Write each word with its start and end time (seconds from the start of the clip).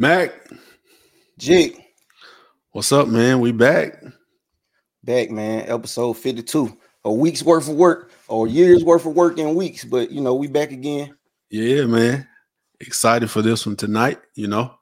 Mac, 0.00 0.32
Jake, 1.38 1.76
what's 2.70 2.92
up, 2.92 3.08
man? 3.08 3.40
We 3.40 3.50
back. 3.50 4.00
back, 5.02 5.28
man. 5.28 5.64
Episode 5.68 6.12
52. 6.12 6.78
A 7.04 7.12
week's 7.12 7.42
worth 7.42 7.68
of 7.68 7.74
work 7.74 8.12
or 8.28 8.46
year's 8.46 8.84
worth 8.84 9.06
of 9.06 9.16
work 9.16 9.38
in 9.38 9.56
weeks, 9.56 9.84
but 9.84 10.12
you 10.12 10.20
know, 10.20 10.36
we 10.36 10.46
back 10.46 10.70
again. 10.70 11.16
Yeah, 11.50 11.86
man. 11.86 12.28
Excited 12.78 13.28
for 13.28 13.42
this 13.42 13.66
one 13.66 13.74
tonight, 13.74 14.20
you 14.36 14.46
know. 14.46 14.72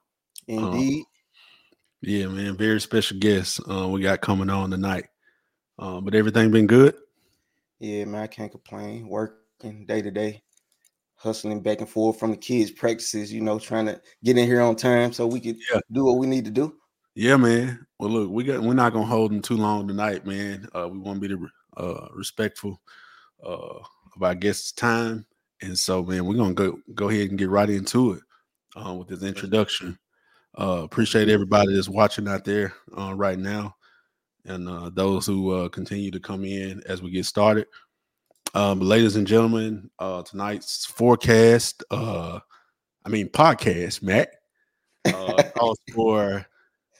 Indeed. 0.47 1.03
Yeah, 2.01 2.27
man. 2.27 2.55
Very 2.55 2.79
special 2.79 3.17
guest 3.17 3.59
uh, 3.67 3.87
we 3.87 4.01
got 4.01 4.21
coming 4.21 4.51
on 4.51 4.69
tonight. 4.69 5.05
Uh, 5.79 5.99
but 5.99 6.13
everything 6.13 6.51
been 6.51 6.67
good? 6.67 6.93
yeah, 7.79 8.05
man, 8.05 8.21
I 8.21 8.27
can't 8.27 8.51
complain. 8.51 9.07
Working 9.07 9.87
day 9.87 10.03
to 10.03 10.11
day, 10.11 10.43
hustling 11.17 11.61
back 11.61 11.79
and 11.79 11.89
forth 11.89 12.19
from 12.19 12.31
the 12.31 12.37
kids' 12.37 12.71
practices, 12.71 13.33
you 13.33 13.41
know, 13.41 13.59
trying 13.59 13.87
to 13.87 13.99
get 14.23 14.37
in 14.37 14.45
here 14.45 14.61
on 14.61 14.75
time 14.75 15.11
so 15.11 15.27
we 15.27 15.39
could 15.39 15.57
Yeah. 15.71 15.81
do 15.91 16.05
what 16.05 16.17
we 16.17 16.27
need 16.27 16.45
to 16.45 16.51
do. 16.51 16.75
Yeah, 17.15 17.35
man. 17.37 17.85
Well, 17.99 18.11
look, 18.11 18.29
we 18.29 18.43
got 18.43 18.61
we're 18.61 18.73
not 18.75 18.93
gonna 18.93 19.05
hold 19.05 19.31
them 19.31 19.41
too 19.41 19.57
long 19.57 19.87
tonight, 19.87 20.25
man. 20.25 20.67
Uh, 20.75 20.87
we 20.87 20.99
want 20.99 21.21
to 21.21 21.27
be 21.27 21.33
the, 21.35 21.81
uh, 21.81 22.07
respectful 22.13 22.79
uh, 23.43 23.79
of 24.15 24.21
our 24.21 24.35
guests' 24.35 24.71
time, 24.71 25.25
and 25.61 25.77
so, 25.77 26.03
man, 26.03 26.25
we're 26.25 26.35
gonna 26.37 26.53
go 26.53 26.79
go 26.93 27.09
ahead 27.09 27.29
and 27.29 27.39
get 27.39 27.49
right 27.49 27.69
into 27.69 28.13
it 28.13 28.21
uh, 28.75 28.93
with 28.93 29.07
this 29.07 29.23
introduction. 29.23 29.97
Uh, 30.59 30.81
appreciate 30.83 31.29
everybody 31.29 31.73
that's 31.73 31.89
watching 31.89 32.27
out 32.27 32.43
there 32.45 32.73
uh, 32.97 33.13
right 33.15 33.39
now, 33.39 33.75
and 34.45 34.69
uh, 34.69 34.89
those 34.93 35.25
who 35.25 35.51
uh, 35.51 35.69
continue 35.69 36.11
to 36.11 36.19
come 36.19 36.45
in 36.45 36.83
as 36.85 37.01
we 37.01 37.09
get 37.09 37.25
started. 37.25 37.65
Um, 38.53 38.79
ladies 38.79 39.15
and 39.15 39.27
gentlemen, 39.27 39.89
uh, 39.99 40.23
tonight's 40.23 40.85
forecast, 40.85 41.83
uh, 41.91 42.39
I 43.05 43.09
mean 43.09 43.29
podcast, 43.29 44.01
Matt, 44.01 44.29
uh, 45.05 45.43
calls 45.55 45.79
for 45.93 46.45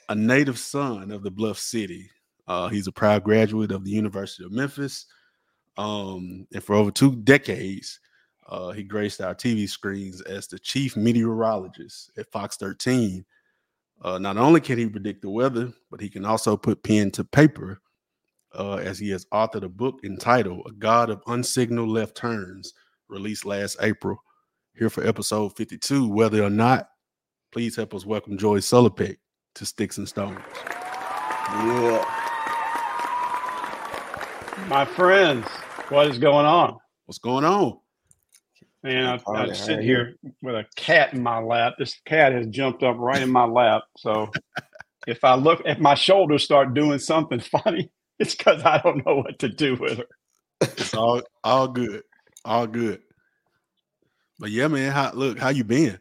a 0.08 0.14
native 0.14 0.58
son 0.58 1.10
of 1.10 1.22
the 1.22 1.30
Bluff 1.30 1.58
City. 1.58 2.10
Uh, 2.46 2.68
he's 2.68 2.86
a 2.86 2.92
proud 2.92 3.24
graduate 3.24 3.72
of 3.72 3.84
the 3.84 3.90
University 3.90 4.44
of 4.44 4.52
Memphis. 4.52 5.06
Um, 5.76 6.46
and 6.52 6.62
for 6.62 6.74
over 6.74 6.90
two 6.90 7.16
decades, 7.16 8.00
uh, 8.48 8.70
he 8.70 8.82
graced 8.82 9.20
our 9.20 9.34
TV 9.34 9.68
screens 9.68 10.20
as 10.22 10.46
the 10.46 10.58
chief 10.58 10.96
meteorologist 10.96 12.10
at 12.16 12.30
Fox 12.30 12.56
13. 12.56 13.24
Uh, 14.00 14.18
not 14.18 14.36
only 14.36 14.60
can 14.60 14.78
he 14.78 14.88
predict 14.88 15.22
the 15.22 15.30
weather, 15.30 15.72
but 15.90 16.00
he 16.00 16.08
can 16.08 16.24
also 16.24 16.56
put 16.56 16.82
pen 16.82 17.10
to 17.10 17.24
paper 17.24 17.80
uh, 18.54 18.76
as 18.76 18.98
he 18.98 19.10
has 19.10 19.26
authored 19.26 19.64
a 19.64 19.68
book 19.68 20.00
entitled 20.04 20.66
A 20.66 20.72
God 20.72 21.10
of 21.10 21.22
Unsignal 21.24 21.88
Left 21.88 22.16
Turns, 22.16 22.74
released 23.08 23.44
last 23.44 23.76
April. 23.80 24.22
Here 24.74 24.90
for 24.90 25.06
episode 25.06 25.56
52, 25.56 26.08
Weather 26.08 26.44
Or 26.44 26.50
Knot, 26.50 26.88
please 27.52 27.74
help 27.76 27.94
us 27.94 28.06
welcome 28.06 28.38
Joey 28.38 28.60
Sulipeck 28.60 29.16
to 29.56 29.66
Sticks 29.66 29.98
and 29.98 30.08
Stones. 30.08 30.38
Yeah. 31.48 32.04
My 34.68 34.84
friends, 34.84 35.46
what 35.88 36.06
is 36.08 36.18
going 36.18 36.46
on? 36.46 36.76
What's 37.06 37.18
going 37.18 37.44
on? 37.44 37.78
Man, 38.82 39.06
I, 39.06 39.16
All 39.26 39.36
I 39.36 39.46
right, 39.46 39.56
sit 39.56 39.80
here 39.80 40.16
with 40.42 40.54
a 40.54 40.64
cat 40.76 41.12
in 41.12 41.22
my 41.22 41.38
lap. 41.40 41.74
This 41.78 42.00
cat 42.04 42.32
has 42.32 42.46
jumped 42.46 42.82
up 42.82 42.96
right 42.98 43.22
in 43.22 43.30
my 43.30 43.44
lap. 43.44 43.82
So 43.96 44.30
if 45.06 45.24
I 45.24 45.34
look, 45.34 45.62
if 45.64 45.78
my 45.78 45.94
shoulders 45.94 46.44
start 46.44 46.74
doing 46.74 46.98
something 46.98 47.40
funny, 47.64 47.90
it's 48.20 48.34
because 48.34 48.62
I 48.64 48.78
don't 48.78 49.04
know 49.06 49.16
what 49.16 49.38
to 49.40 49.48
do 49.48 49.76
with 49.76 49.98
her. 49.98 50.06
It's 50.60 50.94
all 50.94 51.22
all 51.44 51.68
good. 51.68 52.02
All 52.44 52.66
good. 52.66 53.00
But 54.38 54.50
yeah, 54.50 54.68
man, 54.68 54.92
how 54.92 55.12
look, 55.12 55.38
how 55.38 55.48
you 55.48 55.64
been? 55.64 55.98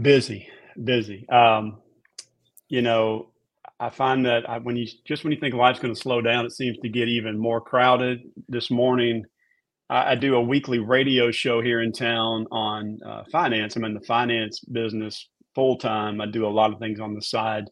Busy, 0.00 0.48
busy. 0.82 1.28
Um, 1.28 1.78
you 2.68 2.82
know, 2.82 3.30
I 3.80 3.90
find 3.90 4.26
that 4.26 4.48
I, 4.48 4.58
when 4.58 4.76
you 4.76 4.86
just 5.06 5.24
when 5.24 5.32
you 5.32 5.40
think 5.40 5.54
life's 5.54 5.80
going 5.80 5.94
to 5.94 6.00
slow 6.00 6.20
down, 6.20 6.46
it 6.46 6.52
seems 6.52 6.78
to 6.78 6.88
get 6.88 7.08
even 7.08 7.38
more 7.38 7.60
crowded. 7.60 8.20
This 8.48 8.70
morning, 8.70 9.24
I, 9.88 10.12
I 10.12 10.14
do 10.14 10.36
a 10.36 10.40
weekly 10.40 10.78
radio 10.78 11.30
show 11.30 11.60
here 11.60 11.80
in 11.80 11.92
town 11.92 12.46
on 12.52 12.98
uh, 13.04 13.24
finance. 13.32 13.76
I'm 13.76 13.84
in 13.84 13.94
the 13.94 14.00
finance 14.00 14.60
business 14.60 15.28
full 15.54 15.78
time. 15.78 16.20
I 16.20 16.26
do 16.26 16.46
a 16.46 16.48
lot 16.48 16.72
of 16.72 16.78
things 16.78 17.00
on 17.00 17.14
the 17.14 17.22
side, 17.22 17.64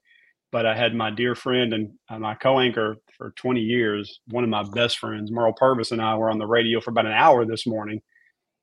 but 0.51 0.67
I 0.67 0.77
had 0.77 0.95
my 0.95 1.11
dear 1.11 1.35
friend 1.35 1.73
and 1.73 1.91
uh, 2.09 2.19
my 2.19 2.35
co-anchor 2.35 2.97
for 3.17 3.33
20 3.33 3.61
years, 3.61 4.21
one 4.29 4.45
of 4.45 4.51
my 4.51 4.63
best 4.63 4.99
friends, 4.99 5.31
Merle 5.31 5.53
Purvis, 5.53 5.93
and 5.93 6.01
I 6.01 6.15
were 6.17 6.31
on 6.31 6.39
the 6.39 6.47
radio 6.47 6.81
for 6.81 6.91
about 6.91 7.07
an 7.07 7.13
hour 7.13 7.45
this 7.45 7.67
morning, 7.67 8.01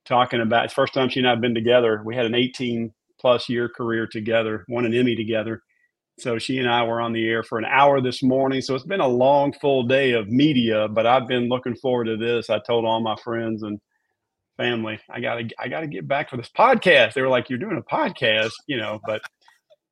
talking 0.05 0.41
about. 0.41 0.65
It's 0.65 0.73
first 0.73 0.93
time 0.93 1.09
she 1.09 1.19
and 1.19 1.27
I 1.27 1.31
have 1.31 1.41
been 1.41 1.53
together. 1.53 2.01
We 2.03 2.15
had 2.15 2.25
an 2.25 2.35
18 2.35 2.91
plus 3.19 3.49
year 3.49 3.69
career 3.69 4.07
together, 4.07 4.65
won 4.67 4.85
an 4.85 4.93
Emmy 4.93 5.15
together. 5.15 5.61
So 6.17 6.37
she 6.39 6.59
and 6.59 6.69
I 6.69 6.83
were 6.83 7.01
on 7.01 7.11
the 7.11 7.27
air 7.27 7.43
for 7.43 7.57
an 7.57 7.65
hour 7.65 7.99
this 7.99 8.23
morning. 8.23 8.61
So 8.61 8.73
it's 8.73 8.85
been 8.85 9.01
a 9.01 9.07
long, 9.07 9.51
full 9.53 9.83
day 9.83 10.13
of 10.13 10.29
media, 10.29 10.87
but 10.87 11.05
I've 11.05 11.27
been 11.27 11.49
looking 11.49 11.75
forward 11.75 12.05
to 12.05 12.17
this. 12.17 12.49
I 12.49 12.59
told 12.59 12.85
all 12.85 13.01
my 13.01 13.17
friends 13.17 13.63
and 13.63 13.79
family, 14.55 14.99
I 15.09 15.19
gotta, 15.19 15.49
I 15.59 15.67
gotta 15.67 15.87
get 15.87 16.07
back 16.07 16.29
for 16.29 16.37
this 16.37 16.49
podcast. 16.57 17.13
They 17.13 17.21
were 17.21 17.27
like, 17.27 17.49
"You're 17.49 17.59
doing 17.59 17.77
a 17.77 17.93
podcast," 17.93 18.53
you 18.67 18.77
know. 18.77 19.01
But, 19.05 19.21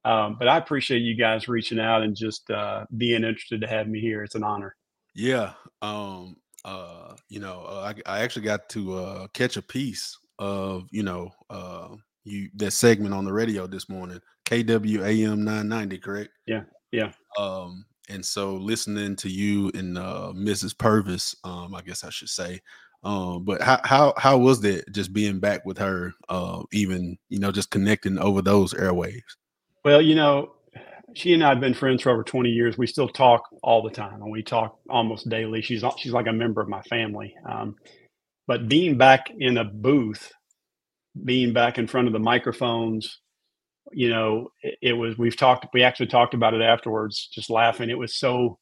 um, 0.06 0.36
but 0.38 0.48
I 0.48 0.58
appreciate 0.58 1.00
you 1.00 1.16
guys 1.16 1.48
reaching 1.48 1.80
out 1.80 2.02
and 2.04 2.16
just 2.16 2.50
uh, 2.50 2.86
being 2.98 3.24
interested 3.24 3.62
to 3.62 3.68
have 3.68 3.88
me 3.88 4.00
here. 4.00 4.24
It's 4.24 4.36
an 4.36 4.44
honor. 4.44 4.76
Yeah. 5.16 5.54
Um 5.82 6.38
uh 6.66 7.16
you 7.30 7.40
know, 7.40 7.66
uh, 7.68 7.94
I 8.08 8.18
I 8.18 8.20
actually 8.22 8.46
got 8.46 8.70
to 8.70 8.96
uh 8.98 9.28
catch 9.34 9.58
a 9.58 9.62
piece 9.62 10.18
of, 10.40 10.88
you 10.92 11.04
know, 11.04 11.30
uh 11.50 11.90
you 12.24 12.50
that 12.56 12.72
segment 12.72 13.14
on 13.14 13.26
the 13.26 13.34
radio 13.34 13.68
this 13.68 13.90
morning, 13.90 14.20
KWAM 14.46 15.40
990, 15.40 15.98
correct? 16.00 16.32
Yeah, 16.48 16.64
yeah. 16.92 17.12
Um 17.38 17.86
and 18.10 18.26
so 18.26 18.56
listening 18.56 19.16
to 19.18 19.30
you 19.30 19.72
and 19.76 19.98
uh 19.98 20.32
Mrs. 20.36 20.78
Purvis, 20.78 21.36
um 21.44 21.76
I 21.76 21.82
guess 21.82 22.04
I 22.04 22.10
should 22.10 22.30
say, 22.30 22.60
um 23.04 23.44
but 23.44 23.62
how 23.62 23.80
how 23.84 24.14
how 24.18 24.38
was 24.38 24.62
that 24.62 24.92
just 24.94 25.14
being 25.14 25.40
back 25.40 25.66
with 25.66 25.78
her 25.78 26.14
uh 26.30 26.64
even, 26.72 27.18
you 27.30 27.40
know, 27.40 27.52
just 27.52 27.70
connecting 27.72 28.18
over 28.18 28.42
those 28.42 28.74
airwaves? 28.74 29.22
Well, 29.84 30.02
you 30.02 30.16
know, 30.16 30.54
she 31.14 31.34
and 31.34 31.44
I 31.44 31.50
have 31.50 31.60
been 31.60 31.74
friends 31.74 32.02
for 32.02 32.12
over 32.12 32.24
20 32.24 32.50
years. 32.50 32.78
We 32.78 32.88
still 32.88 33.10
talk 33.10 33.44
all 33.62 33.82
the 33.82 33.90
time, 33.90 34.22
and 34.22 34.32
we 34.32 34.42
talk 34.42 34.80
almost 34.90 35.30
daily. 35.30 35.62
She's 35.62 35.84
she's 35.98 36.14
like 36.14 36.28
a 36.28 36.34
member 36.34 36.62
of 36.62 36.70
my 36.70 36.82
family. 36.84 37.36
Um, 37.48 37.76
but 38.48 38.68
being 38.68 38.98
back 38.98 39.30
in 39.38 39.58
a 39.58 39.64
booth, 39.64 40.32
being 41.24 41.54
back 41.54 41.78
in 41.78 41.88
front 41.88 42.08
of 42.08 42.14
the 42.14 42.20
microphones, 42.20 43.20
you 43.92 44.10
know, 44.10 44.50
it, 44.62 44.78
it 44.82 44.94
was. 44.94 45.18
We've 45.18 45.36
talked. 45.38 45.68
We 45.74 45.84
actually 45.84 46.08
talked 46.08 46.34
about 46.34 46.54
it 46.54 46.62
afterwards, 46.62 47.30
just 47.34 47.50
laughing. 47.50 47.90
It 47.90 47.98
was 47.98 48.16
so. 48.16 48.60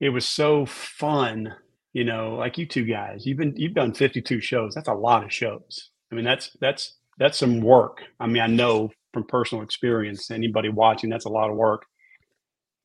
It 0.00 0.08
was 0.08 0.28
so 0.28 0.66
fun, 0.66 1.54
you 1.92 2.04
know. 2.04 2.34
Like 2.36 2.58
you 2.58 2.66
two 2.66 2.84
guys, 2.84 3.26
you've 3.26 3.38
been 3.38 3.54
you've 3.56 3.74
done 3.74 3.92
52 3.92 4.40
shows. 4.40 4.74
That's 4.74 4.88
a 4.88 4.94
lot 4.94 5.24
of 5.24 5.32
shows. 5.32 5.90
I 6.10 6.14
mean, 6.14 6.24
that's 6.24 6.50
that's 6.60 6.94
that's 7.18 7.38
some 7.38 7.60
work. 7.60 7.98
I 8.18 8.26
mean, 8.26 8.42
I 8.42 8.46
know 8.48 8.90
from 9.14 9.24
personal 9.24 9.64
experience. 9.64 10.30
Anybody 10.30 10.68
watching, 10.68 11.08
that's 11.08 11.24
a 11.24 11.30
lot 11.30 11.48
of 11.48 11.56
work. 11.56 11.86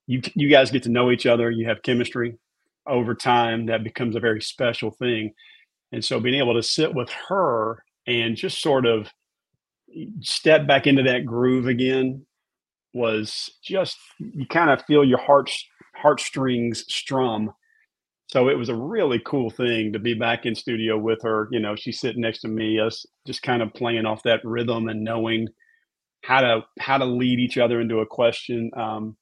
You 0.08 0.22
you 0.36 0.50
guys 0.50 0.72
get 0.72 0.84
to 0.84 0.90
know 0.90 1.12
each 1.12 1.26
other. 1.26 1.52
You 1.52 1.68
have 1.68 1.84
chemistry 1.84 2.38
over 2.88 3.14
time. 3.14 3.66
That 3.66 3.84
becomes 3.84 4.16
a 4.16 4.22
very 4.22 4.42
special 4.42 4.92
thing. 4.92 5.34
And 5.92 6.04
so, 6.04 6.20
being 6.20 6.40
able 6.40 6.54
to 6.54 6.64
sit 6.64 6.94
with 6.94 7.10
her 7.28 7.84
and 8.08 8.36
just 8.36 8.62
sort 8.62 8.86
of 8.86 9.12
step 10.22 10.68
back 10.68 10.88
into 10.88 11.04
that 11.04 11.26
groove 11.26 11.68
again 11.68 12.26
was 12.94 13.50
just 13.64 13.98
you 14.20 14.46
kind 14.48 14.70
of 14.70 14.84
feel 14.86 15.04
your 15.04 15.20
heart 15.20 15.52
heartstrings 15.96 16.86
strum. 16.88 17.52
So 18.28 18.48
it 18.48 18.58
was 18.58 18.70
a 18.70 18.76
really 18.76 19.20
cool 19.26 19.50
thing 19.50 19.92
to 19.94 20.00
be 20.00 20.14
back 20.14 20.46
in 20.46 20.54
studio 20.54 20.98
with 20.98 21.20
her. 21.24 21.48
You 21.52 21.60
know, 21.60 21.76
she's 21.76 22.00
sitting 22.00 22.22
next 22.22 22.42
to 22.42 22.48
me, 22.48 22.80
us 22.80 23.06
just 23.26 23.42
kind 23.42 23.62
of 23.62 23.74
playing 23.74 24.06
off 24.06 24.24
that 24.24 24.42
rhythm 24.44 24.88
and 24.88 25.04
knowing 25.04 25.48
how 26.24 26.42
to 26.42 26.62
how 26.80 26.98
to 26.98 27.06
lead 27.06 27.40
each 27.40 27.58
other 27.58 27.80
into 27.80 28.00
a 28.00 28.06
question. 28.06 28.72
Um, 28.76 29.18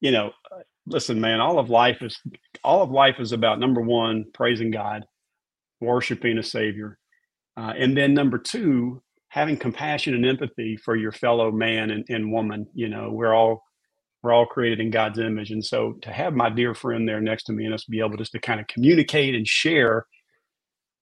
you 0.00 0.10
know, 0.10 0.32
listen, 0.86 1.20
man, 1.20 1.40
all 1.40 1.58
of 1.58 1.70
life 1.70 2.02
is 2.02 2.20
all 2.64 2.82
of 2.82 2.90
life 2.90 3.16
is 3.18 3.32
about 3.32 3.60
number 3.60 3.80
one, 3.80 4.26
praising 4.34 4.70
God, 4.70 5.04
worshiping 5.80 6.38
a 6.38 6.42
Savior, 6.42 6.98
uh, 7.56 7.72
and 7.76 7.96
then 7.96 8.14
number 8.14 8.38
two, 8.38 9.02
having 9.28 9.56
compassion 9.56 10.14
and 10.14 10.26
empathy 10.26 10.76
for 10.76 10.96
your 10.96 11.12
fellow 11.12 11.50
man 11.50 11.90
and, 11.90 12.04
and 12.08 12.32
woman. 12.32 12.66
You 12.74 12.88
know, 12.88 13.10
we're 13.12 13.34
all 13.34 13.62
we're 14.22 14.32
all 14.32 14.46
created 14.46 14.80
in 14.80 14.90
God's 14.90 15.18
image, 15.18 15.50
and 15.50 15.64
so 15.64 15.94
to 16.02 16.12
have 16.12 16.34
my 16.34 16.50
dear 16.50 16.74
friend 16.74 17.08
there 17.08 17.20
next 17.20 17.44
to 17.44 17.52
me 17.52 17.64
and 17.64 17.74
us 17.74 17.84
be 17.84 18.00
able 18.00 18.16
just 18.16 18.32
to 18.32 18.40
kind 18.40 18.60
of 18.60 18.66
communicate 18.66 19.34
and 19.34 19.46
share 19.46 20.06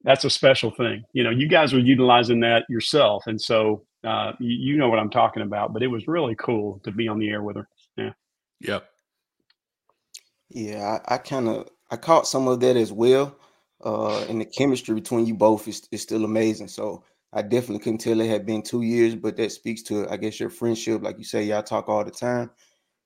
that's 0.04 0.24
a 0.24 0.30
special 0.30 0.70
thing. 0.70 1.02
You 1.12 1.24
know, 1.24 1.30
you 1.30 1.48
guys 1.48 1.74
are 1.74 1.80
utilizing 1.80 2.40
that 2.40 2.64
yourself, 2.68 3.24
and 3.26 3.40
so 3.40 3.85
uh, 4.04 4.32
you, 4.38 4.72
you 4.72 4.76
know 4.76 4.88
what 4.88 4.98
I'm 4.98 5.10
talking 5.10 5.42
about. 5.42 5.72
But 5.72 5.82
it 5.82 5.88
was 5.88 6.08
really 6.08 6.34
cool 6.36 6.80
to 6.84 6.90
be 6.90 7.08
on 7.08 7.18
the 7.18 7.28
air 7.28 7.42
with 7.42 7.56
her. 7.56 7.68
Yeah. 7.96 8.12
Yep. 8.60 8.88
Yeah, 10.48 10.98
I, 11.08 11.14
I 11.14 11.18
kind 11.18 11.48
of 11.48 11.68
I 11.90 11.96
caught 11.96 12.26
some 12.26 12.48
of 12.48 12.60
that 12.60 12.76
as 12.76 12.92
well. 12.92 13.36
Uh, 13.84 14.24
and 14.28 14.40
the 14.40 14.44
chemistry 14.44 14.94
between 14.94 15.26
you 15.26 15.34
both 15.34 15.68
is, 15.68 15.86
is 15.92 16.02
still 16.02 16.24
amazing. 16.24 16.68
So 16.68 17.04
I 17.32 17.42
definitely 17.42 17.80
couldn't 17.80 17.98
tell 17.98 18.20
it 18.20 18.28
had 18.28 18.46
been 18.46 18.62
two 18.62 18.82
years, 18.82 19.14
but 19.14 19.36
that 19.36 19.52
speaks 19.52 19.82
to 19.84 20.08
I 20.08 20.16
guess 20.16 20.40
your 20.40 20.50
friendship. 20.50 21.02
Like 21.02 21.18
you 21.18 21.24
say, 21.24 21.42
y'all 21.44 21.62
talk 21.62 21.88
all 21.88 22.04
the 22.04 22.10
time. 22.10 22.50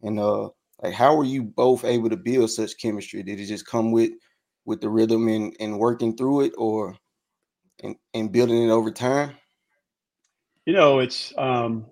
And 0.02 0.20
uh 0.20 0.50
like 0.82 0.94
how 0.94 1.16
were 1.16 1.24
you 1.24 1.42
both 1.42 1.84
able 1.84 2.10
to 2.10 2.16
build 2.16 2.50
such 2.50 2.78
chemistry? 2.78 3.22
Did 3.22 3.40
it 3.40 3.46
just 3.46 3.66
come 3.66 3.92
with 3.92 4.12
with 4.64 4.80
the 4.80 4.88
rhythm 4.88 5.28
and, 5.28 5.56
and 5.58 5.78
working 5.78 6.16
through 6.16 6.42
it 6.42 6.52
or 6.56 6.96
and, 7.82 7.96
and 8.14 8.30
building 8.30 8.62
it 8.62 8.70
over 8.70 8.90
time? 8.90 9.32
You 10.66 10.74
know, 10.74 10.98
it's 11.00 11.32
um 11.38 11.86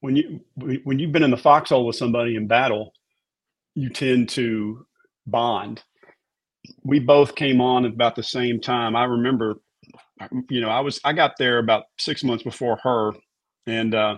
when 0.00 0.16
you 0.16 0.40
when 0.56 0.98
you've 0.98 1.12
been 1.12 1.22
in 1.22 1.30
the 1.30 1.36
foxhole 1.36 1.86
with 1.86 1.96
somebody 1.96 2.36
in 2.36 2.46
battle, 2.46 2.92
you 3.74 3.90
tend 3.90 4.28
to 4.30 4.86
bond. 5.26 5.82
We 6.84 7.00
both 7.00 7.34
came 7.34 7.60
on 7.60 7.84
at 7.84 7.92
about 7.92 8.16
the 8.16 8.22
same 8.22 8.60
time. 8.60 8.94
I 8.94 9.04
remember, 9.04 9.56
you 10.48 10.60
know, 10.60 10.68
I 10.68 10.80
was 10.80 11.00
I 11.04 11.12
got 11.12 11.32
there 11.38 11.58
about 11.58 11.84
six 11.98 12.22
months 12.22 12.44
before 12.44 12.78
her, 12.82 13.12
and 13.66 13.94
uh, 13.94 14.16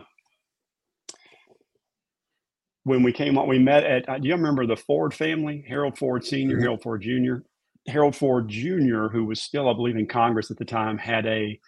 when 2.85 3.03
we 3.03 3.13
came 3.13 3.39
on, 3.39 3.49
we 3.49 3.59
met 3.59 3.85
at. 3.85 4.09
Uh, 4.09 4.19
do 4.19 4.29
you 4.29 4.35
remember 4.35 4.67
the 4.67 4.77
Ford 4.77 5.15
family? 5.15 5.65
Harold 5.69 5.99
Ford 5.99 6.25
Senior, 6.25 6.57
mm-hmm. 6.57 6.63
Harold 6.63 6.83
Ford 6.83 7.03
Junior. 7.03 7.45
Harold 7.89 8.15
Ford 8.15 8.49
Jr., 8.49 9.09
who 9.09 9.25
was 9.25 9.43
still, 9.43 9.69
I 9.69 9.73
believe, 9.73 9.97
in 9.97 10.07
Congress 10.07 10.53
at 10.53 10.57
the 10.57 10.65
time, 10.65 10.99
had 10.99 11.27
a 11.27 11.59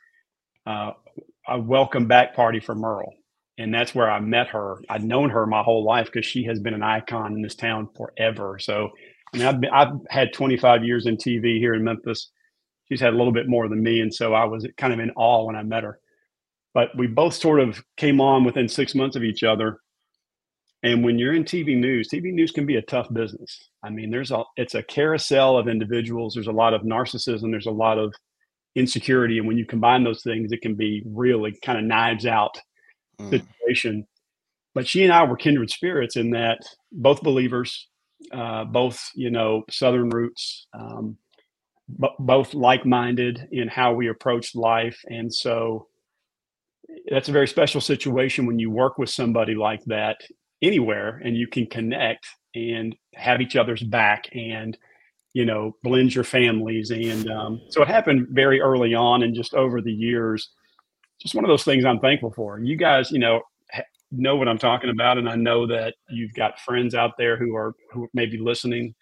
uh, 0.65 0.93
a 1.49 1.59
welcome 1.59 2.07
back 2.07 2.35
party 2.35 2.61
for 2.61 2.75
Merle 2.75 3.15
and 3.59 3.73
that's 3.73 3.95
where 3.95 4.11
I 4.11 4.21
met 4.21 4.49
her. 4.49 4.81
I'd 4.89 5.05
known 5.05 5.31
her 5.31 5.47
my 5.47 5.63
whole 5.63 5.85
life 5.85 6.07
because 6.07 6.27
she 6.27 6.45
has 6.45 6.59
been 6.59 6.75
an 6.75 6.83
icon 6.83 7.35
in 7.35 7.43
this 7.43 7.55
town 7.55 7.89
forever. 7.97 8.59
So, 8.59 8.91
I 9.33 9.39
mean, 9.39 9.47
I've 9.47 9.61
been, 9.61 9.71
I've 9.71 9.93
had 10.11 10.33
25 10.33 10.85
years 10.85 11.07
in 11.07 11.17
TV 11.17 11.59
here 11.59 11.75
in 11.75 11.85
Memphis. 11.85 12.31
She's 12.89 13.01
had 13.01 13.15
a 13.15 13.17
little 13.17 13.33
bit 13.33 13.49
more 13.49 13.69
than 13.69 13.83
me, 13.83 14.01
and 14.01 14.13
so 14.13 14.35
I 14.35 14.45
was 14.45 14.67
kind 14.77 14.93
of 14.93 14.99
in 14.99 15.11
awe 15.13 15.47
when 15.47 15.57
I 15.57 15.63
met 15.63 15.85
her. 15.85 15.99
But 16.75 16.89
we 16.99 17.07
both 17.07 17.35
sort 17.35 17.61
of 17.61 17.83
came 17.97 18.21
on 18.21 18.45
within 18.45 18.69
six 18.69 18.95
months 18.95 19.17
of 19.17 19.23
each 19.23 19.45
other. 19.45 19.79
And 20.83 21.03
when 21.03 21.19
you're 21.19 21.33
in 21.33 21.45
TV 21.45 21.79
news, 21.79 22.09
TV 22.13 22.33
news 22.33 22.51
can 22.51 22.67
be 22.67 22.77
a 22.77 22.83
tough 22.83 23.11
business. 23.13 23.71
I 23.83 23.91
mean, 23.91 24.11
there's 24.11 24.33
a 24.33 24.43
it's 24.57 24.75
a 24.75 24.83
carousel 24.83 25.57
of 25.57 25.69
individuals. 25.69 26.35
There's 26.35 26.49
a 26.49 26.53
lot 26.53 26.75
of 26.75 26.83
narcissism. 26.83 27.51
There's 27.51 27.67
a 27.67 27.71
lot 27.71 27.99
of 27.99 28.13
insecurity, 28.75 29.39
and 29.39 29.47
when 29.47 29.57
you 29.57 29.67
combine 29.67 30.05
those 30.05 30.23
things, 30.23 30.53
it 30.53 30.63
can 30.63 30.75
be 30.75 31.03
really 31.07 31.57
kind 31.65 31.79
of 31.79 31.85
knives 31.85 32.27
out 32.27 32.57
mm. 33.21 33.31
situation. 33.31 34.07
But 34.75 34.87
she 34.89 35.05
and 35.05 35.13
I 35.13 35.23
were 35.25 35.37
kindred 35.37 35.71
spirits 35.71 36.17
in 36.17 36.31
that 36.31 36.59
both 36.91 37.23
believers, 37.23 37.89
uh, 38.33 38.65
both 38.65 39.01
you 39.15 39.31
know 39.31 39.63
Southern 39.71 40.11
roots, 40.11 40.67
um, 40.79 41.17
b- 42.01 42.09
both 42.19 42.55
like-minded 42.55 43.49
in 43.53 43.69
how 43.69 43.95
we 43.95 44.09
approach 44.09 44.55
life, 44.55 44.99
and 45.07 45.33
so 45.33 45.87
that's 47.11 47.29
a 47.29 47.33
very 47.33 47.49
special 47.49 47.81
situation 47.81 48.47
when 48.47 48.59
you 48.59 48.71
work 48.71 48.99
with 48.99 49.11
somebody 49.11 49.55
like 49.55 49.85
that 49.87 50.17
anywhere, 50.63 51.21
and 51.25 51.37
you 51.37 51.47
can 51.47 51.67
connect 51.67 52.27
and 52.55 52.97
have 53.15 53.41
each 53.41 53.57
other's 53.57 53.83
back 53.83 54.29
and 54.33 54.77
you 55.35 55.45
know 55.45 55.77
blend 55.83 56.15
your 56.15 56.25
families 56.25 56.91
and 56.91 57.31
um, 57.31 57.61
so 57.69 57.83
it 57.83 57.89
happened 57.89 58.27
very 58.31 58.61
early 58.61 58.95
on 58.95 59.23
and 59.23 59.35
just 59.35 59.55
over 59.55 59.83
the 59.83 59.93
years 59.93 60.51
just 61.21 61.35
one 61.35 61.45
of 61.45 61.49
those 61.49 61.65
things 61.65 61.85
I'm 61.85 62.01
thankful 62.01 62.31
for. 62.31 62.59
You 62.59 62.77
guys, 62.77 63.11
you 63.11 63.19
know, 63.19 63.43
know 64.11 64.37
what 64.37 64.49
I'm 64.49 64.59
talking 64.59 64.91
about, 64.91 65.19
and 65.19 65.29
I 65.29 65.37
know 65.37 65.67
that 65.67 65.95
you've 66.09 66.35
got 66.35 66.61
friends 66.61 66.95
out 66.95 67.13
there 67.19 67.37
who 67.37 67.55
are 67.57 67.75
who 67.93 68.09
may 68.15 68.27
be 68.27 68.39
listening. 68.39 68.95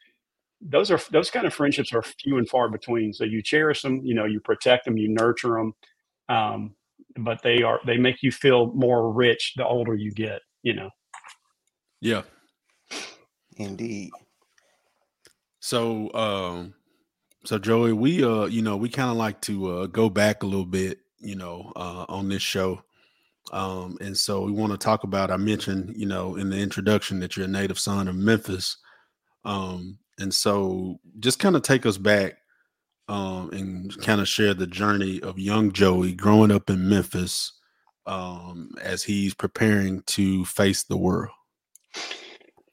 Those 0.60 0.90
are 0.90 1.00
those 1.10 1.30
kind 1.30 1.46
of 1.46 1.54
friendships 1.54 1.92
are 1.92 2.02
few 2.02 2.38
and 2.38 2.48
far 2.48 2.68
between. 2.68 3.12
So 3.12 3.24
you 3.24 3.42
cherish 3.42 3.82
them, 3.82 4.00
you 4.04 4.14
know, 4.14 4.24
you 4.24 4.40
protect 4.40 4.84
them, 4.84 4.96
you 4.96 5.08
nurture 5.08 5.56
them, 5.56 5.74
um, 6.28 6.74
but 7.16 7.42
they 7.42 7.62
are 7.62 7.80
they 7.86 7.96
make 7.96 8.22
you 8.22 8.30
feel 8.30 8.72
more 8.72 9.12
rich 9.12 9.54
the 9.56 9.66
older 9.66 9.94
you 9.94 10.12
get. 10.12 10.40
You 10.62 10.74
know. 10.74 10.90
Yeah. 12.00 12.22
Indeed. 13.56 14.10
So, 15.62 16.12
um, 16.12 16.74
so 17.44 17.58
Joey, 17.58 17.92
we 17.92 18.22
uh, 18.22 18.46
you 18.46 18.62
know, 18.62 18.76
we 18.76 18.88
kind 18.88 19.10
of 19.10 19.16
like 19.16 19.40
to 19.42 19.70
uh, 19.70 19.86
go 19.86 20.10
back 20.10 20.42
a 20.42 20.46
little 20.46 20.66
bit 20.66 20.98
you 21.22 21.36
know, 21.36 21.72
uh, 21.76 22.04
on 22.08 22.28
this 22.28 22.42
show. 22.42 22.82
Um, 23.52 23.96
and 24.00 24.16
so 24.16 24.42
we 24.42 24.52
want 24.52 24.72
to 24.72 24.78
talk 24.78 25.04
about, 25.04 25.30
I 25.30 25.36
mentioned, 25.36 25.94
you 25.96 26.06
know, 26.06 26.36
in 26.36 26.50
the 26.50 26.58
introduction 26.58 27.20
that 27.20 27.36
you're 27.36 27.46
a 27.46 27.48
native 27.48 27.78
son 27.78 28.08
of 28.08 28.16
Memphis. 28.16 28.76
Um, 29.44 29.98
and 30.18 30.32
so 30.32 31.00
just 31.20 31.38
kind 31.38 31.56
of 31.56 31.62
take 31.62 31.86
us 31.86 31.96
back 31.96 32.34
um, 33.08 33.50
and 33.52 34.00
kind 34.02 34.20
of 34.20 34.28
share 34.28 34.54
the 34.54 34.66
journey 34.66 35.20
of 35.22 35.38
young 35.38 35.72
Joey 35.72 36.12
growing 36.12 36.50
up 36.50 36.70
in 36.70 36.88
Memphis 36.88 37.52
um, 38.06 38.70
as 38.80 39.02
he's 39.02 39.34
preparing 39.34 40.02
to 40.02 40.44
face 40.44 40.84
the 40.84 40.96
world. 40.96 41.30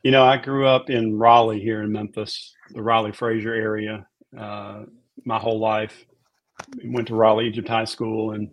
You 0.04 0.12
know, 0.12 0.24
I 0.24 0.38
grew 0.38 0.66
up 0.66 0.90
in 0.90 1.18
Raleigh 1.18 1.60
here 1.60 1.84
in 1.84 1.92
Memphis, 1.92 2.54
the 2.72 2.82
Raleigh 2.82 3.12
Frayser 3.12 3.56
area, 3.56 4.06
uh, 4.38 4.84
my 5.26 5.38
whole 5.38 5.60
life 5.60 6.06
went 6.84 7.08
to 7.08 7.16
Raleigh 7.16 7.48
Egypt 7.48 7.68
High 7.68 7.86
School 7.86 8.32
and 8.32 8.50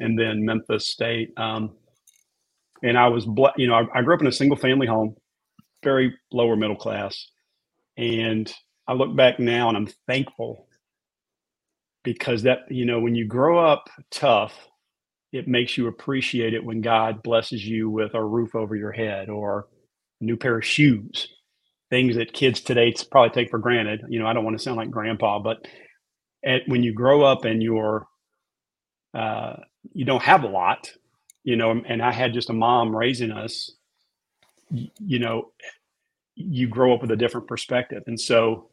and 0.00 0.18
then 0.18 0.44
Memphis 0.44 0.88
State. 0.88 1.32
Um, 1.36 1.76
and 2.82 2.98
I 2.98 3.08
was, 3.08 3.26
you 3.56 3.66
know, 3.66 3.74
I, 3.74 3.98
I, 3.98 4.02
grew 4.02 4.14
up 4.14 4.22
in 4.22 4.26
a 4.26 4.32
single 4.32 4.56
family 4.56 4.86
home, 4.86 5.14
very 5.84 6.16
lower 6.32 6.56
middle 6.56 6.76
class. 6.76 7.28
And 7.98 8.50
I 8.88 8.94
look 8.94 9.14
back 9.14 9.38
now 9.38 9.68
and 9.68 9.76
I'm 9.76 9.88
thankful 10.06 10.66
because 12.02 12.42
that, 12.44 12.60
you 12.70 12.86
know, 12.86 12.98
when 12.98 13.14
you 13.14 13.26
grow 13.26 13.58
up 13.58 13.90
tough, 14.10 14.54
it 15.32 15.46
makes 15.46 15.76
you 15.76 15.86
appreciate 15.86 16.54
it 16.54 16.64
when 16.64 16.80
God 16.80 17.22
blesses 17.22 17.64
you 17.64 17.90
with 17.90 18.14
a 18.14 18.24
roof 18.24 18.54
over 18.54 18.74
your 18.74 18.90
head 18.90 19.28
or 19.28 19.68
a 20.20 20.24
new 20.24 20.36
pair 20.36 20.58
of 20.58 20.64
shoes, 20.64 21.28
things 21.90 22.16
that 22.16 22.32
kids 22.32 22.60
today 22.60 22.94
probably 23.10 23.30
take 23.30 23.50
for 23.50 23.58
granted. 23.58 24.02
You 24.08 24.20
know, 24.20 24.26
I 24.26 24.32
don't 24.32 24.44
want 24.44 24.56
to 24.56 24.62
sound 24.62 24.76
like 24.76 24.90
grandpa, 24.90 25.40
but 25.40 25.66
at, 26.44 26.62
when 26.66 26.82
you 26.82 26.94
grow 26.94 27.22
up 27.22 27.44
and 27.44 27.62
you're 27.62 28.06
uh, 29.12 29.56
you 29.92 30.04
don't 30.04 30.22
have 30.22 30.44
a 30.44 30.48
lot, 30.48 30.90
you 31.42 31.56
know, 31.56 31.70
and 31.70 32.02
I 32.02 32.12
had 32.12 32.32
just 32.32 32.50
a 32.50 32.54
mom 32.54 32.94
raising 32.94 33.32
us, 33.32 33.72
you, 34.70 35.18
know, 35.18 35.52
you 36.36 36.68
grow 36.68 36.94
up 36.94 37.02
with 37.02 37.10
a 37.10 37.16
different 37.16 37.48
perspective. 37.48 38.02
And 38.06 38.20
so, 38.20 38.68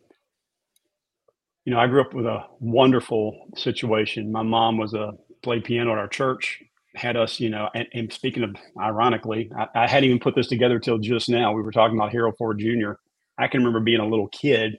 you 1.65 1.73
know, 1.73 1.79
I 1.79 1.87
grew 1.87 2.01
up 2.01 2.13
with 2.13 2.25
a 2.25 2.45
wonderful 2.59 3.47
situation. 3.55 4.31
My 4.31 4.43
mom 4.43 4.77
was 4.77 4.93
a 4.93 5.13
played 5.41 5.63
piano 5.63 5.91
at 5.93 5.97
our 5.97 6.07
church, 6.07 6.61
had 6.95 7.17
us, 7.17 7.39
you 7.39 7.49
know, 7.49 7.69
and, 7.73 7.87
and 7.93 8.13
speaking 8.13 8.43
of 8.43 8.55
ironically, 8.79 9.51
I, 9.57 9.83
I, 9.83 9.87
hadn't 9.87 10.05
even 10.05 10.19
put 10.19 10.35
this 10.35 10.47
together 10.47 10.79
till 10.79 10.97
just 10.97 11.29
now. 11.29 11.53
We 11.53 11.61
were 11.61 11.71
talking 11.71 11.97
about 11.97 12.11
Harold 12.11 12.35
Ford 12.37 12.59
Jr. 12.59 12.93
I 13.37 13.47
can 13.47 13.61
remember 13.61 13.79
being 13.79 13.99
a 13.99 14.07
little 14.07 14.27
kid, 14.27 14.77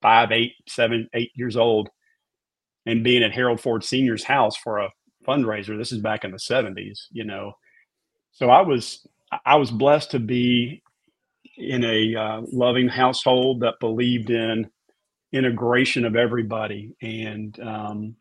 five, 0.00 0.30
eight, 0.32 0.52
seven, 0.68 1.08
eight 1.14 1.32
years 1.34 1.56
old, 1.56 1.88
and 2.86 3.04
being 3.04 3.22
at 3.22 3.32
Harold 3.32 3.60
Ford 3.60 3.84
Senior's 3.84 4.24
house 4.24 4.56
for 4.56 4.78
a 4.78 4.90
fundraiser. 5.26 5.76
This 5.76 5.92
is 5.92 5.98
back 5.98 6.24
in 6.24 6.30
the 6.30 6.38
70s, 6.38 7.06
you 7.10 7.24
know. 7.24 7.52
So 8.32 8.48
I 8.50 8.62
was 8.62 9.06
I 9.44 9.56
was 9.56 9.70
blessed 9.70 10.12
to 10.12 10.18
be 10.18 10.82
in 11.56 11.84
a 11.84 12.14
uh, 12.14 12.40
loving 12.52 12.88
household 12.88 13.60
that 13.60 13.80
believed 13.80 14.30
in 14.30 14.70
integration 15.32 16.04
of 16.04 16.16
everybody 16.16 16.94
and 17.02 17.58
um, 17.60 18.16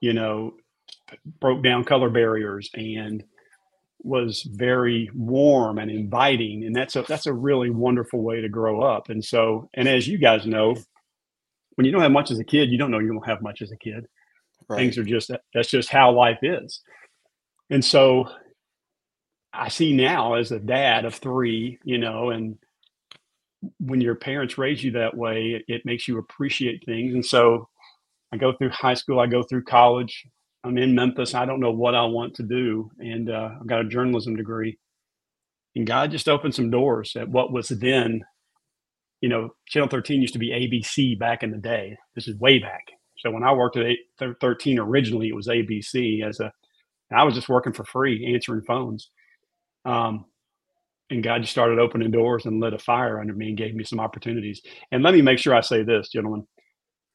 you 0.00 0.12
know 0.12 0.54
broke 1.40 1.62
down 1.62 1.84
color 1.84 2.08
barriers 2.08 2.70
and 2.74 3.24
was 4.02 4.42
very 4.42 5.10
warm 5.14 5.78
and 5.78 5.90
inviting 5.90 6.64
and 6.64 6.76
that's 6.76 6.96
a 6.96 7.02
that's 7.02 7.26
a 7.26 7.32
really 7.32 7.70
wonderful 7.70 8.22
way 8.22 8.40
to 8.40 8.48
grow 8.48 8.82
up 8.82 9.08
and 9.08 9.24
so 9.24 9.68
and 9.74 9.88
as 9.88 10.06
you 10.06 10.18
guys 10.18 10.46
know 10.46 10.76
when 11.76 11.84
you 11.84 11.92
don't 11.92 12.02
have 12.02 12.12
much 12.12 12.30
as 12.30 12.38
a 12.38 12.44
kid, 12.44 12.70
you 12.70 12.78
don't 12.78 12.90
know 12.90 12.98
you 12.98 13.12
don't 13.12 13.26
have 13.26 13.42
much 13.42 13.62
as 13.62 13.70
a 13.70 13.76
kid. 13.76 14.06
Right. 14.68 14.78
Things 14.78 14.98
are 14.98 15.04
just 15.04 15.30
that's 15.54 15.68
just 15.68 15.90
how 15.90 16.10
life 16.10 16.38
is. 16.42 16.80
And 17.70 17.84
so 17.84 18.28
I 19.52 19.68
see 19.68 19.94
now 19.94 20.34
as 20.34 20.50
a 20.50 20.58
dad 20.58 21.04
of 21.04 21.14
three, 21.14 21.78
you 21.84 21.98
know, 21.98 22.30
and 22.30 22.58
when 23.78 24.00
your 24.00 24.14
parents 24.14 24.58
raise 24.58 24.82
you 24.82 24.92
that 24.92 25.16
way, 25.16 25.52
it, 25.52 25.64
it 25.68 25.86
makes 25.86 26.08
you 26.08 26.18
appreciate 26.18 26.84
things. 26.84 27.14
And 27.14 27.24
so 27.24 27.68
I 28.32 28.36
go 28.36 28.52
through 28.52 28.70
high 28.70 28.94
school, 28.94 29.20
I 29.20 29.26
go 29.26 29.42
through 29.42 29.64
college. 29.64 30.26
I'm 30.66 30.78
in 30.78 30.94
Memphis. 30.94 31.34
I 31.34 31.44
don't 31.44 31.60
know 31.60 31.70
what 31.70 31.94
I 31.94 32.04
want 32.04 32.34
to 32.36 32.42
do. 32.42 32.90
And 32.98 33.30
uh, 33.30 33.50
I've 33.60 33.66
got 33.66 33.80
a 33.80 33.88
journalism 33.88 34.36
degree. 34.36 34.78
And 35.74 35.86
God 35.86 36.10
just 36.10 36.28
opened 36.28 36.54
some 36.54 36.70
doors 36.70 37.14
at 37.16 37.28
what 37.28 37.52
was 37.52 37.68
then 37.68 38.22
you 39.20 39.28
know, 39.28 39.50
Channel 39.66 39.88
13 39.88 40.20
used 40.20 40.34
to 40.34 40.38
be 40.38 40.50
ABC 40.50 41.18
back 41.18 41.42
in 41.42 41.50
the 41.50 41.58
day. 41.58 41.96
This 42.14 42.28
is 42.28 42.38
way 42.38 42.58
back. 42.58 42.84
So 43.18 43.30
when 43.30 43.42
I 43.42 43.52
worked 43.52 43.76
at 43.76 43.96
13 44.40 44.78
originally, 44.78 45.28
it 45.28 45.34
was 45.34 45.48
ABC 45.48 46.26
as 46.26 46.38
a, 46.40 46.52
I 47.10 47.24
was 47.24 47.34
just 47.34 47.48
working 47.48 47.72
for 47.72 47.84
free, 47.84 48.32
answering 48.34 48.62
phones. 48.62 49.10
Um, 49.84 50.26
and 51.08 51.22
God 51.22 51.40
just 51.40 51.52
started 51.52 51.78
opening 51.78 52.10
doors 52.10 52.46
and 52.46 52.60
lit 52.60 52.74
a 52.74 52.78
fire 52.78 53.20
under 53.20 53.32
me 53.32 53.48
and 53.48 53.58
gave 53.58 53.74
me 53.74 53.84
some 53.84 54.00
opportunities. 54.00 54.60
And 54.90 55.02
let 55.02 55.14
me 55.14 55.22
make 55.22 55.38
sure 55.38 55.54
I 55.54 55.60
say 55.60 55.82
this, 55.82 56.08
gentlemen. 56.08 56.46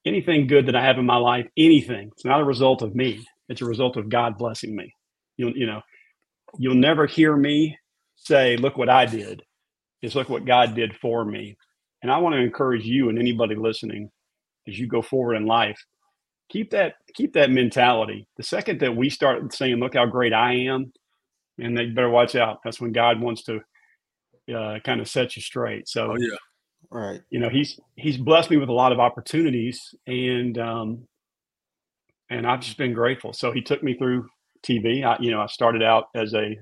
Anything 0.06 0.48
good 0.48 0.66
that 0.66 0.76
I 0.76 0.84
have 0.84 0.98
in 0.98 1.06
my 1.06 1.18
life, 1.18 1.48
anything, 1.58 2.10
it's 2.12 2.26
not 2.26 2.42
a 2.42 2.46
result 2.46 2.82
of 2.82 2.96
me. 2.96 3.24
It's 3.52 3.62
a 3.62 3.66
result 3.66 3.98
of 3.98 4.10
God 4.10 4.38
blessing 4.38 4.76
me. 4.76 4.96
You'll, 5.36 5.56
you 5.56 5.68
know, 5.68 5.82
you'll 6.58 6.76
never 6.76 7.06
hear 7.06 7.36
me 7.36 7.78
say, 8.16 8.56
look 8.56 8.78
what 8.78 8.90
I 8.90 9.06
did. 9.06 9.44
It's 10.02 10.16
look 10.16 10.30
what 10.30 10.46
God 10.46 10.74
did 10.74 10.96
for 10.96 11.26
me. 11.26 11.58
And 12.02 12.12
I 12.12 12.18
want 12.18 12.34
to 12.34 12.42
encourage 12.42 12.86
you 12.86 13.10
and 13.10 13.20
anybody 13.20 13.56
listening 13.56 14.10
as 14.68 14.80
you 14.80 14.88
go 14.88 15.02
forward 15.02 15.36
in 15.36 15.46
life, 15.46 15.80
keep 16.50 16.72
that 16.72 16.96
keep 17.14 17.34
that 17.34 17.52
mentality. 17.52 18.28
The 18.38 18.44
second 18.44 18.80
that 18.80 18.96
we 18.96 19.10
start 19.10 19.54
saying, 19.54 19.76
look 19.78 19.96
how 19.96 20.06
great 20.06 20.34
I 20.34 20.54
am, 20.54 20.94
and 21.60 21.78
they 21.78 21.88
better 21.88 22.10
watch 22.10 22.36
out. 22.36 22.60
That's 22.64 22.80
when 22.80 22.92
God 22.92 23.20
wants 23.20 23.44
to 23.44 23.60
uh, 24.56 24.80
kind 24.84 25.02
of 25.02 25.10
set 25.10 25.36
you 25.36 25.42
straight. 25.42 25.88
So 25.88 26.12
Oh 26.12 26.18
yeah. 26.18 26.38
Right. 26.90 27.22
you 27.30 27.40
know 27.40 27.50
he's 27.50 27.80
he's 27.96 28.18
blessed 28.18 28.50
me 28.50 28.58
with 28.58 28.70
a 28.70 28.74
lot 28.74 28.92
of 28.92 29.00
opportunities 29.00 29.94
and 30.08 30.58
um 30.58 31.08
and 32.32 32.48
i've 32.48 32.62
just 32.62 32.78
been 32.78 32.94
grateful. 32.94 33.34
So 33.34 33.52
he 33.52 33.62
took 33.62 33.84
me 33.84 33.96
through 33.96 34.28
tv 34.66 35.04
I, 35.04 35.18
you 35.20 35.32
know 35.32 35.42
i 35.42 35.48
started 35.48 35.84
out 35.84 36.06
as 36.16 36.34
a 36.34 36.56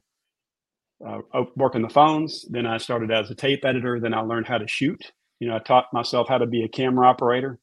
uh, 1.05 1.43
working 1.55 1.81
the 1.81 1.89
phones 1.89 2.45
then 2.49 2.65
i 2.65 2.77
started 2.77 3.11
as 3.11 3.29
a 3.29 3.35
tape 3.35 3.63
editor 3.63 3.99
then 4.01 4.13
i 4.13 4.19
learned 4.19 4.47
how 4.47 4.57
to 4.57 4.67
shoot. 4.67 5.11
You 5.39 5.47
know 5.47 5.55
i 5.55 5.59
taught 5.59 5.93
myself 5.93 6.27
how 6.27 6.39
to 6.39 6.45
be 6.45 6.63
a 6.63 6.67
camera 6.67 7.07
operator 7.07 7.59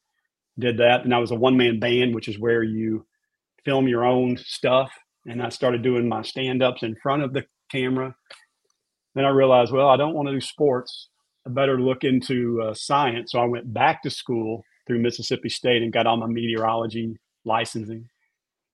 did 0.58 0.78
that 0.78 1.04
and 1.04 1.14
i 1.14 1.18
was 1.18 1.32
a 1.32 1.36
one-man 1.36 1.80
band 1.80 2.14
which 2.14 2.28
is 2.28 2.38
where 2.38 2.62
you 2.62 3.04
film 3.64 3.88
your 3.88 4.04
own 4.04 4.38
stuff. 4.38 4.92
And 5.26 5.42
i 5.42 5.48
started 5.48 5.82
doing 5.82 6.08
my 6.08 6.22
stand-ups 6.22 6.82
in 6.82 6.96
front 7.02 7.22
of 7.22 7.32
the 7.32 7.44
camera. 7.70 8.14
Then 9.14 9.24
i 9.24 9.30
realized 9.30 9.72
well 9.72 9.88
i 9.88 9.96
don't 9.96 10.14
want 10.14 10.28
to 10.28 10.34
do 10.34 10.40
sports. 10.40 11.08
I 11.46 11.50
better 11.50 11.80
look 11.80 12.02
into 12.02 12.60
uh, 12.60 12.74
science. 12.74 13.30
So 13.30 13.38
I 13.38 13.44
went 13.44 13.72
back 13.72 14.02
to 14.02 14.10
school 14.10 14.64
through 14.84 14.98
Mississippi 14.98 15.48
State 15.48 15.80
and 15.80 15.92
got 15.92 16.06
all 16.06 16.16
my 16.16 16.26
meteorology 16.26 17.16
licensing. 17.46 18.08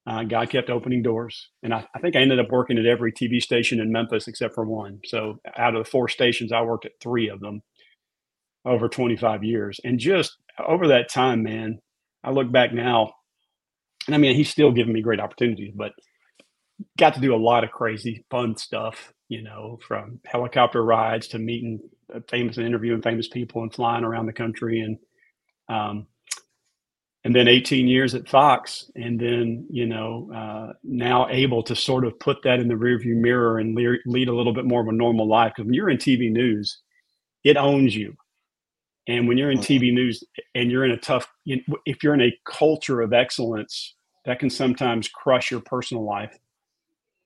Uh, 0.05 0.25
God 0.25 0.51
kept 0.51 0.71
opening 0.71 1.03
doors. 1.03 1.49
And 1.63 1.73
I, 1.73 1.87
I 1.95 2.01
think 2.01 2.17
I 2.17 2.21
ended 2.21 2.41
up 2.41 2.51
working 2.51 2.79
at 2.79 2.87
every 2.87 3.13
TV 3.13 3.41
station 3.41 3.79
in 3.81 3.93
Memphis 3.93 4.27
except 4.27 4.55
for 4.55 4.65
one. 4.65 5.01
So 5.05 5.39
out 5.57 5.77
of 5.77 5.85
the 5.85 5.91
four 5.91 6.09
stations, 6.09 6.51
I 6.53 6.63
worked 6.63 6.87
at 6.87 6.93
three 7.01 7.29
of 7.29 7.41
them 7.41 7.63
over 8.65 8.89
25 8.89 9.45
years. 9.45 9.81
And 9.85 9.99
just 9.99 10.37
over 10.59 10.89
that 10.89 11.09
time, 11.09 11.45
man, 11.45 11.79
I 12.25 12.31
look 12.31 12.51
back 12.51 12.73
now, 12.73 13.13
and 14.07 14.15
I 14.15 14.19
mean, 14.19 14.35
he's 14.35 14.51
still 14.51 14.73
giving 14.73 14.93
me 14.93 15.03
great 15.03 15.21
opportunities, 15.21 15.73
but 15.75 15.93
got 16.99 17.15
to 17.15 17.21
do 17.21 17.35
a 17.35 17.37
lot 17.37 17.65
of 17.65 17.71
crazy, 17.71 18.25
fun 18.31 18.57
stuff, 18.57 19.13
you 19.29 19.43
know, 19.43 19.79
from 19.87 20.21
helicopter 20.27 20.85
rides 20.85 21.29
to 21.29 21.39
meeting 21.39 21.81
uh, 22.13 22.21
famous 22.29 22.57
and 22.57 22.67
interviewing 22.67 23.03
famous 23.03 23.29
people 23.29 23.63
and 23.63 23.73
flying 23.73 24.05
around 24.05 24.27
the 24.27 24.33
country 24.33 24.81
and 24.81 24.99
um, 25.69 26.07
and 27.25 27.35
then 27.35 27.47
18 27.47 27.87
years 27.87 28.15
at 28.15 28.29
Fox, 28.29 28.91
and 28.97 29.19
then 29.19 29.67
you 29.71 29.87
know 29.87 30.31
uh, 30.35 30.73
now 30.83 31.29
able 31.31 31.63
to 31.65 31.77
sort 31.77 32.05
of 32.05 32.19
put 32.19 32.43
that 32.45 32.61
in 32.61 32.69
the 32.69 32.75
rearview 32.75 33.15
mirror 33.15 33.59
and 33.59 33.77
lead, 33.77 34.01
lead 34.07 34.29
a 34.29 34.35
little 34.35 34.55
bit 34.55 34.65
more 34.65 34.81
of 34.81 34.89
a 34.89 34.93
normal 34.93 35.29
life. 35.29 35.53
Because 35.55 35.67
when 35.67 35.75
you're 35.75 35.91
in 35.91 35.99
TV 35.99 36.31
news, 36.31 36.79
it 37.45 37.57
owns 37.57 37.95
you, 37.95 38.17
and 39.07 39.27
when 39.27 39.39
you're 39.39 39.51
in 39.51 39.59
TV 39.59 39.93
news 39.93 40.23
and 40.55 40.71
you're 40.71 40.85
in 40.85 40.93
a 40.93 40.97
tough, 40.97 41.27
you 41.45 41.61
know, 41.67 41.77
if 41.87 42.03
you're 42.03 42.15
in 42.15 42.23
a 42.23 42.37
culture 42.45 43.01
of 43.01 43.13
excellence, 43.13 43.95
that 44.25 44.39
can 44.39 44.51
sometimes 44.51 45.09
crush 45.09 45.51
your 45.51 45.61
personal 45.61 46.05
life. 46.05 46.37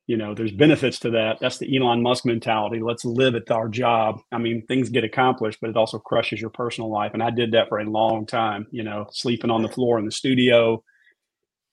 You 0.07 0.17
know, 0.17 0.35
there's 0.35 0.53
benefits 0.53 1.01
to 1.01 1.11
that. 1.11 1.39
That's 1.41 1.59
the 1.59 1.77
Elon 1.77 2.01
Musk 2.01 2.25
mentality. 2.25 2.81
Let's 2.81 3.05
live 3.05 3.35
at 3.35 3.51
our 3.51 3.69
job. 3.69 4.21
I 4.31 4.39
mean, 4.39 4.65
things 4.67 4.89
get 4.89 5.03
accomplished, 5.03 5.59
but 5.61 5.71
it 5.71 5.77
also 5.77 5.99
crushes 5.99 6.41
your 6.41 6.51
personal 6.51 6.91
life. 6.91 7.13
And 7.13 7.23
I 7.23 7.31
did 7.31 7.53
that 7.53 7.69
for 7.69 7.81
a 7.81 7.91
long 7.91 8.25
time, 8.25 8.69
you 8.71 8.85
know, 8.85 9.09
sleeping 9.11 9.51
on 9.51 9.63
the 9.63 9.69
floor 9.69 9.99
in 9.99 10.05
the 10.05 10.13
studio, 10.13 10.83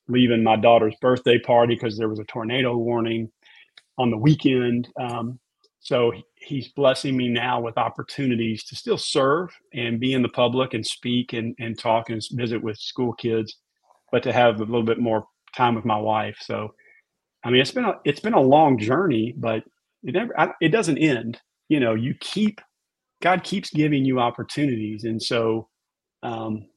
leaving 0.07 0.43
my 0.43 0.55
daughter's 0.55 0.95
birthday 0.99 1.37
party 1.37 1.75
because 1.75 1.95
there 1.95 2.09
was 2.09 2.19
a 2.19 2.23
tornado 2.25 2.75
warning 2.75 3.31
on 3.99 4.09
the 4.09 4.17
weekend. 4.17 4.89
Um, 4.99 5.39
so 5.79 6.13
he's 6.35 6.69
blessing 6.69 7.15
me 7.17 7.27
now 7.27 7.59
with 7.59 7.77
opportunities 7.77 8.63
to 8.65 8.75
still 8.75 8.97
serve 8.97 9.49
and 9.73 9.99
be 9.99 10.13
in 10.13 10.21
the 10.21 10.29
public 10.29 10.73
and 10.73 10.85
speak 10.85 11.33
and, 11.33 11.55
and 11.59 11.77
talk 11.77 12.09
and 12.09 12.21
visit 12.31 12.63
with 12.63 12.77
school 12.77 13.13
kids, 13.13 13.57
but 14.11 14.23
to 14.23 14.33
have 14.33 14.55
a 14.55 14.63
little 14.63 14.83
bit 14.83 14.99
more 14.99 15.27
time 15.55 15.75
with 15.75 15.85
my 15.85 15.97
wife. 15.97 16.37
So, 16.39 16.73
I 17.43 17.49
mean, 17.51 17.61
it's 17.61 17.71
been 17.71 17.85
a 17.85 17.95
it's 18.05 18.19
been 18.21 18.33
a 18.33 18.41
long 18.41 18.77
journey, 18.77 19.33
but 19.37 19.63
it 20.03 20.13
never 20.13 20.39
I, 20.39 20.53
it 20.61 20.69
doesn't 20.69 20.97
end. 20.97 21.39
You 21.69 21.79
know, 21.79 21.93
you 21.95 22.15
keep 22.19 22.61
God 23.21 23.43
keeps 23.43 23.69
giving 23.69 24.05
you 24.05 24.19
opportunities, 24.19 25.03
and 25.05 25.21
so 25.21 25.69
um, 26.23 26.67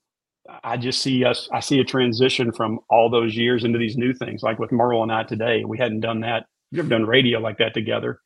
I 0.65 0.77
just 0.77 1.03
see 1.03 1.25
us. 1.25 1.49
I 1.53 1.61
see 1.61 1.81
a 1.81 1.85
transition 1.85 2.53
from 2.53 2.81
all 2.91 3.11
those 3.11 3.37
years 3.37 3.65
into 3.65 3.79
these 3.79 3.97
new 3.97 4.15
things, 4.15 4.43
like 4.43 4.59
with 4.59 4.73
Merle 4.73 5.03
and 5.03 5.13
I 5.13 5.25
today. 5.25 5.65
We 5.65 5.79
hadn't 5.79 6.01
done 6.01 6.21
that. 6.21 6.47
We've 6.73 6.79
never 6.79 6.89
done 6.89 7.07
radio 7.07 7.41
like 7.41 7.59
that 7.59 7.75
together. 7.75 8.21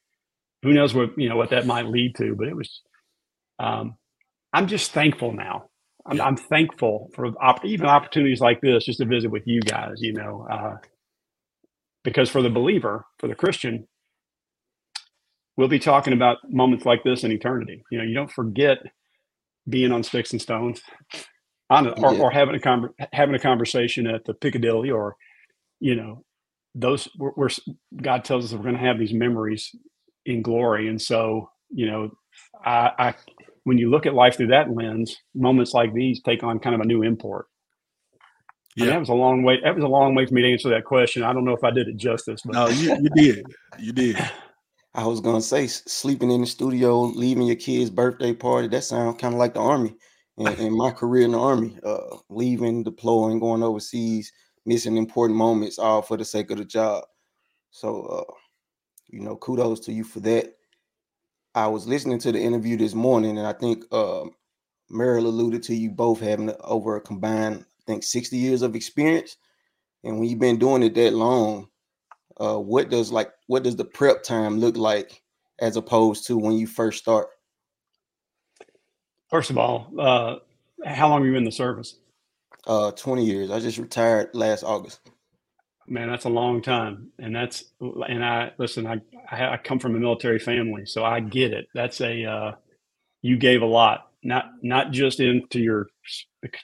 Who 0.62 0.72
knows 0.72 0.94
what 0.94 1.10
you 1.18 1.28
know 1.28 1.36
what 1.36 1.50
that 1.50 1.66
might 1.66 1.86
lead 1.86 2.16
to? 2.16 2.34
But 2.36 2.48
it 2.48 2.56
was. 2.56 2.82
Um, 3.58 3.96
I'm 4.52 4.66
just 4.66 4.92
thankful 4.92 5.32
now. 5.32 5.66
I'm, 6.06 6.16
Yeah. 6.16 6.24
I'm 6.24 6.36
thankful 6.36 7.10
for 7.14 7.26
op- 7.40 7.64
even 7.64 7.86
opportunities 7.86 8.40
like 8.40 8.60
this, 8.60 8.84
just 8.86 8.98
to 9.00 9.04
visit 9.06 9.30
with 9.30 9.46
you 9.46 9.60
guys. 9.60 9.96
You 10.00 10.14
know, 10.14 10.46
uh, 10.50 10.76
because 12.04 12.30
for 12.30 12.42
the 12.42 12.50
believer, 12.50 13.06
for 13.18 13.28
the 13.28 13.34
Christian, 13.34 13.88
we'll 15.56 15.68
be 15.68 15.78
talking 15.78 16.12
about 16.12 16.38
moments 16.48 16.86
like 16.86 17.02
this 17.04 17.24
in 17.24 17.32
eternity. 17.32 17.82
You 17.90 17.98
know, 17.98 18.04
you 18.04 18.14
don't 18.14 18.32
forget 18.32 18.78
being 19.68 19.92
on 19.92 20.02
sticks 20.02 20.32
and 20.32 20.40
stones, 20.42 20.82
on 21.70 21.86
a, 21.86 21.90
or, 21.92 22.14
Yeah. 22.14 22.20
or 22.20 22.30
having 22.30 22.54
a 22.56 22.58
conver- 22.58 22.94
having 23.12 23.34
a 23.34 23.38
conversation 23.40 24.06
at 24.06 24.24
the 24.24 24.34
Piccadilly, 24.34 24.90
or 24.90 25.16
you 25.80 25.94
know, 25.94 26.24
those 26.74 27.08
we're, 27.18 27.32
we're 27.36 27.48
God 28.02 28.24
tells 28.24 28.46
us 28.46 28.52
we're 28.52 28.64
going 28.64 28.74
to 28.76 28.80
have 28.80 28.98
these 28.98 29.12
memories 29.14 29.74
in 30.26 30.42
glory, 30.42 30.88
and 30.88 31.00
so 31.00 31.50
you 31.70 31.86
know, 31.86 32.10
I, 32.64 32.90
I 32.98 33.14
when 33.64 33.78
you 33.78 33.90
look 33.90 34.06
at 34.06 34.14
life 34.14 34.36
through 34.36 34.48
that 34.48 34.70
lens, 34.74 35.16
moments 35.34 35.74
like 35.74 35.92
these 35.94 36.20
take 36.22 36.42
on 36.42 36.58
kind 36.60 36.74
of 36.74 36.80
a 36.80 36.86
new 36.86 37.02
import. 37.02 37.46
I 38.76 38.80
mean, 38.80 38.86
Yeah. 38.86 38.94
that 38.94 39.00
was 39.00 39.08
a 39.08 39.14
long 39.14 39.42
way. 39.42 39.60
That 39.62 39.74
was 39.74 39.84
a 39.84 39.88
long 39.88 40.14
way 40.14 40.26
for 40.26 40.34
me 40.34 40.42
to 40.42 40.52
answer 40.52 40.68
that 40.70 40.84
question. 40.84 41.22
I 41.22 41.32
don't 41.32 41.44
know 41.44 41.54
if 41.54 41.64
I 41.64 41.70
did 41.70 41.88
it 41.88 41.96
justice, 41.96 42.40
but 42.44 42.54
No, 42.54 42.68
you, 42.68 42.96
you 43.02 43.10
did. 43.10 43.46
You 43.78 43.92
did. 43.92 44.16
I 44.94 45.06
was 45.06 45.20
gonna 45.20 45.40
say 45.40 45.66
sleeping 45.68 46.30
in 46.30 46.40
the 46.40 46.46
studio, 46.46 47.00
leaving 47.00 47.46
your 47.46 47.56
kid's 47.56 47.90
birthday 47.90 48.32
party. 48.32 48.68
That 48.68 48.82
sounds 48.82 49.20
kind 49.20 49.34
of 49.34 49.38
like 49.38 49.54
the 49.54 49.60
army. 49.60 49.94
In, 50.36 50.46
in 50.58 50.76
my 50.76 50.90
career 50.90 51.24
in 51.24 51.32
the 51.32 51.38
army, 51.38 51.78
uh, 51.84 52.16
leaving, 52.28 52.82
deploying, 52.82 53.38
going 53.38 53.62
overseas, 53.62 54.32
missing 54.66 54.96
important 54.96 55.38
moments, 55.38 55.78
all 55.78 56.02
for 56.02 56.16
the 56.16 56.24
sake 56.24 56.50
of 56.50 56.58
the 56.58 56.64
job. 56.64 57.04
So, 57.70 58.02
uh, 58.02 58.34
you 59.08 59.20
know, 59.20 59.36
kudos 59.36 59.80
to 59.80 59.92
you 59.92 60.02
for 60.04 60.20
that. 60.20 60.54
I 61.54 61.66
was 61.66 61.86
listening 61.86 62.18
to 62.20 62.32
the 62.32 62.40
interview 62.40 62.76
this 62.76 62.94
morning, 62.94 63.38
and 63.38 63.46
I 63.46 63.52
think 63.52 63.84
um, 63.92 64.32
Merle 64.88 65.26
alluded 65.26 65.62
to 65.64 65.74
you 65.74 65.90
both 65.90 66.20
having 66.20 66.52
over 66.62 66.96
a 66.96 67.00
combined, 67.00 67.64
I 67.64 67.69
think, 67.90 68.02
60 68.04 68.36
years 68.36 68.62
of 68.62 68.74
experience. 68.74 69.36
And 70.04 70.18
when 70.18 70.28
you've 70.28 70.38
been 70.38 70.58
doing 70.58 70.82
it 70.82 70.94
that 70.94 71.12
long, 71.12 71.68
uh, 72.38 72.58
what 72.58 72.88
does 72.88 73.12
like 73.12 73.30
what 73.46 73.62
does 73.62 73.76
the 73.76 73.84
prep 73.84 74.22
time 74.22 74.58
look 74.58 74.76
like 74.76 75.22
as 75.60 75.76
opposed 75.76 76.26
to 76.26 76.38
when 76.38 76.54
you 76.54 76.66
first 76.66 76.98
start? 76.98 77.28
First 79.28 79.50
of 79.50 79.58
all, 79.58 79.92
uh, 79.98 80.36
how 80.84 81.08
long 81.08 81.20
were 81.20 81.28
you 81.28 81.36
in 81.36 81.44
the 81.44 81.52
service? 81.52 81.96
Uh, 82.66 82.90
20 82.92 83.24
years. 83.24 83.50
I 83.50 83.60
just 83.60 83.78
retired 83.78 84.30
last 84.32 84.64
August. 84.64 85.00
Man, 85.86 86.08
that's 86.08 86.24
a 86.24 86.30
long 86.30 86.62
time, 86.62 87.10
and 87.18 87.34
that's 87.34 87.64
and 87.80 88.24
I 88.24 88.52
listen. 88.58 88.86
I 88.86 89.00
I 89.30 89.54
I 89.54 89.56
come 89.56 89.78
from 89.78 89.96
a 89.96 89.98
military 89.98 90.38
family, 90.38 90.86
so 90.86 91.04
I 91.04 91.20
get 91.20 91.52
it. 91.52 91.66
That's 91.74 92.00
a 92.00 92.24
uh, 92.24 92.52
you 93.22 93.36
gave 93.36 93.62
a 93.62 93.66
lot, 93.66 94.09
not 94.22 94.46
not 94.62 94.90
just 94.90 95.20
into 95.20 95.60
your 95.60 95.88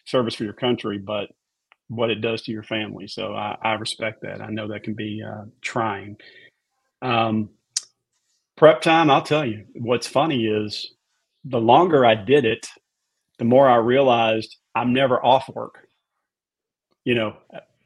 service 0.05 0.35
for 0.35 0.45
your 0.45 0.53
country, 0.53 0.99
but 0.99 1.31
what 1.89 2.11
it 2.11 2.21
does 2.21 2.43
to 2.43 2.53
your 2.53 2.63
family. 2.63 3.07
So 3.07 3.35
I, 3.35 3.57
I 3.63 3.73
respect 3.75 4.23
that. 4.23 4.41
I 4.41 4.49
know 4.49 4.69
that 4.69 4.83
can 4.83 4.95
be 4.95 5.23
uh, 5.23 5.45
trying. 5.61 6.17
Um, 7.03 7.51
prep 8.57 8.83
time, 8.83 9.11
I'll 9.11 9.23
tell 9.23 9.45
you. 9.45 9.65
What's 9.75 10.07
funny 10.07 10.47
is 10.47 10.95
the 11.45 11.61
longer 11.61 12.05
I 12.05 12.15
did 12.15 12.45
it, 12.45 12.67
the 13.39 13.45
more 13.45 13.69
I 13.69 13.77
realized 13.77 14.57
I'm 14.75 14.93
never 14.93 15.25
off 15.25 15.49
work. 15.49 15.89
You 17.05 17.15
know, 17.15 17.37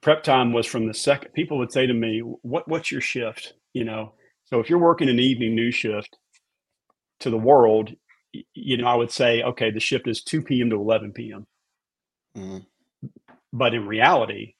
prep 0.00 0.22
time 0.22 0.52
was 0.52 0.66
from 0.66 0.86
the 0.86 0.94
second 0.94 1.32
people 1.34 1.58
would 1.58 1.72
say 1.72 1.86
to 1.86 1.94
me, 1.94 2.20
"What 2.20 2.66
what's 2.68 2.90
your 2.90 3.02
shift?" 3.02 3.54
You 3.74 3.84
know, 3.84 4.14
so 4.44 4.60
if 4.60 4.70
you're 4.70 4.78
working 4.78 5.08
an 5.08 5.20
evening 5.20 5.54
news 5.54 5.74
shift 5.74 6.16
to 7.20 7.30
the 7.30 7.38
world, 7.38 7.94
you 8.54 8.76
know, 8.76 8.86
I 8.86 8.94
would 8.94 9.10
say, 9.10 9.42
"Okay, 9.42 9.70
the 9.70 9.80
shift 9.80 10.06
is 10.08 10.22
2 10.22 10.42
p.m. 10.42 10.70
to 10.70 10.76
11 10.76 11.12
p.m." 11.12 11.46
Mhm. 12.36 12.66
But 13.52 13.74
in 13.74 13.86
reality, 13.86 14.54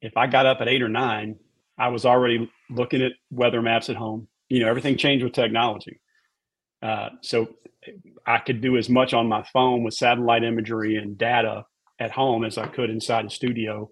if 0.00 0.16
I 0.16 0.26
got 0.26 0.46
up 0.46 0.60
at 0.60 0.68
eight 0.68 0.82
or 0.82 0.88
nine, 0.88 1.36
I 1.78 1.88
was 1.88 2.04
already 2.04 2.50
looking 2.70 3.02
at 3.02 3.12
weather 3.30 3.62
maps 3.62 3.90
at 3.90 3.96
home. 3.96 4.28
You 4.48 4.60
know, 4.60 4.68
everything 4.68 4.96
changed 4.96 5.24
with 5.24 5.32
technology. 5.32 6.00
Uh, 6.82 7.10
so 7.20 7.48
I 8.26 8.38
could 8.38 8.60
do 8.60 8.76
as 8.76 8.88
much 8.88 9.14
on 9.14 9.28
my 9.28 9.42
phone 9.52 9.82
with 9.82 9.94
satellite 9.94 10.44
imagery 10.44 10.96
and 10.96 11.16
data 11.16 11.64
at 11.98 12.10
home 12.10 12.44
as 12.44 12.58
I 12.58 12.66
could 12.66 12.90
inside 12.90 13.26
the 13.26 13.30
studio. 13.30 13.90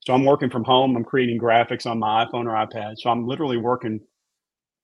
So 0.00 0.14
I'm 0.14 0.24
working 0.24 0.50
from 0.50 0.64
home. 0.64 0.96
I'm 0.96 1.04
creating 1.04 1.40
graphics 1.40 1.86
on 1.86 1.98
my 1.98 2.24
iPhone 2.24 2.46
or 2.46 2.66
iPad. 2.66 2.94
So 2.98 3.10
I'm 3.10 3.26
literally 3.26 3.56
working. 3.56 4.00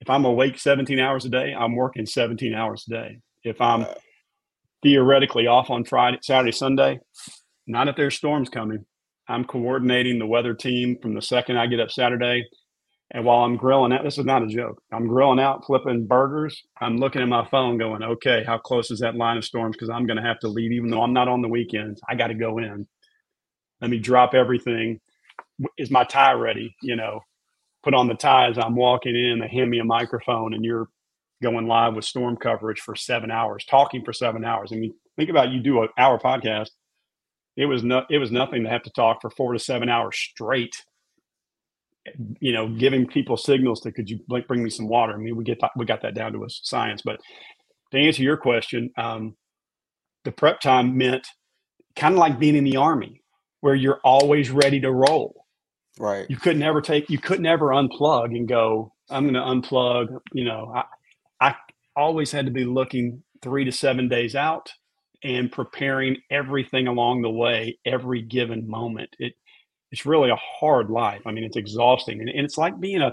If 0.00 0.10
I'm 0.10 0.24
awake 0.24 0.58
17 0.58 0.98
hours 0.98 1.24
a 1.24 1.28
day, 1.28 1.54
I'm 1.54 1.76
working 1.76 2.06
17 2.06 2.54
hours 2.54 2.84
a 2.88 2.90
day. 2.90 3.18
If 3.44 3.60
I'm 3.60 3.82
uh, 3.82 3.94
theoretically 4.82 5.46
off 5.46 5.70
on 5.70 5.84
Friday, 5.84 6.18
Saturday, 6.22 6.52
Sunday, 6.52 7.00
not 7.66 7.88
if 7.88 7.96
there's 7.96 8.16
storms 8.16 8.48
coming. 8.48 8.84
I'm 9.28 9.44
coordinating 9.44 10.18
the 10.18 10.26
weather 10.26 10.54
team 10.54 10.98
from 11.00 11.14
the 11.14 11.22
second 11.22 11.56
I 11.56 11.66
get 11.66 11.80
up 11.80 11.90
Saturday. 11.90 12.44
And 13.14 13.24
while 13.24 13.44
I'm 13.44 13.56
grilling 13.56 13.92
out, 13.92 14.04
this 14.04 14.18
is 14.18 14.24
not 14.24 14.42
a 14.42 14.46
joke. 14.46 14.82
I'm 14.92 15.06
grilling 15.06 15.38
out, 15.38 15.64
flipping 15.66 16.06
burgers. 16.06 16.62
I'm 16.80 16.96
looking 16.96 17.22
at 17.22 17.28
my 17.28 17.46
phone 17.50 17.78
going, 17.78 18.02
okay, 18.02 18.42
how 18.46 18.58
close 18.58 18.90
is 18.90 19.00
that 19.00 19.16
line 19.16 19.36
of 19.36 19.44
storms? 19.44 19.76
Because 19.76 19.90
I'm 19.90 20.06
going 20.06 20.16
to 20.16 20.22
have 20.26 20.40
to 20.40 20.48
leave, 20.48 20.72
even 20.72 20.90
though 20.90 21.02
I'm 21.02 21.12
not 21.12 21.28
on 21.28 21.42
the 21.42 21.48
weekends. 21.48 22.00
I 22.08 22.14
got 22.14 22.28
to 22.28 22.34
go 22.34 22.58
in. 22.58 22.86
Let 23.80 23.90
me 23.90 23.98
drop 23.98 24.34
everything 24.34 25.00
is 25.78 25.90
my 25.90 26.04
tie 26.04 26.32
ready? 26.32 26.74
You 26.82 26.96
know, 26.96 27.20
put 27.82 27.94
on 27.94 28.08
the 28.08 28.14
tie 28.14 28.48
as 28.48 28.58
I'm 28.58 28.76
walking 28.76 29.16
in. 29.16 29.40
They 29.40 29.48
hand 29.48 29.70
me 29.70 29.78
a 29.78 29.84
microphone, 29.84 30.54
and 30.54 30.64
you're 30.64 30.88
going 31.42 31.66
live 31.66 31.94
with 31.94 32.04
storm 32.04 32.36
coverage 32.36 32.80
for 32.80 32.94
seven 32.94 33.30
hours, 33.30 33.64
talking 33.64 34.04
for 34.04 34.12
seven 34.12 34.44
hours. 34.44 34.70
I 34.72 34.76
mean, 34.76 34.94
think 35.16 35.30
about 35.30 35.50
you 35.50 35.60
do 35.60 35.82
an 35.82 35.88
hour 35.98 36.18
podcast. 36.18 36.70
It 37.56 37.66
was 37.66 37.82
no, 37.82 38.04
it 38.08 38.18
was 38.18 38.30
nothing 38.30 38.64
to 38.64 38.70
have 38.70 38.82
to 38.84 38.90
talk 38.90 39.20
for 39.20 39.30
four 39.30 39.52
to 39.52 39.58
seven 39.58 39.88
hours 39.88 40.16
straight. 40.16 40.74
You 42.40 42.52
know, 42.52 42.68
giving 42.68 43.06
people 43.06 43.36
signals 43.36 43.80
to 43.80 43.92
could 43.92 44.10
you 44.10 44.20
like 44.28 44.48
bring 44.48 44.62
me 44.62 44.70
some 44.70 44.88
water? 44.88 45.12
I 45.12 45.18
mean, 45.18 45.36
we 45.36 45.44
get 45.44 45.60
that, 45.60 45.70
we 45.76 45.84
got 45.84 46.02
that 46.02 46.14
down 46.14 46.32
to 46.32 46.44
a 46.44 46.48
science. 46.48 47.02
But 47.04 47.20
to 47.92 47.98
answer 47.98 48.22
your 48.22 48.36
question, 48.36 48.90
um, 48.96 49.36
the 50.24 50.32
prep 50.32 50.60
time 50.60 50.96
meant 50.96 51.26
kind 51.94 52.14
of 52.14 52.18
like 52.18 52.38
being 52.38 52.56
in 52.56 52.64
the 52.64 52.78
army, 52.78 53.22
where 53.60 53.74
you're 53.74 54.00
always 54.02 54.50
ready 54.50 54.80
to 54.80 54.90
roll 54.90 55.42
Right. 55.98 56.26
You 56.28 56.36
could 56.36 56.56
never 56.56 56.80
take, 56.80 57.10
you 57.10 57.18
could 57.18 57.40
never 57.40 57.66
unplug 57.66 58.36
and 58.36 58.48
go, 58.48 58.92
I'm 59.10 59.24
going 59.24 59.34
to 59.34 59.40
unplug. 59.40 60.18
You 60.32 60.44
know, 60.44 60.72
I, 60.74 60.80
I 60.80 60.84
always 61.96 62.32
had 62.32 62.46
to 62.46 62.52
be 62.52 62.64
looking 62.64 63.22
three 63.42 63.64
to 63.64 63.72
seven 63.72 64.08
days 64.08 64.34
out 64.34 64.72
and 65.24 65.52
preparing 65.52 66.16
everything 66.30 66.88
along 66.88 67.22
the 67.22 67.30
way, 67.30 67.78
every 67.86 68.22
given 68.22 68.68
moment. 68.68 69.10
It, 69.18 69.34
it's 69.90 70.06
really 70.06 70.30
a 70.30 70.36
hard 70.36 70.90
life. 70.90 71.22
I 71.26 71.32
mean, 71.32 71.44
it's 71.44 71.56
exhausting, 71.56 72.20
and, 72.20 72.28
and 72.28 72.44
it's 72.44 72.58
like 72.58 72.80
being 72.80 73.02
a, 73.02 73.12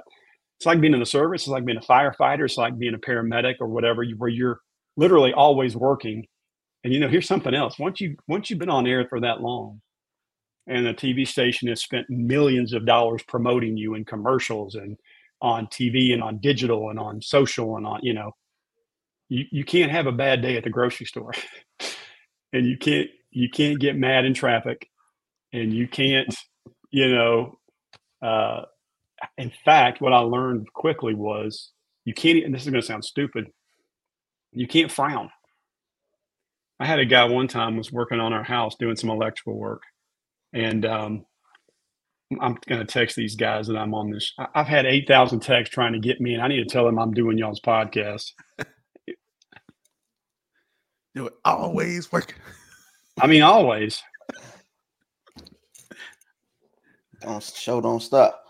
it's 0.57 0.65
like 0.65 0.81
being 0.81 0.93
in 0.93 0.99
the 0.99 1.05
service. 1.05 1.43
It's 1.43 1.49
like 1.49 1.65
being 1.65 1.77
a 1.77 1.81
firefighter. 1.81 2.45
It's 2.45 2.57
like 2.57 2.77
being 2.77 2.95
a 2.95 2.99
paramedic 2.99 3.55
or 3.59 3.67
whatever, 3.67 4.05
where 4.17 4.29
you're 4.29 4.59
literally 4.97 5.33
always 5.33 5.75
working. 5.75 6.25
And 6.83 6.93
you 6.93 6.99
know, 6.99 7.09
here's 7.09 7.27
something 7.27 7.53
else. 7.53 7.77
Once 7.77 7.99
you 7.99 8.15
once 8.27 8.49
you've 8.49 8.59
been 8.59 8.69
on 8.69 8.87
air 8.87 9.05
for 9.09 9.19
that 9.19 9.41
long, 9.41 9.81
and 10.67 10.85
the 10.85 10.93
TV 10.93 11.27
station 11.27 11.67
has 11.67 11.81
spent 11.81 12.09
millions 12.09 12.73
of 12.73 12.85
dollars 12.85 13.23
promoting 13.27 13.75
you 13.75 13.95
in 13.95 14.05
commercials 14.05 14.75
and 14.75 14.97
on 15.41 15.67
TV 15.67 16.13
and 16.13 16.21
on 16.21 16.37
digital 16.39 16.89
and 16.89 16.99
on 16.99 17.21
social 17.21 17.77
and 17.77 17.85
on, 17.85 17.99
you 18.03 18.13
know, 18.13 18.31
you, 19.29 19.45
you 19.51 19.63
can't 19.63 19.91
have 19.91 20.07
a 20.07 20.11
bad 20.11 20.41
day 20.41 20.57
at 20.57 20.63
the 20.63 20.69
grocery 20.69 21.05
store. 21.05 21.33
and 22.53 22.65
you 22.65 22.77
can't 22.77 23.09
you 23.31 23.49
can't 23.49 23.79
get 23.79 23.95
mad 23.95 24.25
in 24.25 24.33
traffic 24.33 24.89
and 25.53 25.73
you 25.73 25.87
can't, 25.87 26.33
you 26.91 27.09
know, 27.13 27.59
uh, 28.21 28.63
in 29.37 29.51
fact, 29.65 30.01
what 30.01 30.13
I 30.13 30.19
learned 30.19 30.71
quickly 30.73 31.13
was 31.13 31.71
you 32.05 32.13
can't, 32.13 32.43
and 32.43 32.53
this 32.53 32.63
is 32.63 32.69
going 32.69 32.81
to 32.81 32.87
sound 32.87 33.03
stupid, 33.03 33.47
you 34.51 34.67
can't 34.67 34.91
frown. 34.91 35.29
I 36.79 36.85
had 36.85 36.99
a 36.99 37.05
guy 37.05 37.25
one 37.25 37.47
time 37.47 37.77
was 37.77 37.91
working 37.91 38.19
on 38.19 38.33
our 38.33 38.43
house 38.43 38.75
doing 38.79 38.95
some 38.95 39.09
electrical 39.09 39.57
work, 39.57 39.83
and 40.53 40.85
um, 40.85 41.25
I'm 42.39 42.57
going 42.67 42.79
to 42.79 42.85
text 42.85 43.15
these 43.15 43.35
guys 43.35 43.67
that 43.67 43.75
I'm 43.75 43.93
on 43.93 44.11
this. 44.11 44.33
I've 44.55 44.67
had 44.67 44.85
8,000 44.85 45.41
texts 45.41 45.73
trying 45.73 45.93
to 45.93 45.99
get 45.99 46.21
me, 46.21 46.33
and 46.33 46.41
I 46.41 46.47
need 46.47 46.63
to 46.63 46.69
tell 46.69 46.85
them 46.85 46.97
I'm 46.97 47.13
doing 47.13 47.37
y'all's 47.37 47.59
podcast. 47.59 48.31
You 51.13 51.29
always 51.45 52.11
work. 52.11 52.35
I 53.21 53.27
mean, 53.27 53.41
always. 53.41 54.01
Don't 57.21 57.43
show, 57.43 57.81
don't 57.81 57.99
stop. 57.99 58.45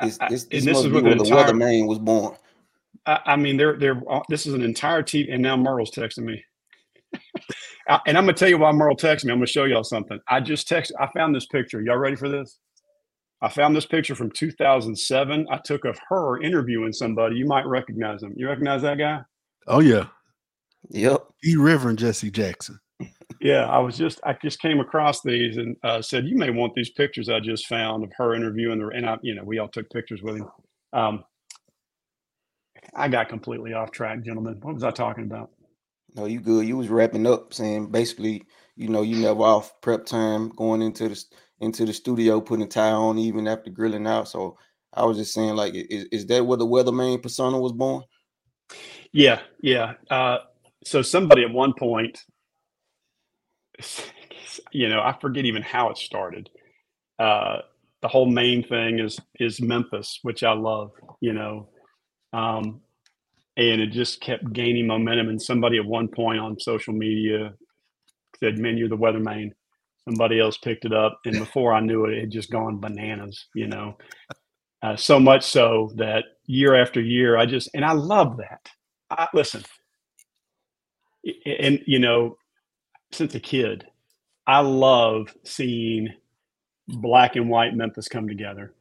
This, 0.00 0.16
this, 0.28 0.44
this, 0.44 0.64
this 0.64 0.74
must 0.74 0.84
be 0.84 0.92
when 0.92 1.04
the 1.04 1.10
entire, 1.12 1.52
weatherman 1.52 1.88
was 1.88 1.98
born. 1.98 2.36
I, 3.06 3.18
I 3.26 3.36
mean, 3.36 3.56
they're 3.56 3.76
they're. 3.76 4.00
Uh, 4.08 4.20
this 4.28 4.46
is 4.46 4.54
an 4.54 4.62
entire 4.62 5.02
team, 5.02 5.26
and 5.30 5.42
now 5.42 5.56
Merle's 5.56 5.90
texting 5.90 6.24
me. 6.24 6.44
and 8.06 8.16
I'm 8.16 8.24
gonna 8.24 8.34
tell 8.34 8.48
you 8.48 8.58
why 8.58 8.70
Merle 8.72 8.96
texted 8.96 9.24
me. 9.24 9.32
I'm 9.32 9.38
gonna 9.38 9.46
show 9.46 9.64
y'all 9.64 9.84
something. 9.84 10.18
I 10.28 10.40
just 10.40 10.68
texted. 10.68 10.92
I 11.00 11.08
found 11.12 11.34
this 11.34 11.46
picture. 11.46 11.82
Y'all 11.82 11.96
ready 11.96 12.16
for 12.16 12.28
this? 12.28 12.58
I 13.40 13.48
found 13.48 13.74
this 13.74 13.86
picture 13.86 14.14
from 14.14 14.30
2007. 14.30 15.46
I 15.50 15.58
took 15.64 15.84
of 15.84 15.98
her 16.08 16.40
interviewing 16.40 16.92
somebody. 16.92 17.36
You 17.36 17.46
might 17.46 17.66
recognize 17.66 18.22
him. 18.22 18.34
You 18.36 18.46
recognize 18.48 18.82
that 18.82 18.98
guy? 18.98 19.22
Oh 19.66 19.80
yeah. 19.80 20.06
Yep. 20.90 21.31
E. 21.44 21.56
Reverend 21.56 21.98
Jesse 21.98 22.30
Jackson. 22.30 22.78
Yeah, 23.40 23.66
I 23.66 23.78
was 23.78 23.96
just 23.96 24.20
I 24.24 24.36
just 24.40 24.60
came 24.60 24.78
across 24.78 25.22
these 25.22 25.56
and 25.56 25.76
uh, 25.82 26.00
said 26.00 26.26
you 26.26 26.36
may 26.36 26.50
want 26.50 26.74
these 26.74 26.90
pictures 26.90 27.28
I 27.28 27.40
just 27.40 27.66
found 27.66 28.04
of 28.04 28.12
her 28.16 28.34
interviewing 28.34 28.78
the 28.78 28.88
and 28.88 29.08
I 29.08 29.18
you 29.22 29.34
know 29.34 29.42
we 29.42 29.58
all 29.58 29.68
took 29.68 29.90
pictures 29.90 30.22
with 30.22 30.36
him. 30.36 30.48
Um, 30.92 31.24
I 32.94 33.08
got 33.08 33.28
completely 33.28 33.72
off 33.72 33.90
track, 33.90 34.22
gentlemen. 34.22 34.58
What 34.60 34.74
was 34.74 34.84
I 34.84 34.90
talking 34.90 35.24
about? 35.24 35.50
No, 36.14 36.26
you 36.26 36.40
good. 36.40 36.66
You 36.66 36.76
was 36.76 36.88
wrapping 36.88 37.26
up 37.26 37.54
saying 37.54 37.90
basically, 37.90 38.44
you 38.76 38.88
know, 38.88 39.02
you 39.02 39.16
never 39.16 39.42
off 39.42 39.72
prep 39.80 40.04
time 40.04 40.50
going 40.50 40.82
into 40.82 41.08
the 41.08 41.24
into 41.60 41.84
the 41.84 41.92
studio, 41.92 42.40
putting 42.40 42.64
a 42.64 42.68
tie 42.68 42.90
on 42.90 43.18
even 43.18 43.48
after 43.48 43.70
grilling 43.70 44.06
out. 44.06 44.28
So 44.28 44.58
I 44.92 45.04
was 45.04 45.16
just 45.16 45.32
saying, 45.32 45.54
like, 45.54 45.74
is, 45.74 46.06
is 46.12 46.26
that 46.26 46.44
where 46.44 46.58
the 46.58 46.66
weatherman 46.66 47.22
persona 47.22 47.58
was 47.58 47.72
born? 47.72 48.02
Yeah, 49.12 49.40
yeah. 49.60 49.94
Uh, 50.10 50.38
so 50.84 51.02
somebody 51.02 51.42
at 51.42 51.52
one 51.52 51.72
point, 51.74 52.20
you 54.72 54.88
know, 54.88 55.00
I 55.00 55.16
forget 55.20 55.44
even 55.44 55.62
how 55.62 55.90
it 55.90 55.98
started. 55.98 56.48
Uh, 57.18 57.58
the 58.00 58.08
whole 58.08 58.26
main 58.26 58.64
thing 58.66 58.98
is 58.98 59.18
is 59.38 59.60
Memphis, 59.60 60.18
which 60.22 60.42
I 60.42 60.52
love. 60.52 60.90
You 61.20 61.32
know, 61.32 61.68
um, 62.32 62.80
and 63.56 63.80
it 63.80 63.92
just 63.92 64.20
kept 64.20 64.52
gaining 64.52 64.86
momentum. 64.86 65.28
And 65.28 65.40
somebody 65.40 65.78
at 65.78 65.84
one 65.84 66.08
point 66.08 66.40
on 66.40 66.58
social 66.58 66.92
media 66.92 67.54
said, 68.40 68.58
"Man, 68.58 68.76
you're 68.76 68.88
the 68.88 68.96
weatherman." 68.96 69.52
Somebody 70.08 70.40
else 70.40 70.58
picked 70.58 70.84
it 70.84 70.92
up, 70.92 71.20
and 71.24 71.38
before 71.38 71.72
I 71.72 71.78
knew 71.78 72.06
it, 72.06 72.14
it 72.14 72.20
had 72.22 72.30
just 72.30 72.50
gone 72.50 72.80
bananas. 72.80 73.46
You 73.54 73.68
know, 73.68 73.96
uh, 74.82 74.96
so 74.96 75.20
much 75.20 75.44
so 75.44 75.92
that 75.94 76.24
year 76.46 76.74
after 76.74 77.00
year, 77.00 77.36
I 77.36 77.46
just 77.46 77.70
and 77.72 77.84
I 77.84 77.92
love 77.92 78.38
that. 78.38 78.68
I, 79.10 79.28
listen, 79.32 79.62
and 81.46 81.80
you 81.86 81.98
know, 81.98 82.36
since 83.12 83.34
a 83.34 83.40
kid, 83.40 83.84
I 84.46 84.60
love 84.60 85.34
seeing 85.44 86.08
black 86.88 87.36
and 87.36 87.48
white 87.48 87.74
Memphis 87.74 88.08
come 88.08 88.28
together. 88.28 88.74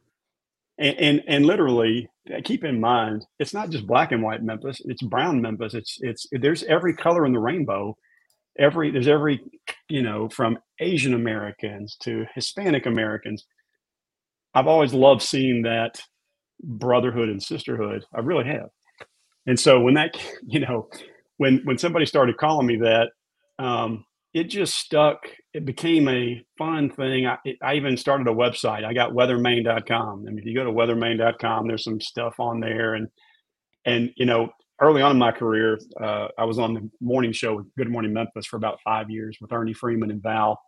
And, 0.80 0.98
and 0.98 1.24
and 1.28 1.46
literally 1.46 2.10
keep 2.44 2.64
in 2.64 2.80
mind 2.80 3.26
it's 3.40 3.54
not 3.54 3.70
just 3.70 3.86
black 3.86 4.12
and 4.12 4.24
white 4.24 4.44
memphis 4.44 4.82
it's 4.86 5.02
brown 5.02 5.42
memphis. 5.42 5.74
It's 5.74 5.98
it's 6.02 6.26
there's 6.32 6.64
every 6.64 6.96
color 6.96 7.26
in 7.26 7.34
the 7.34 7.40
rainbow. 7.40 7.98
Every 8.58 8.90
there's 8.92 9.08
every 9.08 9.42
you 9.90 10.02
know 10.02 10.30
from 10.30 10.58
asian 10.80 11.14
americans 11.14 11.98
to 12.02 12.26
hispanic 12.34 12.86
americans. 12.86 13.46
I've 14.54 14.68
always 14.68 14.94
loved 14.94 15.22
seeing 15.22 15.62
that 15.64 16.02
brotherhood 16.64 17.30
and 17.30 17.42
sisterhood. 17.42 18.06
I 18.14 18.20
really 18.20 18.46
have. 18.46 18.70
And 19.46 19.60
so 19.60 19.80
when 19.80 19.94
that 19.96 20.18
you 20.48 20.62
know 20.62 20.90
when 21.42 21.60
when 21.64 21.80
somebody 21.80 22.06
started 22.06 22.38
calling 22.38 22.68
me 22.68 22.76
that 22.78 23.10
um 23.58 24.06
it 24.34 24.46
just 24.46 24.76
stuck. 24.76 25.28
It 25.54 25.66
became 25.66 26.08
a 26.08 26.42
fun 26.58 26.90
thing. 26.90 27.26
I, 27.26 27.38
it, 27.44 27.58
I 27.62 27.74
even 27.74 27.98
started 27.98 28.28
a 28.28 28.34
website. 28.34 28.86
I 28.86 28.94
got 28.94 29.12
weathermain.com. 29.12 30.26
I 30.26 30.30
mean, 30.30 30.40
if 30.40 30.46
you 30.46 30.56
go 30.56 30.64
to 30.64 30.72
weathermain.com, 30.72 31.68
there's 31.68 31.84
some 31.84 32.00
stuff 32.00 32.40
on 32.40 32.62
there. 32.62 32.94
And, 32.94 33.10
and, 33.84 34.12
you 34.16 34.26
know, 34.26 34.50
early 34.80 35.02
on 35.02 35.12
in 35.12 35.18
my 35.18 35.34
career, 35.34 35.78
uh, 36.02 36.30
I 36.38 36.46
was 36.46 36.60
on 36.60 36.74
the 36.74 36.90
morning 37.02 37.34
show 37.34 37.58
with 37.58 37.76
Good 37.76 37.90
Morning 37.90 38.14
Memphis 38.14 38.46
for 38.46 38.56
about 38.56 38.80
five 38.86 39.10
years 39.10 39.38
with 39.42 39.52
Ernie 39.52 39.74
Freeman 39.74 40.12
and 40.12 40.24
Val. 40.24 40.62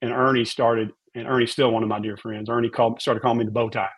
And 0.00 0.12
Ernie 0.12 0.44
started, 0.44 0.92
and 1.16 1.26
Ernie's 1.26 1.50
still 1.50 1.72
one 1.72 1.82
of 1.82 1.88
my 1.88 1.98
dear 1.98 2.16
friends. 2.16 2.48
Ernie 2.48 2.70
called, 2.70 3.02
started 3.02 3.20
calling 3.20 3.38
me 3.38 3.46
the 3.46 3.50
bow 3.50 3.68
tie 3.68 3.88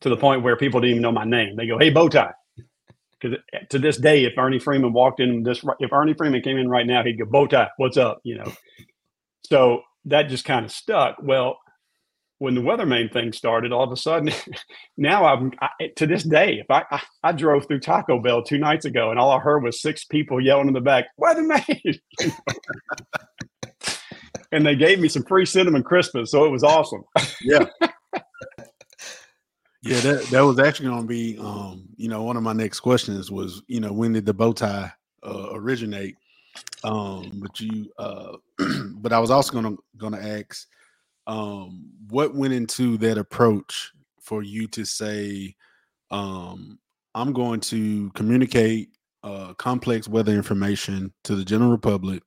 to 0.00 0.08
the 0.08 0.16
point 0.16 0.42
where 0.42 0.56
people 0.56 0.80
didn't 0.80 0.90
even 0.90 1.02
know 1.02 1.12
my 1.12 1.24
name. 1.24 1.54
They 1.54 1.68
go, 1.68 1.78
Hey, 1.78 1.90
bow 1.90 2.08
tie 2.08 2.32
because 3.20 3.38
eh, 3.52 3.60
to 3.70 3.78
this 3.78 3.96
day, 3.96 4.24
if 4.24 4.36
Ernie 4.38 4.58
Freeman 4.58 4.92
walked 4.92 5.20
in 5.20 5.42
this, 5.42 5.64
if 5.80 5.92
Ernie 5.92 6.14
Freeman 6.14 6.42
came 6.42 6.58
in 6.58 6.68
right 6.68 6.86
now, 6.86 7.02
he'd 7.02 7.18
go, 7.18 7.24
"Bow 7.24 7.46
tie, 7.46 7.68
what's 7.76 7.96
up?" 7.96 8.20
You 8.24 8.38
know. 8.38 8.52
so 9.44 9.82
that 10.06 10.28
just 10.28 10.44
kind 10.44 10.64
of 10.64 10.72
stuck. 10.72 11.16
Well, 11.22 11.58
when 12.38 12.54
the 12.54 12.60
weatherman 12.60 13.12
thing 13.12 13.32
started, 13.32 13.72
all 13.72 13.84
of 13.84 13.92
a 13.92 13.96
sudden, 13.96 14.30
now 14.96 15.24
I'm 15.24 15.52
I, 15.60 15.68
eh, 15.80 15.88
to 15.96 16.06
this 16.06 16.22
day. 16.22 16.60
If 16.60 16.70
I, 16.70 16.84
I, 16.90 17.02
I 17.22 17.32
drove 17.32 17.66
through 17.66 17.80
Taco 17.80 18.20
Bell 18.20 18.42
two 18.42 18.58
nights 18.58 18.84
ago, 18.84 19.10
and 19.10 19.18
all 19.18 19.30
I 19.30 19.40
heard 19.40 19.62
was 19.62 19.80
six 19.80 20.04
people 20.04 20.40
yelling 20.40 20.68
in 20.68 20.74
the 20.74 20.80
back, 20.80 21.06
"Weatherman!" 21.20 21.98
and 24.52 24.66
they 24.66 24.76
gave 24.76 25.00
me 25.00 25.08
some 25.08 25.24
free 25.24 25.46
cinnamon 25.46 25.82
Crispas, 25.82 26.28
so 26.28 26.44
it 26.44 26.50
was 26.50 26.62
awesome. 26.62 27.02
yeah. 27.42 27.66
Yeah, 29.86 30.00
that, 30.00 30.26
that 30.30 30.40
was 30.40 30.58
actually 30.58 30.88
going 30.88 31.02
to 31.02 31.06
be, 31.06 31.38
um, 31.38 31.88
you 31.96 32.08
know, 32.08 32.22
one 32.22 32.36
of 32.36 32.42
my 32.42 32.52
next 32.52 32.80
questions 32.80 33.30
was, 33.30 33.62
you 33.68 33.80
know, 33.80 33.92
when 33.92 34.12
did 34.12 34.26
the 34.26 34.34
bow 34.34 34.52
tie 34.52 34.92
uh, 35.24 35.48
originate? 35.52 36.16
Um, 36.84 37.40
but 37.42 37.60
you, 37.60 37.90
uh, 37.98 38.36
but 38.96 39.12
I 39.12 39.18
was 39.18 39.30
also 39.30 39.52
going 39.52 39.76
to 39.76 39.82
going 39.96 40.12
to 40.14 40.22
ask, 40.22 40.66
um, 41.26 41.90
what 42.08 42.34
went 42.34 42.54
into 42.54 42.96
that 42.98 43.18
approach 43.18 43.92
for 44.20 44.42
you 44.42 44.66
to 44.68 44.84
say, 44.84 45.54
um, 46.10 46.78
I'm 47.14 47.32
going 47.32 47.60
to 47.60 48.10
communicate 48.10 48.90
uh, 49.22 49.54
complex 49.54 50.08
weather 50.08 50.32
information 50.32 51.12
to 51.24 51.34
the 51.36 51.44
general 51.44 51.78
public. 51.78 52.22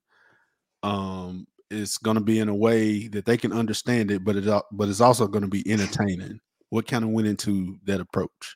Um, 0.84 1.46
it's 1.70 1.98
going 1.98 2.16
to 2.16 2.24
be 2.24 2.40
in 2.40 2.50
a 2.50 2.56
way 2.56 3.08
that 3.10 3.26
they 3.26 3.38
can 3.38 3.52
understand 3.52 4.12
it, 4.12 4.24
but 4.24 4.36
it 4.36 4.64
but 4.72 4.90
it's 4.90 5.02
also 5.02 5.28
going 5.28 5.44
to 5.44 5.50
be 5.50 5.70
entertaining 5.72 6.40
what 6.70 6.88
kind 6.88 7.04
of 7.04 7.10
went 7.10 7.28
into 7.28 7.78
that 7.86 8.00
approach? 8.00 8.56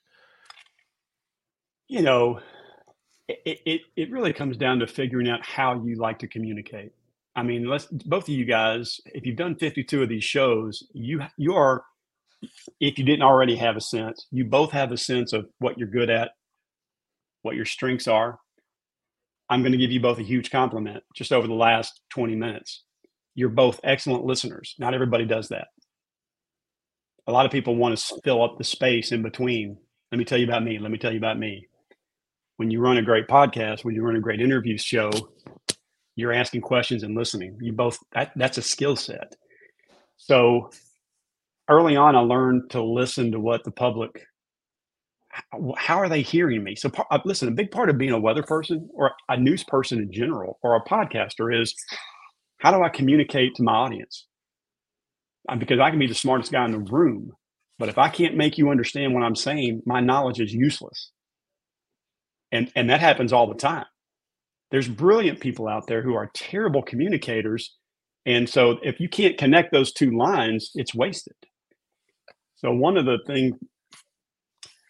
You 1.87 2.01
know, 2.01 2.39
it, 3.27 3.59
it, 3.65 3.81
it 3.95 4.11
really 4.11 4.33
comes 4.33 4.57
down 4.57 4.79
to 4.79 4.87
figuring 4.87 5.29
out 5.29 5.45
how 5.45 5.81
you 5.83 5.95
like 5.95 6.19
to 6.19 6.27
communicate. 6.27 6.91
I 7.35 7.43
mean, 7.43 7.67
let's 7.67 7.85
both 7.85 8.23
of 8.23 8.29
you 8.29 8.45
guys, 8.45 8.99
if 9.05 9.25
you've 9.25 9.37
done 9.37 9.55
52 9.55 10.03
of 10.03 10.09
these 10.09 10.23
shows, 10.23 10.87
you 10.93 11.21
you 11.37 11.55
are 11.55 11.83
if 12.79 12.97
you 12.99 13.05
didn't 13.05 13.23
already 13.23 13.55
have 13.55 13.75
a 13.75 13.81
sense, 13.81 14.27
you 14.31 14.45
both 14.45 14.71
have 14.71 14.91
a 14.91 14.97
sense 14.97 15.33
of 15.33 15.47
what 15.59 15.77
you're 15.77 15.87
good 15.87 16.09
at, 16.09 16.31
what 17.41 17.55
your 17.55 17.65
strengths 17.65 18.07
are. 18.07 18.37
I'm 19.49 19.61
going 19.61 19.71
to 19.71 19.77
give 19.77 19.91
you 19.91 19.99
both 19.99 20.19
a 20.19 20.23
huge 20.23 20.51
compliment 20.51 21.03
just 21.15 21.31
over 21.31 21.47
the 21.47 21.53
last 21.53 22.01
20 22.09 22.35
minutes. 22.35 22.83
You're 23.35 23.49
both 23.49 23.79
excellent 23.83 24.25
listeners. 24.25 24.75
Not 24.77 24.93
everybody 24.93 25.25
does 25.25 25.49
that 25.49 25.67
a 27.27 27.31
lot 27.31 27.45
of 27.45 27.51
people 27.51 27.75
want 27.75 27.97
to 27.97 28.21
fill 28.23 28.43
up 28.43 28.57
the 28.57 28.63
space 28.63 29.11
in 29.11 29.21
between. 29.21 29.77
Let 30.11 30.17
me 30.17 30.25
tell 30.25 30.37
you 30.37 30.45
about 30.45 30.63
me. 30.63 30.77
Let 30.77 30.91
me 30.91 30.97
tell 30.97 31.11
you 31.11 31.17
about 31.17 31.39
me. 31.39 31.67
When 32.57 32.69
you 32.69 32.79
run 32.79 32.97
a 32.97 33.01
great 33.01 33.27
podcast, 33.27 33.83
when 33.83 33.95
you 33.95 34.03
run 34.03 34.15
a 34.15 34.21
great 34.21 34.41
interview 34.41 34.77
show, 34.77 35.09
you're 36.15 36.33
asking 36.33 36.61
questions 36.61 37.03
and 37.03 37.15
listening. 37.15 37.57
You 37.61 37.73
both 37.73 37.97
that, 38.13 38.31
that's 38.35 38.57
a 38.57 38.61
skill 38.61 38.95
set. 38.95 39.35
So 40.17 40.69
early 41.69 41.95
on, 41.95 42.15
I 42.15 42.19
learned 42.19 42.69
to 42.71 42.83
listen 42.83 43.31
to 43.31 43.39
what 43.39 43.63
the 43.63 43.71
public. 43.71 44.25
How 45.77 45.97
are 45.97 46.09
they 46.09 46.21
hearing 46.21 46.63
me? 46.63 46.75
So 46.75 46.91
uh, 47.09 47.19
listen, 47.25 47.47
a 47.47 47.51
big 47.51 47.71
part 47.71 47.89
of 47.89 47.97
being 47.97 48.11
a 48.11 48.19
weather 48.19 48.43
person 48.43 48.87
or 48.93 49.13
a 49.29 49.37
news 49.37 49.63
person 49.63 49.99
in 49.99 50.11
general 50.11 50.59
or 50.61 50.75
a 50.75 50.83
podcaster 50.83 51.59
is 51.59 51.73
how 52.59 52.71
do 52.71 52.83
I 52.83 52.89
communicate 52.89 53.55
to 53.55 53.63
my 53.63 53.73
audience? 53.73 54.27
Because 55.57 55.79
I 55.79 55.89
can 55.89 55.99
be 55.99 56.07
the 56.07 56.15
smartest 56.15 56.51
guy 56.51 56.65
in 56.65 56.71
the 56.71 56.79
room, 56.79 57.31
but 57.79 57.89
if 57.89 57.97
I 57.97 58.09
can't 58.09 58.37
make 58.37 58.57
you 58.57 58.69
understand 58.69 59.13
what 59.13 59.23
I'm 59.23 59.35
saying, 59.35 59.81
my 59.85 59.99
knowledge 59.99 60.39
is 60.39 60.53
useless. 60.53 61.11
And 62.51 62.71
and 62.75 62.89
that 62.89 63.01
happens 63.01 63.33
all 63.33 63.47
the 63.47 63.55
time. 63.55 63.85
There's 64.71 64.87
brilliant 64.87 65.39
people 65.39 65.67
out 65.67 65.87
there 65.87 66.01
who 66.01 66.15
are 66.15 66.31
terrible 66.33 66.81
communicators, 66.81 67.75
and 68.25 68.49
so 68.49 68.77
if 68.83 68.99
you 68.99 69.09
can't 69.09 69.37
connect 69.37 69.71
those 69.71 69.91
two 69.91 70.11
lines, 70.17 70.71
it's 70.75 70.95
wasted. 70.95 71.35
So 72.55 72.71
one 72.71 72.97
of 72.97 73.05
the 73.05 73.19
things 73.27 73.55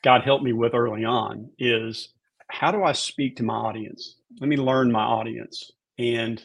God 0.03 0.21
helped 0.21 0.43
me 0.43 0.53
with 0.53 0.75
early 0.75 1.05
on 1.05 1.49
is 1.57 2.09
how 2.49 2.71
do 2.71 2.83
I 2.83 2.91
speak 2.91 3.37
to 3.37 3.43
my 3.43 3.55
audience? 3.55 4.17
Let 4.39 4.49
me 4.49 4.57
learn 4.57 4.91
my 4.91 5.03
audience 5.03 5.71
and 5.97 6.43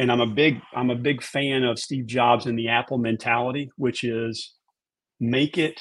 and 0.00 0.10
I'm 0.10 0.22
a 0.22 0.26
big 0.26 0.62
I'm 0.74 0.88
a 0.88 0.96
big 0.96 1.22
fan 1.22 1.62
of 1.62 1.78
Steve 1.78 2.06
Jobs 2.06 2.46
and 2.46 2.58
the 2.58 2.68
Apple 2.68 2.96
mentality, 2.96 3.70
which 3.76 4.02
is 4.02 4.54
make 5.20 5.58
it 5.58 5.78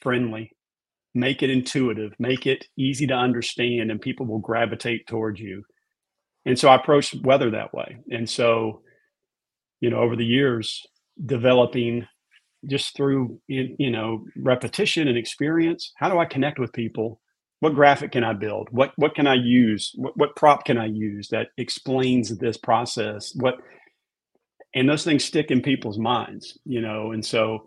friendly, 0.00 0.50
make 1.14 1.42
it 1.42 1.50
intuitive, 1.50 2.14
make 2.18 2.46
it 2.46 2.64
easy 2.78 3.06
to 3.06 3.14
understand, 3.14 3.90
and 3.90 4.00
people 4.00 4.24
will 4.24 4.38
gravitate 4.38 5.06
towards 5.06 5.40
you. 5.40 5.62
And 6.46 6.58
so 6.58 6.70
I 6.70 6.76
approached 6.76 7.22
weather 7.22 7.50
that 7.50 7.74
way. 7.74 7.98
And 8.10 8.28
so, 8.28 8.80
you 9.80 9.90
know, 9.90 9.98
over 9.98 10.16
the 10.16 10.24
years, 10.24 10.80
developing 11.26 12.06
just 12.66 12.96
through 12.96 13.38
you 13.46 13.90
know 13.90 14.24
repetition 14.38 15.06
and 15.06 15.18
experience, 15.18 15.92
how 15.96 16.08
do 16.08 16.18
I 16.18 16.24
connect 16.24 16.58
with 16.58 16.72
people 16.72 17.20
what 17.64 17.74
graphic 17.74 18.12
can 18.12 18.24
I 18.24 18.34
build? 18.34 18.68
What 18.72 18.92
what 18.96 19.14
can 19.14 19.26
I 19.26 19.36
use? 19.36 19.90
What, 19.94 20.14
what 20.18 20.36
prop 20.36 20.66
can 20.66 20.76
I 20.76 20.84
use 20.84 21.28
that 21.28 21.46
explains 21.56 22.36
this 22.36 22.58
process? 22.58 23.32
What 23.36 23.54
and 24.74 24.86
those 24.86 25.02
things 25.02 25.24
stick 25.24 25.50
in 25.50 25.62
people's 25.62 25.98
minds, 25.98 26.58
you 26.66 26.82
know. 26.82 27.12
And 27.12 27.24
so 27.24 27.66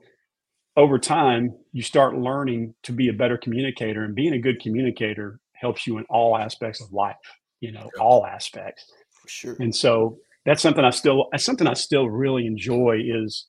over 0.75 0.99
time, 0.99 1.49
you 1.73 1.81
start 1.81 2.15
learning 2.15 2.75
to 2.83 2.91
be 2.91 3.07
a 3.09 3.13
better 3.13 3.39
communicator, 3.39 4.03
and 4.03 4.13
being 4.13 4.33
a 4.33 4.39
good 4.39 4.59
communicator 4.61 5.39
helps 5.53 5.87
you 5.87 5.97
in 5.97 6.05
all 6.11 6.37
aspects 6.37 6.79
of 6.79 6.93
life, 6.93 7.15
you 7.59 7.71
know, 7.71 7.89
all 7.99 8.23
aspects. 8.23 8.85
For 9.23 9.27
sure. 9.27 9.57
And 9.59 9.75
so 9.75 10.19
that's 10.45 10.61
something 10.61 10.85
I 10.85 10.91
still 10.91 11.25
that's 11.31 11.43
something 11.43 11.65
I 11.65 11.73
still 11.73 12.07
really 12.07 12.45
enjoy 12.45 13.01
is 13.03 13.47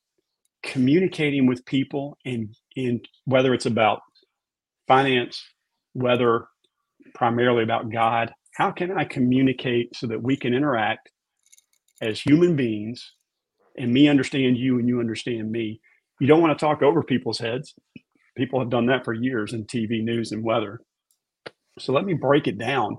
communicating 0.63 1.45
with 1.45 1.63
people 1.67 2.17
and 2.25 2.55
in 2.75 3.01
whether 3.25 3.53
it's 3.53 3.67
about 3.67 3.99
finance, 4.87 5.43
whether 6.01 6.45
primarily 7.13 7.63
about 7.63 7.91
God, 7.91 8.33
how 8.55 8.71
can 8.71 8.91
I 8.97 9.05
communicate 9.05 9.95
so 9.95 10.07
that 10.07 10.21
we 10.21 10.35
can 10.35 10.53
interact 10.53 11.09
as 12.01 12.21
human 12.21 12.55
beings 12.55 13.13
and 13.77 13.91
me 13.91 14.07
understand 14.07 14.57
you 14.57 14.79
and 14.79 14.87
you 14.87 14.99
understand 14.99 15.51
me? 15.51 15.81
You 16.19 16.27
don't 16.27 16.41
want 16.41 16.57
to 16.57 16.65
talk 16.65 16.81
over 16.81 17.03
people's 17.03 17.39
heads. 17.39 17.73
People 18.37 18.59
have 18.59 18.69
done 18.69 18.87
that 18.87 19.05
for 19.05 19.13
years 19.13 19.53
in 19.53 19.65
TV 19.65 20.03
news 20.03 20.31
and 20.31 20.43
weather. 20.43 20.81
So 21.79 21.93
let 21.93 22.05
me 22.05 22.13
break 22.13 22.47
it 22.47 22.57
down. 22.57 22.97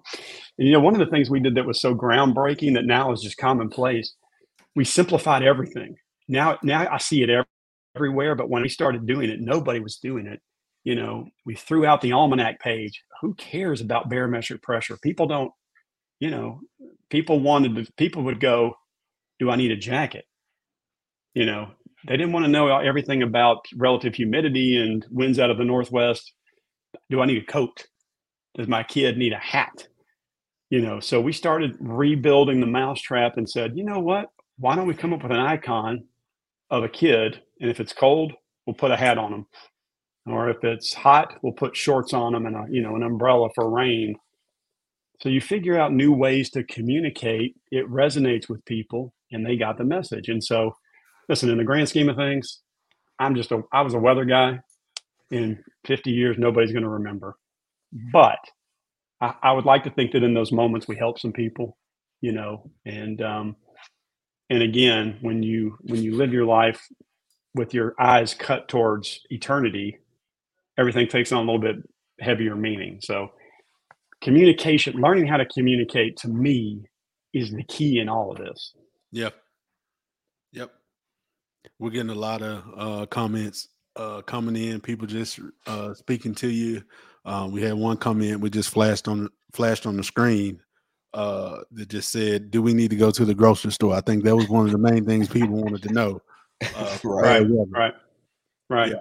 And 0.58 0.66
you 0.66 0.72
know, 0.72 0.80
one 0.80 0.94
of 0.94 1.00
the 1.00 1.10
things 1.10 1.28
we 1.28 1.40
did 1.40 1.54
that 1.56 1.66
was 1.66 1.80
so 1.80 1.94
groundbreaking 1.94 2.74
that 2.74 2.86
now 2.86 3.12
is 3.12 3.20
just 3.20 3.36
commonplace. 3.36 4.14
We 4.74 4.84
simplified 4.84 5.42
everything. 5.42 5.96
Now, 6.28 6.58
now 6.62 6.86
I 6.90 6.98
see 6.98 7.22
it 7.22 7.30
everywhere. 7.96 8.34
But 8.34 8.48
when 8.48 8.62
we 8.62 8.68
started 8.68 9.06
doing 9.06 9.30
it, 9.30 9.40
nobody 9.40 9.80
was 9.80 9.96
doing 9.96 10.26
it 10.26 10.40
you 10.84 10.94
know, 10.94 11.26
we 11.44 11.54
threw 11.54 11.84
out 11.84 12.00
the 12.00 12.12
almanac 12.12 12.60
page. 12.60 13.02
Who 13.20 13.34
cares 13.34 13.80
about 13.80 14.08
barometric 14.08 14.62
pressure? 14.62 14.96
People 15.02 15.26
don't, 15.26 15.52
you 16.20 16.30
know, 16.30 16.60
people 17.10 17.40
wanted 17.40 17.76
to, 17.76 17.92
people 17.94 18.22
would 18.24 18.40
go, 18.40 18.74
do 19.38 19.50
I 19.50 19.56
need 19.56 19.70
a 19.70 19.76
jacket? 19.76 20.24
You 21.34 21.46
know, 21.46 21.70
they 22.06 22.16
didn't 22.16 22.32
want 22.32 22.46
to 22.46 22.50
know 22.50 22.68
everything 22.78 23.22
about 23.22 23.66
relative 23.76 24.14
humidity 24.14 24.76
and 24.76 25.04
winds 25.10 25.38
out 25.38 25.50
of 25.50 25.58
the 25.58 25.64
Northwest. 25.64 26.32
Do 27.10 27.20
I 27.20 27.26
need 27.26 27.42
a 27.42 27.46
coat? 27.46 27.86
Does 28.56 28.68
my 28.68 28.82
kid 28.82 29.18
need 29.18 29.32
a 29.32 29.38
hat? 29.38 29.86
You 30.70 30.80
know, 30.80 31.00
so 31.00 31.20
we 31.20 31.32
started 31.32 31.76
rebuilding 31.80 32.60
the 32.60 32.66
mousetrap 32.66 33.36
and 33.36 33.48
said, 33.48 33.76
you 33.76 33.84
know 33.84 33.98
what? 33.98 34.30
Why 34.58 34.76
don't 34.76 34.86
we 34.86 34.94
come 34.94 35.12
up 35.12 35.22
with 35.22 35.32
an 35.32 35.38
icon 35.38 36.04
of 36.70 36.84
a 36.84 36.88
kid? 36.88 37.42
And 37.60 37.70
if 37.70 37.80
it's 37.80 37.92
cold, 37.92 38.32
we'll 38.66 38.74
put 38.74 38.92
a 38.92 38.96
hat 38.96 39.18
on 39.18 39.30
them 39.30 39.46
or 40.26 40.50
if 40.50 40.62
it's 40.64 40.92
hot, 40.92 41.38
we'll 41.42 41.52
put 41.52 41.76
shorts 41.76 42.12
on 42.12 42.32
them 42.32 42.46
and 42.46 42.56
a, 42.56 42.66
you 42.70 42.82
know 42.82 42.96
an 42.96 43.02
umbrella 43.02 43.48
for 43.54 43.68
rain. 43.68 44.16
So 45.20 45.28
you 45.28 45.40
figure 45.40 45.78
out 45.78 45.92
new 45.92 46.12
ways 46.12 46.50
to 46.50 46.64
communicate. 46.64 47.56
It 47.70 47.88
resonates 47.90 48.48
with 48.48 48.64
people, 48.64 49.12
and 49.30 49.44
they 49.44 49.56
got 49.56 49.76
the 49.76 49.84
message. 49.84 50.28
And 50.28 50.42
so, 50.42 50.74
listen, 51.28 51.50
in 51.50 51.58
the 51.58 51.64
grand 51.64 51.88
scheme 51.88 52.08
of 52.08 52.16
things, 52.16 52.60
I'm 53.18 53.34
just 53.34 53.52
a 53.52 53.62
I 53.72 53.82
was 53.82 53.94
a 53.94 53.98
weather 53.98 54.24
guy. 54.24 54.60
In 55.30 55.62
50 55.86 56.10
years, 56.10 56.36
nobody's 56.38 56.72
going 56.72 56.82
to 56.82 56.88
remember. 56.88 57.36
But 58.12 58.40
I, 59.20 59.34
I, 59.42 59.52
would 59.52 59.64
like 59.64 59.84
to 59.84 59.90
think 59.90 60.10
that 60.12 60.24
in 60.24 60.34
those 60.34 60.50
moments 60.50 60.88
we 60.88 60.96
help 60.96 61.20
some 61.20 61.32
people, 61.32 61.76
you 62.20 62.32
know, 62.32 62.68
and 62.84 63.22
um, 63.22 63.56
and 64.48 64.62
again, 64.62 65.18
when 65.20 65.42
you 65.42 65.78
when 65.82 66.02
you 66.02 66.16
live 66.16 66.32
your 66.32 66.46
life 66.46 66.84
with 67.54 67.74
your 67.74 67.94
eyes 67.98 68.34
cut 68.34 68.68
towards 68.68 69.20
eternity, 69.30 69.98
everything 70.80 71.06
takes 71.06 71.30
on 71.30 71.38
a 71.38 71.52
little 71.52 71.60
bit 71.60 71.76
heavier 72.20 72.56
meaning. 72.56 72.98
So 73.02 73.30
communication, 74.22 75.00
learning 75.00 75.26
how 75.26 75.36
to 75.36 75.46
communicate 75.46 76.16
to 76.18 76.28
me 76.28 76.82
is 77.34 77.52
the 77.52 77.62
key 77.64 78.00
in 78.00 78.08
all 78.08 78.32
of 78.32 78.38
this. 78.38 78.72
Yep. 79.12 79.34
Yep. 80.52 80.72
We're 81.78 81.90
getting 81.90 82.10
a 82.10 82.14
lot 82.14 82.42
of 82.42 82.64
uh, 82.76 83.06
comments 83.06 83.68
uh, 83.96 84.22
coming 84.22 84.56
in. 84.56 84.80
People 84.80 85.06
just 85.06 85.38
uh, 85.66 85.94
speaking 85.94 86.34
to 86.36 86.48
you. 86.48 86.82
Uh, 87.24 87.48
we 87.50 87.60
had 87.62 87.74
one 87.74 87.98
comment 87.98 88.40
we 88.40 88.48
just 88.48 88.70
flashed 88.70 89.06
on 89.06 89.28
flashed 89.52 89.84
on 89.86 89.96
the 89.96 90.02
screen 90.02 90.58
uh, 91.12 91.58
that 91.72 91.88
just 91.88 92.10
said, 92.10 92.50
"Do 92.50 92.62
we 92.62 92.72
need 92.72 92.90
to 92.90 92.96
go 92.96 93.10
to 93.10 93.24
the 93.26 93.34
grocery 93.34 93.72
store?" 93.72 93.94
I 93.94 94.00
think 94.00 94.24
that 94.24 94.34
was 94.34 94.48
one 94.48 94.64
of 94.64 94.72
the 94.72 94.78
main 94.78 95.04
things 95.04 95.28
people 95.28 95.62
wanted 95.62 95.82
to 95.82 95.92
know. 95.92 96.22
Uh, 96.74 96.98
right, 97.04 97.46
right, 97.70 97.94
right. 98.70 98.90
Yeah. 98.90 99.00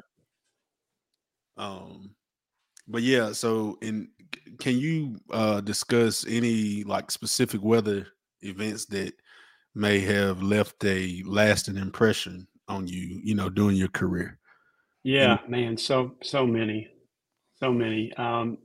Um, 1.60 2.16
but 2.88 3.04
yeah, 3.04 3.34
so 3.34 3.78
in 3.82 4.10
can 4.60 4.78
you 4.78 5.20
uh 5.32 5.62
discuss 5.62 6.26
any 6.28 6.84
like 6.84 7.12
specific 7.12 7.62
weather 7.62 8.08
events 8.42 8.86
that 8.86 9.14
may 9.76 10.00
have 10.00 10.42
left 10.42 10.84
a 10.86 11.22
lasting 11.26 11.78
impression 11.78 12.48
on 12.68 12.88
you, 12.88 13.20
you 13.24 13.36
know, 13.36 13.50
during 13.50 13.76
your 13.76 13.90
career? 13.90 14.40
Yeah, 15.04 15.38
and, 15.42 15.50
man, 15.50 15.78
so 15.78 16.16
so 16.24 16.48
many, 16.48 16.88
so 17.60 17.72
many. 17.72 18.14
Um, 18.14 18.58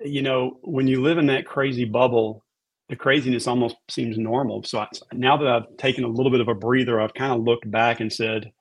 you 0.00 0.22
know, 0.22 0.58
when 0.62 0.86
you 0.86 1.02
live 1.02 1.18
in 1.18 1.26
that 1.26 1.44
crazy 1.46 1.84
bubble, 1.84 2.44
the 2.88 2.96
craziness 2.96 3.46
almost 3.46 3.76
seems 3.90 4.16
normal. 4.16 4.62
So 4.62 4.78
I, 4.78 4.88
now 5.12 5.36
that 5.36 5.48
I've 5.48 5.76
taken 5.76 6.04
a 6.04 6.08
little 6.08 6.30
bit 6.30 6.40
of 6.40 6.48
a 6.48 6.54
breather, 6.54 7.00
I've 7.00 7.14
kind 7.14 7.32
of 7.32 7.42
looked 7.42 7.70
back 7.70 8.00
and 8.00 8.12
said, 8.12 8.52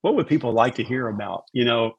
what 0.00 0.14
would 0.14 0.26
people 0.26 0.52
like 0.52 0.74
to 0.76 0.84
hear 0.84 1.08
about? 1.08 1.44
You 1.52 1.64
know, 1.64 1.92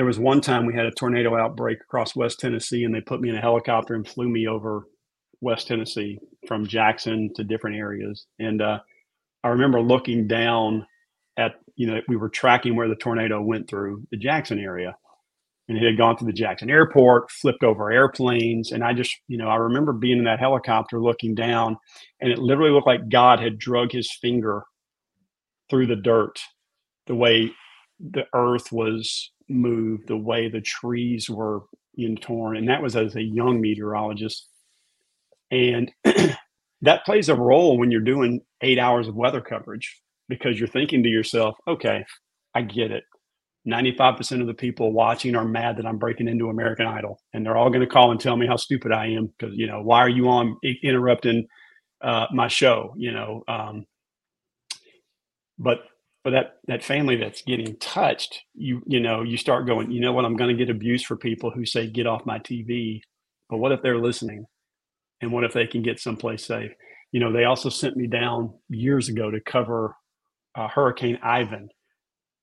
there 0.00 0.06
was 0.06 0.18
one 0.18 0.40
time 0.40 0.64
we 0.64 0.72
had 0.72 0.86
a 0.86 0.90
tornado 0.92 1.36
outbreak 1.36 1.78
across 1.82 2.16
West 2.16 2.40
Tennessee, 2.40 2.84
and 2.84 2.94
they 2.94 3.02
put 3.02 3.20
me 3.20 3.28
in 3.28 3.36
a 3.36 3.40
helicopter 3.42 3.92
and 3.92 4.08
flew 4.08 4.30
me 4.30 4.48
over 4.48 4.86
West 5.42 5.66
Tennessee 5.66 6.18
from 6.48 6.66
Jackson 6.66 7.28
to 7.36 7.44
different 7.44 7.76
areas. 7.76 8.24
And 8.38 8.62
uh, 8.62 8.78
I 9.44 9.48
remember 9.48 9.82
looking 9.82 10.26
down 10.26 10.86
at, 11.36 11.56
you 11.76 11.86
know, 11.86 12.00
we 12.08 12.16
were 12.16 12.30
tracking 12.30 12.76
where 12.76 12.88
the 12.88 12.94
tornado 12.94 13.42
went 13.42 13.68
through 13.68 14.04
the 14.10 14.16
Jackson 14.16 14.58
area 14.58 14.96
and 15.68 15.76
it 15.76 15.84
had 15.84 15.98
gone 15.98 16.16
through 16.16 16.28
the 16.28 16.32
Jackson 16.32 16.70
airport, 16.70 17.30
flipped 17.30 17.62
over 17.62 17.92
airplanes. 17.92 18.72
And 18.72 18.82
I 18.82 18.94
just, 18.94 19.14
you 19.28 19.36
know, 19.36 19.48
I 19.48 19.56
remember 19.56 19.92
being 19.92 20.16
in 20.16 20.24
that 20.24 20.40
helicopter 20.40 20.98
looking 20.98 21.34
down, 21.34 21.76
and 22.22 22.32
it 22.32 22.38
literally 22.38 22.70
looked 22.70 22.86
like 22.86 23.10
God 23.10 23.38
had 23.38 23.58
drug 23.58 23.92
his 23.92 24.10
finger 24.22 24.62
through 25.68 25.88
the 25.88 25.96
dirt, 25.96 26.38
the 27.06 27.14
way 27.14 27.50
the 28.00 28.24
earth 28.34 28.72
was 28.72 29.30
moved, 29.50 30.08
the 30.08 30.16
way 30.16 30.48
the 30.48 30.60
trees 30.60 31.28
were 31.28 31.62
in 31.96 32.16
torn. 32.16 32.56
And 32.56 32.68
that 32.68 32.82
was 32.82 32.96
as 32.96 33.16
a 33.16 33.22
young 33.22 33.60
meteorologist. 33.60 34.48
And 35.50 35.90
that 36.82 37.04
plays 37.04 37.28
a 37.28 37.34
role 37.34 37.76
when 37.78 37.90
you're 37.90 38.00
doing 38.00 38.40
eight 38.62 38.78
hours 38.78 39.08
of 39.08 39.16
weather 39.16 39.40
coverage 39.40 40.00
because 40.28 40.58
you're 40.58 40.68
thinking 40.68 41.02
to 41.02 41.08
yourself, 41.08 41.56
okay, 41.66 42.04
I 42.54 42.62
get 42.62 42.92
it. 42.92 43.04
95% 43.68 44.40
of 44.40 44.46
the 44.46 44.54
people 44.54 44.92
watching 44.92 45.36
are 45.36 45.44
mad 45.44 45.76
that 45.76 45.86
I'm 45.86 45.98
breaking 45.98 46.28
into 46.28 46.48
American 46.48 46.86
Idol. 46.86 47.20
And 47.34 47.44
they're 47.44 47.56
all 47.56 47.68
going 47.68 47.82
to 47.82 47.86
call 47.86 48.10
and 48.10 48.20
tell 48.20 48.36
me 48.36 48.46
how 48.46 48.56
stupid 48.56 48.92
I 48.92 49.08
am 49.08 49.32
because, 49.38 49.54
you 49.56 49.66
know, 49.66 49.82
why 49.82 49.98
are 49.98 50.08
you 50.08 50.28
on 50.28 50.56
interrupting 50.82 51.46
uh, 52.00 52.26
my 52.32 52.48
show? 52.48 52.94
You 52.96 53.12
know, 53.12 53.42
um, 53.48 53.84
but 55.58 55.80
for 56.22 56.30
that 56.32 56.58
that 56.66 56.84
family 56.84 57.16
that's 57.16 57.42
getting 57.42 57.76
touched, 57.76 58.42
you 58.54 58.82
you 58.86 59.00
know, 59.00 59.22
you 59.22 59.36
start 59.36 59.66
going, 59.66 59.90
you 59.90 60.00
know 60.00 60.12
what, 60.12 60.24
I'm 60.24 60.36
going 60.36 60.56
to 60.56 60.64
get 60.64 60.74
abused 60.74 61.06
for 61.06 61.16
people 61.16 61.50
who 61.50 61.64
say 61.64 61.86
get 61.86 62.06
off 62.06 62.26
my 62.26 62.38
TV. 62.38 63.00
But 63.48 63.58
what 63.58 63.72
if 63.72 63.82
they're 63.82 63.98
listening? 63.98 64.46
And 65.20 65.32
what 65.32 65.44
if 65.44 65.52
they 65.52 65.66
can 65.66 65.82
get 65.82 66.00
someplace 66.00 66.46
safe? 66.46 66.72
You 67.12 67.20
know, 67.20 67.32
they 67.32 67.44
also 67.44 67.68
sent 67.68 67.96
me 67.96 68.06
down 68.06 68.54
years 68.68 69.08
ago 69.08 69.30
to 69.30 69.40
cover 69.40 69.96
uh, 70.54 70.68
Hurricane 70.68 71.18
Ivan 71.22 71.68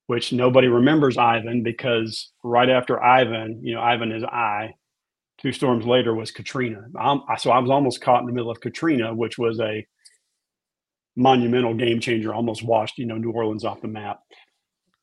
which 0.07 0.31
nobody 0.31 0.67
remembers 0.67 1.17
Ivan 1.17 1.63
because 1.63 2.31
right 2.43 2.69
after 2.69 3.01
Ivan, 3.03 3.59
you 3.61 3.75
know, 3.75 3.81
Ivan 3.81 4.11
is 4.11 4.23
I. 4.23 4.73
Two 5.39 5.51
storms 5.51 5.85
later 5.85 6.15
was 6.15 6.31
Katrina. 6.31 6.85
I'm, 6.99 7.21
so 7.37 7.51
I 7.51 7.59
was 7.59 7.69
almost 7.69 8.01
caught 8.01 8.21
in 8.21 8.25
the 8.25 8.33
middle 8.33 8.49
of 8.49 8.59
Katrina, 8.59 9.13
which 9.13 9.37
was 9.37 9.59
a 9.59 9.85
monumental 11.17 11.73
game 11.73 11.99
changer, 11.99 12.33
almost 12.33 12.63
washed, 12.63 12.97
you 12.97 13.05
know, 13.05 13.17
New 13.17 13.31
Orleans 13.31 13.65
off 13.65 13.81
the 13.81 13.87
map. 13.87 14.19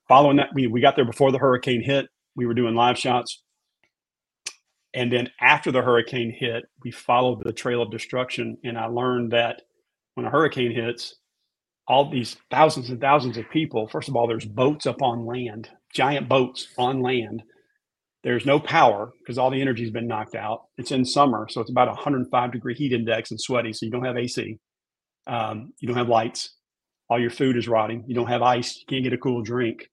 Following 0.09 0.37
that, 0.37 0.49
we, 0.55 0.67
we 0.67 0.81
got 0.81 0.97
there 0.97 1.05
before 1.05 1.33
the 1.33 1.39
hurricane 1.39 1.83
hit. 1.83 2.07
We 2.37 2.47
were 2.47 2.55
doing 2.55 2.75
live 2.75 2.99
shots. 2.99 3.43
And 4.95 5.13
then 5.13 5.29
after 5.41 5.73
the 5.73 5.83
hurricane 5.83 6.33
hit, 6.37 6.65
we 6.85 6.93
followed 6.93 7.43
the 7.45 7.53
trail 7.53 7.83
of 7.83 7.91
destruction. 7.91 8.57
And 8.65 8.79
I 8.79 8.87
learned 8.87 9.33
that 9.33 9.63
when 10.15 10.25
a 10.25 10.31
hurricane 10.31 10.73
hits, 10.73 11.17
all 11.87 12.09
these 12.11 12.37
thousands 12.51 12.91
and 12.91 13.01
thousands 13.01 13.37
of 13.37 13.51
people. 13.51 13.89
First 13.89 14.09
of 14.09 14.17
all, 14.17 14.27
there's 14.27 14.47
boats 14.47 14.87
up 14.87 15.03
on 15.03 15.27
land, 15.27 15.69
giant 15.93 16.29
boats 16.29 16.69
on 16.79 17.01
land. 17.01 17.43
There's 18.23 18.47
no 18.47 18.59
power 18.59 19.13
because 19.19 19.37
all 19.37 19.51
the 19.51 19.61
energy's 19.61 19.91
been 19.91 20.07
knocked 20.07 20.35
out. 20.35 20.63
It's 20.79 20.93
in 20.93 21.05
summer, 21.05 21.47
so 21.51 21.61
it's 21.61 21.71
about 21.71 21.89
105 21.89 22.53
degree 22.53 22.75
heat 22.75 22.93
index 22.93 23.31
and 23.31 23.41
sweaty. 23.41 23.73
So 23.73 23.85
you 23.85 23.93
don't 23.93 24.05
have 24.05 24.17
AC. 24.17 24.59
Um, 25.27 25.73
you 25.81 25.89
don't 25.89 25.97
have 25.97 26.09
lights. 26.09 26.51
All 27.09 27.21
your 27.21 27.31
food 27.31 27.57
is 27.57 27.69
rotting. 27.69 28.05
You 28.07 28.15
don't 28.15 28.29
have 28.29 28.43
ice. 28.43 28.77
You 28.77 28.85
can't 28.89 29.05
get 29.05 29.13
a 29.13 29.19
cool 29.19 29.43
drink. 29.43 29.91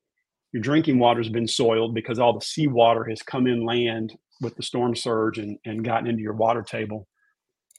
Your 0.53 0.61
drinking 0.61 0.99
water's 0.99 1.29
been 1.29 1.47
soiled 1.47 1.93
because 1.93 2.19
all 2.19 2.33
the 2.33 2.45
seawater 2.45 3.05
has 3.05 3.21
come 3.21 3.47
in 3.47 3.65
land 3.65 4.17
with 4.41 4.55
the 4.55 4.63
storm 4.63 4.95
surge 4.95 5.37
and, 5.37 5.57
and 5.65 5.83
gotten 5.83 6.07
into 6.07 6.21
your 6.21 6.33
water 6.33 6.61
table. 6.61 7.07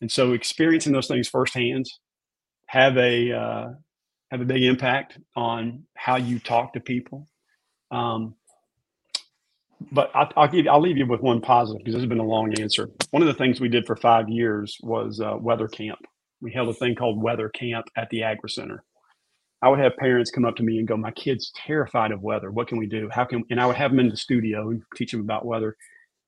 And 0.00 0.10
so 0.10 0.32
experiencing 0.32 0.92
those 0.92 1.06
things 1.06 1.28
firsthand 1.28 1.86
have 2.66 2.96
a 2.96 3.32
uh, 3.32 3.68
have 4.30 4.40
a 4.40 4.44
big 4.44 4.62
impact 4.62 5.18
on 5.36 5.84
how 5.94 6.16
you 6.16 6.38
talk 6.38 6.72
to 6.72 6.80
people. 6.80 7.28
Um, 7.90 8.34
but 9.90 10.10
I, 10.14 10.28
will 10.36 10.48
give 10.48 10.66
I'll 10.68 10.80
leave 10.80 10.96
you 10.96 11.06
with 11.06 11.20
one 11.20 11.40
positive 11.40 11.80
because 11.80 11.94
this 11.94 12.02
has 12.02 12.08
been 12.08 12.18
a 12.18 12.24
long 12.24 12.58
answer. 12.58 12.88
One 13.10 13.22
of 13.22 13.28
the 13.28 13.34
things 13.34 13.60
we 13.60 13.68
did 13.68 13.86
for 13.86 13.96
five 13.96 14.28
years 14.28 14.78
was 14.82 15.20
uh, 15.20 15.36
weather 15.38 15.68
camp. 15.68 15.98
We 16.42 16.52
held 16.52 16.68
a 16.68 16.74
thing 16.74 16.94
called 16.94 17.22
weather 17.22 17.48
camp 17.48 17.86
at 17.96 18.10
the 18.10 18.20
Agricenter. 18.20 18.80
I 19.62 19.68
would 19.68 19.78
have 19.78 19.96
parents 19.96 20.30
come 20.30 20.44
up 20.44 20.56
to 20.56 20.62
me 20.62 20.78
and 20.78 20.88
go, 20.88 20.96
"My 20.96 21.12
kid's 21.12 21.52
terrified 21.54 22.10
of 22.10 22.20
weather. 22.20 22.50
What 22.50 22.68
can 22.68 22.78
we 22.78 22.86
do? 22.86 23.08
How 23.10 23.24
can?" 23.24 23.44
And 23.48 23.60
I 23.60 23.66
would 23.66 23.76
have 23.76 23.92
them 23.92 24.00
in 24.00 24.08
the 24.08 24.16
studio 24.16 24.70
and 24.70 24.82
teach 24.96 25.12
them 25.12 25.20
about 25.20 25.46
weather. 25.46 25.76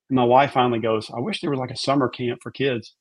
And 0.08 0.16
my 0.16 0.24
wife 0.24 0.52
finally 0.52 0.78
goes, 0.78 1.10
"I 1.10 1.18
wish 1.18 1.40
there 1.40 1.50
was 1.50 1.58
like 1.58 1.72
a 1.72 1.76
summer 1.76 2.08
camp 2.08 2.40
for 2.42 2.50
kids." 2.52 2.94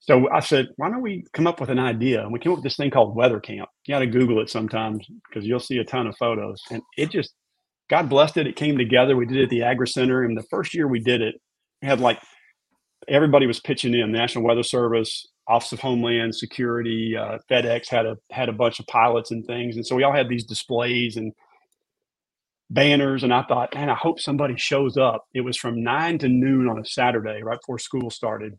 So 0.00 0.28
I 0.30 0.40
said, 0.40 0.68
why 0.76 0.90
don't 0.90 1.00
we 1.00 1.24
come 1.32 1.46
up 1.46 1.60
with 1.60 1.70
an 1.70 1.78
idea? 1.78 2.22
And 2.22 2.30
we 2.30 2.38
came 2.38 2.52
up 2.52 2.58
with 2.58 2.64
this 2.64 2.76
thing 2.76 2.90
called 2.90 3.16
Weather 3.16 3.40
Camp. 3.40 3.70
You 3.86 3.94
got 3.94 4.00
to 4.00 4.06
Google 4.06 4.38
it 4.40 4.50
sometimes 4.50 5.06
because 5.26 5.46
you'll 5.46 5.60
see 5.60 5.78
a 5.78 5.84
ton 5.84 6.06
of 6.06 6.14
photos. 6.18 6.60
And 6.70 6.82
it 6.98 7.10
just, 7.10 7.32
God 7.88 8.10
blessed 8.10 8.36
it. 8.36 8.46
It 8.46 8.54
came 8.54 8.76
together. 8.76 9.16
We 9.16 9.24
did 9.24 9.38
it 9.38 9.44
at 9.44 9.48
the 9.48 9.60
Agricenter. 9.60 10.26
And 10.26 10.36
the 10.36 10.46
first 10.50 10.74
year 10.74 10.86
we 10.86 11.00
did 11.00 11.22
it, 11.22 11.36
we 11.80 11.88
had 11.88 12.00
like 12.00 12.20
everybody 13.08 13.46
was 13.46 13.60
pitching 13.60 13.94
in. 13.94 14.12
National 14.12 14.44
Weather 14.44 14.62
Service, 14.62 15.26
Office 15.46 15.72
of 15.72 15.80
Homeland 15.80 16.34
Security, 16.34 17.16
uh, 17.16 17.38
FedEx 17.50 17.88
had 17.88 18.06
a 18.06 18.16
had 18.30 18.48
a 18.48 18.52
bunch 18.52 18.80
of 18.80 18.86
pilots 18.86 19.30
and 19.30 19.46
things. 19.46 19.76
And 19.76 19.86
so 19.86 19.96
we 19.96 20.04
all 20.04 20.12
had 20.14 20.28
these 20.28 20.44
displays 20.44 21.16
and 21.16 21.32
banners. 22.70 23.22
And 23.24 23.32
I 23.34 23.42
thought, 23.42 23.74
man, 23.74 23.90
I 23.90 23.94
hope 23.94 24.20
somebody 24.20 24.56
shows 24.56 24.96
up. 24.96 25.24
It 25.34 25.42
was 25.42 25.56
from 25.56 25.82
nine 25.82 26.18
to 26.18 26.28
noon 26.28 26.68
on 26.68 26.78
a 26.78 26.84
Saturday, 26.84 27.42
right 27.42 27.60
before 27.60 27.78
school 27.78 28.10
started 28.10 28.58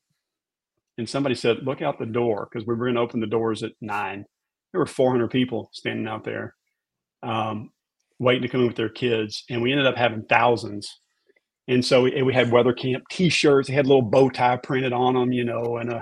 and 0.98 1.10
somebody 1.10 1.36
said, 1.36 1.66
"Look 1.66 1.82
out 1.82 2.00
the 2.00 2.06
door," 2.06 2.48
because 2.50 2.66
we 2.66 2.74
were 2.74 2.86
going 2.86 2.96
to 2.96 3.02
open 3.02 3.20
the 3.20 3.28
doors 3.28 3.64
at 3.64 3.74
nine. 3.82 4.26
There 4.72 4.80
were 4.80 4.86
400 4.86 5.30
people 5.30 5.70
standing 5.74 6.08
out 6.08 6.24
there, 6.24 6.56
um, 7.24 7.72
waiting 8.20 8.44
to 8.44 8.48
come 8.48 8.62
in 8.62 8.68
with 8.68 8.76
their 8.78 8.90
kids, 8.90 9.44
and 9.50 9.62
we 9.62 9.72
ended 9.72 9.88
up 9.88 9.98
having 9.98 10.24
thousands. 10.24 10.90
And 11.68 11.84
so 11.84 12.04
we, 12.04 12.22
we 12.22 12.34
had 12.34 12.52
weather 12.52 12.74
camp 12.74 13.04
T-shirts. 13.10 13.68
They 13.68 13.74
had 13.74 13.86
a 13.86 13.90
little 13.90 14.04
bow 14.04 14.30
tie 14.30 14.58
printed 14.58 14.94
on 14.94 15.16
them, 15.16 15.32
you 15.32 15.44
know, 15.44 15.78
and 15.78 15.94
uh, 15.94 16.02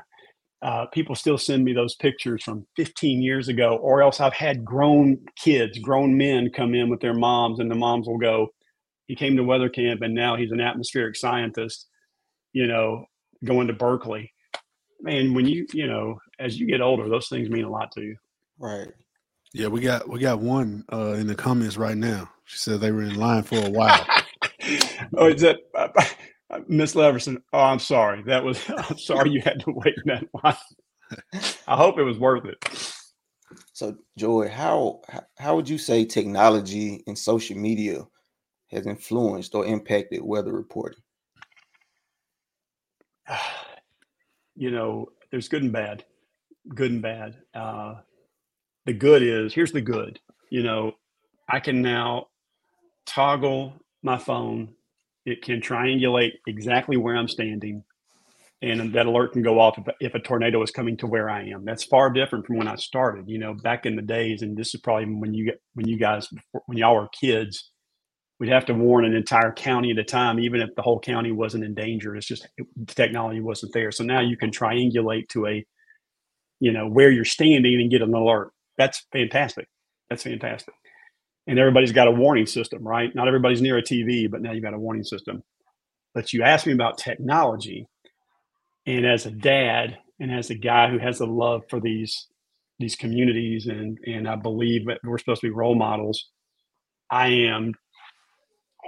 uh, 0.63 0.85
people 0.87 1.13
still 1.13 1.37
send 1.37 1.63
me 1.63 1.73
those 1.73 1.95
pictures 1.95 2.43
from 2.43 2.65
15 2.77 3.21
years 3.21 3.49
ago. 3.49 3.77
Or 3.77 4.01
else 4.01 4.19
I've 4.19 4.33
had 4.33 4.65
grown 4.65 5.19
kids, 5.35 5.77
grown 5.77 6.17
men 6.17 6.49
come 6.55 6.73
in 6.73 6.89
with 6.89 7.01
their 7.01 7.13
moms, 7.13 7.59
and 7.59 7.69
the 7.69 7.75
moms 7.75 8.07
will 8.07 8.17
go, 8.17 8.47
"He 9.07 9.15
came 9.15 9.35
to 9.37 9.43
weather 9.43 9.69
camp, 9.69 10.01
and 10.01 10.15
now 10.15 10.35
he's 10.35 10.51
an 10.51 10.61
atmospheric 10.61 11.15
scientist." 11.15 11.87
You 12.53 12.67
know, 12.67 13.05
going 13.43 13.67
to 13.67 13.73
Berkeley 13.73 14.33
man, 15.03 15.33
when 15.33 15.45
you 15.45 15.67
you 15.73 15.85
know, 15.85 16.19
as 16.39 16.59
you 16.59 16.65
get 16.65 16.81
older, 16.81 17.07
those 17.07 17.27
things 17.27 17.49
mean 17.49 17.65
a 17.65 17.69
lot 17.69 17.91
to 17.91 18.01
you. 18.01 18.15
Right. 18.57 18.87
Yeah, 19.53 19.67
we 19.67 19.81
got 19.81 20.09
we 20.09 20.19
got 20.19 20.39
one 20.39 20.83
uh, 20.91 21.13
in 21.13 21.27
the 21.27 21.35
comments 21.35 21.77
right 21.77 21.97
now. 21.97 22.31
She 22.45 22.57
said 22.57 22.79
they 22.79 22.91
were 22.91 23.03
in 23.03 23.15
line 23.15 23.43
for 23.43 23.57
a 23.57 23.69
while. 23.69 24.05
oh, 25.17 25.27
is 25.27 25.41
that 25.41 25.59
uh, 25.75 25.89
Miss 26.67 26.95
Leverson? 26.95 27.41
Oh, 27.51 27.59
I'm 27.59 27.79
sorry. 27.79 28.23
That 28.23 28.43
was. 28.43 28.59
I'm 28.77 28.97
sorry 28.97 29.31
you 29.31 29.41
had 29.41 29.59
to 29.61 29.71
wait 29.71 29.95
that 30.05 30.25
line. 30.43 30.55
I 31.67 31.75
hope 31.75 31.99
it 31.99 32.03
was 32.03 32.17
worth 32.17 32.45
it. 32.45 32.57
So, 33.73 33.95
Joey, 34.17 34.49
how 34.49 35.01
how 35.37 35.55
would 35.55 35.69
you 35.69 35.77
say 35.77 36.05
technology 36.05 37.03
and 37.07 37.17
social 37.17 37.57
media 37.57 38.05
has 38.71 38.87
influenced 38.87 39.55
or 39.55 39.65
impacted 39.65 40.21
weather 40.23 40.53
reporting? 40.53 41.01
you 44.55 44.71
know, 44.71 45.09
there's 45.31 45.47
good 45.47 45.63
and 45.63 45.71
bad, 45.71 46.05
good 46.75 46.91
and 46.91 47.01
bad. 47.01 47.37
Uh, 47.53 47.95
the 48.85 48.93
good 48.93 49.23
is 49.23 49.53
here's 49.53 49.71
the 49.71 49.81
good. 49.81 50.19
You 50.49 50.63
know, 50.63 50.93
I 51.49 51.59
can 51.59 51.81
now 51.81 52.27
toggle 53.05 53.73
my 54.01 54.17
phone. 54.17 54.69
It 55.25 55.41
can 55.41 55.61
triangulate 55.61 56.33
exactly 56.47 56.97
where 56.97 57.15
I'm 57.15 57.27
standing, 57.27 57.83
and 58.61 58.93
that 58.93 59.05
alert 59.05 59.33
can 59.33 59.41
go 59.41 59.59
off 59.59 59.77
if, 59.77 59.85
if 59.99 60.15
a 60.15 60.19
tornado 60.19 60.61
is 60.63 60.71
coming 60.71 60.97
to 60.97 61.07
where 61.07 61.29
I 61.29 61.47
am. 61.49 61.65
That's 61.65 61.83
far 61.83 62.09
different 62.11 62.45
from 62.45 62.57
when 62.57 62.67
I 62.67 62.75
started. 62.75 63.29
You 63.29 63.39
know, 63.39 63.53
back 63.53 63.85
in 63.85 63.95
the 63.95 64.01
days, 64.01 64.41
and 64.41 64.57
this 64.57 64.73
is 64.75 64.81
probably 64.81 65.05
when 65.05 65.33
you 65.33 65.45
get 65.45 65.61
when 65.75 65.87
you 65.87 65.97
guys 65.97 66.27
when 66.67 66.77
y'all 66.77 66.95
were 66.95 67.09
kids 67.19 67.69
we'd 68.39 68.51
have 68.51 68.65
to 68.65 68.73
warn 68.73 69.05
an 69.05 69.15
entire 69.15 69.53
county 69.53 69.91
at 69.91 69.97
a 69.97 70.03
time, 70.03 70.39
even 70.39 70.61
if 70.61 70.69
the 70.75 70.81
whole 70.81 70.99
county 70.99 71.31
wasn't 71.31 71.63
in 71.63 71.73
danger. 71.73 72.15
It's 72.15 72.27
just 72.27 72.47
the 72.57 72.93
technology 72.93 73.39
wasn't 73.39 73.73
there. 73.73 73.91
So 73.91 74.03
now 74.03 74.21
you 74.21 74.37
can 74.37 74.51
triangulate 74.51 75.29
to 75.29 75.47
a, 75.47 75.65
you 76.59 76.73
know, 76.73 76.87
where 76.87 77.11
you're 77.11 77.25
standing 77.25 77.79
and 77.79 77.89
get 77.89 78.01
an 78.01 78.13
alert. 78.13 78.51
That's 78.77 79.05
fantastic. 79.13 79.67
That's 80.09 80.23
fantastic. 80.23 80.73
And 81.45 81.59
everybody's 81.59 81.91
got 81.91 82.07
a 82.07 82.11
warning 82.11 82.45
system, 82.45 82.87
right? 82.87 83.13
Not 83.13 83.27
everybody's 83.27 83.61
near 83.61 83.77
a 83.77 83.83
TV, 83.83 84.29
but 84.29 84.41
now 84.41 84.53
you've 84.53 84.63
got 84.63 84.73
a 84.73 84.79
warning 84.79 85.03
system. 85.03 85.43
But 86.13 86.31
you 86.31 86.43
asked 86.43 86.65
me 86.65 86.73
about 86.73 86.97
technology. 86.97 87.87
And 88.85 89.05
as 89.05 89.25
a 89.25 89.31
dad 89.31 89.97
and 90.19 90.31
as 90.31 90.49
a 90.49 90.55
guy 90.55 90.89
who 90.89 90.99
has 90.99 91.19
a 91.19 91.25
love 91.25 91.63
for 91.69 91.79
these 91.79 92.27
these 92.79 92.95
communities 92.95 93.67
and 93.67 93.97
and 94.05 94.27
I 94.27 94.35
believe 94.35 94.87
that 94.87 94.99
we're 95.03 95.17
supposed 95.17 95.41
to 95.41 95.47
be 95.47 95.53
role 95.53 95.75
models, 95.75 96.29
I 97.11 97.27
am 97.27 97.73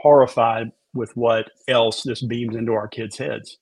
horrified 0.01 0.71
with 0.93 1.11
what 1.15 1.49
else 1.67 2.03
this 2.03 2.25
beams 2.25 2.55
into 2.55 2.73
our 2.73 2.87
kids' 2.87 3.17
heads. 3.17 3.57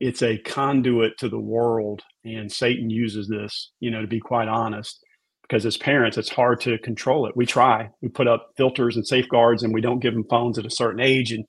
It's 0.00 0.22
a 0.22 0.38
conduit 0.38 1.18
to 1.18 1.28
the 1.28 1.40
world, 1.40 2.02
and 2.24 2.50
Satan 2.50 2.88
uses 2.88 3.28
this, 3.28 3.72
you 3.80 3.90
know, 3.90 4.00
to 4.00 4.06
be 4.06 4.20
quite 4.20 4.46
honest, 4.46 5.02
because 5.48 5.64
as 5.64 5.76
parents, 5.76 6.18
it's 6.18 6.28
hard 6.28 6.60
to 6.60 6.78
control 6.78 7.26
it. 7.26 7.36
We 7.36 7.46
try, 7.46 7.90
we 8.02 8.08
put 8.08 8.28
up 8.28 8.50
filters 8.56 8.96
and 8.96 9.06
safeguards, 9.06 9.62
and 9.62 9.72
we 9.72 9.80
don't 9.80 10.00
give 10.00 10.14
them 10.14 10.26
phones 10.28 10.58
at 10.58 10.66
a 10.66 10.70
certain 10.70 11.00
age. 11.00 11.32
And 11.32 11.44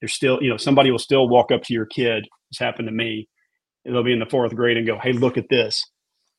there's 0.00 0.14
still, 0.14 0.42
you 0.42 0.50
know, 0.50 0.56
somebody 0.56 0.90
will 0.90 0.98
still 0.98 1.28
walk 1.28 1.50
up 1.50 1.62
to 1.64 1.74
your 1.74 1.86
kid. 1.86 2.26
It's 2.50 2.60
happened 2.60 2.88
to 2.88 2.92
me. 2.92 3.28
They'll 3.84 4.04
be 4.04 4.12
in 4.12 4.18
the 4.18 4.26
fourth 4.26 4.54
grade 4.54 4.76
and 4.76 4.86
go, 4.86 4.98
"Hey, 4.98 5.12
look 5.12 5.38
at 5.38 5.48
this," 5.48 5.82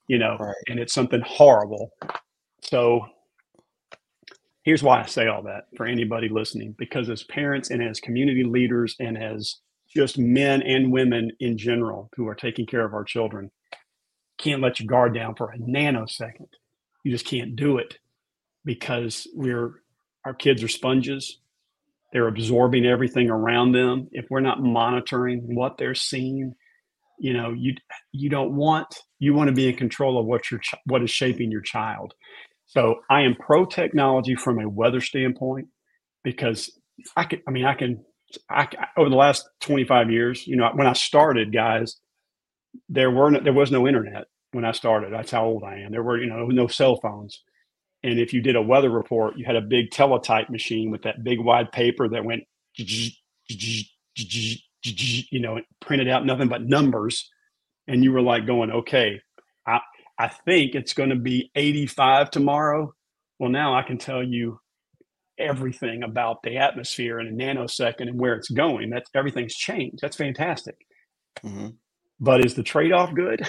you 0.07 0.19
know, 0.19 0.37
right. 0.39 0.55
and 0.67 0.79
it's 0.79 0.93
something 0.93 1.21
horrible. 1.25 1.91
So 2.61 3.01
here's 4.63 4.83
why 4.83 5.01
I 5.01 5.05
say 5.07 5.27
all 5.27 5.43
that 5.43 5.63
for 5.75 5.87
anybody 5.87 6.29
listening 6.29 6.75
because 6.77 7.09
as 7.09 7.23
parents 7.23 7.71
and 7.71 7.81
as 7.81 7.99
community 7.99 8.43
leaders 8.43 8.95
and 8.99 9.17
as 9.17 9.55
just 9.95 10.19
men 10.19 10.61
and 10.61 10.91
women 10.91 11.31
in 11.39 11.57
general 11.57 12.09
who 12.15 12.27
are 12.27 12.35
taking 12.35 12.67
care 12.67 12.85
of 12.85 12.93
our 12.93 13.03
children, 13.03 13.49
can't 14.37 14.61
let 14.61 14.79
your 14.79 14.85
guard 14.85 15.15
down 15.15 15.33
for 15.35 15.51
a 15.51 15.57
nanosecond. 15.57 16.49
You 17.03 17.11
just 17.11 17.25
can't 17.25 17.55
do 17.55 17.77
it 17.77 17.97
because 18.65 19.27
we're 19.33 19.81
our 20.25 20.33
kids 20.33 20.63
are 20.63 20.67
sponges. 20.67 21.39
They're 22.11 22.27
absorbing 22.27 22.85
everything 22.85 23.29
around 23.29 23.71
them. 23.71 24.07
If 24.11 24.25
we're 24.29 24.41
not 24.41 24.61
monitoring 24.61 25.55
what 25.55 25.77
they're 25.77 25.95
seeing, 25.95 26.55
you 27.19 27.33
know, 27.33 27.53
you 27.53 27.75
you 28.11 28.29
don't 28.29 28.55
want 28.55 28.87
you 29.19 29.33
want 29.33 29.49
to 29.49 29.55
be 29.55 29.69
in 29.69 29.75
control 29.75 30.19
of 30.19 30.25
what 30.25 30.49
your 30.51 30.61
what 30.85 31.03
is 31.03 31.11
shaping 31.11 31.51
your 31.51 31.61
child. 31.61 32.13
So 32.65 32.99
I 33.09 33.21
am 33.21 33.35
pro 33.35 33.65
technology 33.65 34.35
from 34.35 34.59
a 34.59 34.69
weather 34.69 35.01
standpoint 35.01 35.67
because 36.23 36.71
I 37.15 37.23
can. 37.23 37.41
I 37.47 37.51
mean, 37.51 37.65
I 37.65 37.73
can. 37.73 38.03
I 38.49 38.67
over 38.97 39.09
the 39.09 39.15
last 39.15 39.49
25 39.61 40.11
years, 40.11 40.45
you 40.45 40.55
know, 40.55 40.69
when 40.75 40.85
I 40.85 40.93
started, 40.93 41.51
guys, 41.51 41.99
there 42.87 43.09
were 43.09 43.31
no, 43.31 43.39
there 43.39 43.53
was 43.53 43.71
no 43.71 43.87
internet 43.87 44.25
when 44.51 44.65
I 44.65 44.71
started. 44.71 45.13
That's 45.13 45.31
how 45.31 45.45
old 45.45 45.63
I 45.63 45.79
am. 45.79 45.91
There 45.91 46.03
were 46.03 46.21
you 46.21 46.29
know 46.29 46.45
no 46.47 46.67
cell 46.67 46.99
phones, 47.01 47.43
and 48.03 48.19
if 48.19 48.33
you 48.33 48.41
did 48.41 48.55
a 48.55 48.61
weather 48.61 48.89
report, 48.89 49.37
you 49.37 49.45
had 49.45 49.55
a 49.55 49.61
big 49.61 49.91
teletype 49.91 50.49
machine 50.49 50.91
with 50.91 51.03
that 51.03 51.23
big 51.23 51.39
wide 51.39 51.71
paper 51.71 52.07
that 52.09 52.23
went, 52.23 52.43
you 52.75 53.11
know, 55.39 55.59
printed 55.81 56.07
out 56.07 56.25
nothing 56.25 56.47
but 56.47 56.63
numbers, 56.63 57.29
and 57.87 58.03
you 58.03 58.11
were 58.11 58.21
like 58.21 58.45
going, 58.45 58.71
okay, 58.71 59.21
I, 59.67 59.79
I 60.17 60.27
think 60.29 60.75
it's 60.75 60.93
going 60.93 61.09
to 61.09 61.15
be 61.15 61.51
85 61.55 62.31
tomorrow. 62.31 62.93
Well, 63.37 63.49
now 63.49 63.75
I 63.75 63.83
can 63.83 63.97
tell 63.97 64.23
you 64.23 64.59
everything 65.37 66.03
about 66.03 66.43
the 66.43 66.57
atmosphere 66.57 67.19
in 67.19 67.27
a 67.27 67.31
nanosecond 67.31 68.09
and 68.09 68.19
where 68.19 68.35
it's 68.35 68.49
going. 68.49 68.89
That's 68.89 69.09
everything's 69.15 69.55
changed. 69.55 69.99
That's 70.01 70.17
fantastic. 70.17 70.75
Mm-hmm. 71.43 71.69
But 72.19 72.45
is 72.45 72.55
the 72.55 72.63
trade 72.63 72.91
off 72.91 73.13
good? 73.13 73.41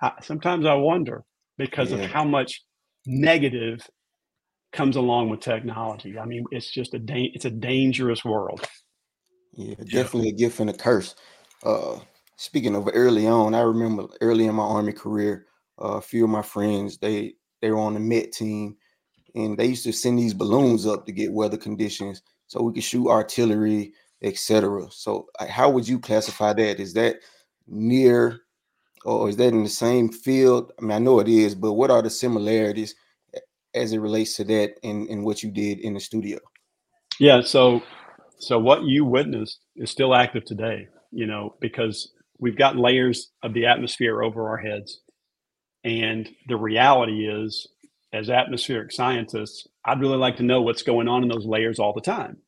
I, 0.00 0.12
sometimes 0.22 0.66
I 0.66 0.74
wonder 0.74 1.24
because 1.58 1.92
yeah. 1.92 1.98
of 1.98 2.10
how 2.10 2.24
much 2.24 2.62
negative 3.06 3.88
comes 4.72 4.96
along 4.96 5.30
with 5.30 5.40
technology. 5.40 6.18
I 6.18 6.24
mean, 6.24 6.44
it's 6.50 6.70
just 6.70 6.94
a 6.94 6.98
da- 6.98 7.30
it's 7.34 7.44
a 7.44 7.50
dangerous 7.50 8.24
world. 8.24 8.66
Yeah, 9.54 9.74
definitely 9.90 10.30
a 10.30 10.34
gift 10.34 10.60
and 10.60 10.70
a 10.70 10.74
curse. 10.74 11.14
Uh, 11.62 11.98
speaking 12.36 12.76
of 12.76 12.88
early 12.92 13.26
on, 13.26 13.54
I 13.54 13.60
remember 13.60 14.06
early 14.20 14.46
in 14.46 14.54
my 14.54 14.62
army 14.62 14.92
career, 14.92 15.46
uh, 15.80 15.96
a 15.96 16.00
few 16.00 16.24
of 16.24 16.30
my 16.30 16.42
friends 16.42 16.98
they 16.98 17.34
they 17.62 17.70
were 17.70 17.78
on 17.78 17.94
the 17.94 18.00
Met 18.00 18.32
team, 18.32 18.76
and 19.34 19.56
they 19.56 19.66
used 19.66 19.84
to 19.84 19.92
send 19.92 20.18
these 20.18 20.34
balloons 20.34 20.86
up 20.86 21.06
to 21.06 21.12
get 21.12 21.32
weather 21.32 21.56
conditions 21.56 22.22
so 22.48 22.62
we 22.62 22.74
could 22.74 22.84
shoot 22.84 23.08
artillery, 23.08 23.92
etc. 24.22 24.86
So, 24.90 25.26
how 25.48 25.70
would 25.70 25.88
you 25.88 25.98
classify 25.98 26.52
that? 26.52 26.80
Is 26.80 26.92
that 26.94 27.16
near, 27.66 28.40
or 29.04 29.28
is 29.28 29.36
that 29.36 29.52
in 29.52 29.62
the 29.62 29.68
same 29.68 30.08
field? 30.08 30.72
I 30.78 30.82
mean, 30.82 30.92
I 30.92 30.98
know 30.98 31.20
it 31.20 31.28
is, 31.28 31.54
but 31.54 31.74
what 31.74 31.90
are 31.90 32.02
the 32.02 32.10
similarities 32.10 32.94
as 33.74 33.92
it 33.92 33.98
relates 33.98 34.36
to 34.36 34.44
that 34.44 34.74
in 34.82 35.22
what 35.22 35.42
you 35.42 35.50
did 35.50 35.80
in 35.80 35.94
the 35.94 36.00
studio? 36.00 36.38
Yeah, 37.20 37.40
so 37.40 37.82
so 38.38 38.58
what 38.58 38.84
you 38.84 39.04
witnessed 39.04 39.60
is 39.76 39.90
still 39.90 40.14
active 40.14 40.44
today. 40.44 40.88
You 41.12 41.26
know, 41.26 41.54
because 41.60 42.12
we've 42.38 42.58
got 42.58 42.76
layers 42.76 43.30
of 43.42 43.54
the 43.54 43.66
atmosphere 43.66 44.22
over 44.22 44.48
our 44.48 44.58
heads 44.58 45.00
and 45.86 46.28
the 46.48 46.56
reality 46.56 47.28
is, 47.28 47.64
as 48.12 48.28
atmospheric 48.28 48.90
scientists, 48.90 49.68
I'd 49.84 50.00
really 50.00 50.16
like 50.16 50.36
to 50.38 50.42
know 50.42 50.60
what's 50.60 50.82
going 50.82 51.06
on 51.06 51.22
in 51.22 51.28
those 51.28 51.46
layers 51.46 51.78
all 51.78 51.92
the 51.92 52.00
time. 52.00 52.38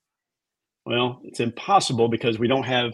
Well, 0.84 1.20
it's 1.22 1.38
impossible 1.38 2.08
because 2.08 2.40
we 2.40 2.48
don't 2.48 2.64
have 2.64 2.90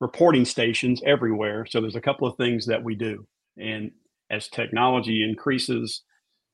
reporting 0.00 0.44
stations 0.44 1.02
everywhere. 1.04 1.66
So 1.66 1.80
there's 1.80 1.96
a 1.96 2.00
couple 2.00 2.28
of 2.28 2.36
things 2.36 2.66
that 2.66 2.84
we 2.84 2.94
do. 2.94 3.26
And 3.56 3.90
as 4.30 4.48
technology 4.48 5.24
increases, 5.24 6.02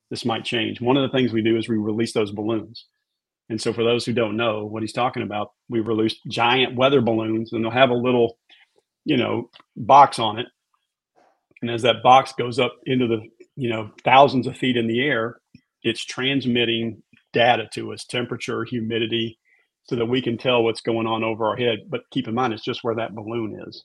this 0.09 0.25
might 0.25 0.45
change. 0.45 0.81
One 0.81 0.97
of 0.97 1.03
the 1.03 1.15
things 1.15 1.31
we 1.31 1.41
do 1.41 1.57
is 1.57 1.67
we 1.67 1.77
release 1.77 2.13
those 2.13 2.31
balloons. 2.31 2.85
And 3.49 3.61
so 3.61 3.73
for 3.73 3.83
those 3.83 4.05
who 4.05 4.13
don't 4.13 4.37
know 4.37 4.65
what 4.65 4.81
he's 4.81 4.93
talking 4.93 5.21
about, 5.21 5.51
we 5.69 5.79
release 5.79 6.15
giant 6.27 6.75
weather 6.75 7.01
balloons 7.01 7.53
and 7.53 7.63
they'll 7.63 7.71
have 7.71 7.91
a 7.91 7.95
little, 7.95 8.37
you 9.03 9.17
know, 9.17 9.49
box 9.75 10.17
on 10.17 10.39
it 10.39 10.47
and 11.65 11.73
as 11.73 11.81
that 11.81 12.03
box 12.03 12.31
goes 12.33 12.59
up 12.59 12.75
into 12.85 13.07
the, 13.07 13.21
you 13.55 13.69
know, 13.69 13.89
thousands 14.03 14.45
of 14.45 14.55
feet 14.55 14.77
in 14.77 14.85
the 14.85 15.01
air, 15.01 15.39
it's 15.81 16.05
transmitting 16.05 17.01
data 17.33 17.67
to 17.73 17.91
us, 17.91 18.05
temperature, 18.05 18.63
humidity, 18.65 19.39
so 19.85 19.95
that 19.95 20.05
we 20.05 20.21
can 20.21 20.37
tell 20.37 20.63
what's 20.63 20.81
going 20.81 21.07
on 21.07 21.23
over 21.23 21.45
our 21.45 21.55
head. 21.55 21.79
But 21.89 22.01
keep 22.11 22.27
in 22.27 22.33
mind, 22.33 22.53
it's 22.53 22.63
just 22.63 22.83
where 22.83 22.95
that 22.95 23.15
balloon 23.15 23.63
is. 23.67 23.83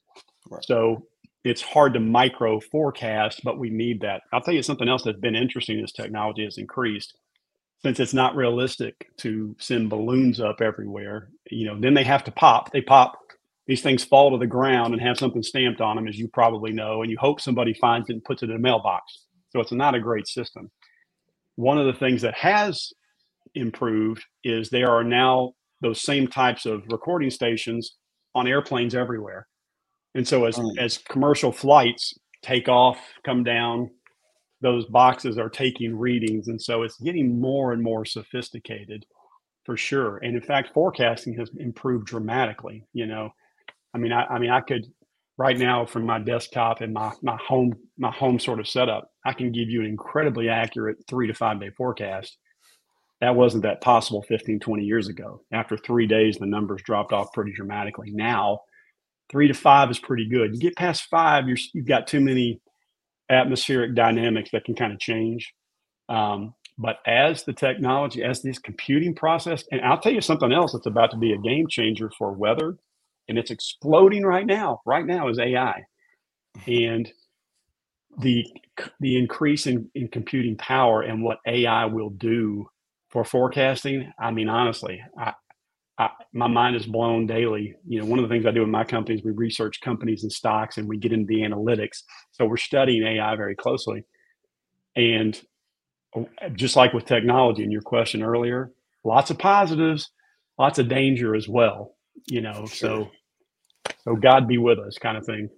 Right. 0.50 0.64
So 0.64 1.06
it's 1.44 1.62
hard 1.62 1.94
to 1.94 2.00
micro 2.00 2.60
forecast, 2.60 3.42
but 3.44 3.58
we 3.58 3.70
need 3.70 4.00
that. 4.00 4.22
I'll 4.32 4.40
tell 4.40 4.54
you 4.54 4.62
something 4.62 4.88
else 4.88 5.04
that's 5.04 5.18
been 5.18 5.36
interesting 5.36 5.80
as 5.80 5.92
technology 5.92 6.44
has 6.44 6.58
increased. 6.58 7.16
Since 7.82 7.98
it's 7.98 8.12
not 8.12 8.36
realistic 8.36 9.08
to 9.18 9.56
send 9.58 9.88
balloons 9.88 10.38
up 10.38 10.60
everywhere, 10.60 11.30
you 11.50 11.66
know, 11.66 11.80
then 11.80 11.94
they 11.94 12.04
have 12.04 12.24
to 12.24 12.30
pop. 12.30 12.72
They 12.72 12.82
pop 12.82 13.18
these 13.66 13.80
things 13.80 14.04
fall 14.04 14.32
to 14.32 14.38
the 14.38 14.46
ground 14.46 14.92
and 14.92 15.02
have 15.02 15.16
something 15.16 15.42
stamped 15.42 15.80
on 15.80 15.96
them, 15.96 16.08
as 16.08 16.18
you 16.18 16.28
probably 16.28 16.72
know, 16.72 17.00
and 17.00 17.10
you 17.10 17.16
hope 17.18 17.40
somebody 17.40 17.72
finds 17.72 18.10
it 18.10 18.14
and 18.14 18.24
puts 18.24 18.42
it 18.42 18.50
in 18.50 18.56
a 18.56 18.58
mailbox. 18.58 19.24
So 19.50 19.60
it's 19.60 19.72
not 19.72 19.94
a 19.94 20.00
great 20.00 20.28
system. 20.28 20.70
One 21.56 21.78
of 21.78 21.86
the 21.86 21.98
things 21.98 22.22
that 22.22 22.34
has 22.34 22.92
improved 23.54 24.24
is 24.44 24.68
there 24.68 24.90
are 24.90 25.04
now 25.04 25.52
those 25.80 26.02
same 26.02 26.26
types 26.26 26.66
of 26.66 26.82
recording 26.88 27.30
stations 27.30 27.96
on 28.34 28.46
airplanes 28.46 28.94
everywhere. 28.94 29.46
And 30.14 30.26
so 30.26 30.44
as 30.44 30.56
mm. 30.56 30.78
as 30.78 30.98
commercial 30.98 31.52
flights 31.52 32.14
take 32.42 32.68
off, 32.68 32.98
come 33.24 33.44
down, 33.44 33.90
those 34.60 34.86
boxes 34.86 35.38
are 35.38 35.48
taking 35.48 35.96
readings. 35.96 36.48
And 36.48 36.60
so 36.60 36.82
it's 36.82 36.98
getting 36.98 37.40
more 37.40 37.72
and 37.72 37.82
more 37.82 38.04
sophisticated 38.04 39.04
for 39.64 39.76
sure. 39.76 40.18
And 40.18 40.36
in 40.36 40.42
fact, 40.42 40.72
forecasting 40.74 41.34
has 41.38 41.50
improved 41.58 42.06
dramatically. 42.06 42.86
You 42.92 43.06
know, 43.06 43.30
I 43.94 43.98
mean, 43.98 44.12
I, 44.12 44.24
I 44.24 44.38
mean, 44.38 44.50
I 44.50 44.60
could 44.60 44.86
right 45.40 45.58
now 45.58 45.86
from 45.86 46.04
my 46.04 46.18
desktop 46.18 46.82
and 46.82 46.92
my 46.92 47.12
my 47.22 47.36
home 47.36 47.72
my 47.98 48.10
home 48.10 48.38
sort 48.38 48.60
of 48.60 48.68
setup, 48.68 49.10
I 49.24 49.32
can 49.32 49.52
give 49.52 49.70
you 49.70 49.80
an 49.80 49.86
incredibly 49.86 50.48
accurate 50.48 50.98
three 51.08 51.26
to 51.26 51.34
five 51.34 51.60
day 51.60 51.70
forecast. 51.70 52.36
That 53.20 53.36
wasn't 53.36 53.64
that 53.64 53.82
possible 53.82 54.22
15, 54.22 54.60
20 54.60 54.84
years 54.84 55.08
ago. 55.08 55.42
After 55.52 55.76
three 55.76 56.06
days, 56.06 56.38
the 56.38 56.46
numbers 56.46 56.82
dropped 56.84 57.12
off 57.12 57.32
pretty 57.32 57.52
dramatically. 57.52 58.10
Now, 58.12 58.60
three 59.30 59.48
to 59.48 59.54
five 59.54 59.90
is 59.90 59.98
pretty 59.98 60.28
good. 60.28 60.54
You 60.54 60.60
get 60.60 60.76
past 60.76 61.04
five, 61.10 61.48
you're, 61.48 61.58
you've 61.74 61.86
got 61.88 62.06
too 62.06 62.20
many 62.20 62.60
atmospheric 63.30 63.94
dynamics 63.94 64.50
that 64.52 64.64
can 64.64 64.74
kind 64.74 64.92
of 64.92 65.00
change. 65.00 65.52
Um, 66.08 66.54
but 66.78 66.98
as 67.06 67.44
the 67.44 67.52
technology, 67.52 68.24
as 68.24 68.42
this 68.42 68.58
computing 68.58 69.14
process, 69.14 69.64
and 69.72 69.82
I'll 69.82 70.00
tell 70.00 70.12
you 70.12 70.22
something 70.22 70.52
else 70.52 70.72
that's 70.72 70.86
about 70.86 71.10
to 71.12 71.18
be 71.18 71.32
a 71.32 71.38
game 71.38 71.68
changer 71.68 72.10
for 72.18 72.32
weather 72.32 72.76
and 73.28 73.38
it's 73.38 73.52
exploding 73.52 74.24
right 74.24 74.46
now. 74.46 74.82
Right 74.84 75.06
now 75.06 75.28
is 75.28 75.38
AI, 75.38 75.84
and 76.66 77.10
the 78.18 78.44
the 79.00 79.18
increase 79.18 79.66
in, 79.66 79.90
in 79.94 80.08
computing 80.08 80.56
power 80.56 81.02
and 81.02 81.22
what 81.22 81.38
AI 81.46 81.86
will 81.86 82.10
do 82.10 82.66
for 83.10 83.24
forecasting. 83.24 84.12
I 84.18 84.30
mean, 84.30 84.48
honestly, 84.48 85.00
I, 85.18 85.34
I, 85.98 86.10
my 86.32 86.46
mind 86.46 86.76
is 86.76 86.86
blown 86.86 87.26
daily. 87.26 87.74
You 87.86 88.00
know, 88.00 88.06
one 88.06 88.18
of 88.18 88.28
the 88.28 88.34
things 88.34 88.46
I 88.46 88.52
do 88.52 88.62
in 88.62 88.70
my 88.70 88.84
company 88.84 89.18
is 89.18 89.24
we 89.24 89.32
research 89.32 89.80
companies 89.80 90.22
and 90.22 90.32
stocks, 90.32 90.78
and 90.78 90.88
we 90.88 90.98
get 90.98 91.12
into 91.12 91.26
the 91.26 91.42
analytics. 91.42 92.02
So 92.32 92.46
we're 92.46 92.56
studying 92.56 93.06
AI 93.06 93.36
very 93.36 93.56
closely. 93.56 94.04
And 94.96 95.40
uh, 96.16 96.48
just 96.54 96.76
like 96.76 96.92
with 96.92 97.04
technology 97.06 97.64
in 97.64 97.70
your 97.70 97.82
question 97.82 98.22
earlier, 98.22 98.72
lots 99.04 99.30
of 99.30 99.38
positives, 99.38 100.10
lots 100.58 100.78
of 100.78 100.88
danger 100.88 101.34
as 101.34 101.48
well. 101.48 101.96
You 102.26 102.40
know, 102.42 102.66
sure. 102.66 102.68
so 102.68 103.10
so 104.04 104.16
God 104.16 104.48
be 104.48 104.58
with 104.58 104.78
us, 104.78 104.98
kind 104.98 105.16
of 105.16 105.26
thing. 105.26 105.48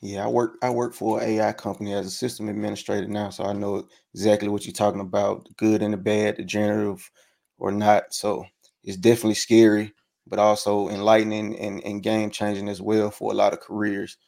Yeah, 0.00 0.24
I 0.24 0.28
work 0.28 0.56
I 0.62 0.70
work 0.70 0.94
for 0.94 1.20
an 1.20 1.28
AI 1.28 1.52
company 1.52 1.94
as 1.94 2.06
a 2.06 2.10
system 2.10 2.48
administrator 2.48 3.08
now, 3.08 3.30
so 3.30 3.44
I 3.44 3.52
know 3.54 3.88
exactly 4.14 4.48
what 4.48 4.66
you're 4.66 4.72
talking 4.74 5.00
about, 5.00 5.46
the 5.46 5.54
good 5.54 5.82
and 5.82 5.92
the 5.94 5.96
bad, 5.98 6.36
the 6.36 6.44
generative 6.44 7.10
or 7.58 7.72
not. 7.72 8.12
So 8.14 8.44
it's 8.84 8.96
definitely 8.98 9.34
scary, 9.34 9.92
but 10.26 10.38
also 10.38 10.88
enlightening 10.90 11.58
and, 11.58 11.82
and 11.84 12.02
game 12.02 12.30
changing 12.30 12.68
as 12.68 12.80
well 12.82 13.10
for 13.10 13.32
a 13.32 13.34
lot 13.34 13.54
of 13.54 13.60
careers. 13.60 14.18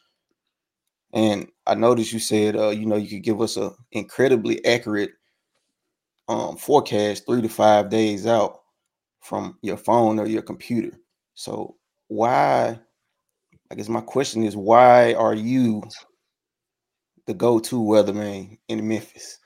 And 1.12 1.48
I 1.66 1.74
noticed 1.74 2.12
you 2.14 2.18
said 2.18 2.56
uh, 2.56 2.70
you 2.70 2.86
know, 2.86 2.96
you 2.96 3.08
could 3.08 3.22
give 3.22 3.40
us 3.42 3.56
a 3.58 3.72
incredibly 3.92 4.64
accurate 4.64 5.12
um, 6.28 6.56
forecast 6.56 7.26
three 7.26 7.42
to 7.42 7.48
five 7.48 7.88
days 7.90 8.26
out 8.26 8.60
from 9.20 9.58
your 9.62 9.76
phone 9.76 10.18
or 10.18 10.26
your 10.26 10.42
computer. 10.42 10.96
So 11.34 11.76
why 12.08 12.80
I 13.70 13.74
guess 13.74 13.88
my 13.88 14.00
question 14.00 14.44
is 14.44 14.56
why 14.56 15.14
are 15.14 15.34
you 15.34 15.82
the 17.26 17.34
go-to 17.34 17.76
weatherman 17.76 18.58
in 18.68 18.86
Memphis? 18.88 19.38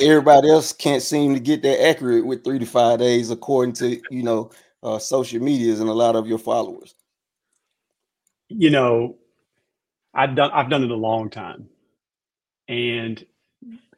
Everybody 0.00 0.50
else 0.50 0.72
can't 0.72 1.02
seem 1.02 1.34
to 1.34 1.40
get 1.40 1.62
that 1.62 1.84
accurate 1.84 2.26
with 2.26 2.42
three 2.42 2.58
to 2.58 2.66
five 2.66 2.98
days, 2.98 3.30
according 3.30 3.74
to 3.74 4.00
you 4.10 4.22
know 4.22 4.50
uh, 4.82 4.98
social 4.98 5.40
medias 5.40 5.80
and 5.80 5.88
a 5.88 5.92
lot 5.92 6.16
of 6.16 6.26
your 6.26 6.38
followers. 6.38 6.94
You 8.48 8.70
know, 8.70 9.16
I've 10.14 10.34
done 10.34 10.50
I've 10.52 10.70
done 10.70 10.84
it 10.84 10.90
a 10.90 10.96
long 10.96 11.30
time, 11.30 11.68
and 12.68 13.24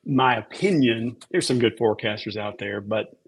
my 0.04 0.36
opinion, 0.36 1.16
there's 1.30 1.46
some 1.46 1.58
good 1.58 1.78
forecasters 1.78 2.36
out 2.36 2.58
there, 2.58 2.80
but 2.80 3.18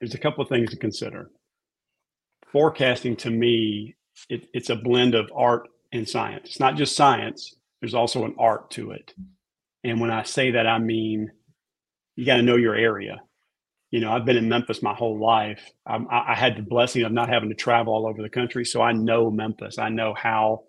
there's 0.00 0.14
a 0.14 0.18
couple 0.18 0.42
of 0.42 0.48
things 0.48 0.70
to 0.70 0.76
consider. 0.76 1.30
Forecasting 2.50 3.14
to 3.16 3.30
me 3.30 3.94
it, 4.28 4.48
it's 4.52 4.70
a 4.70 4.76
blend 4.76 5.14
of 5.14 5.30
art 5.34 5.68
and 5.92 6.08
science. 6.08 6.48
It's 6.50 6.60
not 6.60 6.76
just 6.76 6.96
science, 6.96 7.54
there's 7.80 7.94
also 7.94 8.24
an 8.24 8.34
art 8.38 8.70
to 8.72 8.90
it. 8.92 9.14
And 9.84 10.00
when 10.00 10.10
I 10.10 10.24
say 10.24 10.52
that, 10.52 10.66
I 10.66 10.78
mean 10.78 11.30
you 12.18 12.26
got 12.26 12.36
to 12.36 12.42
know 12.42 12.56
your 12.56 12.74
area. 12.74 13.20
You 13.92 14.00
know, 14.00 14.10
I've 14.10 14.24
been 14.24 14.36
in 14.36 14.48
Memphis 14.48 14.82
my 14.82 14.92
whole 14.92 15.20
life. 15.20 15.70
I, 15.86 15.98
I 16.10 16.34
had 16.34 16.56
the 16.56 16.62
blessing 16.62 17.04
of 17.04 17.12
not 17.12 17.28
having 17.28 17.48
to 17.48 17.54
travel 17.54 17.94
all 17.94 18.08
over 18.08 18.20
the 18.20 18.28
country, 18.28 18.64
so 18.64 18.82
I 18.82 18.90
know 18.90 19.30
Memphis. 19.30 19.78
I 19.78 19.88
know 19.88 20.14
how 20.14 20.64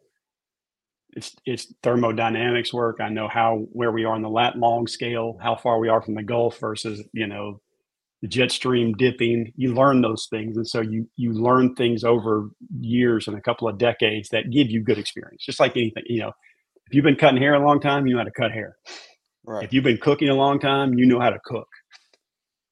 it's 1.13 1.35
it's 1.45 1.73
thermodynamics 1.81 2.71
work. 2.71 2.99
I 3.01 3.09
know 3.09 3.27
how 3.27 3.65
where 3.71 3.91
we 3.91 4.05
are 4.05 4.13
on 4.13 4.21
the 4.21 4.29
lat 4.29 4.57
long 4.57 4.85
scale, 4.85 5.39
how 5.41 5.55
far 5.55 5.79
we 5.79 5.89
are 5.89 6.03
from 6.03 6.13
the 6.13 6.23
Gulf 6.23 6.59
versus 6.59 7.03
you 7.11 7.25
know 7.25 7.59
the 8.21 8.27
jet 8.27 8.51
stream 8.51 8.93
dipping 8.93 9.51
you 9.55 9.73
learn 9.73 10.01
those 10.01 10.27
things. 10.29 10.57
And 10.57 10.67
so 10.67 10.81
you 10.81 11.07
you 11.15 11.33
learn 11.33 11.75
things 11.75 12.03
over 12.03 12.49
years 12.79 13.27
and 13.27 13.37
a 13.37 13.41
couple 13.41 13.67
of 13.67 13.77
decades 13.77 14.29
that 14.29 14.51
give 14.51 14.69
you 14.69 14.83
good 14.83 14.97
experience 14.97 15.45
just 15.45 15.59
like 15.59 15.75
anything 15.75 16.03
you 16.07 16.21
know. 16.21 16.31
If 16.87 16.95
you've 16.95 17.03
been 17.03 17.15
cutting 17.15 17.41
hair 17.41 17.53
a 17.53 17.65
long 17.65 17.79
time 17.79 18.07
you 18.07 18.13
know 18.13 18.19
how 18.19 18.25
to 18.25 18.31
cut 18.31 18.51
hair. 18.51 18.75
Right. 19.45 19.63
If 19.63 19.73
you've 19.73 19.83
been 19.83 19.97
cooking 19.97 20.29
a 20.29 20.35
long 20.35 20.59
time 20.59 20.95
you 20.95 21.05
know 21.05 21.19
how 21.19 21.29
to 21.29 21.39
cook. 21.45 21.67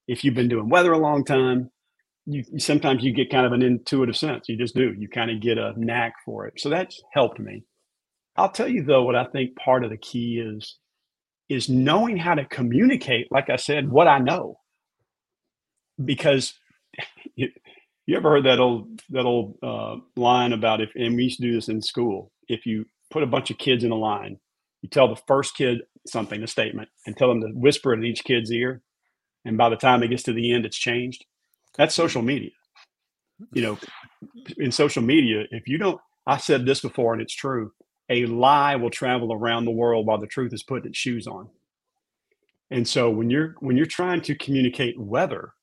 If 0.08 0.24
you've 0.24 0.36
been 0.36 0.50
doing 0.50 0.70
weather 0.70 0.94
a 0.94 0.98
long 0.98 1.24
time 1.24 1.70
you 2.26 2.44
sometimes 2.60 3.04
you 3.04 3.14
get 3.14 3.32
kind 3.32 3.46
of 3.46 3.54
an 3.54 3.62
intuitive 3.62 4.18
sense. 4.18 4.50
You 4.50 4.58
just 4.58 4.76
do. 4.76 4.94
You 4.98 5.08
kind 5.08 5.32
of 5.32 5.42
get 5.42 5.58
a 5.58 5.74
knack 5.78 6.14
for 6.26 6.46
it. 6.46 6.60
So 6.60 6.70
that's 6.70 7.02
helped 7.14 7.40
me. 7.40 7.64
I'll 8.38 8.52
tell 8.52 8.68
you 8.68 8.84
though 8.84 9.04
what 9.04 9.16
i 9.16 9.26
think 9.26 9.56
part 9.56 9.84
of 9.84 9.90
the 9.90 9.98
key 9.98 10.40
is 10.40 10.78
is 11.50 11.70
knowing 11.70 12.18
how 12.18 12.36
to 12.36 12.46
communicate 12.46 13.28
like 13.32 13.50
i 13.50 13.56
said 13.56 13.90
what 13.90 14.08
i 14.08 14.20
know 14.20 14.58
because 16.04 16.54
you, 17.36 17.50
you 18.06 18.16
ever 18.18 18.32
heard 18.32 18.46
that 18.46 18.60
old 18.60 19.02
that 19.10 19.26
old 19.26 19.58
uh, 19.64 19.98
line 20.16 20.54
about 20.54 20.82
if 20.82 20.92
and 20.96 21.16
we 21.16 21.24
used 21.24 21.38
to 21.38 21.48
do 21.48 21.54
this 21.54 21.70
in 21.70 21.82
school 21.82 22.32
if 22.48 22.66
you 22.66 22.86
put 23.12 23.24
a 23.24 23.28
bunch 23.28 23.52
of 23.52 23.58
kids 23.58 23.84
in 23.84 23.92
a 23.92 23.96
line 23.96 24.38
you 24.82 24.90
tell 24.90 25.08
the 25.08 25.22
first 25.28 25.56
kid 25.56 25.82
something 26.06 26.44
a 26.44 26.48
statement 26.48 26.90
and 27.06 27.18
tell 27.18 27.28
them 27.28 27.42
to 27.42 27.48
whisper 27.50 27.94
it 27.94 27.98
in 27.98 28.06
each 28.06 28.24
kid's 28.24 28.52
ear 28.52 28.82
and 29.46 29.58
by 29.58 29.70
the 29.70 29.76
time 29.76 30.04
it 30.04 30.10
gets 30.10 30.24
to 30.24 30.34
the 30.34 30.54
end 30.54 30.66
it's 30.66 30.78
changed. 30.78 31.26
That's 31.78 31.96
social 31.96 32.22
media. 32.22 32.52
You 33.54 33.62
know 33.62 33.78
in 34.58 34.72
social 34.72 35.04
media 35.04 35.44
if 35.52 35.68
you 35.68 35.78
don't 35.78 36.02
i 36.26 36.38
said 36.38 36.66
this 36.66 36.82
before 36.82 37.14
and 37.14 37.22
it's 37.22 37.36
true 37.36 37.72
a 38.10 38.26
lie 38.26 38.76
will 38.76 38.90
travel 38.90 39.34
around 39.34 39.66
the 39.66 39.72
world 39.72 40.06
while 40.06 40.18
the 40.18 40.28
truth 40.28 40.54
is 40.54 40.64
putting 40.64 40.90
its 40.90 40.98
shoes 40.98 41.28
on. 41.28 41.50
And 42.70 42.88
so 42.88 43.10
when 43.10 43.30
you're 43.30 43.56
when 43.60 43.78
you're 43.78 43.86
trying 43.86 44.22
to 44.22 44.36
communicate 44.36 45.00
weather 45.00 45.54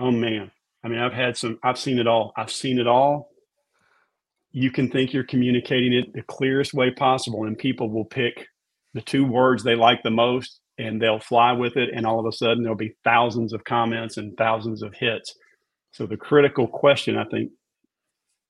Oh 0.00 0.10
man. 0.10 0.50
I 0.82 0.88
mean, 0.88 0.98
I've 0.98 1.12
had 1.12 1.36
some, 1.36 1.58
I've 1.62 1.78
seen 1.78 1.98
it 1.98 2.06
all. 2.06 2.32
I've 2.36 2.50
seen 2.50 2.78
it 2.78 2.86
all. 2.86 3.30
You 4.50 4.70
can 4.70 4.90
think 4.90 5.12
you're 5.12 5.24
communicating 5.24 5.92
it 5.92 6.12
the 6.14 6.22
clearest 6.22 6.72
way 6.72 6.90
possible, 6.90 7.44
and 7.44 7.56
people 7.56 7.90
will 7.90 8.06
pick 8.06 8.46
the 8.94 9.02
two 9.02 9.24
words 9.24 9.62
they 9.62 9.76
like 9.76 10.02
the 10.02 10.10
most 10.10 10.60
and 10.78 11.00
they'll 11.00 11.20
fly 11.20 11.52
with 11.52 11.76
it. 11.76 11.90
And 11.94 12.06
all 12.06 12.18
of 12.18 12.26
a 12.26 12.32
sudden, 12.32 12.62
there'll 12.62 12.76
be 12.76 12.96
thousands 13.04 13.52
of 13.52 13.62
comments 13.64 14.16
and 14.16 14.36
thousands 14.36 14.82
of 14.82 14.94
hits. 14.94 15.34
So, 15.92 16.06
the 16.06 16.16
critical 16.16 16.66
question, 16.66 17.18
I 17.18 17.24
think, 17.24 17.50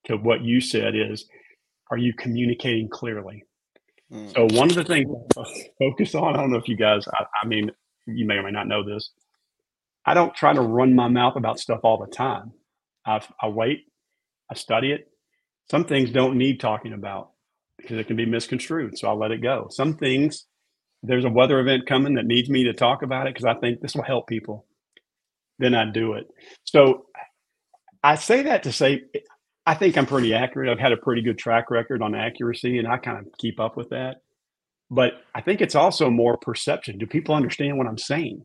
to 0.07 0.17
what 0.17 0.43
you 0.43 0.61
said 0.61 0.95
is 0.95 1.27
are 1.91 1.99
you 1.99 2.15
communicating 2.15 2.89
clearly? 2.89 3.43
Mm. 4.13 4.33
So, 4.33 4.57
one 4.57 4.71
of 4.71 4.77
the 4.77 4.85
things 4.85 5.09
I 5.37 5.45
focus 5.79 6.15
on, 6.15 6.35
I 6.35 6.41
don't 6.41 6.53
know 6.53 6.59
if 6.59 6.69
you 6.69 6.77
guys, 6.77 7.07
I, 7.09 7.25
I 7.43 7.47
mean, 7.47 7.73
you 8.07 8.27
may 8.27 8.37
or 8.37 8.45
may 8.45 8.53
not 8.53 8.69
know 8.69 8.85
this 8.85 9.11
I 10.07 10.15
don't 10.15 10.35
try 10.35 10.53
to 10.53 10.61
run 10.61 10.95
my 10.95 11.09
mouth 11.09 11.37
about 11.37 11.59
stuff 11.59 11.81
all 11.83 11.99
the 11.99 12.11
time. 12.11 12.53
I, 13.07 13.21
I 13.41 13.49
wait, 13.49 13.85
I 14.51 14.55
study 14.55 14.93
it. 14.93 15.09
Some 15.71 15.85
things 15.85 16.11
don't 16.11 16.37
need 16.37 16.61
talking 16.61 16.93
about 16.93 17.31
because 17.77 17.99
it 17.99 18.07
can 18.07 18.17
be 18.17 18.27
misconstrued. 18.27 18.99
So 18.99 19.09
I 19.09 19.13
let 19.13 19.31
it 19.31 19.43
go. 19.43 19.69
Some 19.71 19.97
things, 19.97 20.47
there's 21.03 21.25
a 21.25 21.31
weather 21.31 21.61
event 21.61 21.87
coming 21.87 22.15
that 22.15 22.27
needs 22.27 22.51
me 22.51 22.65
to 22.65 22.73
talk 22.73 23.03
about 23.03 23.27
it 23.27 23.35
because 23.35 23.45
I 23.45 23.59
think 23.59 23.81
this 23.81 23.95
will 23.95 24.03
help 24.03 24.27
people. 24.27 24.67
Then 25.59 25.75
I 25.75 25.91
do 25.91 26.15
it. 26.15 26.27
So 26.65 27.07
I 28.03 28.15
say 28.17 28.43
that 28.43 28.65
to 28.65 28.73
say, 28.73 29.03
I 29.67 29.75
think 29.75 29.97
I'm 29.97 30.07
pretty 30.07 30.35
accurate. 30.35 30.71
I've 30.71 30.79
had 30.79 30.93
a 30.93 30.97
pretty 30.97 31.23
good 31.23 31.39
track 31.39 31.71
record 31.71 32.03
on 32.03 32.15
accuracy 32.15 32.79
and 32.79 32.89
I 32.89 32.97
kind 32.97 33.19
of 33.19 33.27
keep 33.39 33.61
up 33.61 33.77
with 33.77 33.91
that. 33.91 34.17
But 34.91 35.13
I 35.35 35.41
think 35.41 35.61
it's 35.61 35.75
also 35.75 36.11
more 36.11 36.37
perception. 36.37 36.99
Do 36.99 37.07
people 37.07 37.35
understand 37.35 37.79
what 37.79 37.87
I'm 37.87 37.99
saying? 37.99 38.43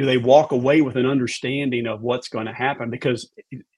Do 0.00 0.06
they 0.06 0.16
walk 0.16 0.50
away 0.50 0.80
with 0.80 0.96
an 0.96 1.04
understanding 1.04 1.86
of 1.86 2.00
what's 2.00 2.30
going 2.30 2.46
to 2.46 2.54
happen? 2.54 2.88
Because 2.88 3.30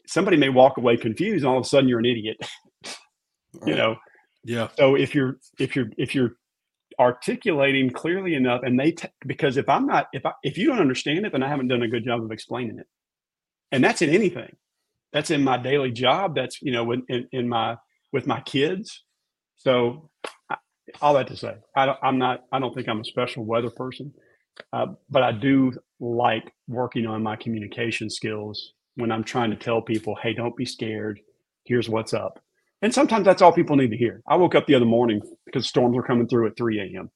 somebody 0.06 0.36
may 0.36 0.50
walk 0.50 0.76
away 0.76 0.96
confused 0.96 1.44
and 1.44 1.50
all 1.50 1.58
of 1.58 1.64
a 1.64 1.68
sudden 1.68 1.88
you're 1.88 1.98
an 1.98 2.06
idiot 2.06 2.36
you 3.66 3.74
know? 3.74 3.96
Yeah. 4.44 4.68
So 4.78 4.94
if 4.94 5.16
you're 5.16 5.38
if 5.58 5.74
you're 5.74 5.88
if 5.98 6.14
you're 6.14 6.36
articulating 7.00 7.90
clearly 7.90 8.34
enough 8.34 8.60
and 8.62 8.78
they 8.78 8.92
t- 8.92 9.08
because 9.26 9.56
if 9.56 9.68
i'm 9.68 9.86
not 9.86 10.06
if 10.12 10.24
I, 10.26 10.32
if 10.44 10.58
you 10.58 10.66
don't 10.66 10.78
understand 10.78 11.24
it 11.24 11.32
then 11.32 11.42
i 11.42 11.48
haven't 11.48 11.68
done 11.68 11.82
a 11.82 11.88
good 11.88 12.04
job 12.04 12.22
of 12.22 12.30
explaining 12.30 12.78
it. 12.78 12.86
And 13.72 13.82
that's 13.82 14.02
in 14.02 14.10
anything. 14.10 14.54
That's 15.12 15.30
in 15.30 15.42
my 15.42 15.56
daily 15.56 15.90
job. 15.90 16.36
That's 16.36 16.62
you 16.62 16.70
know 16.70 16.92
in, 16.92 17.28
in 17.32 17.48
my 17.48 17.78
with 18.12 18.28
my 18.28 18.40
kids. 18.42 19.02
So 19.56 20.10
I, 20.48 20.56
all 21.00 21.14
that 21.14 21.26
to 21.28 21.36
say 21.36 21.56
I 21.74 21.86
don't, 21.86 21.98
i'm 22.02 22.18
not 22.18 22.44
i 22.52 22.58
don't 22.60 22.74
think 22.74 22.88
i'm 22.88 23.00
a 23.00 23.04
special 23.04 23.44
weather 23.44 23.70
person 23.70 24.12
uh, 24.72 24.86
but 25.10 25.22
I 25.22 25.32
do 25.32 25.72
like 26.00 26.52
working 26.68 27.06
on 27.06 27.22
my 27.22 27.36
communication 27.36 28.10
skills 28.10 28.72
when 28.96 29.10
I'm 29.10 29.24
trying 29.24 29.50
to 29.50 29.56
tell 29.56 29.80
people, 29.80 30.16
hey, 30.22 30.34
don't 30.34 30.56
be 30.56 30.66
scared. 30.66 31.20
Here's 31.64 31.88
what's 31.88 32.12
up. 32.12 32.40
And 32.82 32.92
sometimes 32.92 33.24
that's 33.24 33.40
all 33.40 33.52
people 33.52 33.76
need 33.76 33.90
to 33.92 33.96
hear. 33.96 34.22
I 34.26 34.36
woke 34.36 34.54
up 34.54 34.66
the 34.66 34.74
other 34.74 34.84
morning 34.84 35.22
because 35.46 35.68
storms 35.68 35.94
were 35.94 36.02
coming 36.02 36.26
through 36.26 36.48
at 36.48 36.56
3 36.56 36.80
a.m. 36.80 37.10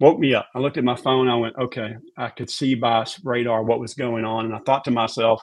Woke 0.00 0.18
me 0.18 0.34
up. 0.34 0.48
I 0.54 0.58
looked 0.58 0.78
at 0.78 0.84
my 0.84 0.96
phone. 0.96 1.28
I 1.28 1.36
went, 1.36 1.56
okay, 1.56 1.96
I 2.16 2.28
could 2.28 2.50
see 2.50 2.74
by 2.74 3.04
radar 3.22 3.62
what 3.62 3.80
was 3.80 3.94
going 3.94 4.24
on. 4.24 4.46
And 4.46 4.54
I 4.54 4.58
thought 4.58 4.84
to 4.84 4.90
myself, 4.90 5.42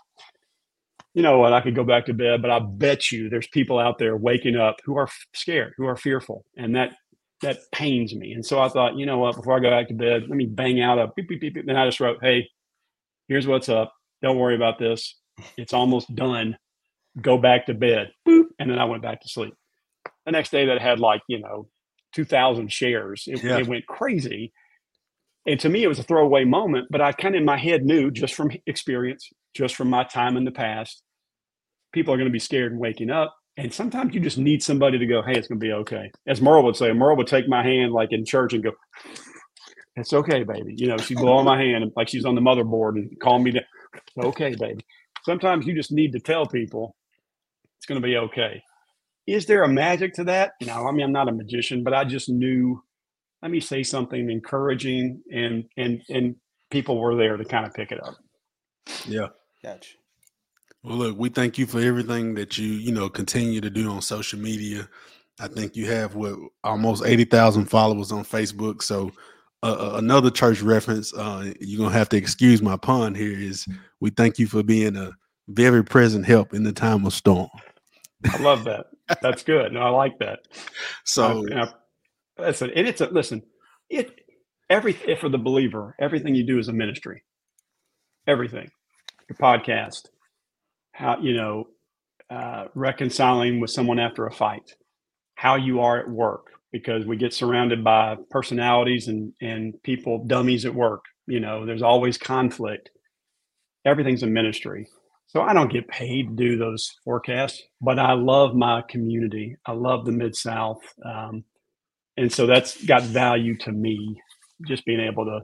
you 1.13 1.21
know 1.21 1.37
what, 1.37 1.53
I 1.53 1.61
could 1.61 1.75
go 1.75 1.83
back 1.83 2.07
to 2.07 2.13
bed, 2.13 2.41
but 2.41 2.49
I 2.49 2.59
bet 2.59 3.11
you 3.11 3.29
there's 3.29 3.47
people 3.47 3.77
out 3.77 3.99
there 3.99 4.17
waking 4.17 4.55
up 4.55 4.77
who 4.83 4.97
are 4.97 5.07
scared, 5.35 5.73
who 5.77 5.85
are 5.85 5.95
fearful. 5.95 6.43
And 6.57 6.75
that 6.75 6.95
that 7.43 7.59
pains 7.71 8.15
me. 8.15 8.33
And 8.33 8.45
so 8.45 8.59
I 8.59 8.69
thought, 8.69 8.97
you 8.97 9.05
know 9.05 9.19
what, 9.19 9.35
before 9.35 9.55
I 9.55 9.59
go 9.59 9.69
back 9.69 9.87
to 9.89 9.93
bed, 9.93 10.23
let 10.27 10.37
me 10.37 10.45
bang 10.45 10.81
out 10.81 10.99
a 10.99 11.07
beep, 11.15 11.29
beep, 11.29 11.41
beep, 11.41 11.53
beep. 11.53 11.65
Then 11.65 11.75
I 11.75 11.85
just 11.85 11.99
wrote, 11.99 12.17
hey, 12.21 12.49
here's 13.27 13.47
what's 13.47 13.69
up. 13.69 13.93
Don't 14.21 14.39
worry 14.39 14.55
about 14.55 14.79
this. 14.79 15.15
It's 15.57 15.73
almost 15.73 16.13
done. 16.13 16.57
Go 17.21 17.37
back 17.37 17.67
to 17.67 17.73
bed. 17.73 18.11
Boop. 18.27 18.45
And 18.59 18.69
then 18.69 18.79
I 18.79 18.85
went 18.85 19.03
back 19.03 19.21
to 19.21 19.29
sleep. 19.29 19.53
The 20.25 20.31
next 20.31 20.51
day 20.51 20.67
that 20.67 20.81
had 20.81 20.99
like, 20.99 21.21
you 21.27 21.39
know, 21.39 21.67
2000 22.15 22.71
shares. 22.71 23.25
It, 23.27 23.43
yeah. 23.43 23.57
it 23.57 23.67
went 23.67 23.85
crazy. 23.85 24.53
And 25.45 25.59
to 25.59 25.69
me, 25.69 25.83
it 25.83 25.87
was 25.87 25.99
a 25.99 26.03
throwaway 26.03 26.45
moment, 26.45 26.87
but 26.89 27.01
I 27.01 27.11
kind 27.11 27.35
of 27.35 27.39
in 27.39 27.45
my 27.45 27.57
head 27.57 27.83
knew 27.83 28.11
just 28.11 28.33
from 28.33 28.51
experience, 28.65 29.29
just 29.53 29.75
from 29.75 29.89
my 29.89 30.05
time 30.05 30.37
in 30.37 30.45
the 30.45 30.51
past, 30.51 31.03
people 31.91 32.13
are 32.13 32.17
going 32.17 32.29
to 32.29 32.33
be 32.33 32.39
scared 32.39 32.71
and 32.71 32.79
waking 32.79 33.09
up. 33.09 33.35
And 33.57 33.73
sometimes 33.73 34.15
you 34.15 34.19
just 34.19 34.37
need 34.37 34.63
somebody 34.63 34.97
to 34.97 35.05
go, 35.05 35.21
hey, 35.21 35.33
it's 35.37 35.47
going 35.47 35.59
to 35.59 35.65
be 35.65 35.73
okay. 35.73 36.11
As 36.27 36.41
Merle 36.41 36.63
would 36.63 36.75
say, 36.75 36.91
Merle 36.91 37.17
would 37.17 37.27
take 37.27 37.47
my 37.47 37.63
hand 37.63 37.91
like 37.91 38.11
in 38.11 38.25
church 38.25 38.53
and 38.53 38.63
go, 38.63 38.71
It's 39.95 40.13
okay, 40.13 40.43
baby. 40.43 40.73
You 40.75 40.87
know, 40.87 40.97
she's 40.97 41.19
blowing 41.19 41.45
my 41.45 41.57
hand 41.61 41.91
like 41.95 42.07
she's 42.07 42.25
on 42.25 42.35
the 42.35 42.41
motherboard 42.41 42.95
and 42.95 43.19
calling 43.19 43.43
me 43.43 43.51
down. 43.51 43.63
Okay, 44.17 44.55
baby. 44.55 44.83
Sometimes 45.23 45.67
you 45.67 45.75
just 45.75 45.91
need 45.91 46.13
to 46.13 46.19
tell 46.19 46.45
people 46.47 46.95
it's 47.77 47.85
going 47.85 48.01
to 48.01 48.07
be 48.07 48.17
okay. 48.17 48.63
Is 49.27 49.45
there 49.45 49.63
a 49.63 49.67
magic 49.67 50.15
to 50.15 50.25
that? 50.25 50.53
No, 50.61 50.87
I 50.87 50.91
mean, 50.91 51.05
I'm 51.05 51.11
not 51.11 51.29
a 51.29 51.31
magician, 51.31 51.83
but 51.83 51.93
I 51.93 52.05
just 52.05 52.27
knew, 52.27 52.81
let 53.41 53.51
me 53.51 53.59
say 53.59 53.83
something 53.83 54.29
encouraging 54.29 55.21
and, 55.31 55.65
and, 55.77 56.01
and 56.09 56.35
people 56.71 56.99
were 56.99 57.15
there 57.15 57.37
to 57.37 57.45
kind 57.45 57.65
of 57.65 57.73
pick 57.73 57.91
it 57.91 58.03
up. 58.03 58.15
Yeah. 59.07 59.27
Gotcha. 59.63 59.93
Well, 60.83 60.97
look, 60.97 61.17
we 61.17 61.29
thank 61.29 61.57
you 61.57 61.65
for 61.65 61.79
everything 61.79 62.33
that 62.35 62.57
you, 62.57 62.67
you 62.67 62.91
know, 62.91 63.07
continue 63.09 63.61
to 63.61 63.69
do 63.69 63.89
on 63.89 64.01
social 64.01 64.37
media. 64.37 64.89
I 65.39 65.47
think 65.47 65.75
you 65.75 65.85
have 65.87 66.15
what 66.15 66.37
almost 66.63 67.05
80,000 67.05 67.65
followers 67.65 68.11
on 68.11 68.25
Facebook. 68.25 68.81
So, 68.81 69.11
uh, 69.63 69.93
another 69.95 70.29
church 70.29 70.61
reference, 70.61 71.13
uh, 71.13 71.53
you're 71.61 71.77
going 71.77 71.91
to 71.91 71.97
have 71.97 72.09
to 72.09 72.17
excuse 72.17 72.61
my 72.61 72.75
pun 72.75 73.15
here, 73.15 73.31
is 73.31 73.65
we 74.01 74.09
thank 74.09 74.37
you 74.37 74.45
for 74.45 74.61
being 74.61 74.97
a 74.97 75.11
very 75.47 75.85
present 75.85 76.25
help 76.25 76.53
in 76.53 76.63
the 76.63 76.73
time 76.73 77.05
of 77.05 77.13
storm. 77.13 77.49
I 78.29 78.37
love 78.41 78.65
that. 78.65 78.87
That's 79.21 79.43
good. 79.43 79.71
No, 79.71 79.81
I 79.81 79.89
like 79.89 80.19
that. 80.19 80.39
So, 81.05 81.45
I, 81.53 81.61
I, 81.61 82.47
listen, 82.47 82.71
and 82.75 82.87
it's 82.87 83.01
a 83.01 83.07
listen, 83.07 83.43
it, 83.89 84.19
every, 84.69 84.93
for 84.93 85.29
the 85.29 85.37
believer, 85.37 85.95
everything 85.99 86.35
you 86.35 86.43
do 86.43 86.59
is 86.59 86.67
a 86.67 86.73
ministry. 86.73 87.23
Everything. 88.27 88.71
Your 89.29 89.37
podcast, 89.37 90.07
how, 90.93 91.19
you 91.21 91.35
know, 91.35 91.65
uh, 92.29 92.65
reconciling 92.73 93.59
with 93.59 93.69
someone 93.69 93.99
after 93.99 94.25
a 94.25 94.31
fight, 94.31 94.73
how 95.35 95.55
you 95.55 95.81
are 95.81 95.99
at 95.99 96.09
work, 96.09 96.47
because 96.71 97.05
we 97.05 97.17
get 97.17 97.33
surrounded 97.33 97.83
by 97.83 98.15
personalities 98.31 99.07
and 99.07 99.33
and 99.41 99.75
people 99.83 100.25
dummies 100.25 100.65
at 100.65 100.73
work 100.73 101.03
you 101.27 101.39
know 101.39 101.65
there's 101.65 101.81
always 101.81 102.17
conflict. 102.17 102.89
Everything's 103.85 104.23
a 104.23 104.27
ministry. 104.27 104.87
So 105.27 105.41
i 105.41 105.53
don't 105.53 105.71
get 105.71 105.87
paid 105.87 106.27
to 106.27 106.35
do 106.35 106.57
those 106.57 106.91
forecasts 107.03 107.63
but 107.81 107.97
i 107.97 108.13
love 108.13 108.55
my 108.55 108.83
community. 108.87 109.55
I 109.65 109.71
love 109.71 110.05
the 110.05 110.11
mid 110.11 110.35
south 110.35 110.81
um, 111.03 111.43
and 112.17 112.31
so 112.31 112.45
that's 112.45 112.83
got 112.85 113.01
value 113.03 113.57
to 113.59 113.71
me 113.71 114.21
just 114.67 114.85
being 114.85 114.99
able 114.99 115.25
to 115.25 115.39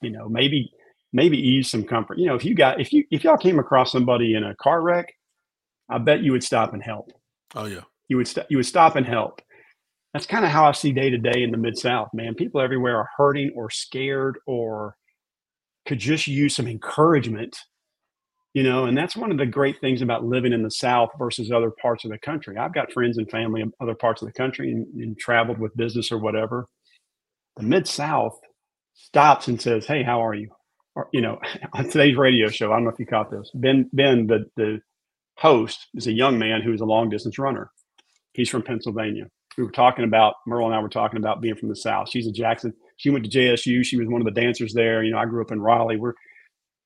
you 0.00 0.10
know 0.10 0.28
maybe 0.28 0.70
maybe 1.16 1.38
ease 1.38 1.70
some 1.70 1.84
comfort 1.84 2.18
you 2.18 2.26
know 2.26 2.34
if 2.34 2.44
you 2.44 2.54
got 2.54 2.80
if 2.80 2.92
you 2.92 3.04
if 3.10 3.24
y'all 3.24 3.36
came 3.36 3.58
across 3.58 3.90
somebody 3.90 4.34
in 4.34 4.44
a 4.44 4.54
car 4.56 4.80
wreck 4.82 5.12
i 5.88 5.98
bet 5.98 6.22
you 6.22 6.32
would 6.32 6.44
stop 6.44 6.72
and 6.72 6.82
help 6.82 7.10
oh 7.54 7.64
yeah 7.64 7.80
you 8.08 8.16
would 8.16 8.28
st- 8.28 8.46
you 8.50 8.56
would 8.56 8.66
stop 8.66 8.94
and 8.96 9.06
help 9.06 9.40
that's 10.16 10.24
kind 10.24 10.46
of 10.46 10.50
how 10.50 10.66
I 10.66 10.72
see 10.72 10.92
day 10.92 11.10
to 11.10 11.18
day 11.18 11.42
in 11.42 11.50
the 11.50 11.58
Mid 11.58 11.76
South, 11.76 12.08
man. 12.14 12.34
People 12.34 12.62
everywhere 12.62 12.96
are 12.96 13.10
hurting 13.18 13.52
or 13.54 13.68
scared 13.68 14.38
or 14.46 14.96
could 15.86 15.98
just 15.98 16.26
use 16.26 16.56
some 16.56 16.66
encouragement, 16.66 17.54
you 18.54 18.62
know. 18.62 18.86
And 18.86 18.96
that's 18.96 19.14
one 19.14 19.30
of 19.30 19.36
the 19.36 19.44
great 19.44 19.78
things 19.78 20.00
about 20.00 20.24
living 20.24 20.54
in 20.54 20.62
the 20.62 20.70
South 20.70 21.10
versus 21.18 21.52
other 21.52 21.70
parts 21.70 22.06
of 22.06 22.10
the 22.10 22.18
country. 22.18 22.56
I've 22.56 22.72
got 22.72 22.94
friends 22.94 23.18
and 23.18 23.30
family 23.30 23.60
in 23.60 23.72
other 23.78 23.94
parts 23.94 24.22
of 24.22 24.28
the 24.28 24.32
country 24.32 24.72
and, 24.72 24.86
and 24.94 25.18
traveled 25.18 25.58
with 25.58 25.76
business 25.76 26.10
or 26.10 26.16
whatever. 26.16 26.66
The 27.58 27.64
Mid 27.64 27.86
South 27.86 28.40
stops 28.94 29.48
and 29.48 29.60
says, 29.60 29.84
"Hey, 29.84 30.02
how 30.02 30.24
are 30.24 30.34
you?" 30.34 30.48
Or 30.96 31.08
you 31.12 31.20
know, 31.20 31.38
on 31.74 31.88
today's 31.88 32.16
radio 32.16 32.48
show, 32.48 32.72
I 32.72 32.76
don't 32.76 32.84
know 32.84 32.90
if 32.90 32.98
you 32.98 33.06
caught 33.06 33.30
this. 33.30 33.50
Ben, 33.54 33.88
Ben, 33.92 34.26
the 34.26 34.50
the 34.56 34.80
host, 35.38 35.86
is 35.94 36.08
a 36.08 36.12
young 36.12 36.38
man 36.38 36.62
who 36.62 36.72
is 36.72 36.80
a 36.80 36.86
long 36.86 37.08
distance 37.08 37.38
runner. 37.38 37.70
He's 38.32 38.48
from 38.48 38.62
Pennsylvania 38.62 39.26
we 39.56 39.64
were 39.64 39.70
talking 39.70 40.04
about 40.04 40.34
Merle 40.46 40.66
and 40.66 40.74
I 40.74 40.80
were 40.80 40.88
talking 40.88 41.18
about 41.18 41.40
being 41.40 41.56
from 41.56 41.68
the 41.68 41.76
South. 41.76 42.10
She's 42.10 42.26
a 42.26 42.32
Jackson. 42.32 42.74
She 42.96 43.10
went 43.10 43.24
to 43.24 43.30
JSU. 43.30 43.84
She 43.84 43.96
was 43.96 44.08
one 44.08 44.20
of 44.20 44.24
the 44.26 44.40
dancers 44.40 44.74
there. 44.74 45.02
You 45.02 45.12
know, 45.12 45.18
I 45.18 45.26
grew 45.26 45.42
up 45.42 45.52
in 45.52 45.60
Raleigh. 45.60 45.96
We're 45.96 46.14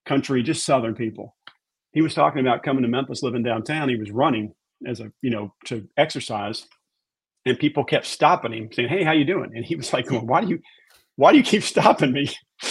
country, 0.07 0.43
just 0.43 0.65
Southern 0.65 0.95
people. 0.95 1.37
He 1.93 2.03
was 2.03 2.15
talking 2.15 2.41
about 2.41 2.63
coming 2.63 2.83
to 2.83 2.89
Memphis, 2.89 3.23
living 3.23 3.43
downtown. 3.43 3.89
He 3.89 3.97
was 3.97 4.11
running 4.11 4.55
as 4.87 5.01
a, 5.01 5.11
you 5.23 5.31
know, 5.31 5.53
to 5.67 5.89
exercise, 5.97 6.67
and 7.45 7.59
people 7.59 7.85
kept 7.85 8.07
stopping 8.07 8.53
him, 8.53 8.73
saying, 8.73 8.89
"Hey, 8.89 9.03
how 9.03 9.13
you 9.13 9.25
doing?" 9.25 9.51
And 9.55 9.65
he 9.65 9.75
was 9.75 9.93
like, 9.93 10.11
well, 10.11 10.25
"Why 10.25 10.41
do 10.41 10.49
you, 10.49 10.61
why 11.17 11.33
do 11.33 11.39
you 11.39 11.45
keep 11.45 11.65
stopping 11.65 12.13
me?" 12.13 12.31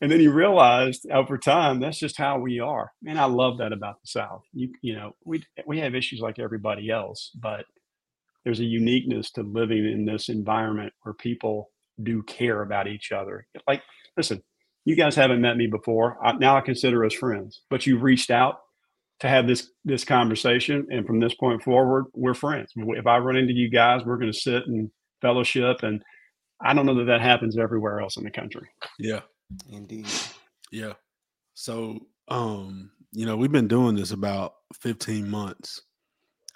And 0.00 0.10
then 0.10 0.20
you 0.20 0.32
realized 0.32 1.06
over 1.10 1.38
time 1.38 1.80
that's 1.80 1.98
just 1.98 2.16
how 2.16 2.38
we 2.38 2.60
are. 2.60 2.92
And 3.06 3.18
I 3.18 3.24
love 3.24 3.58
that 3.58 3.72
about 3.72 4.00
the 4.00 4.08
South. 4.08 4.42
You, 4.52 4.72
you 4.82 4.94
know, 4.94 5.14
we 5.24 5.42
we 5.66 5.80
have 5.80 5.94
issues 5.94 6.20
like 6.20 6.38
everybody 6.38 6.90
else, 6.90 7.30
but 7.34 7.64
there's 8.44 8.60
a 8.60 8.64
uniqueness 8.64 9.30
to 9.32 9.42
living 9.42 9.84
in 9.84 10.04
this 10.04 10.28
environment 10.28 10.92
where 11.02 11.14
people 11.14 11.70
do 12.02 12.22
care 12.22 12.62
about 12.62 12.88
each 12.88 13.12
other. 13.12 13.46
Like, 13.68 13.82
listen, 14.16 14.42
you 14.84 14.96
guys 14.96 15.14
haven't 15.14 15.40
met 15.40 15.56
me 15.56 15.66
before. 15.66 16.16
I, 16.24 16.32
now 16.32 16.56
I 16.56 16.62
consider 16.62 17.04
us 17.04 17.14
friends, 17.14 17.62
but 17.68 17.86
you 17.86 17.98
reached 17.98 18.30
out 18.30 18.60
to 19.20 19.28
have 19.28 19.46
this 19.46 19.70
this 19.84 20.04
conversation, 20.04 20.86
and 20.90 21.06
from 21.06 21.20
this 21.20 21.34
point 21.34 21.62
forward, 21.62 22.06
we're 22.14 22.34
friends. 22.34 22.72
If 22.74 23.06
I 23.06 23.18
run 23.18 23.36
into 23.36 23.52
you 23.52 23.70
guys, 23.70 24.02
we're 24.04 24.16
going 24.16 24.32
to 24.32 24.38
sit 24.38 24.66
and 24.66 24.90
fellowship, 25.20 25.82
and 25.82 26.02
I 26.62 26.72
don't 26.72 26.86
know 26.86 26.96
that 26.96 27.04
that 27.04 27.20
happens 27.20 27.58
everywhere 27.58 28.00
else 28.00 28.16
in 28.16 28.24
the 28.24 28.30
country. 28.30 28.68
Yeah, 28.98 29.20
indeed. 29.70 30.06
Yeah. 30.72 30.94
So, 31.54 31.98
um, 32.28 32.90
you 33.12 33.26
know, 33.26 33.36
we've 33.36 33.52
been 33.52 33.68
doing 33.68 33.96
this 33.96 34.12
about 34.12 34.54
15 34.74 35.28
months 35.28 35.82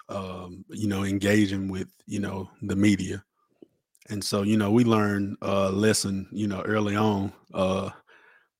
um, 0.09 0.63
you 0.69 0.87
know, 0.87 1.03
engaging 1.03 1.69
with, 1.69 1.87
you 2.05 2.19
know, 2.19 2.49
the 2.63 2.75
media. 2.75 3.23
And 4.09 4.23
so, 4.23 4.43
you 4.43 4.57
know, 4.57 4.71
we 4.71 4.83
learned 4.83 5.37
a 5.41 5.71
lesson, 5.71 6.27
you 6.31 6.47
know, 6.47 6.61
early 6.61 6.95
on. 6.95 7.33
Uh, 7.53 7.89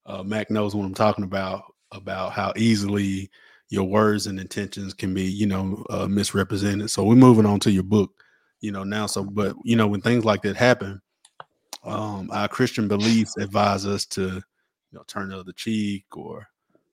uh, 0.07 0.23
Mac 0.23 0.49
knows 0.49 0.75
what 0.75 0.85
I'm 0.85 0.93
talking 0.93 1.23
about, 1.23 1.63
about 1.91 2.31
how 2.31 2.51
easily 2.55 3.29
your 3.69 3.83
words 3.83 4.27
and 4.27 4.39
intentions 4.39 4.93
can 4.93 5.13
be, 5.13 5.23
you 5.23 5.45
know, 5.45 5.85
uh, 5.89 6.07
misrepresented. 6.07 6.89
So 6.89 7.03
we're 7.03 7.15
moving 7.15 7.45
on 7.45 7.59
to 7.61 7.71
your 7.71 7.83
book, 7.83 8.11
you 8.61 8.71
know, 8.71 8.83
now. 8.83 9.05
So, 9.05 9.23
but, 9.23 9.55
you 9.63 9.75
know, 9.75 9.87
when 9.87 10.01
things 10.01 10.25
like 10.25 10.41
that 10.43 10.55
happen, 10.55 10.99
um, 11.85 12.29
our 12.31 12.47
Christian 12.47 12.87
beliefs 12.87 13.35
advise 13.37 13.85
us 13.85 14.05
to, 14.07 14.21
you 14.21 14.41
know, 14.91 15.03
turn 15.07 15.29
the 15.29 15.39
other 15.39 15.53
cheek 15.53 16.05
or, 16.15 16.47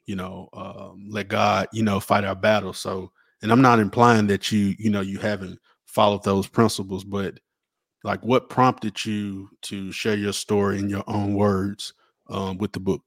you 0.06 0.16
know, 0.16 0.48
um, 0.52 1.06
let 1.08 1.28
God, 1.28 1.68
you 1.72 1.82
know, 1.82 2.00
fight 2.00 2.24
our 2.24 2.34
battle. 2.34 2.72
So, 2.72 3.12
and 3.42 3.52
i'm 3.52 3.60
not 3.60 3.80
implying 3.80 4.26
that 4.28 4.50
you 4.50 4.74
you 4.78 4.88
know 4.88 5.00
you 5.00 5.18
haven't 5.18 5.58
followed 5.84 6.22
those 6.24 6.46
principles 6.46 7.04
but 7.04 7.38
like 8.04 8.20
what 8.24 8.48
prompted 8.48 9.04
you 9.04 9.48
to 9.60 9.92
share 9.92 10.16
your 10.16 10.32
story 10.32 10.78
in 10.78 10.88
your 10.88 11.04
own 11.06 11.34
words 11.34 11.92
um, 12.30 12.56
with 12.58 12.72
the 12.72 12.80
book 12.80 13.02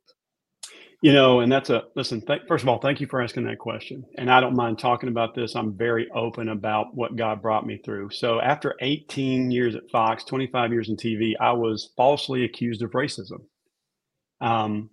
you 1.01 1.13
know 1.13 1.41
and 1.41 1.51
that's 1.51 1.69
a 1.69 1.83
listen 1.95 2.21
th- 2.25 2.43
first 2.47 2.63
of 2.63 2.69
all 2.69 2.79
thank 2.79 3.01
you 3.01 3.07
for 3.07 3.21
asking 3.21 3.45
that 3.45 3.59
question. 3.59 4.05
And 4.17 4.31
i 4.31 4.39
don't 4.39 4.55
mind 4.55 4.79
talking 4.79 5.09
about 5.09 5.35
this. 5.35 5.55
I'm 5.55 5.77
very 5.77 6.09
open 6.15 6.49
about 6.49 6.95
what 6.95 7.15
god 7.15 7.41
brought 7.41 7.65
me 7.65 7.79
through. 7.83 8.11
So 8.11 8.41
after 8.41 8.75
18 8.81 9.51
years 9.51 9.75
at 9.75 9.89
fox 9.91 10.23
25 10.23 10.71
years 10.71 10.89
in 10.89 10.97
tv 10.97 11.33
i 11.39 11.51
was 11.53 11.91
falsely 11.97 12.43
accused 12.45 12.81
of 12.83 12.91
racism. 12.91 13.41
Um, 14.41 14.89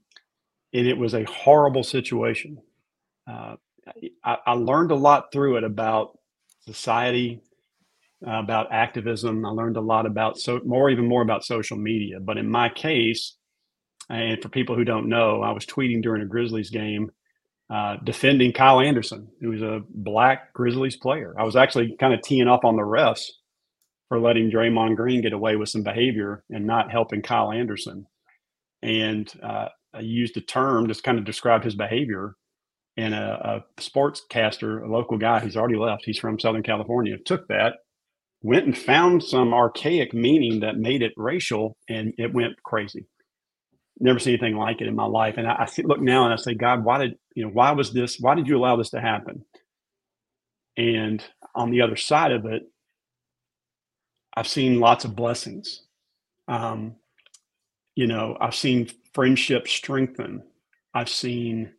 and 0.72 0.86
it 0.86 0.96
was 0.98 1.14
a 1.14 1.24
horrible 1.24 1.82
situation. 1.82 2.58
Uh, 3.30 3.56
I, 4.24 4.38
I 4.46 4.52
learned 4.52 4.90
a 4.90 4.96
lot 4.96 5.32
through 5.32 5.56
it 5.58 5.64
about 5.64 6.18
society, 6.60 7.42
uh, 8.26 8.38
about 8.38 8.72
activism. 8.72 9.44
I 9.44 9.50
learned 9.50 9.76
a 9.76 9.82
lot 9.82 10.06
about 10.06 10.38
so 10.38 10.60
more, 10.64 10.90
even 10.90 11.08
more 11.08 11.22
about 11.22 11.44
social 11.44 11.76
media. 11.76 12.20
But 12.20 12.38
in 12.38 12.48
my 12.48 12.68
case, 12.68 13.36
and 14.08 14.42
for 14.42 14.48
people 14.48 14.76
who 14.76 14.84
don't 14.84 15.08
know, 15.08 15.42
I 15.42 15.52
was 15.52 15.66
tweeting 15.66 16.02
during 16.02 16.22
a 16.22 16.26
Grizzlies 16.26 16.70
game, 16.70 17.10
uh, 17.70 17.96
defending 18.04 18.52
Kyle 18.52 18.80
Anderson, 18.80 19.28
who 19.40 19.50
was 19.50 19.62
a 19.62 19.80
black 19.88 20.52
Grizzlies 20.52 20.96
player. 20.96 21.34
I 21.38 21.44
was 21.44 21.56
actually 21.56 21.96
kind 21.98 22.12
of 22.12 22.22
teeing 22.22 22.48
up 22.48 22.64
on 22.64 22.76
the 22.76 22.82
refs 22.82 23.30
for 24.08 24.20
letting 24.20 24.50
Draymond 24.50 24.96
Green 24.96 25.22
get 25.22 25.32
away 25.32 25.56
with 25.56 25.70
some 25.70 25.82
behavior 25.82 26.44
and 26.50 26.66
not 26.66 26.90
helping 26.90 27.22
Kyle 27.22 27.50
Anderson. 27.50 28.06
And 28.82 29.32
uh, 29.42 29.68
I 29.94 30.00
used 30.00 30.36
a 30.36 30.40
term 30.40 30.88
to 30.88 31.02
kind 31.02 31.18
of 31.18 31.24
describe 31.24 31.64
his 31.64 31.74
behavior 31.74 32.34
and 32.96 33.14
a, 33.14 33.64
a 33.78 33.80
sportscaster, 33.80 34.82
a 34.82 34.92
local 34.92 35.16
guy 35.16 35.40
who's 35.40 35.56
already 35.56 35.76
left, 35.76 36.04
he's 36.04 36.18
from 36.18 36.38
Southern 36.38 36.62
California, 36.62 37.16
took 37.24 37.48
that, 37.48 37.76
went 38.42 38.66
and 38.66 38.76
found 38.76 39.22
some 39.22 39.54
archaic 39.54 40.12
meaning 40.12 40.60
that 40.60 40.76
made 40.76 41.02
it 41.02 41.12
racial, 41.16 41.76
and 41.88 42.12
it 42.18 42.34
went 42.34 42.62
crazy. 42.64 43.06
Never 44.00 44.18
seen 44.18 44.34
anything 44.34 44.56
like 44.56 44.80
it 44.80 44.88
in 44.88 44.96
my 44.96 45.04
life. 45.04 45.34
And 45.36 45.46
I, 45.46 45.52
I 45.52 45.82
look 45.84 46.00
now 46.00 46.24
and 46.24 46.32
I 46.32 46.36
say, 46.36 46.54
God, 46.54 46.84
why 46.84 46.98
did 46.98 47.18
you 47.34 47.44
know? 47.44 47.50
Why 47.50 47.72
was 47.72 47.92
this? 47.92 48.18
Why 48.18 48.34
did 48.34 48.48
you 48.48 48.58
allow 48.58 48.76
this 48.76 48.90
to 48.90 49.00
happen? 49.00 49.44
And 50.76 51.22
on 51.54 51.70
the 51.70 51.82
other 51.82 51.96
side 51.96 52.32
of 52.32 52.46
it, 52.46 52.62
I've 54.34 54.48
seen 54.48 54.80
lots 54.80 55.04
of 55.04 55.14
blessings. 55.14 55.82
Um, 56.48 56.96
you 57.94 58.06
know, 58.06 58.36
I've 58.40 58.54
seen 58.54 58.90
friendships 59.12 59.70
strengthen. 59.70 60.42
I've 60.94 61.10
seen 61.10 61.72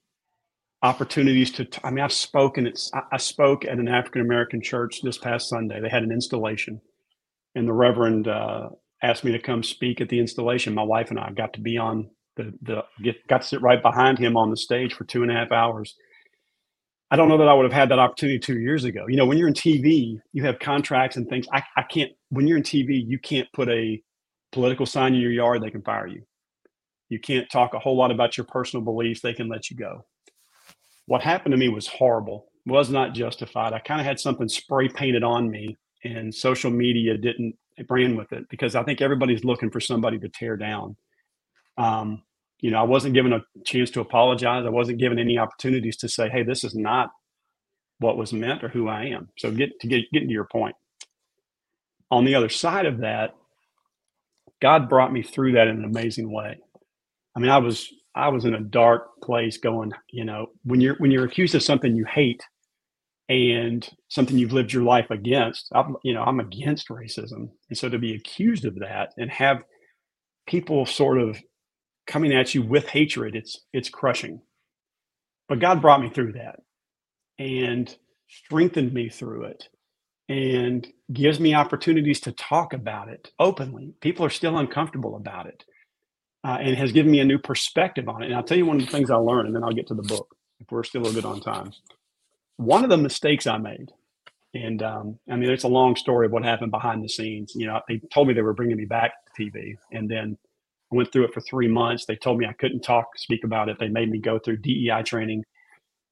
opportunities 0.84 1.50
to 1.50 1.66
i 1.86 1.90
mean 1.90 2.04
i've 2.04 2.12
spoken 2.12 2.68
it's 2.68 2.92
i 3.10 3.16
spoke 3.16 3.64
at 3.64 3.80
an 3.80 3.88
african 3.88 4.20
american 4.20 4.62
church 4.62 5.02
this 5.02 5.18
past 5.18 5.48
sunday 5.48 5.80
they 5.80 5.88
had 5.88 6.04
an 6.04 6.12
installation 6.12 6.80
and 7.56 7.66
the 7.66 7.72
reverend 7.74 8.28
uh, 8.28 8.68
asked 9.04 9.24
me 9.24 9.34
to 9.34 9.40
come 9.40 9.62
speak 9.62 10.02
at 10.02 10.10
the 10.10 10.20
installation. 10.20 10.74
My 10.74 10.84
wife 10.84 11.12
and 11.12 11.20
I 11.20 11.32
got 11.32 11.54
to 11.54 11.62
be 11.62 11.78
on 11.78 12.10
the 12.36 12.54
the 12.64 12.84
get 13.04 13.28
got 13.28 13.42
to 13.42 13.48
sit 13.48 13.62
right 13.62 13.82
behind 13.82 14.18
him 14.18 14.36
on 14.38 14.50
the 14.50 14.58
stage 14.58 14.94
for 14.94 15.04
two 15.04 15.22
and 15.22 15.32
a 15.32 15.36
half 15.36 15.52
hours. 15.52 15.96
I 17.12 17.16
don't 17.16 17.30
know 17.30 17.38
that 17.38 17.48
I 17.48 17.54
would 17.54 17.66
have 17.66 17.74
had 17.74 17.90
that 17.90 18.00
opportunity 18.00 18.40
two 18.40 18.60
years 18.60 18.86
ago. 18.86 19.06
You 19.08 19.18
know, 19.18 19.26
when 19.28 19.38
you're 19.38 19.48
in 19.48 19.54
TV, 19.54 20.20
you 20.32 20.44
have 20.46 20.58
contracts 20.58 21.16
and 21.16 21.30
things. 21.30 21.46
I, 21.54 21.62
I 21.78 21.84
can't. 21.84 22.12
When 22.30 22.48
you're 22.48 22.58
in 22.58 22.64
TV, 22.64 23.04
you 23.06 23.20
can't 23.20 23.48
put 23.54 23.70
a 23.70 24.02
political 24.52 24.88
sign 24.88 25.14
in 25.14 25.22
your 25.22 25.32
yard. 25.32 25.62
They 25.62 25.70
can 25.70 25.84
fire 25.84 26.08
you. 26.08 26.24
You 27.10 27.20
can't 27.20 27.48
talk 27.52 27.76
a 27.76 27.80
whole 27.80 27.96
lot 27.96 28.10
about 28.10 28.36
your 28.36 28.48
personal 28.48 28.84
beliefs. 28.84 29.22
They 29.22 29.34
can 29.34 29.48
let 29.48 29.70
you 29.70 29.78
go. 29.78 30.06
What 31.06 31.22
happened 31.22 31.52
to 31.52 31.58
me 31.58 31.70
was 31.70 31.86
horrible. 31.86 32.48
Was 32.66 32.90
not 32.90 33.14
justified. 33.14 33.74
I 33.74 33.80
kind 33.80 34.00
of 34.00 34.08
had 34.08 34.20
something 34.20 34.48
spray 34.48 34.88
painted 34.88 35.24
on 35.24 35.52
me, 35.52 35.78
and 36.04 36.34
social 36.34 36.72
media 36.72 37.16
didn't 37.18 37.56
ran 37.90 38.16
with 38.16 38.32
it 38.32 38.46
because 38.50 38.76
I 38.76 38.84
think 38.84 39.02
everybody's 39.02 39.44
looking 39.44 39.72
for 39.72 39.80
somebody 39.80 40.20
to 40.20 40.30
tear 40.30 40.58
down. 40.58 40.96
Um, 41.78 42.24
you 42.60 42.72
know, 42.72 42.80
I 42.80 42.84
wasn't 42.84 43.14
given 43.14 43.34
a 43.34 43.44
chance 43.66 43.92
to 43.92 44.02
apologize. 44.02 44.66
I 44.66 44.70
wasn't 44.70 45.00
given 45.00 45.20
any 45.20 45.38
opportunities 45.38 45.98
to 45.98 46.10
say, 46.10 46.30
"Hey, 46.30 46.44
this 46.44 46.64
is 46.64 46.76
not 46.76 47.12
what 48.00 48.18
was 48.18 48.34
meant 48.34 48.64
or 48.64 48.70
who 48.70 48.88
I 48.88 49.06
am." 49.06 49.30
So 49.38 49.52
get 49.52 49.80
to 49.82 49.88
get 49.88 50.10
getting 50.12 50.30
to 50.30 50.34
your 50.34 50.48
point. 50.52 50.76
On 52.10 52.26
the 52.26 52.36
other 52.36 52.50
side 52.50 52.86
of 52.86 53.00
that, 53.00 53.36
God 54.62 54.88
brought 54.88 55.12
me 55.12 55.24
through 55.24 55.54
that 55.54 55.68
in 55.68 55.78
an 55.78 55.84
amazing 55.84 56.32
way. 56.32 56.58
I 57.36 57.40
mean, 57.40 57.52
I 57.52 57.58
was 57.58 57.92
I 58.16 58.30
was 58.30 58.46
in 58.46 58.54
a 58.54 58.60
dark 58.60 59.22
place 59.22 59.58
going, 59.58 59.92
you 60.12 60.24
know, 60.24 60.48
when 60.64 60.80
you're 60.80 60.96
when 60.96 61.12
you're 61.12 61.26
accused 61.26 61.56
of 61.56 61.64
something 61.64 61.96
you 61.96 62.06
hate, 62.06 62.44
and 63.30 63.90
something 64.10 64.38
you've 64.38 64.54
lived 64.54 64.74
your 64.74 64.84
life 64.84 65.10
against. 65.10 65.70
I'm, 65.74 65.96
you 66.04 66.14
know, 66.14 66.24
I'm 66.24 66.40
against 66.40 66.90
racism, 66.90 67.50
and 67.70 67.78
so 67.78 67.90
to 67.90 68.00
be 68.00 68.16
accused 68.16 68.66
of 68.66 68.76
that 68.80 69.14
and 69.18 69.32
have 69.32 69.64
people 70.48 70.86
sort 70.86 71.20
of 71.20 71.38
coming 72.08 72.34
at 72.34 72.54
you 72.54 72.62
with 72.62 72.88
hatred, 72.88 73.36
it's 73.36 73.62
it's 73.74 73.90
crushing. 73.90 74.42
But 75.48 75.60
God 75.60 75.82
brought 75.82 76.02
me 76.02 76.10
through 76.10 76.34
that, 76.34 76.60
and 77.40 77.96
strengthened 78.28 78.94
me 78.94 79.10
through 79.10 79.46
it, 79.46 79.70
and 80.30 80.88
gives 81.12 81.40
me 81.40 81.54
opportunities 81.54 82.20
to 82.22 82.32
talk 82.34 82.74
about 82.74 83.10
it 83.10 83.32
openly. 83.40 83.94
People 84.02 84.26
are 84.26 84.32
still 84.32 84.58
uncomfortable 84.58 85.16
about 85.16 85.48
it, 85.48 85.64
uh, 86.44 86.58
and 86.60 86.78
has 86.78 86.92
given 86.92 87.12
me 87.12 87.20
a 87.22 87.26
new 87.26 87.40
perspective 87.40 88.10
on 88.10 88.24
it. 88.24 88.28
And 88.28 88.36
I'll 88.36 88.44
tell 88.44 88.58
you 88.58 88.66
one 88.66 88.80
of 88.82 88.86
the 88.86 88.92
things 88.92 89.10
I 89.12 89.16
learned, 89.16 89.48
and 89.48 89.56
then 89.56 89.64
I'll 89.64 89.72
get 89.72 89.88
to 89.88 89.96
the 89.96 90.04
book 90.04 90.36
if 90.60 90.72
we're 90.72 90.84
still 90.84 91.08
a 91.08 91.14
bit 91.14 91.26
on 91.26 91.40
time 91.42 91.72
one 92.58 92.84
of 92.84 92.90
the 92.90 92.98
mistakes 92.98 93.48
I 93.48 93.58
made, 93.58 93.92
and 94.54 94.84
um, 94.84 95.20
I 95.30 95.36
mean, 95.36 95.50
it's 95.50 95.64
a 95.64 95.70
long 95.70 95.96
story 95.96 96.28
of 96.28 96.32
what 96.32 96.44
happened 96.44 96.72
behind 96.72 97.04
the 97.04 97.10
scenes. 97.10 97.54
You 97.56 97.68
know, 97.68 97.82
they 97.88 98.00
told 98.14 98.28
me 98.28 98.34
they 98.34 98.42
were 98.42 98.54
bringing 98.54 98.78
me 98.78 98.86
back 98.86 99.12
to 99.36 99.44
TV, 99.44 99.76
and 99.92 100.10
then 100.10 100.38
I 100.92 100.96
went 100.96 101.12
through 101.12 101.26
it 101.26 101.34
for 101.34 101.42
three 101.42 101.68
months. 101.68 102.06
They 102.06 102.16
told 102.16 102.38
me 102.38 102.46
I 102.46 102.54
couldn't 102.54 102.82
talk, 102.82 103.08
speak 103.18 103.44
about 103.44 103.70
it. 103.70 103.78
They 103.80 103.90
made 103.90 104.10
me 104.10 104.20
go 104.20 104.40
through 104.40 104.58
DEI 104.58 105.04
training, 105.04 105.44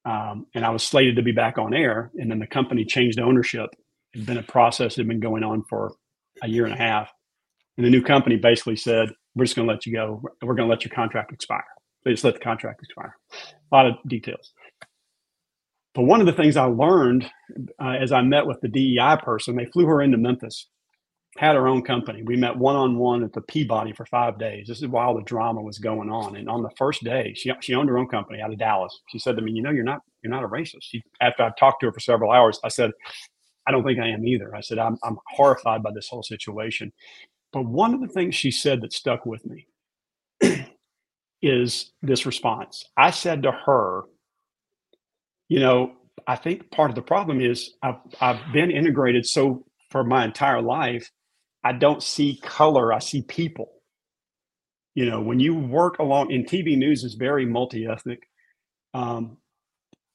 um, 0.04 0.46
and 0.54 0.64
I 0.64 0.70
was 0.70 0.82
slated 0.82 1.16
to 1.16 1.22
be 1.22 1.32
back 1.32 1.58
on 1.58 1.72
air. 1.74 2.10
And 2.16 2.30
then 2.30 2.40
the 2.40 2.46
company 2.46 2.84
changed 2.84 3.20
ownership. 3.20 3.70
It's 4.12 4.26
been 4.26 4.38
a 4.38 4.42
process 4.42 4.96
that 4.96 5.02
had 5.02 5.08
been 5.08 5.20
going 5.20 5.44
on 5.44 5.62
for 5.68 5.92
a 6.42 6.48
year 6.48 6.64
and 6.64 6.74
a 6.74 6.78
half, 6.78 7.10
and 7.76 7.86
the 7.86 7.90
new 7.90 8.02
company 8.02 8.36
basically 8.36 8.76
said, 8.76 9.10
"We're 9.36 9.44
just 9.44 9.54
going 9.54 9.68
to 9.68 9.72
let 9.72 9.86
you 9.86 9.92
go. 9.92 10.22
We're 10.42 10.54
going 10.54 10.68
to 10.68 10.70
let 10.70 10.84
your 10.84 10.94
contract 10.94 11.32
expire." 11.32 11.64
They 12.04 12.10
just 12.10 12.24
let 12.24 12.34
the 12.34 12.40
contract 12.40 12.82
expire. 12.82 13.16
A 13.70 13.74
lot 13.74 13.86
of 13.86 13.94
details. 14.08 14.52
But 15.94 16.02
one 16.04 16.20
of 16.20 16.26
the 16.26 16.32
things 16.32 16.56
I 16.56 16.64
learned 16.64 17.30
uh, 17.80 17.96
as 18.00 18.12
I 18.12 18.22
met 18.22 18.46
with 18.46 18.60
the 18.60 18.68
DEI 18.68 19.18
person, 19.22 19.56
they 19.56 19.66
flew 19.66 19.86
her 19.86 20.00
into 20.00 20.16
Memphis, 20.16 20.68
had 21.38 21.54
her 21.54 21.66
own 21.66 21.82
company. 21.82 22.22
We 22.22 22.36
met 22.36 22.56
one 22.56 22.76
on 22.76 22.98
one 22.98 23.24
at 23.24 23.32
the 23.32 23.40
Peabody 23.42 23.92
for 23.92 24.06
five 24.06 24.38
days. 24.38 24.68
This 24.68 24.82
is 24.82 24.88
while 24.88 25.14
the 25.14 25.22
drama 25.22 25.62
was 25.62 25.78
going 25.78 26.10
on. 26.10 26.36
And 26.36 26.48
on 26.48 26.62
the 26.62 26.70
first 26.76 27.04
day, 27.04 27.32
she 27.34 27.52
she 27.60 27.74
owned 27.74 27.88
her 27.88 27.98
own 27.98 28.08
company 28.08 28.40
out 28.40 28.52
of 28.52 28.58
Dallas. 28.58 28.98
She 29.08 29.18
said 29.18 29.36
to 29.36 29.42
me, 29.42 29.52
"You 29.52 29.62
know, 29.62 29.70
you're 29.70 29.84
not 29.84 30.00
you're 30.22 30.30
not 30.32 30.44
a 30.44 30.48
racist." 30.48 30.82
She, 30.82 31.02
after 31.20 31.42
I 31.42 31.50
talked 31.58 31.80
to 31.80 31.86
her 31.86 31.92
for 31.92 32.00
several 32.00 32.32
hours, 32.32 32.60
I 32.64 32.68
said, 32.68 32.90
"I 33.66 33.70
don't 33.70 33.84
think 33.84 33.98
I 33.98 34.08
am 34.08 34.26
either." 34.26 34.54
I 34.54 34.60
said, 34.60 34.78
"I'm 34.78 34.98
I'm 35.02 35.18
horrified 35.28 35.82
by 35.82 35.90
this 35.94 36.08
whole 36.08 36.22
situation." 36.22 36.92
But 37.52 37.66
one 37.66 37.94
of 37.94 38.00
the 38.00 38.08
things 38.08 38.34
she 38.34 38.50
said 38.50 38.80
that 38.82 38.92
stuck 38.92 39.26
with 39.26 39.44
me 39.46 39.66
is 41.42 41.92
this 42.02 42.26
response. 42.26 42.84
I 42.96 43.10
said 43.10 43.42
to 43.42 43.52
her, 43.52 44.02
you 45.48 45.60
know, 45.60 45.92
I 46.26 46.36
think 46.36 46.70
part 46.70 46.90
of 46.90 46.94
the 46.94 47.02
problem 47.02 47.40
is 47.40 47.72
I've 47.82 47.96
I've 48.20 48.40
been 48.52 48.70
integrated 48.70 49.26
so 49.26 49.64
for 49.90 50.04
my 50.04 50.24
entire 50.24 50.62
life, 50.62 51.10
I 51.64 51.72
don't 51.72 52.02
see 52.02 52.40
color, 52.42 52.92
I 52.92 52.98
see 52.98 53.22
people. 53.22 53.70
You 54.94 55.06
know, 55.06 55.20
when 55.20 55.40
you 55.40 55.54
work 55.54 55.98
along 55.98 56.30
in 56.32 56.44
TV 56.44 56.76
news 56.76 57.04
is 57.04 57.14
very 57.14 57.46
multi-ethnic. 57.46 58.20
Um, 58.94 59.38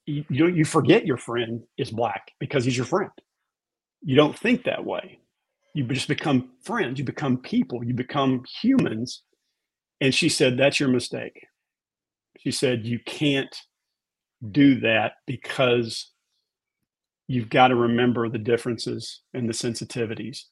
you, 0.06 0.24
you 0.30 0.48
you 0.48 0.66
forget 0.66 1.06
your 1.06 1.18
friend 1.18 1.64
is 1.78 1.92
black 1.92 2.32
because 2.40 2.64
he's 2.66 2.78
your 2.78 2.86
friend. 2.86 3.12
You 4.04 4.16
don't 4.16 4.38
think 4.38 4.64
that 4.64 4.86
way. 4.86 5.20
You 5.74 5.84
just 5.86 6.08
become 6.08 6.52
friends. 6.64 7.00
You 7.00 7.06
become 7.06 7.38
people. 7.38 7.84
You 7.84 7.94
become 7.94 8.44
humans. 8.62 9.24
And 10.00 10.14
she 10.14 10.30
said, 10.30 10.58
"That's 10.58 10.80
your 10.80 10.90
mistake." 10.90 11.48
She 12.40 12.52
said, 12.52 12.86
"You 12.86 13.00
can't 13.06 13.56
do 14.52 14.80
that 14.82 15.14
because 15.26 16.12
you've 17.28 17.50
got 17.50 17.70
to 17.70 17.76
remember 17.76 18.30
the 18.30 18.38
differences 18.38 19.22
and 19.34 19.48
the 19.48 19.54
sensitivities. 19.54 20.44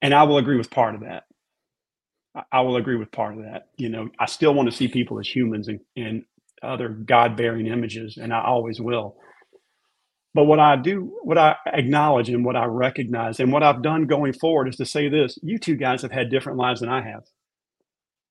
And 0.00 0.14
I 0.14 0.24
will 0.24 0.38
agree 0.38 0.56
with 0.56 0.70
part 0.70 0.94
of 0.94 1.02
that. 1.02 1.24
I 2.50 2.60
will 2.62 2.76
agree 2.76 2.96
with 2.96 3.12
part 3.12 3.36
of 3.36 3.44
that. 3.44 3.68
You 3.76 3.88
know, 3.88 4.08
I 4.18 4.26
still 4.26 4.54
want 4.54 4.70
to 4.70 4.76
see 4.76 4.88
people 4.88 5.18
as 5.18 5.28
humans 5.28 5.68
and, 5.68 5.80
and 5.96 6.24
other 6.62 6.88
God 6.88 7.36
bearing 7.36 7.66
images, 7.66 8.16
and 8.16 8.32
I 8.32 8.42
always 8.42 8.80
will. 8.80 9.16
But 10.34 10.44
what 10.44 10.60
I 10.60 10.76
do, 10.76 11.12
what 11.22 11.36
I 11.36 11.56
acknowledge 11.66 12.30
and 12.30 12.44
what 12.44 12.56
I 12.56 12.64
recognize, 12.64 13.38
and 13.38 13.52
what 13.52 13.62
I've 13.62 13.82
done 13.82 14.06
going 14.06 14.32
forward 14.32 14.68
is 14.68 14.76
to 14.76 14.86
say 14.86 15.08
this 15.08 15.38
you 15.42 15.58
two 15.58 15.76
guys 15.76 16.02
have 16.02 16.12
had 16.12 16.30
different 16.30 16.58
lives 16.58 16.80
than 16.80 16.88
I 16.88 17.02
have. 17.02 17.24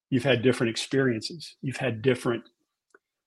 You've 0.10 0.24
had 0.24 0.42
different 0.42 0.72
experiences, 0.72 1.56
you've 1.62 1.78
had 1.78 2.02
different 2.02 2.44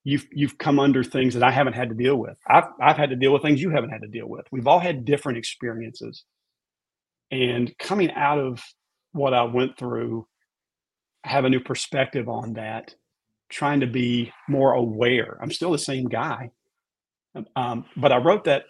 you've 0.04 0.26
you've 0.32 0.58
come 0.58 0.78
under 0.78 1.02
things 1.02 1.34
that 1.34 1.42
I 1.42 1.50
haven't 1.50 1.72
had 1.72 1.88
to 1.88 1.94
deal 1.94 2.16
with. 2.16 2.36
I've 2.46 2.64
I've 2.80 2.96
had 2.96 3.10
to 3.10 3.16
deal 3.16 3.32
with 3.32 3.42
things 3.42 3.60
you 3.60 3.70
haven't 3.70 3.90
had 3.90 4.02
to 4.02 4.08
deal 4.08 4.28
with. 4.28 4.46
We've 4.52 4.66
all 4.66 4.78
had 4.78 5.04
different 5.04 5.38
experiences. 5.38 6.24
And 7.30 7.76
coming 7.78 8.12
out 8.12 8.38
of 8.38 8.62
what 9.12 9.34
I 9.34 9.42
went 9.44 9.78
through, 9.78 10.26
I 11.24 11.30
have 11.30 11.44
a 11.44 11.50
new 11.50 11.60
perspective 11.60 12.28
on 12.28 12.52
that, 12.52 12.94
trying 13.48 13.80
to 13.80 13.86
be 13.86 14.30
more 14.48 14.74
aware. 14.74 15.38
I'm 15.40 15.50
still 15.50 15.72
the 15.72 15.78
same 15.78 16.04
guy. 16.04 16.50
Um, 17.56 17.86
but 17.96 18.12
I 18.12 18.18
wrote 18.18 18.44
that. 18.44 18.64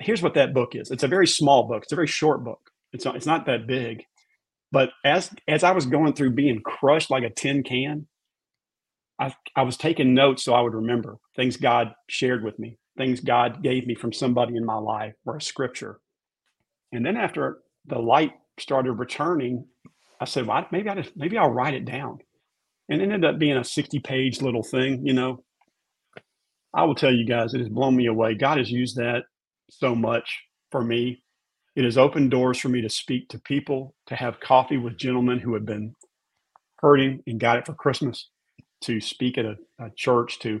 Here's 0.00 0.22
what 0.22 0.34
that 0.34 0.54
book 0.54 0.74
is. 0.74 0.90
It's 0.90 1.02
a 1.02 1.08
very 1.08 1.26
small 1.26 1.64
book. 1.64 1.82
It's 1.82 1.92
a 1.92 1.96
very 1.96 2.06
short 2.06 2.44
book. 2.44 2.60
It's 2.92 3.04
not, 3.04 3.16
it's 3.16 3.26
not 3.26 3.46
that 3.46 3.66
big. 3.66 4.04
But 4.70 4.90
as 5.04 5.30
as 5.48 5.64
I 5.64 5.72
was 5.72 5.86
going 5.86 6.12
through 6.12 6.32
being 6.32 6.60
crushed 6.60 7.10
like 7.10 7.24
a 7.24 7.30
tin 7.30 7.62
can, 7.62 8.06
I, 9.18 9.34
I 9.56 9.62
was 9.62 9.76
taking 9.76 10.14
notes 10.14 10.44
so 10.44 10.54
I 10.54 10.60
would 10.60 10.74
remember 10.74 11.18
things 11.36 11.56
God 11.56 11.92
shared 12.08 12.44
with 12.44 12.58
me, 12.58 12.78
things 12.96 13.20
God 13.20 13.62
gave 13.62 13.86
me 13.86 13.94
from 13.94 14.12
somebody 14.12 14.56
in 14.56 14.64
my 14.64 14.76
life 14.76 15.14
or 15.26 15.36
a 15.36 15.42
scripture. 15.42 16.00
And 16.92 17.04
then 17.04 17.16
after 17.16 17.58
the 17.86 17.98
light 17.98 18.32
started 18.58 18.92
returning, 18.92 19.66
I 20.20 20.24
said, 20.24 20.46
well, 20.46 20.66
maybe 20.70 20.88
I 20.88 20.94
just, 20.94 21.16
maybe 21.16 21.36
I'll 21.36 21.50
write 21.50 21.74
it 21.74 21.84
down. 21.84 22.18
And 22.88 23.02
it 23.02 23.04
ended 23.04 23.24
up 23.24 23.38
being 23.38 23.56
a 23.56 23.64
60 23.64 23.98
page 24.00 24.40
little 24.40 24.62
thing, 24.62 25.06
you 25.06 25.12
know. 25.12 25.42
I 26.74 26.84
will 26.84 26.94
tell 26.94 27.12
you 27.12 27.26
guys, 27.26 27.54
it 27.54 27.60
has 27.60 27.68
blown 27.68 27.96
me 27.96 28.06
away. 28.06 28.34
God 28.34 28.58
has 28.58 28.70
used 28.70 28.96
that 28.96 29.24
so 29.70 29.94
much 29.94 30.42
for 30.70 30.82
me. 30.82 31.22
It 31.76 31.84
has 31.84 31.98
opened 31.98 32.30
doors 32.30 32.58
for 32.58 32.68
me 32.68 32.82
to 32.82 32.90
speak 32.90 33.28
to 33.28 33.38
people, 33.40 33.94
to 34.06 34.16
have 34.16 34.40
coffee 34.40 34.76
with 34.76 34.96
gentlemen 34.96 35.38
who 35.38 35.54
have 35.54 35.64
been 35.64 35.94
hurting 36.76 37.22
and 37.26 37.40
got 37.40 37.58
it 37.58 37.66
for 37.66 37.74
Christmas 37.74 38.28
to 38.82 39.00
speak 39.00 39.38
at 39.38 39.44
a, 39.44 39.56
a 39.78 39.90
church 39.96 40.38
to 40.40 40.60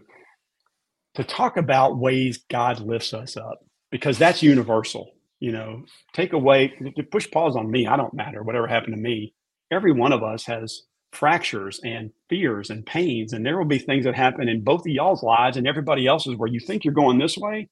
to 1.14 1.24
talk 1.24 1.56
about 1.56 1.98
ways 1.98 2.44
God 2.50 2.80
lifts 2.80 3.12
us 3.12 3.36
up 3.36 3.58
because 3.90 4.18
that's 4.18 4.42
universal. 4.42 5.10
You 5.40 5.52
know, 5.52 5.82
take 6.12 6.32
away 6.32 6.72
push 7.10 7.30
pause 7.30 7.56
on 7.56 7.70
me. 7.70 7.86
I 7.86 7.96
don't 7.96 8.14
matter 8.14 8.42
whatever 8.42 8.66
happened 8.66 8.94
to 8.94 9.00
me. 9.00 9.34
Every 9.70 9.92
one 9.92 10.12
of 10.12 10.22
us 10.22 10.44
has 10.46 10.82
fractures 11.12 11.80
and 11.84 12.10
fears 12.28 12.70
and 12.70 12.84
pains, 12.84 13.32
and 13.32 13.44
there 13.44 13.58
will 13.58 13.64
be 13.64 13.78
things 13.78 14.04
that 14.04 14.14
happen 14.14 14.48
in 14.48 14.62
both 14.62 14.80
of 14.80 14.88
y'all's 14.88 15.22
lives 15.22 15.56
and 15.56 15.66
everybody 15.66 16.06
else's 16.06 16.36
where 16.36 16.48
you 16.48 16.60
think 16.60 16.84
you're 16.84 16.94
going 16.94 17.18
this 17.18 17.36
way, 17.36 17.68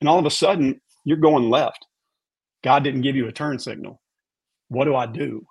and 0.00 0.08
all 0.08 0.18
of 0.18 0.26
a 0.26 0.30
sudden 0.30 0.80
you're 1.04 1.18
going 1.18 1.50
left. 1.50 1.86
God 2.62 2.82
didn't 2.82 3.02
give 3.02 3.16
you 3.16 3.28
a 3.28 3.32
turn 3.32 3.58
signal. 3.58 4.00
What 4.68 4.84
do 4.84 4.96
I 4.96 5.06
do? 5.06 5.46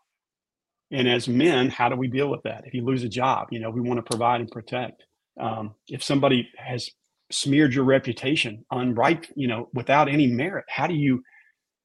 And 0.92 1.08
as 1.10 1.28
men, 1.28 1.70
how 1.70 1.90
do 1.90 1.96
we 1.96 2.08
deal 2.08 2.30
with 2.30 2.44
that? 2.44 2.64
If 2.66 2.74
you 2.74 2.84
lose 2.84 3.04
a 3.04 3.10
job, 3.10 3.48
you 3.52 3.60
know, 3.60 3.70
we 3.70 3.82
want 3.82 3.98
to 3.98 4.04
provide 4.04 4.42
and 4.42 4.52
protect. 4.52 5.04
Um, 5.40 5.76
if 5.88 6.04
somebody 6.04 6.50
has 6.58 6.90
smeared 7.32 7.74
your 7.74 7.86
reputation 7.86 8.66
unright, 8.72 9.26
you 9.36 9.48
know, 9.48 9.70
without 9.74 10.08
any 10.08 10.28
merit, 10.28 10.66
how 10.70 10.88
do 10.88 10.94
you, 10.94 11.24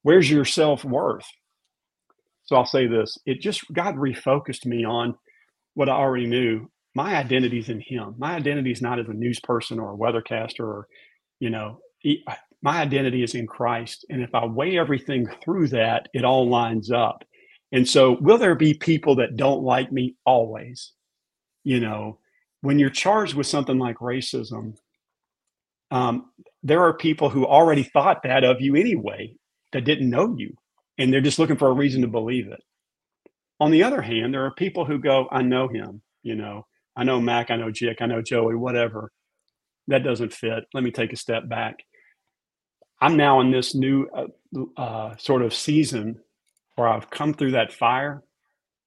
where's 0.03 0.29
your 0.29 0.45
self 0.45 0.85
worth? 0.85 1.25
So 2.43 2.55
I'll 2.55 2.65
say 2.65 2.87
this: 2.87 3.17
it 3.25 3.41
just 3.41 3.63
God 3.73 3.95
refocused 3.95 4.65
me 4.65 4.85
on 4.85 5.15
what 5.73 5.89
I 5.89 5.93
already 5.93 6.27
knew. 6.27 6.69
My 6.93 7.15
identity 7.15 7.59
is 7.59 7.69
in 7.69 7.79
Him. 7.79 8.15
My 8.17 8.35
identity 8.35 8.71
is 8.71 8.81
not 8.81 8.99
as 8.99 9.07
a 9.07 9.13
news 9.13 9.39
person 9.39 9.79
or 9.79 9.93
a 9.93 9.97
weathercaster 9.97 10.59
or, 10.59 10.87
you 11.39 11.49
know, 11.49 11.79
my 12.61 12.81
identity 12.81 13.23
is 13.23 13.35
in 13.35 13.47
Christ. 13.47 14.05
And 14.09 14.21
if 14.21 14.35
I 14.35 14.45
weigh 14.45 14.77
everything 14.77 15.27
through 15.43 15.69
that, 15.69 16.09
it 16.13 16.25
all 16.25 16.49
lines 16.49 16.91
up. 16.91 17.23
And 17.71 17.87
so, 17.87 18.17
will 18.19 18.37
there 18.37 18.55
be 18.55 18.73
people 18.73 19.15
that 19.15 19.37
don't 19.37 19.63
like 19.63 19.91
me? 19.91 20.15
Always. 20.25 20.91
You 21.63 21.79
know, 21.79 22.19
when 22.61 22.79
you're 22.79 22.89
charged 22.89 23.35
with 23.35 23.47
something 23.47 23.77
like 23.77 23.97
racism, 23.97 24.75
um, 25.89 26.31
there 26.63 26.83
are 26.83 26.93
people 26.93 27.29
who 27.29 27.45
already 27.45 27.83
thought 27.83 28.23
that 28.23 28.43
of 28.43 28.61
you 28.61 28.75
anyway 28.75 29.35
that 29.73 29.85
didn't 29.85 30.09
know 30.09 30.35
you, 30.37 30.55
and 30.97 31.11
they're 31.11 31.21
just 31.21 31.39
looking 31.39 31.57
for 31.57 31.69
a 31.69 31.73
reason 31.73 32.01
to 32.01 32.07
believe 32.07 32.47
it. 32.47 32.61
On 33.59 33.71
the 33.71 33.83
other 33.83 34.01
hand, 34.01 34.33
there 34.33 34.45
are 34.45 34.51
people 34.51 34.85
who 34.85 34.99
go, 34.99 35.27
I 35.31 35.43
know 35.43 35.67
him, 35.67 36.01
you 36.23 36.35
know, 36.35 36.65
I 36.95 37.03
know 37.03 37.21
Mac, 37.21 37.51
I 37.51 37.55
know 37.55 37.71
Jick, 37.71 38.01
I 38.01 38.05
know 38.05 38.21
Joey, 38.21 38.55
whatever. 38.55 39.11
That 39.87 40.03
doesn't 40.03 40.33
fit. 40.33 40.65
Let 40.73 40.83
me 40.83 40.91
take 40.91 41.13
a 41.13 41.17
step 41.17 41.47
back. 41.47 41.83
I'm 42.99 43.17
now 43.17 43.39
in 43.39 43.51
this 43.51 43.73
new 43.73 44.07
uh, 44.07 44.27
uh, 44.79 45.15
sort 45.17 45.41
of 45.41 45.53
season 45.53 46.19
where 46.75 46.87
I've 46.87 47.09
come 47.09 47.33
through 47.33 47.51
that 47.51 47.73
fire. 47.73 48.23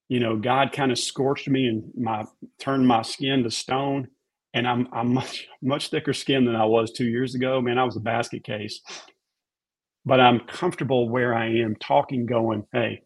You 0.08 0.20
know, 0.20 0.36
God 0.36 0.72
kind 0.72 0.92
of 0.92 0.98
scorched 0.98 1.48
me 1.48 1.66
and 1.66 1.84
my 1.96 2.24
turned 2.60 2.86
my 2.86 3.02
skin 3.02 3.42
to 3.44 3.50
stone, 3.50 4.08
and 4.52 4.66
I'm 4.66 4.88
I'm 4.92 5.12
much 5.14 5.48
much 5.62 5.90
thicker 5.90 6.12
skin 6.12 6.44
than 6.44 6.56
I 6.56 6.64
was 6.64 6.92
two 6.92 7.06
years 7.06 7.34
ago. 7.34 7.60
Man, 7.60 7.78
I 7.78 7.84
was 7.84 7.96
a 7.96 8.00
basket 8.00 8.44
case, 8.44 8.80
but 10.04 10.20
I'm 10.20 10.40
comfortable 10.40 11.08
where 11.08 11.34
I 11.34 11.46
am, 11.60 11.76
talking, 11.76 12.26
going, 12.26 12.66
hey. 12.72 13.02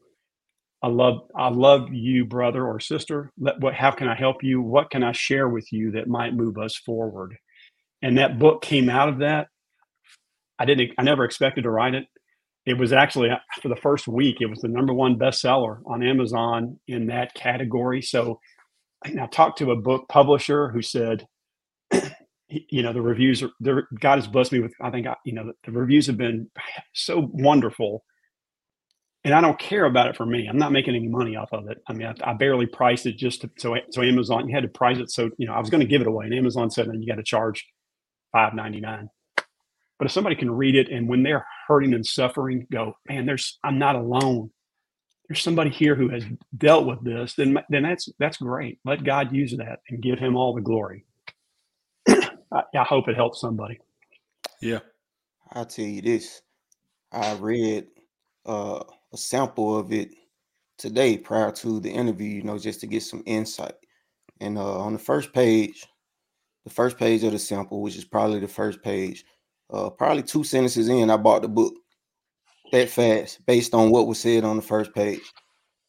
I 0.81 0.87
love 0.87 1.23
I 1.37 1.49
love 1.49 1.93
you, 1.93 2.25
brother 2.25 2.65
or 2.65 2.79
sister. 2.79 3.33
Let, 3.37 3.59
what, 3.59 3.75
how 3.75 3.91
can 3.91 4.07
I 4.07 4.15
help 4.15 4.45
you? 4.45 4.63
What 4.63 4.91
can 4.91 5.03
I 5.03 5.11
share 5.11 5.49
with 5.49 5.73
you 5.73 5.91
that 5.93 6.07
might 6.07 6.35
move 6.35 6.57
us 6.57 6.77
forward? 6.77 7.37
And 8.01 8.19
that 8.19 8.39
book 8.39 8.63
came 8.63 8.89
out 8.89 9.09
of 9.09 9.19
that. 9.19 9.49
I 10.57 10.65
didn't 10.67 10.93
I 10.97 11.03
never 11.03 11.25
expected 11.25 11.63
to 11.63 11.71
write 11.71 11.95
it 11.95 12.07
it 12.67 12.79
was 12.79 12.93
actually 12.93 13.31
uh, 13.31 13.37
for 13.63 13.69
the 13.69 13.77
first 13.77 14.07
week 14.07 14.37
it 14.41 14.47
was 14.47 14.61
the 14.61 14.69
number 14.69 14.93
one 14.93 15.19
bestseller 15.19 15.79
on 15.87 16.03
amazon 16.03 16.79
in 16.87 17.07
that 17.07 17.35
category. 17.35 18.03
So 18.03 18.41
i 19.05 19.27
talked 19.27 19.59
to 19.59 19.71
a 19.71 19.77
book 19.77 20.09
publisher 20.09 20.69
who 20.69 20.83
said 20.83 21.27
you 22.49 22.83
know 22.83 22.93
the 22.93 23.03
reviews 23.03 23.43
are 23.43 23.51
god 24.01 24.17
has 24.17 24.27
blessed 24.27 24.53
me 24.53 24.61
with 24.61 24.73
i 24.81 24.91
think 24.91 25.07
you 25.25 25.33
know 25.33 25.47
the, 25.47 25.53
the 25.65 25.73
reviews 25.73 26.07
have 26.07 26.17
been 26.17 26.51
so 26.95 27.29
wonderful. 27.33 28.05
And 29.25 29.35
i 29.35 29.41
don't 29.41 29.59
care 29.59 29.85
about 29.85 30.09
it 30.09 30.17
for 30.17 30.25
me. 30.25 30.47
I'm 30.47 30.59
not 30.59 30.73
making 30.73 30.95
any 30.95 31.09
money 31.09 31.37
off 31.37 31.53
of 31.53 31.69
it. 31.69 31.79
I 31.89 31.93
mean 31.93 32.07
i, 32.07 32.31
I 32.31 32.33
barely 32.35 32.67
priced 32.67 33.07
it 33.07 33.17
just 33.17 33.43
to, 33.43 33.51
so 33.59 33.77
so 33.91 34.03
amazon 34.03 34.49
you 34.49 34.55
had 34.55 34.63
to 34.63 34.69
price 34.69 34.99
it. 34.99 35.11
So 35.11 35.31
you 35.39 35.47
know 35.47 35.53
i 35.55 35.61
was 35.61 35.71
going 35.71 35.81
to 35.81 35.87
give 35.87 36.01
it 36.01 36.07
away. 36.07 36.27
And 36.27 36.35
amazon 36.35 36.71
said 36.71 36.89
you 36.93 37.07
got 37.07 37.17
to 37.17 37.25
charge 37.25 37.67
599 38.33 39.09
but 39.99 40.07
if 40.07 40.13
somebody 40.13 40.37
can 40.37 40.51
read 40.51 40.77
it 40.77 40.89
and 40.91 41.09
when 41.09 41.23
they're 41.23 41.45
hurting 41.69 41.95
and 41.95 42.05
suffering, 42.05 42.67
go, 42.73 42.95
man, 43.09 43.27
there's 43.27 43.59
I'm 43.63 43.79
not 43.79 43.95
alone. 43.95 44.51
There's 45.29 45.43
somebody 45.43 45.69
here 45.71 45.95
who 45.95 46.09
has 46.09 46.25
dealt 46.57 46.87
with 46.87 47.05
this, 47.05 47.35
then 47.35 47.59
then 47.69 47.83
that's 47.83 48.09
that's 48.19 48.39
great. 48.39 48.79
Let 48.85 49.05
God 49.05 49.33
use 49.33 49.55
that 49.59 49.81
and 49.91 50.03
give 50.03 50.19
him 50.19 50.37
all 50.37 50.55
the 50.55 50.63
glory. 50.63 51.05
I, 52.09 52.63
I 52.75 52.85
hope 52.85 53.09
it 53.09 53.17
helps 53.17 53.41
somebody. 53.41 53.79
Yeah. 54.61 54.81
I'll 55.53 55.67
tell 55.67 55.85
you 55.85 56.03
this. 56.03 56.43
I 57.13 57.35
read 57.35 57.87
uh, 58.47 58.83
a 59.13 59.17
sample 59.17 59.79
of 59.79 59.93
it 59.93 60.11
today 60.79 61.17
prior 61.17 61.51
to 61.53 61.81
the 61.81 61.91
interview, 61.91 62.29
you 62.29 62.43
know, 62.43 62.59
just 62.59 62.81
to 62.81 62.87
get 62.87 63.03
some 63.03 63.23
insight. 63.27 63.75
And 64.41 64.59
uh, 64.59 64.79
on 64.79 64.93
the 64.93 64.99
first 64.99 65.33
page, 65.33 65.87
the 66.65 66.71
first 66.71 66.99
page 66.99 67.25
of 67.25 67.33
the 67.33 67.39
sample, 67.39 67.81
which 67.81 67.97
is 67.97 68.05
probably 68.05 68.41
the 68.41 68.49
first 68.49 68.83
page, 68.83 69.25
uh, 69.71 69.91
probably 69.91 70.23
two 70.23 70.45
sentences 70.45 70.89
in, 70.89 71.11
I 71.11 71.17
bought 71.17 71.43
the 71.43 71.49
book 71.49 71.75
that 72.73 72.89
fast 72.89 73.45
based 73.47 73.75
on 73.75 73.91
what 73.91 74.07
was 74.07 74.19
said 74.19 74.45
on 74.45 74.57
the 74.57 74.63
first 74.63 74.95
page. 74.95 75.33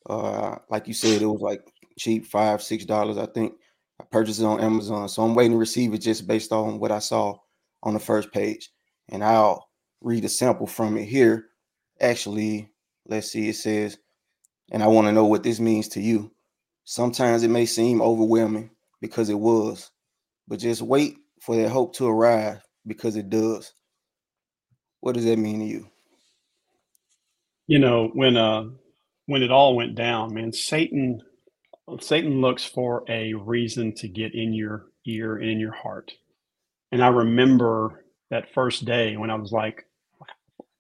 Uh, 0.09 0.57
like 0.69 0.87
you 0.87 0.93
said, 0.93 1.21
it 1.21 1.25
was 1.25 1.41
like 1.41 1.61
cheap, 1.97 2.25
five, 2.25 2.61
six 2.61 2.85
dollars. 2.85 3.17
I 3.17 3.25
think 3.27 3.53
I 3.99 4.05
purchased 4.05 4.39
it 4.39 4.45
on 4.45 4.61
Amazon. 4.61 5.09
So 5.09 5.23
I'm 5.23 5.35
waiting 5.35 5.53
to 5.53 5.57
receive 5.57 5.93
it 5.93 5.99
just 5.99 6.27
based 6.27 6.51
on 6.51 6.79
what 6.79 6.91
I 6.91 6.99
saw 6.99 7.37
on 7.83 7.93
the 7.93 7.99
first 7.99 8.31
page. 8.31 8.69
And 9.09 9.23
I'll 9.23 9.67
read 10.01 10.25
a 10.25 10.29
sample 10.29 10.67
from 10.67 10.97
it 10.97 11.05
here. 11.05 11.47
Actually, 12.01 12.69
let's 13.07 13.31
see, 13.31 13.49
it 13.49 13.55
says, 13.55 13.97
and 14.71 14.81
I 14.81 14.87
want 14.87 15.07
to 15.07 15.11
know 15.11 15.25
what 15.25 15.43
this 15.43 15.59
means 15.59 15.87
to 15.89 16.01
you. 16.01 16.31
Sometimes 16.85 17.43
it 17.43 17.49
may 17.49 17.65
seem 17.65 18.01
overwhelming 18.01 18.71
because 19.01 19.29
it 19.29 19.39
was, 19.39 19.91
but 20.47 20.59
just 20.59 20.81
wait 20.81 21.17
for 21.41 21.55
that 21.55 21.69
hope 21.69 21.95
to 21.95 22.07
arrive 22.07 22.61
because 22.89 23.15
it 23.15 23.29
does. 23.29 23.71
What 24.99 25.15
does 25.15 25.23
that 25.23 25.39
mean 25.39 25.59
to 25.59 25.65
you? 25.65 25.87
You 27.67 27.79
know, 27.79 28.09
when 28.13 28.35
uh 28.35 28.65
when 29.27 29.43
it 29.43 29.51
all 29.51 29.75
went 29.75 29.95
down, 29.95 30.33
man, 30.33 30.51
Satan 30.51 31.21
Satan 32.01 32.41
looks 32.41 32.65
for 32.65 33.03
a 33.07 33.33
reason 33.33 33.93
to 33.95 34.07
get 34.07 34.35
in 34.35 34.53
your 34.53 34.87
ear 35.05 35.37
and 35.37 35.49
in 35.49 35.59
your 35.59 35.73
heart. 35.73 36.11
And 36.91 37.03
I 37.03 37.07
remember 37.07 38.03
that 38.29 38.53
first 38.53 38.85
day 38.85 39.17
when 39.17 39.29
I 39.29 39.35
was 39.35 39.51
like, 39.51 39.85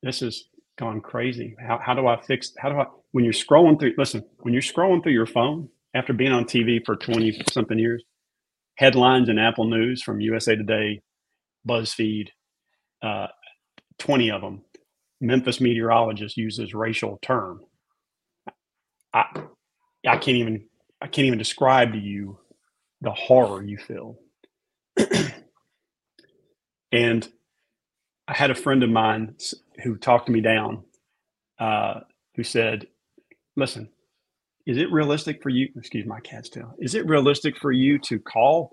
this 0.01 0.21
is 0.21 0.49
gone 0.77 1.01
crazy. 1.01 1.55
How, 1.59 1.79
how 1.83 1.93
do 1.93 2.07
I 2.07 2.21
fix, 2.21 2.53
how 2.57 2.69
do 2.69 2.79
I, 2.79 2.85
when 3.11 3.23
you're 3.23 3.33
scrolling 3.33 3.79
through, 3.79 3.93
listen, 3.97 4.23
when 4.39 4.53
you're 4.53 4.61
scrolling 4.61 5.03
through 5.03 5.13
your 5.13 5.25
phone 5.25 5.69
after 5.93 6.13
being 6.13 6.31
on 6.31 6.45
TV 6.45 6.83
for 6.85 6.95
20 6.95 7.41
something 7.51 7.77
years, 7.77 8.03
headlines 8.75 9.29
in 9.29 9.39
Apple 9.39 9.65
News 9.65 10.01
from 10.01 10.21
USA 10.21 10.55
Today, 10.55 11.01
BuzzFeed, 11.67 12.29
uh, 13.01 13.27
20 13.99 14.31
of 14.31 14.41
them. 14.41 14.63
Memphis 15.21 15.59
meteorologist 15.59 16.37
uses 16.37 16.73
racial 16.73 17.19
term. 17.21 17.61
I, 19.13 19.25
I 20.07 20.17
can't 20.17 20.37
even 20.37 20.65
I 21.01 21.07
can't 21.07 21.25
even 21.27 21.39
describe 21.39 21.93
to 21.93 21.97
you 21.97 22.39
the 23.01 23.11
horror 23.11 23.63
you 23.63 23.77
feel. 23.77 24.17
and 26.91 27.27
I 28.27 28.33
had 28.33 28.51
a 28.51 28.55
friend 28.55 28.83
of 28.83 28.89
mine 28.89 29.35
who 29.83 29.97
talked 29.97 30.29
me 30.29 30.41
down, 30.41 30.83
uh, 31.59 32.01
who 32.35 32.43
said, 32.43 32.87
"Listen, 33.55 33.89
is 34.65 34.77
it 34.77 34.91
realistic 34.91 35.41
for 35.41 35.49
you? 35.49 35.69
Excuse 35.75 36.05
my 36.05 36.19
cat's 36.19 36.49
tail. 36.49 36.75
Is 36.79 36.95
it 36.95 37.07
realistic 37.07 37.57
for 37.57 37.71
you 37.71 37.97
to 37.99 38.19
call 38.19 38.71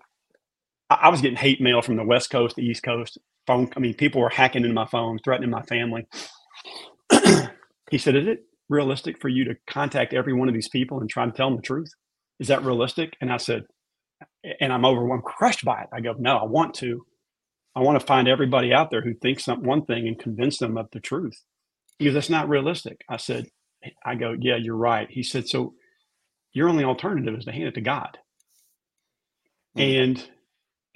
I, 0.88 1.08
was 1.08 1.20
getting 1.20 1.36
hate 1.36 1.60
mail 1.60 1.82
from 1.82 1.96
the 1.96 2.04
West 2.04 2.30
Coast, 2.30 2.56
the 2.56 2.62
East 2.62 2.82
Coast. 2.82 3.18
Phone. 3.46 3.70
I 3.76 3.80
mean, 3.80 3.94
people 3.94 4.20
were 4.20 4.28
hacking 4.28 4.62
into 4.62 4.74
my 4.74 4.86
phone, 4.86 5.18
threatening 5.22 5.50
my 5.50 5.62
family. 5.62 6.06
he 7.90 7.98
said, 7.98 8.16
"Is 8.16 8.26
it 8.26 8.40
realistic 8.68 9.20
for 9.20 9.28
you 9.28 9.44
to 9.44 9.56
contact 9.68 10.14
every 10.14 10.32
one 10.32 10.48
of 10.48 10.54
these 10.54 10.68
people 10.68 11.00
and 11.00 11.08
try 11.08 11.24
to 11.24 11.32
tell 11.32 11.48
them 11.48 11.56
the 11.56 11.62
truth? 11.62 11.90
Is 12.40 12.48
that 12.48 12.64
realistic?" 12.64 13.14
And 13.20 13.32
I 13.32 13.36
said, 13.36 13.64
and 14.60 14.72
I'm 14.72 14.84
over, 14.84 15.08
I'm 15.12 15.22
crushed 15.22 15.64
by 15.64 15.82
it. 15.82 15.88
I 15.92 16.00
go, 16.00 16.14
"No, 16.18 16.36
I 16.36 16.44
want 16.44 16.74
to. 16.76 17.06
I 17.76 17.80
want 17.80 18.00
to 18.00 18.06
find 18.06 18.26
everybody 18.26 18.72
out 18.72 18.90
there 18.90 19.02
who 19.02 19.14
thinks 19.14 19.44
some, 19.44 19.62
one 19.62 19.84
thing 19.84 20.08
and 20.08 20.18
convince 20.18 20.58
them 20.58 20.76
of 20.76 20.88
the 20.92 21.00
truth." 21.00 21.40
Because 21.98 22.14
that's 22.14 22.30
not 22.30 22.48
realistic. 22.48 23.02
I 23.08 23.16
said, 23.16 23.46
I 24.04 24.16
go, 24.16 24.34
"Yeah, 24.38 24.56
you're 24.56 24.76
right." 24.76 25.08
He 25.10 25.22
said, 25.22 25.48
"So." 25.48 25.74
Your 26.52 26.70
only 26.70 26.84
alternative 26.84 27.34
is 27.36 27.44
to 27.44 27.52
hand 27.52 27.68
it 27.68 27.74
to 27.74 27.82
God. 27.82 28.16
Mm-hmm. 29.76 29.80
And 30.16 30.30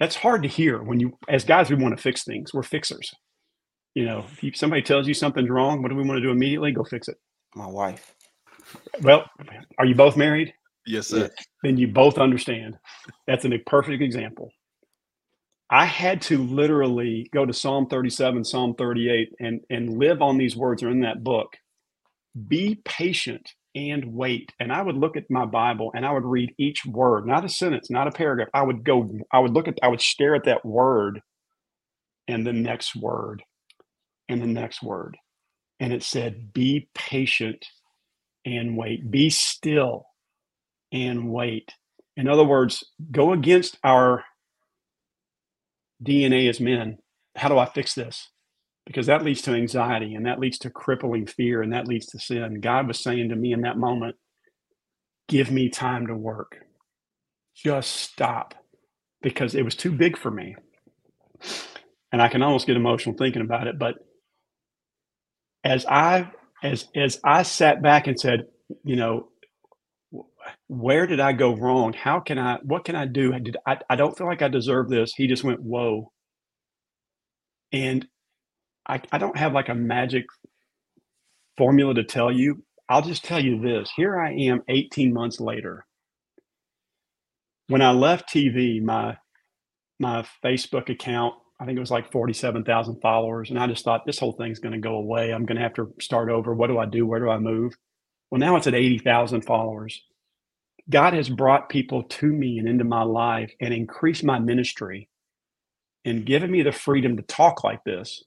that's 0.01 0.15
hard 0.15 0.41
to 0.41 0.49
hear 0.49 0.81
when 0.81 0.99
you, 0.99 1.15
as 1.29 1.45
guys, 1.45 1.69
we 1.69 1.75
want 1.75 1.95
to 1.95 2.01
fix 2.01 2.23
things. 2.23 2.55
We're 2.55 2.63
fixers. 2.63 3.11
You 3.93 4.05
know, 4.05 4.25
if 4.41 4.57
somebody 4.57 4.81
tells 4.81 5.07
you 5.07 5.13
something's 5.13 5.51
wrong, 5.51 5.83
what 5.83 5.89
do 5.89 5.95
we 5.95 6.03
want 6.03 6.17
to 6.17 6.23
do 6.23 6.31
immediately? 6.31 6.71
Go 6.71 6.83
fix 6.83 7.07
it. 7.07 7.17
My 7.55 7.67
wife. 7.67 8.15
Well, 9.03 9.29
are 9.77 9.85
you 9.85 9.93
both 9.93 10.17
married? 10.17 10.55
Yes, 10.87 11.09
sir. 11.09 11.29
Then 11.61 11.77
you 11.77 11.87
both 11.87 12.17
understand. 12.17 12.79
That's 13.27 13.45
a 13.45 13.57
perfect 13.59 14.01
example. 14.01 14.49
I 15.69 15.85
had 15.85 16.19
to 16.23 16.43
literally 16.43 17.29
go 17.31 17.45
to 17.45 17.53
Psalm 17.53 17.85
37, 17.85 18.43
Psalm 18.43 18.73
38, 18.73 19.29
and 19.39 19.61
and 19.69 19.99
live 19.99 20.23
on 20.23 20.39
these 20.39 20.55
words 20.55 20.81
are 20.81 20.89
in 20.89 21.01
that 21.01 21.23
book. 21.23 21.57
Be 22.47 22.81
patient 22.85 23.53
and 23.75 24.13
wait. 24.13 24.51
And 24.59 24.71
I 24.71 24.81
would 24.81 24.97
look 24.97 25.15
at 25.15 25.29
my 25.29 25.45
Bible 25.45 25.91
and 25.95 26.05
I 26.05 26.11
would 26.11 26.25
read 26.25 26.53
each 26.57 26.85
word, 26.85 27.25
not 27.25 27.45
a 27.45 27.49
sentence, 27.49 27.89
not 27.89 28.07
a 28.07 28.11
paragraph. 28.11 28.49
I 28.53 28.63
would 28.63 28.83
go, 28.83 29.09
I 29.31 29.39
would 29.39 29.53
look 29.53 29.67
at, 29.67 29.79
I 29.81 29.87
would 29.87 30.01
stare 30.01 30.35
at 30.35 30.45
that 30.45 30.65
word 30.65 31.21
and 32.27 32.45
the 32.45 32.53
next 32.53 32.95
word 32.95 33.43
and 34.29 34.41
the 34.41 34.47
next 34.47 34.83
word. 34.83 35.17
And 35.79 35.93
it 35.93 36.03
said, 36.03 36.53
be 36.53 36.89
patient 36.93 37.65
and 38.45 38.77
wait, 38.77 39.09
be 39.09 39.29
still 39.29 40.05
and 40.91 41.31
wait. 41.31 41.73
In 42.17 42.27
other 42.27 42.43
words, 42.43 42.83
go 43.11 43.31
against 43.31 43.77
our 43.83 44.25
DNA 46.03 46.49
as 46.49 46.59
men. 46.59 46.97
How 47.35 47.49
do 47.49 47.57
I 47.57 47.65
fix 47.65 47.93
this? 47.95 48.29
Because 48.85 49.07
that 49.07 49.23
leads 49.23 49.41
to 49.43 49.53
anxiety 49.53 50.15
and 50.15 50.25
that 50.25 50.39
leads 50.39 50.57
to 50.59 50.69
crippling 50.69 51.25
fear 51.27 51.61
and 51.61 51.73
that 51.73 51.87
leads 51.87 52.07
to 52.07 52.19
sin. 52.19 52.59
God 52.61 52.87
was 52.87 52.99
saying 52.99 53.29
to 53.29 53.35
me 53.35 53.53
in 53.53 53.61
that 53.61 53.77
moment, 53.77 54.15
give 55.27 55.51
me 55.51 55.69
time 55.69 56.07
to 56.07 56.15
work. 56.15 56.57
Just 57.55 57.91
stop 57.91 58.55
because 59.21 59.55
it 59.55 59.63
was 59.63 59.75
too 59.75 59.91
big 59.91 60.17
for 60.17 60.31
me. 60.31 60.55
And 62.11 62.21
I 62.21 62.27
can 62.27 62.41
almost 62.41 62.67
get 62.67 62.75
emotional 62.75 63.15
thinking 63.15 63.41
about 63.41 63.67
it, 63.67 63.79
but 63.79 63.95
as 65.63 65.85
I 65.85 66.31
as 66.63 66.87
as 66.95 67.19
I 67.23 67.43
sat 67.43 67.81
back 67.81 68.07
and 68.07 68.19
said, 68.19 68.41
you 68.83 68.95
know, 68.95 69.29
where 70.67 71.07
did 71.07 71.19
I 71.19 71.33
go 71.33 71.55
wrong? 71.55 71.93
How 71.93 72.19
can 72.19 72.39
I 72.39 72.57
what 72.63 72.85
can 72.85 72.95
I 72.95 73.05
do? 73.05 73.37
Did 73.39 73.57
I, 73.65 73.77
I 73.89 73.95
don't 73.95 74.17
feel 74.17 74.27
like 74.27 74.41
I 74.41 74.47
deserve 74.47 74.89
this. 74.89 75.13
He 75.13 75.27
just 75.27 75.43
went, 75.43 75.61
whoa. 75.61 76.11
And 77.71 78.07
I, 78.91 79.01
I 79.13 79.17
don't 79.19 79.37
have 79.37 79.53
like 79.53 79.69
a 79.69 79.75
magic 79.75 80.25
formula 81.57 81.93
to 81.93 82.03
tell 82.03 82.29
you. 82.29 82.61
I'll 82.89 83.01
just 83.01 83.23
tell 83.23 83.39
you 83.39 83.61
this. 83.61 83.89
Here 83.95 84.19
I 84.19 84.33
am 84.33 84.63
18 84.67 85.13
months 85.13 85.39
later. 85.39 85.85
When 87.67 87.81
I 87.81 87.91
left 87.91 88.29
TV, 88.29 88.83
my 88.83 89.17
my 89.97 90.25
Facebook 90.43 90.89
account, 90.89 91.35
I 91.59 91.65
think 91.65 91.77
it 91.77 91.79
was 91.79 91.91
like 91.91 92.11
47,000 92.11 92.99
followers. 93.01 93.49
And 93.49 93.59
I 93.59 93.67
just 93.67 93.85
thought 93.85 94.05
this 94.05 94.17
whole 94.17 94.33
thing's 94.33 94.59
going 94.59 94.73
to 94.73 94.79
go 94.79 94.95
away. 94.95 95.31
I'm 95.31 95.45
going 95.45 95.57
to 95.57 95.63
have 95.63 95.75
to 95.75 95.93
start 96.01 96.29
over. 96.29 96.53
What 96.53 96.67
do 96.67 96.79
I 96.79 96.87
do? 96.87 97.05
Where 97.05 97.19
do 97.19 97.29
I 97.29 97.37
move? 97.37 97.77
Well, 98.29 98.39
now 98.39 98.55
it's 98.55 98.65
at 98.65 98.73
80,000 98.73 99.41
followers. 99.43 100.03
God 100.89 101.13
has 101.13 101.29
brought 101.29 101.69
people 101.69 102.01
to 102.01 102.25
me 102.25 102.57
and 102.57 102.67
into 102.67 102.83
my 102.83 103.03
life 103.03 103.53
and 103.61 103.73
increased 103.75 104.23
my 104.23 104.39
ministry 104.39 105.07
and 106.03 106.25
given 106.25 106.49
me 106.49 106.63
the 106.63 106.71
freedom 106.71 107.15
to 107.17 107.23
talk 107.23 107.63
like 107.63 107.83
this 107.83 108.23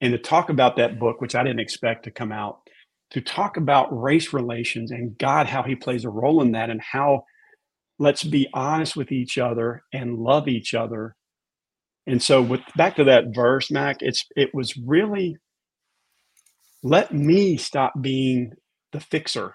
and 0.00 0.12
to 0.12 0.18
talk 0.18 0.50
about 0.50 0.76
that 0.76 0.98
book, 0.98 1.20
which 1.20 1.34
I 1.34 1.42
didn't 1.42 1.60
expect 1.60 2.04
to 2.04 2.10
come 2.10 2.32
out, 2.32 2.60
to 3.10 3.20
talk 3.20 3.56
about 3.56 3.88
race 3.90 4.32
relations 4.32 4.90
and 4.90 5.16
God, 5.18 5.46
how 5.46 5.62
he 5.62 5.74
plays 5.74 6.04
a 6.04 6.10
role 6.10 6.42
in 6.42 6.52
that 6.52 6.70
and 6.70 6.80
how 6.80 7.24
let's 7.98 8.22
be 8.24 8.48
honest 8.54 8.96
with 8.96 9.12
each 9.12 9.38
other 9.38 9.82
and 9.92 10.18
love 10.18 10.48
each 10.48 10.74
other. 10.74 11.16
And 12.06 12.22
so 12.22 12.42
with 12.42 12.60
back 12.76 12.96
to 12.96 13.04
that 13.04 13.34
verse, 13.34 13.70
Mac, 13.70 13.98
it's 14.00 14.24
it 14.36 14.54
was 14.54 14.76
really 14.76 15.36
let 16.82 17.12
me 17.12 17.56
stop 17.56 17.92
being 18.00 18.52
the 18.92 19.00
fixer. 19.00 19.54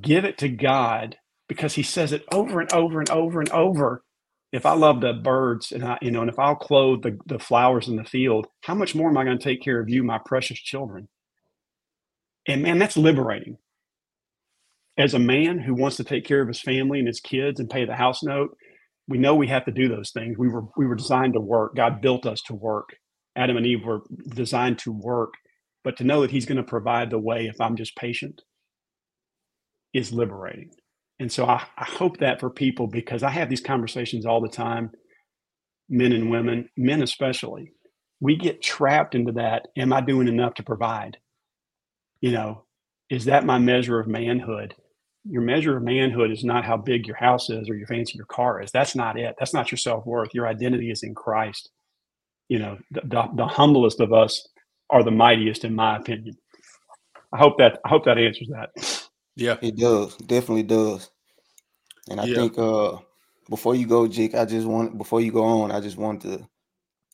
Give 0.00 0.24
it 0.24 0.38
to 0.38 0.48
God 0.48 1.16
because 1.48 1.74
he 1.74 1.82
says 1.82 2.12
it 2.12 2.24
over 2.32 2.60
and 2.60 2.72
over 2.72 3.00
and 3.00 3.10
over 3.10 3.40
and 3.40 3.50
over 3.50 4.02
if 4.54 4.64
I 4.64 4.74
love 4.74 5.00
the 5.00 5.12
birds 5.12 5.72
and 5.72 5.84
I, 5.84 5.98
you 6.00 6.12
know, 6.12 6.20
and 6.20 6.30
if 6.30 6.38
I'll 6.38 6.54
clothe 6.54 7.02
the, 7.02 7.18
the 7.26 7.40
flowers 7.40 7.88
in 7.88 7.96
the 7.96 8.04
field, 8.04 8.46
how 8.62 8.76
much 8.76 8.94
more 8.94 9.08
am 9.08 9.18
I 9.18 9.24
going 9.24 9.36
to 9.36 9.42
take 9.42 9.60
care 9.60 9.80
of 9.80 9.88
you, 9.88 10.04
my 10.04 10.20
precious 10.24 10.60
children? 10.60 11.08
And 12.46 12.62
man, 12.62 12.78
that's 12.78 12.96
liberating. 12.96 13.58
As 14.96 15.12
a 15.12 15.18
man 15.18 15.58
who 15.58 15.74
wants 15.74 15.96
to 15.96 16.04
take 16.04 16.24
care 16.24 16.40
of 16.40 16.46
his 16.46 16.60
family 16.60 17.00
and 17.00 17.08
his 17.08 17.18
kids 17.18 17.58
and 17.58 17.68
pay 17.68 17.84
the 17.84 17.96
house 17.96 18.22
note, 18.22 18.56
we 19.08 19.18
know 19.18 19.34
we 19.34 19.48
have 19.48 19.64
to 19.64 19.72
do 19.72 19.88
those 19.88 20.12
things. 20.12 20.38
We 20.38 20.48
were 20.48 20.62
we 20.76 20.86
were 20.86 20.94
designed 20.94 21.32
to 21.32 21.40
work. 21.40 21.74
God 21.74 22.00
built 22.00 22.24
us 22.24 22.40
to 22.42 22.54
work. 22.54 22.90
Adam 23.34 23.56
and 23.56 23.66
Eve 23.66 23.84
were 23.84 24.02
designed 24.28 24.78
to 24.78 24.92
work, 24.92 25.34
but 25.82 25.96
to 25.96 26.04
know 26.04 26.20
that 26.20 26.30
He's 26.30 26.46
going 26.46 26.58
to 26.58 26.62
provide 26.62 27.10
the 27.10 27.18
way 27.18 27.46
if 27.46 27.60
I'm 27.60 27.74
just 27.74 27.96
patient 27.96 28.40
is 29.92 30.12
liberating. 30.12 30.70
And 31.20 31.30
so 31.30 31.46
I, 31.46 31.64
I 31.76 31.84
hope 31.84 32.18
that 32.18 32.40
for 32.40 32.50
people 32.50 32.86
because 32.86 33.22
I 33.22 33.30
have 33.30 33.48
these 33.48 33.60
conversations 33.60 34.26
all 34.26 34.40
the 34.40 34.48
time, 34.48 34.90
men 35.88 36.12
and 36.12 36.30
women, 36.30 36.68
men 36.76 37.02
especially. 37.02 37.72
We 38.20 38.36
get 38.36 38.62
trapped 38.62 39.14
into 39.14 39.32
that. 39.32 39.68
Am 39.76 39.92
I 39.92 40.00
doing 40.00 40.28
enough 40.28 40.54
to 40.54 40.62
provide? 40.62 41.18
You 42.20 42.32
know, 42.32 42.64
is 43.10 43.26
that 43.26 43.44
my 43.44 43.58
measure 43.58 44.00
of 44.00 44.08
manhood? 44.08 44.74
Your 45.24 45.42
measure 45.42 45.76
of 45.76 45.82
manhood 45.82 46.30
is 46.30 46.44
not 46.44 46.64
how 46.64 46.76
big 46.76 47.06
your 47.06 47.16
house 47.16 47.50
is 47.50 47.68
or 47.68 47.74
your 47.74 47.86
fancy 47.86 48.16
your 48.16 48.26
car 48.26 48.62
is. 48.62 48.70
That's 48.72 48.94
not 48.96 49.18
it. 49.18 49.36
That's 49.38 49.54
not 49.54 49.70
your 49.70 49.78
self 49.78 50.06
worth. 50.06 50.34
Your 50.34 50.46
identity 50.46 50.90
is 50.90 51.02
in 51.02 51.14
Christ. 51.14 51.70
You 52.48 52.58
know, 52.58 52.78
the, 52.90 53.00
the, 53.04 53.28
the 53.36 53.46
humblest 53.46 54.00
of 54.00 54.12
us 54.12 54.46
are 54.90 55.02
the 55.02 55.10
mightiest, 55.10 55.64
in 55.64 55.74
my 55.74 55.96
opinion. 55.96 56.36
I 57.32 57.38
hope 57.38 57.58
that 57.58 57.80
I 57.84 57.88
hope 57.88 58.04
that 58.04 58.18
answers 58.18 58.48
that. 58.48 59.03
Yeah, 59.36 59.56
it 59.62 59.76
does. 59.76 60.16
Definitely 60.16 60.64
does. 60.64 61.10
And 62.10 62.20
I 62.20 62.24
yeah. 62.24 62.36
think 62.36 62.58
uh 62.58 62.98
before 63.50 63.74
you 63.74 63.86
go, 63.86 64.06
Jake, 64.06 64.34
I 64.34 64.44
just 64.44 64.66
want 64.66 64.98
before 64.98 65.20
you 65.20 65.32
go 65.32 65.44
on, 65.44 65.70
I 65.70 65.80
just 65.80 65.96
want 65.96 66.22
to 66.22 66.46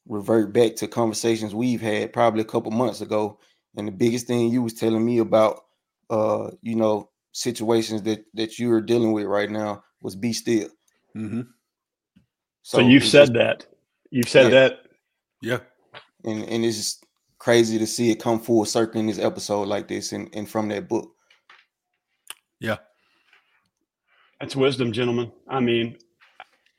revert 0.09 0.53
back 0.53 0.77
to 0.77 0.89
conversations 0.89 1.55
we've 1.55 1.81
had 1.81 2.13
probably 2.13 2.41
a 2.41 2.45
couple 2.45 2.71
months 2.71 3.01
ago. 3.01 3.39
And 3.77 3.87
the 3.87 3.93
biggest 3.93 4.27
thing 4.27 4.51
you 4.51 4.63
was 4.63 4.75
telling 4.75 5.05
me 5.05 5.19
about 5.19 5.61
uh, 6.11 6.51
you 6.61 6.75
know, 6.75 7.09
situations 7.33 8.03
that 8.03 8.25
that 8.35 8.59
you're 8.59 8.81
dealing 8.81 9.13
with 9.13 9.27
right 9.27 9.51
now 9.51 9.83
was 10.03 10.17
be 10.17 10.33
still. 10.33 10.69
Mm-hmm. 11.17 11.43
So, 12.63 12.79
so, 12.79 12.81
you've 12.81 13.05
said 13.05 13.27
just, 13.27 13.33
that. 13.35 13.67
You've 14.11 14.29
said 14.29 14.53
yeah. 14.53 14.61
that. 14.61 14.79
Yeah. 15.41 15.59
And 16.25 16.45
and 16.45 16.65
it's 16.65 16.77
just 16.77 17.07
crazy 17.39 17.79
to 17.79 17.87
see 17.87 18.11
it 18.11 18.21
come 18.21 18.41
full 18.41 18.65
circle 18.65 19.01
in 19.01 19.07
this 19.07 19.19
episode 19.19 19.69
like 19.69 19.89
this 19.89 20.13
and, 20.13 20.29
and 20.35 20.49
from 20.49 20.69
that 20.69 20.89
book. 20.89 21.15
Yeah. 22.61 22.77
That's 24.41 24.57
wisdom, 24.57 24.93
gentlemen. 24.93 25.33
I 25.49 25.61
mean, 25.61 25.97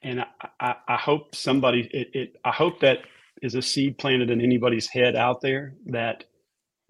and 0.04 0.22
I, 0.22 0.28
I, 0.60 0.76
I 0.88 0.98
hope 0.98 1.36
somebody, 1.36 1.90
it, 1.92 2.10
it, 2.14 2.38
I 2.46 2.52
hope 2.52 2.82
that 2.82 3.00
is 3.42 3.56
a 3.56 3.62
seed 3.62 3.98
planted 3.98 4.30
in 4.32 4.42
anybody's 4.42 4.88
head 4.88 5.16
out 5.16 5.42
there 5.42 5.76
that 5.88 6.26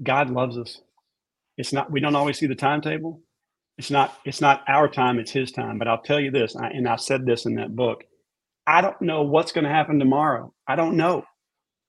God 0.03 0.29
loves 0.29 0.57
us. 0.57 0.79
It's 1.57 1.73
not, 1.73 1.91
we 1.91 1.99
don't 1.99 2.15
always 2.15 2.37
see 2.39 2.47
the 2.47 2.55
timetable. 2.55 3.21
It's 3.77 3.91
not, 3.91 4.17
it's 4.25 4.41
not 4.41 4.63
our 4.67 4.87
time, 4.87 5.19
it's 5.19 5.31
his 5.31 5.51
time. 5.51 5.77
But 5.77 5.87
I'll 5.87 6.01
tell 6.01 6.19
you 6.19 6.31
this, 6.31 6.55
I, 6.55 6.67
and 6.69 6.87
I 6.87 6.97
said 6.97 7.25
this 7.25 7.45
in 7.45 7.55
that 7.55 7.75
book. 7.75 8.03
I 8.67 8.81
don't 8.81 9.01
know 9.01 9.23
what's 9.23 9.51
going 9.51 9.65
to 9.65 9.71
happen 9.71 9.99
tomorrow. 9.99 10.53
I 10.67 10.75
don't 10.75 10.97
know. 10.97 11.25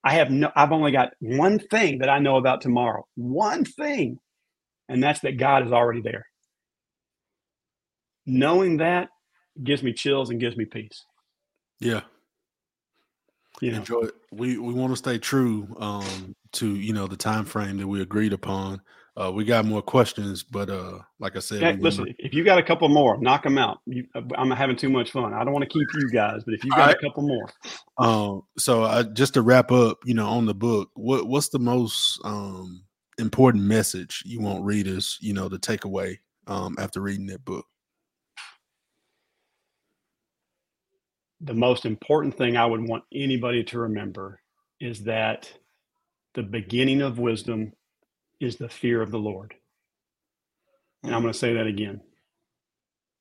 I 0.05 0.15
have 0.15 0.31
no, 0.31 0.51
I've 0.57 0.73
only 0.73 0.93
got 0.93 1.11
one 1.21 1.59
thing 1.59 1.99
that 1.99 2.09
I 2.09 2.19
know 2.19 2.37
about 2.37 2.61
tomorrow. 2.61 3.07
One 3.15 3.65
thing. 3.65 4.19
And 4.89 5.03
that's 5.03 5.21
that 5.21 5.39
God 5.39 5.67
is 5.67 5.73
already 5.73 6.01
there 6.01 6.27
knowing 8.27 8.79
that 8.79 9.09
gives 9.63 9.83
me 9.83 9.93
chills 9.93 10.31
and 10.31 10.41
gives 10.41 10.57
me 10.57 10.65
peace. 10.65 11.05
Yeah. 11.81 12.03
You 13.61 13.73
know. 13.73 13.79
Enjoy 13.79 14.01
it. 14.03 14.15
We 14.33 14.59
we 14.59 14.73
want 14.73 14.93
to 14.93 14.97
stay 14.97 15.19
true 15.19 15.69
um, 15.79 16.35
to 16.53 16.75
you 16.75 16.93
know 16.93 17.07
the 17.07 17.17
time 17.17 17.45
frame 17.45 17.79
that 17.79 17.87
we 17.87 18.03
agreed 18.03 18.33
upon. 18.33 18.81
Uh, 19.15 19.31
we 19.31 19.45
got 19.45 19.67
more 19.67 19.83
questions, 19.83 20.43
but 20.43 20.71
uh, 20.71 20.99
like 21.19 21.37
I 21.37 21.41
said, 21.41 21.61
hey, 21.61 21.77
listen. 21.77 22.15
If 22.19 22.33
you 22.33 22.45
got 22.45 22.59
a 22.59 22.63
couple 22.63 22.89
more, 22.89 23.19
knock 23.19 23.43
them 23.43 23.59
out. 23.59 23.81
You, 23.85 24.07
I'm 24.15 24.51
having 24.51 24.77
too 24.77 24.89
much 24.89 25.11
fun. 25.11 25.35
I 25.35 25.45
don't 25.45 25.53
want 25.53 25.65
to 25.65 25.69
keep 25.69 25.87
you 26.01 26.09
guys, 26.11 26.43
but 26.45 26.55
if 26.55 26.65
you 26.65 26.71
got 26.71 26.93
a 26.93 26.99
couple 26.99 27.23
more, 27.23 27.47
um, 27.99 28.43
so 28.57 28.85
I, 28.85 29.03
just 29.03 29.35
to 29.35 29.43
wrap 29.43 29.71
up, 29.71 29.99
you 30.07 30.15
know, 30.15 30.27
on 30.27 30.47
the 30.47 30.55
book, 30.55 30.89
what 30.95 31.27
what's 31.27 31.51
the 31.51 31.59
most 31.59 32.21
um 32.25 32.85
important 33.19 33.65
message 33.65 34.23
you 34.25 34.41
want 34.41 34.65
readers, 34.65 35.19
you 35.21 35.35
know, 35.35 35.49
to 35.51 35.59
take 35.59 35.85
away 35.85 36.21
um 36.47 36.75
after 36.79 37.03
reading 37.03 37.27
that 37.27 37.45
book? 37.45 37.67
The 41.43 41.55
most 41.55 41.85
important 41.87 42.37
thing 42.37 42.57
I 42.57 42.67
would 42.67 42.89
want 42.89 43.05
anybody 43.13 43.65
to 43.65 43.81
remember 43.81 44.41
is 44.81 45.05
that 45.05 45.53
the 46.35 46.43
beginning 46.43 47.03
of 47.03 47.19
wisdom 47.19 47.73
is 48.41 48.57
the 48.57 48.69
fear 48.69 49.03
of 49.03 49.11
the 49.11 49.19
Lord. 49.19 49.55
And 51.03 51.15
I'm 51.15 51.23
going 51.23 51.33
to 51.33 51.39
say 51.39 51.55
that 51.55 51.67
again. 51.67 52.01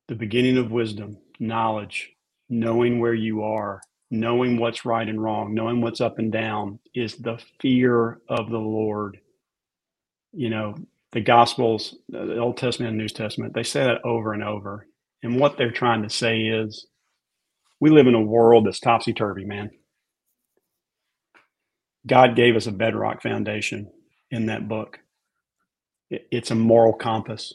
The 0.07 0.15
beginning 0.15 0.57
of 0.57 0.71
wisdom, 0.71 1.17
knowledge, 1.39 2.11
knowing 2.49 2.99
where 2.99 3.13
you 3.13 3.43
are, 3.43 3.81
knowing 4.11 4.57
what's 4.57 4.85
right 4.85 5.07
and 5.07 5.21
wrong, 5.21 5.53
knowing 5.53 5.81
what's 5.81 6.01
up 6.01 6.19
and 6.19 6.31
down 6.31 6.79
is 6.93 7.15
the 7.15 7.39
fear 7.59 8.19
of 8.29 8.49
the 8.49 8.59
Lord. 8.59 9.19
You 10.33 10.49
know, 10.49 10.75
the 11.11 11.21
Gospels, 11.21 11.95
the 12.09 12.37
Old 12.37 12.57
Testament 12.57 12.89
and 12.89 12.97
New 12.97 13.09
Testament, 13.09 13.53
they 13.53 13.63
say 13.63 13.83
that 13.83 14.05
over 14.05 14.33
and 14.33 14.43
over. 14.43 14.87
And 15.23 15.39
what 15.39 15.57
they're 15.57 15.71
trying 15.71 16.03
to 16.03 16.09
say 16.09 16.41
is 16.41 16.87
we 17.81 17.89
live 17.89 18.07
in 18.07 18.13
a 18.13 18.21
world 18.21 18.65
that's 18.65 18.79
topsy 18.79 19.11
turvy, 19.11 19.43
man. 19.43 19.71
God 22.07 22.35
gave 22.35 22.55
us 22.55 22.67
a 22.67 22.71
bedrock 22.71 23.21
foundation 23.21 23.91
in 24.29 24.45
that 24.45 24.69
book. 24.69 24.99
It's 26.09 26.51
a 26.51 26.55
moral 26.55 26.93
compass. 26.93 27.53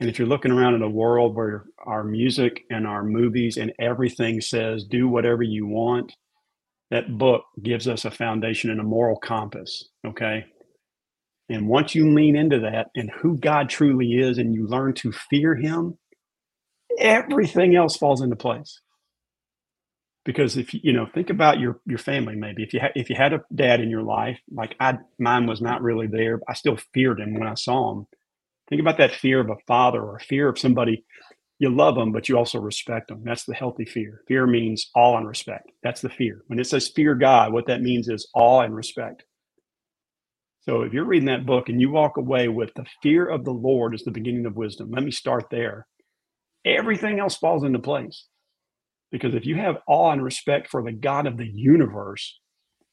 And 0.00 0.08
if 0.08 0.18
you're 0.18 0.28
looking 0.28 0.52
around 0.52 0.74
in 0.74 0.82
a 0.82 0.88
world 0.88 1.36
where 1.36 1.66
our 1.84 2.02
music 2.02 2.62
and 2.70 2.86
our 2.86 3.04
movies 3.04 3.56
and 3.56 3.72
everything 3.78 4.40
says 4.40 4.84
do 4.84 5.06
whatever 5.08 5.42
you 5.42 5.66
want, 5.66 6.14
that 6.90 7.18
book 7.18 7.44
gives 7.62 7.86
us 7.86 8.04
a 8.04 8.10
foundation 8.10 8.70
and 8.70 8.80
a 8.80 8.84
moral 8.84 9.18
compass. 9.18 9.90
Okay. 10.06 10.46
And 11.50 11.68
once 11.68 11.94
you 11.94 12.14
lean 12.14 12.36
into 12.36 12.60
that 12.60 12.88
and 12.94 13.10
who 13.10 13.36
God 13.36 13.68
truly 13.68 14.12
is 14.12 14.38
and 14.38 14.54
you 14.54 14.66
learn 14.66 14.94
to 14.94 15.12
fear 15.12 15.56
him, 15.56 15.98
everything 16.98 17.76
else 17.76 17.96
falls 17.96 18.22
into 18.22 18.36
place 18.36 18.80
because 20.28 20.58
if 20.58 20.74
you 20.74 20.92
know 20.92 21.06
think 21.06 21.30
about 21.30 21.58
your 21.58 21.80
your 21.86 21.96
family 21.96 22.36
maybe 22.36 22.62
if 22.62 22.74
you 22.74 22.80
had 22.80 22.92
if 22.94 23.08
you 23.08 23.16
had 23.16 23.32
a 23.32 23.40
dad 23.54 23.80
in 23.80 23.88
your 23.88 24.02
life 24.02 24.38
like 24.50 24.76
I 24.78 24.98
mine 25.18 25.46
was 25.46 25.62
not 25.62 25.80
really 25.80 26.06
there 26.06 26.38
I 26.46 26.52
still 26.52 26.76
feared 26.92 27.18
him 27.18 27.32
when 27.32 27.48
I 27.48 27.54
saw 27.54 27.92
him. 27.92 28.06
Think 28.68 28.82
about 28.82 28.98
that 28.98 29.14
fear 29.14 29.40
of 29.40 29.48
a 29.48 29.56
father 29.66 30.02
or 30.02 30.18
fear 30.18 30.50
of 30.50 30.58
somebody. 30.58 31.06
You 31.58 31.74
love 31.74 31.94
them 31.94 32.12
but 32.12 32.28
you 32.28 32.36
also 32.36 32.60
respect 32.60 33.08
them. 33.08 33.22
That's 33.24 33.44
the 33.44 33.54
healthy 33.54 33.86
fear. 33.86 34.20
Fear 34.28 34.46
means 34.48 34.90
awe 34.94 35.16
and 35.16 35.26
respect. 35.26 35.72
That's 35.82 36.02
the 36.02 36.10
fear. 36.10 36.42
When 36.48 36.60
it 36.60 36.66
says 36.66 36.92
fear 36.94 37.14
God 37.14 37.54
what 37.54 37.66
that 37.68 37.80
means 37.80 38.06
is 38.10 38.28
awe 38.34 38.60
and 38.60 38.76
respect. 38.76 39.24
So 40.60 40.82
if 40.82 40.92
you're 40.92 41.06
reading 41.06 41.28
that 41.28 41.46
book 41.46 41.70
and 41.70 41.80
you 41.80 41.90
walk 41.90 42.18
away 42.18 42.48
with 42.48 42.74
the 42.74 42.84
fear 43.02 43.26
of 43.26 43.46
the 43.46 43.54
Lord 43.54 43.94
is 43.94 44.04
the 44.04 44.10
beginning 44.10 44.44
of 44.44 44.56
wisdom 44.56 44.90
let 44.90 45.04
me 45.04 45.10
start 45.10 45.46
there. 45.50 45.86
Everything 46.66 47.18
else 47.18 47.38
falls 47.38 47.64
into 47.64 47.78
place 47.78 48.26
because 49.10 49.34
if 49.34 49.46
you 49.46 49.56
have 49.56 49.78
awe 49.86 50.12
and 50.12 50.22
respect 50.22 50.68
for 50.68 50.82
the 50.82 50.92
God 50.92 51.26
of 51.26 51.36
the 51.36 51.46
universe, 51.46 52.38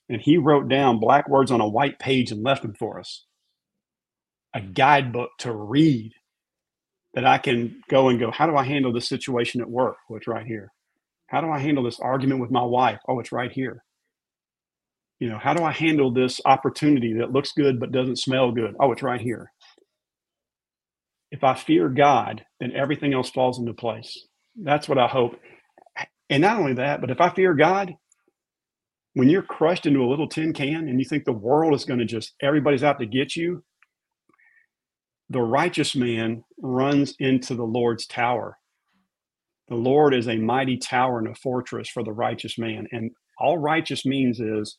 and 0.10 0.22
he 0.22 0.38
wrote 0.38 0.70
down 0.70 1.00
black 1.00 1.28
words 1.28 1.52
on 1.52 1.62
a 1.62 1.68
white 1.68 2.00
page 2.00 2.32
and 2.32 2.44
left 2.44 2.62
them 2.62 2.76
for 2.78 3.00
us, 3.00 3.26
a 4.54 4.62
guidebook 4.62 5.32
to 5.40 5.52
read 5.52 6.14
that 7.14 7.26
I 7.26 7.38
can 7.38 7.82
go 7.90 8.10
and 8.10 8.20
go, 8.20 8.32
how 8.32 8.46
do 8.46 8.56
I 8.56 8.64
handle 8.64 8.94
this 8.94 9.10
situation 9.10 9.62
at 9.62 9.70
work? 9.70 9.98
Oh, 10.10 10.16
it's 10.16 10.28
right 10.28 10.46
here. 10.46 10.72
How 11.28 11.42
do 11.42 11.50
I 11.50 11.60
handle 11.60 11.84
this 11.84 12.00
argument 12.00 12.42
with 12.42 12.52
my 12.52 12.64
wife? 12.64 13.00
Oh, 13.08 13.20
it's 13.20 13.32
right 13.32 13.52
here. 13.52 13.84
You 15.20 15.30
know, 15.30 15.40
how 15.40 15.54
do 15.54 15.64
I 15.64 15.72
handle 15.72 16.12
this 16.12 16.42
opportunity 16.46 17.14
that 17.14 17.32
looks 17.32 17.54
good 17.54 17.80
but 17.80 17.92
doesn't 17.92 18.20
smell 18.20 18.52
good? 18.52 18.76
Oh, 18.80 18.92
it's 18.92 19.02
right 19.02 19.22
here. 19.22 19.52
If 21.32 21.44
I 21.44 21.56
fear 21.56 21.90
God, 21.90 22.46
then 22.60 22.74
everything 22.74 23.14
else 23.14 23.30
falls 23.30 23.60
into 23.60 23.74
place. 23.74 24.28
That's 24.56 24.88
what 24.88 24.98
I 24.98 25.08
hope. 25.08 25.40
And 26.30 26.42
not 26.42 26.58
only 26.58 26.74
that, 26.74 27.02
but 27.02 27.12
if 27.12 27.22
I 27.22 27.30
fear 27.30 27.54
God, 27.54 27.94
when 29.14 29.30
you're 29.30 29.42
crushed 29.42 29.86
into 29.86 30.04
a 30.04 30.10
little 30.10 30.28
tin 30.28 30.54
can 30.54 30.90
and 30.90 31.00
you 31.00 31.06
think 31.06 31.24
the 31.24 31.32
world 31.32 31.74
is 31.74 31.86
going 31.86 32.00
to 32.00 32.06
just, 32.06 32.34
everybody's 32.42 32.84
out 32.84 33.00
to 33.00 33.06
get 33.06 33.36
you, 33.36 33.64
the 35.30 35.42
righteous 35.42 35.96
man 35.96 36.44
runs 36.62 37.16
into 37.20 37.56
the 37.56 37.64
Lord's 37.64 38.06
tower. 38.06 38.58
The 39.70 39.76
Lord 39.76 40.14
is 40.14 40.28
a 40.28 40.38
mighty 40.38 40.78
tower 40.78 41.18
and 41.18 41.28
a 41.28 41.36
fortress 41.36 41.90
for 41.90 42.04
the 42.04 42.12
righteous 42.12 42.58
man. 42.58 42.88
And 42.92 43.12
all 43.40 43.58
righteous 43.58 44.06
means 44.06 44.40
is, 44.40 44.78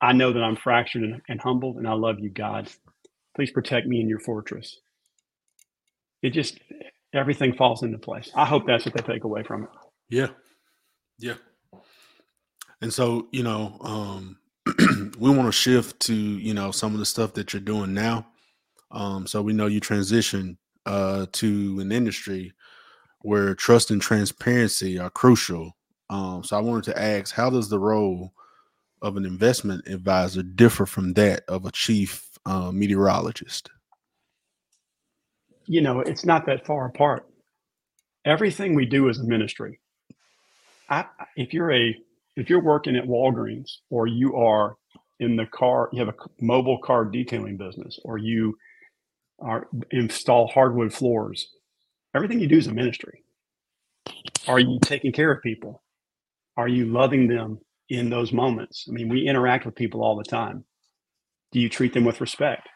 I 0.00 0.12
know 0.12 0.32
that 0.32 0.42
I'm 0.42 0.56
fractured 0.56 1.02
and, 1.02 1.20
and 1.28 1.40
humbled, 1.40 1.76
and 1.76 1.86
I 1.86 1.92
love 1.92 2.16
you, 2.20 2.30
God. 2.30 2.68
Please 3.36 3.50
protect 3.50 3.86
me 3.86 4.00
in 4.00 4.08
your 4.08 4.20
fortress. 4.20 4.78
It 6.22 6.30
just, 6.30 6.58
everything 7.14 7.54
falls 7.54 7.82
into 7.82 7.98
place. 7.98 8.30
I 8.34 8.44
hope 8.44 8.66
that's 8.66 8.84
what 8.84 8.94
they 8.94 9.02
take 9.02 9.24
away 9.24 9.42
from 9.44 9.64
it. 9.64 9.70
Yeah. 10.08 10.28
Yeah. 11.18 11.34
And 12.80 12.92
so, 12.92 13.28
you 13.32 13.42
know, 13.42 13.76
um, 13.80 14.38
we 15.18 15.30
want 15.30 15.46
to 15.46 15.52
shift 15.52 16.00
to, 16.00 16.14
you 16.14 16.54
know, 16.54 16.70
some 16.70 16.92
of 16.92 16.98
the 16.98 17.06
stuff 17.06 17.34
that 17.34 17.52
you're 17.52 17.60
doing 17.60 17.92
now. 17.92 18.26
Um, 18.90 19.26
so 19.26 19.42
we 19.42 19.52
know 19.52 19.66
you 19.66 19.80
transition 19.80 20.58
uh, 20.86 21.26
to 21.32 21.80
an 21.80 21.92
industry 21.92 22.52
where 23.22 23.54
trust 23.54 23.90
and 23.90 24.00
transparency 24.00 24.98
are 24.98 25.10
crucial. 25.10 25.76
Um, 26.08 26.44
so 26.44 26.56
I 26.56 26.60
wanted 26.60 26.84
to 26.84 27.00
ask, 27.00 27.34
how 27.34 27.50
does 27.50 27.68
the 27.68 27.78
role 27.78 28.32
of 29.02 29.16
an 29.16 29.24
investment 29.24 29.86
advisor 29.86 30.42
differ 30.42 30.86
from 30.86 31.12
that 31.14 31.42
of 31.48 31.66
a 31.66 31.72
chief 31.72 32.26
uh, 32.46 32.70
meteorologist? 32.72 33.70
You 35.66 35.82
know, 35.82 36.00
it's 36.00 36.24
not 36.24 36.46
that 36.46 36.64
far 36.64 36.86
apart. 36.86 37.26
Everything 38.24 38.74
we 38.74 38.86
do 38.86 39.08
is 39.08 39.18
a 39.18 39.24
ministry. 39.24 39.80
I, 40.88 41.06
if 41.36 41.52
you're 41.54 41.72
a 41.72 41.96
if 42.36 42.50
you're 42.50 42.62
working 42.62 42.96
at 42.96 43.04
Walgreens 43.06 43.70
or 43.90 44.06
you 44.06 44.36
are 44.36 44.76
in 45.20 45.36
the 45.36 45.46
car, 45.46 45.88
you 45.92 46.00
have 46.04 46.08
a 46.08 46.14
mobile 46.40 46.78
car 46.78 47.04
detailing 47.04 47.56
business, 47.56 47.98
or 48.04 48.18
you 48.18 48.56
are 49.40 49.68
install 49.90 50.48
hardwood 50.48 50.92
floors. 50.92 51.50
Everything 52.14 52.40
you 52.40 52.48
do 52.48 52.58
is 52.58 52.66
a 52.66 52.72
ministry. 52.72 53.24
Are 54.48 54.60
you 54.60 54.78
taking 54.82 55.12
care 55.12 55.32
of 55.32 55.42
people? 55.42 55.82
Are 56.56 56.68
you 56.68 56.86
loving 56.86 57.28
them 57.28 57.60
in 57.88 58.10
those 58.10 58.32
moments? 58.32 58.86
I 58.88 58.92
mean, 58.92 59.08
we 59.08 59.28
interact 59.28 59.66
with 59.66 59.76
people 59.76 60.02
all 60.02 60.16
the 60.16 60.24
time. 60.24 60.64
Do 61.52 61.60
you 61.60 61.68
treat 61.68 61.94
them 61.94 62.04
with 62.04 62.20
respect? 62.20 62.68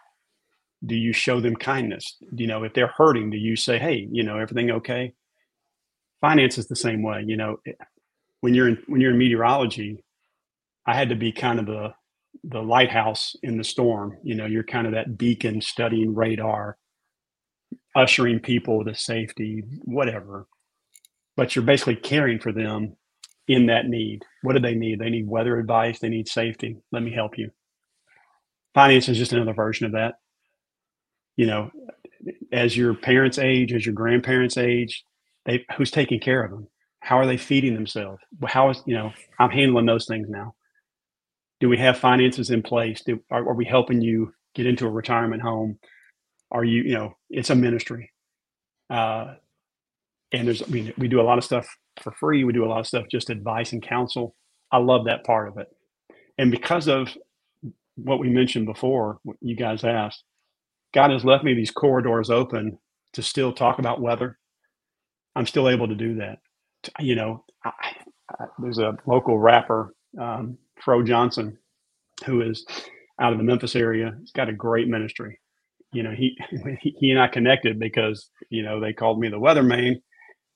Do 0.85 0.97
you 0.97 1.13
show 1.13 1.41
them 1.41 1.57
kindness? 1.57 2.17
You 2.35 2.47
know, 2.49 2.65
if 2.65 2.75
they're 2.75 2.93
hurting, 2.97 3.31
do 3.31 3.39
you 3.39 3.57
say, 3.57 3.79
"Hey, 3.79 4.09
you 4.11 4.25
know, 4.25 4.39
everything 4.39 4.71
okay?" 4.71 5.15
Finance 6.21 6.59
is 6.59 6.69
the 6.69 6.77
same 6.77 7.03
way. 7.03 7.25
You 7.27 7.37
know, 7.37 7.59
when 8.43 8.55
you're 8.55 8.69
in 8.69 8.79
when 8.87 9.01
you're 9.01 9.13
in 9.13 9.19
meteorology, 9.19 10.05
I 10.87 10.95
had 10.95 11.09
to 11.09 11.17
be 11.17 11.33
kind 11.33 11.59
of 11.59 11.67
the 11.67 11.95
the 12.45 12.61
lighthouse 12.61 13.35
in 13.43 13.57
the 13.57 13.65
storm. 13.65 14.19
You 14.23 14.35
know, 14.35 14.47
you're 14.47 14.65
kind 14.65 14.87
of 14.87 14.93
that 14.93 15.17
beacon 15.17 15.63
studying 15.63 16.15
radar, 16.15 16.77
ushering 17.97 18.41
people 18.41 18.85
to 18.85 18.95
safety, 18.95 19.63
whatever. 19.85 20.47
But 21.37 21.55
you're 21.55 21.65
basically 21.65 21.97
caring 21.97 22.41
for 22.41 22.53
them 22.53 22.97
in 23.49 23.67
that 23.67 23.87
need. 23.87 24.23
What 24.43 24.55
do 24.55 24.61
they 24.61 24.75
need? 24.75 24.99
They 24.99 25.11
need 25.11 25.29
weather 25.29 25.59
advice, 25.59 26.01
they 26.01 26.09
need 26.09 26.29
safety. 26.29 26.77
Let 26.91 27.03
me 27.03 27.13
help 27.13 27.39
you. 27.39 27.51
Finance 28.75 29.09
is 29.09 29.19
just 29.19 29.33
another 29.33 29.55
version 29.55 29.87
of 29.87 29.93
that. 29.93 30.15
You 31.37 31.47
know, 31.47 31.71
as 32.51 32.77
your 32.77 32.95
parents 32.95 33.39
age, 33.39 33.73
as 33.73 33.87
your 33.87 33.95
grandparents 33.95 34.59
age, 34.59 35.05
they 35.45 35.65
who's 35.77 35.93
taking 35.93 36.19
care 36.19 36.43
of 36.43 36.51
them? 36.51 36.67
How 37.03 37.19
are 37.19 37.27
they 37.27 37.37
feeding 37.37 37.75
themselves? 37.75 38.23
How 38.47 38.71
is, 38.71 38.81
you 38.87 38.95
know, 38.95 39.13
I'm 39.41 39.51
handling 39.51 39.87
those 39.87 40.07
things 40.07 40.29
now. 40.31 40.55
Do 41.59 41.69
we 41.69 41.77
have 41.79 41.99
finances 41.99 42.51
in 42.51 42.63
place? 42.63 43.03
Do, 43.05 43.19
are, 43.29 43.41
are 43.41 43.55
we 43.55 43.65
helping 43.65 44.01
you 44.01 44.33
get 44.55 44.67
into 44.67 44.87
a 44.87 44.91
retirement 44.91 45.43
home? 45.43 45.81
Are 46.53 46.63
you, 46.63 46.83
you 46.83 46.95
know, 46.95 47.17
it's 47.29 47.51
a 47.51 47.57
ministry. 47.57 48.13
Uh, 48.89 49.35
and 50.33 50.47
there's, 50.47 50.67
mean, 50.71 50.93
we 50.97 51.09
do 51.09 51.21
a 51.21 51.23
lot 51.23 51.39
of 51.39 51.45
stuff 51.45 51.67
for 52.01 52.13
free. 52.13 52.45
We 52.45 52.53
do 52.53 52.65
a 52.65 52.71
lot 52.71 52.79
of 52.79 52.87
stuff 52.87 53.07
just 53.11 53.31
advice 53.31 53.73
and 53.73 53.83
counsel. 53.83 54.37
I 54.71 54.79
love 54.79 55.07
that 55.07 55.25
part 55.25 55.49
of 55.49 55.59
it. 55.59 55.67
And 56.39 56.53
because 56.53 56.87
of 56.87 57.09
what 57.97 58.21
we 58.21 58.31
mentioned 58.31 58.67
before, 58.67 59.19
what 59.25 59.37
you 59.41 59.57
guys 59.57 59.83
asked, 59.83 60.23
God 60.95 61.11
has 61.11 61.25
left 61.25 61.43
me 61.43 61.55
these 61.55 61.73
corridors 61.73 62.31
open 62.31 62.79
to 63.15 63.23
still 63.23 63.53
talk 63.53 63.81
about 63.81 64.01
weather. 64.01 64.39
I'm 65.35 65.47
still 65.47 65.69
able 65.69 65.89
to 65.89 65.97
do 65.97 66.15
that 66.17 66.39
you 66.99 67.15
know, 67.15 67.45
I, 67.65 67.73
I, 68.31 68.45
there's 68.59 68.79
a 68.79 68.97
local 69.07 69.39
rapper, 69.39 69.95
um, 70.21 70.59
Fro 70.83 71.03
Johnson, 71.03 71.59
who 72.25 72.43
is 72.43 72.67
out 73.21 73.33
of 73.33 73.39
the 73.39 73.45
Memphis 73.45 73.77
area. 73.77 74.15
He's 74.21 74.33
got 74.33 74.49
a 74.49 74.53
great 74.53 74.89
ministry. 74.89 75.41
You 75.93 76.03
know, 76.03 76.13
he 76.13 76.37
he 76.81 77.11
and 77.11 77.21
I 77.21 77.29
connected 77.29 77.79
because 77.79 78.29
you 78.51 78.63
know 78.63 78.81
they 78.81 78.93
called 78.93 79.21
me 79.21 79.29
the 79.29 79.41
weatherman. 79.41 79.97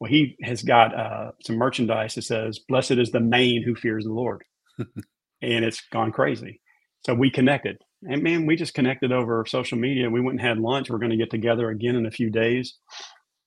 Well, 0.00 0.10
he 0.10 0.36
has 0.42 0.62
got 0.62 0.94
uh, 0.94 1.32
some 1.42 1.56
merchandise 1.56 2.14
that 2.14 2.22
says 2.22 2.60
"Blessed 2.68 2.92
is 2.92 3.10
the 3.10 3.20
man 3.20 3.62
who 3.64 3.74
fears 3.74 4.04
the 4.04 4.12
Lord," 4.12 4.42
and 4.78 5.64
it's 5.64 5.82
gone 5.92 6.12
crazy. 6.12 6.60
So 7.04 7.14
we 7.14 7.30
connected, 7.30 7.78
and 8.02 8.22
man, 8.22 8.46
we 8.46 8.56
just 8.56 8.74
connected 8.74 9.12
over 9.12 9.44
social 9.46 9.78
media. 9.78 10.10
We 10.10 10.20
went 10.20 10.40
and 10.40 10.48
had 10.48 10.58
lunch. 10.58 10.90
We're 10.90 10.98
going 10.98 11.10
to 11.10 11.16
get 11.16 11.30
together 11.30 11.70
again 11.70 11.96
in 11.96 12.06
a 12.06 12.10
few 12.10 12.30
days. 12.30 12.74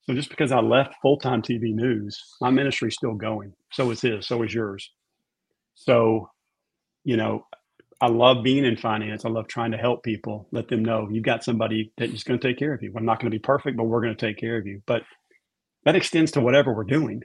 So 0.10 0.16
just 0.16 0.32
because 0.32 0.52
I 0.52 0.60
left 0.60 0.96
full 1.04 1.18
time 1.18 1.44
TV 1.44 1.72
news, 1.72 2.20
my 2.42 2.50
ministry's 2.50 2.96
still 2.96 3.14
going. 3.14 3.54
So 3.72 3.92
is 3.92 4.02
his. 4.02 4.26
So 4.26 4.42
is 4.42 4.52
yours. 4.52 4.90
So, 5.76 6.32
you 7.04 7.16
know, 7.16 7.46
I 8.02 8.08
love 8.08 8.44
being 8.44 8.66
in 8.66 8.76
finance. 8.76 9.24
I 9.24 9.30
love 9.30 9.48
trying 9.48 9.70
to 9.70 9.78
help 9.78 10.02
people, 10.02 10.48
let 10.52 10.68
them 10.68 10.84
know 10.84 11.08
you've 11.12 11.26
got 11.26 11.44
somebody 11.44 11.94
that 12.00 12.10
is 12.10 12.24
going 12.24 12.40
to 12.40 12.48
take 12.48 12.58
care 12.58 12.74
of 12.74 12.82
you. 12.82 12.92
I'm 12.98 13.06
not 13.06 13.20
going 13.20 13.30
to 13.30 13.38
be 13.38 13.40
perfect, 13.40 13.78
but 13.78 13.84
we're 13.84 14.02
going 14.02 14.16
to 14.16 14.26
take 14.26 14.40
care 14.40 14.58
of 14.58 14.66
you. 14.66 14.82
But 14.88 15.04
that 15.86 15.96
extends 15.96 16.32
to 16.32 16.42
whatever 16.42 16.74
we're 16.74 16.86
doing. 16.86 17.22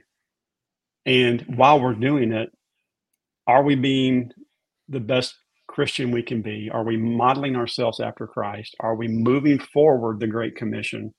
And 1.07 1.41
while 1.55 1.81
we're 1.81 1.95
doing 1.95 2.33
it, 2.33 2.51
are 3.47 3.63
we 3.63 3.73
being 3.73 4.29
the 4.89 4.99
best 4.99 5.33
Christian 5.65 6.11
we 6.11 6.21
can 6.21 6.43
be? 6.43 6.69
Are 6.71 6.83
we 6.83 6.97
modeling 6.97 7.55
ourselves 7.55 7.99
after 7.99 8.27
Christ? 8.27 8.75
Are 8.79 8.93
we 8.93 9.07
moving 9.07 9.57
forward 9.57 10.19
the 10.19 10.27
Great 10.27 10.55
Commission? 10.55 11.15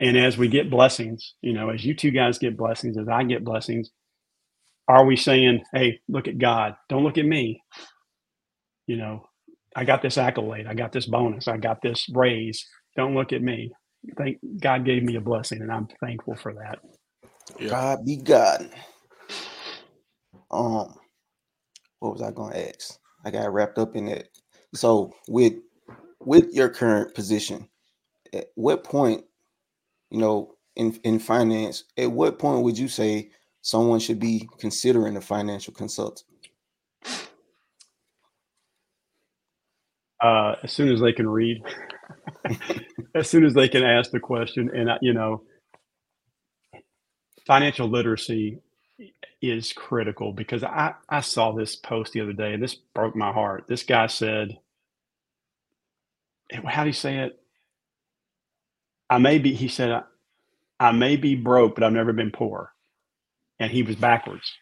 And 0.00 0.16
as 0.16 0.38
we 0.38 0.48
get 0.48 0.70
blessings, 0.70 1.34
you 1.42 1.52
know, 1.52 1.70
as 1.70 1.84
you 1.84 1.94
two 1.94 2.10
guys 2.10 2.38
get 2.38 2.56
blessings, 2.56 2.98
as 2.98 3.08
I 3.08 3.24
get 3.24 3.44
blessings, 3.44 3.90
are 4.88 5.04
we 5.04 5.16
saying, 5.16 5.64
hey, 5.72 6.00
look 6.08 6.28
at 6.28 6.38
God, 6.38 6.76
don't 6.88 7.04
look 7.04 7.18
at 7.18 7.26
me? 7.26 7.62
You 8.86 8.96
know, 8.96 9.26
I 9.76 9.84
got 9.84 10.02
this 10.02 10.18
accolade, 10.18 10.66
I 10.66 10.74
got 10.74 10.92
this 10.92 11.06
bonus, 11.06 11.48
I 11.48 11.58
got 11.58 11.82
this 11.82 12.08
raise. 12.14 12.66
Don't 12.96 13.14
look 13.14 13.32
at 13.32 13.42
me. 13.42 13.72
Thank 14.18 14.38
God 14.60 14.84
gave 14.84 15.02
me 15.02 15.16
a 15.16 15.20
blessing, 15.20 15.62
and 15.62 15.72
I'm 15.72 15.88
thankful 16.00 16.36
for 16.36 16.54
that. 16.54 16.78
Yeah. 17.60 17.70
God 17.70 18.04
be 18.06 18.16
God. 18.16 18.70
Um, 20.50 20.94
what 22.00 22.12
was 22.14 22.22
I 22.22 22.30
going 22.30 22.52
to 22.52 22.68
ask? 22.68 22.98
I 23.24 23.30
got 23.30 23.52
wrapped 23.52 23.78
up 23.78 23.96
in 23.96 24.06
that. 24.06 24.28
So 24.74 25.12
with 25.28 25.54
with 26.20 26.52
your 26.52 26.68
current 26.68 27.14
position, 27.14 27.68
at 28.34 28.46
what 28.54 28.84
point 28.84 29.24
you 30.10 30.18
know, 30.18 30.54
in 30.76 30.98
in 31.04 31.18
finance, 31.18 31.84
at 31.98 32.10
what 32.12 32.38
point 32.38 32.62
would 32.62 32.78
you 32.78 32.88
say 32.88 33.30
someone 33.62 34.00
should 34.00 34.20
be 34.20 34.48
considering 34.58 35.16
a 35.16 35.20
financial 35.20 35.74
consultant? 35.74 36.24
Uh, 40.22 40.54
as 40.64 40.72
soon 40.72 40.92
as 40.92 41.00
they 41.00 41.12
can 41.12 41.28
read, 41.28 41.62
as 43.14 43.28
soon 43.30 43.44
as 43.44 43.54
they 43.54 43.68
can 43.68 43.84
ask 43.84 44.10
the 44.10 44.20
question, 44.20 44.70
and 44.74 44.90
you 45.02 45.14
know, 45.14 45.42
financial 47.46 47.88
literacy 47.88 48.60
is 49.42 49.72
critical 49.72 50.32
because 50.32 50.64
I 50.64 50.94
I 51.08 51.20
saw 51.20 51.52
this 51.52 51.76
post 51.76 52.12
the 52.12 52.20
other 52.22 52.32
day 52.32 52.52
and 52.54 52.62
this 52.62 52.74
broke 52.74 53.16
my 53.16 53.32
heart. 53.32 53.66
This 53.68 53.84
guy 53.84 54.06
said, 54.08 54.58
"How 56.64 56.84
do 56.84 56.88
you 56.88 56.94
say 56.94 57.18
it?" 57.18 57.37
I 59.10 59.18
may 59.18 59.38
be. 59.38 59.54
He 59.54 59.68
said, 59.68 60.02
"I 60.80 60.92
may 60.92 61.16
be 61.16 61.34
broke, 61.34 61.74
but 61.74 61.84
I've 61.84 61.92
never 61.92 62.12
been 62.12 62.30
poor," 62.32 62.72
and 63.60 63.70
he 63.70 63.82
was 63.82 63.96
backwards 63.96 64.52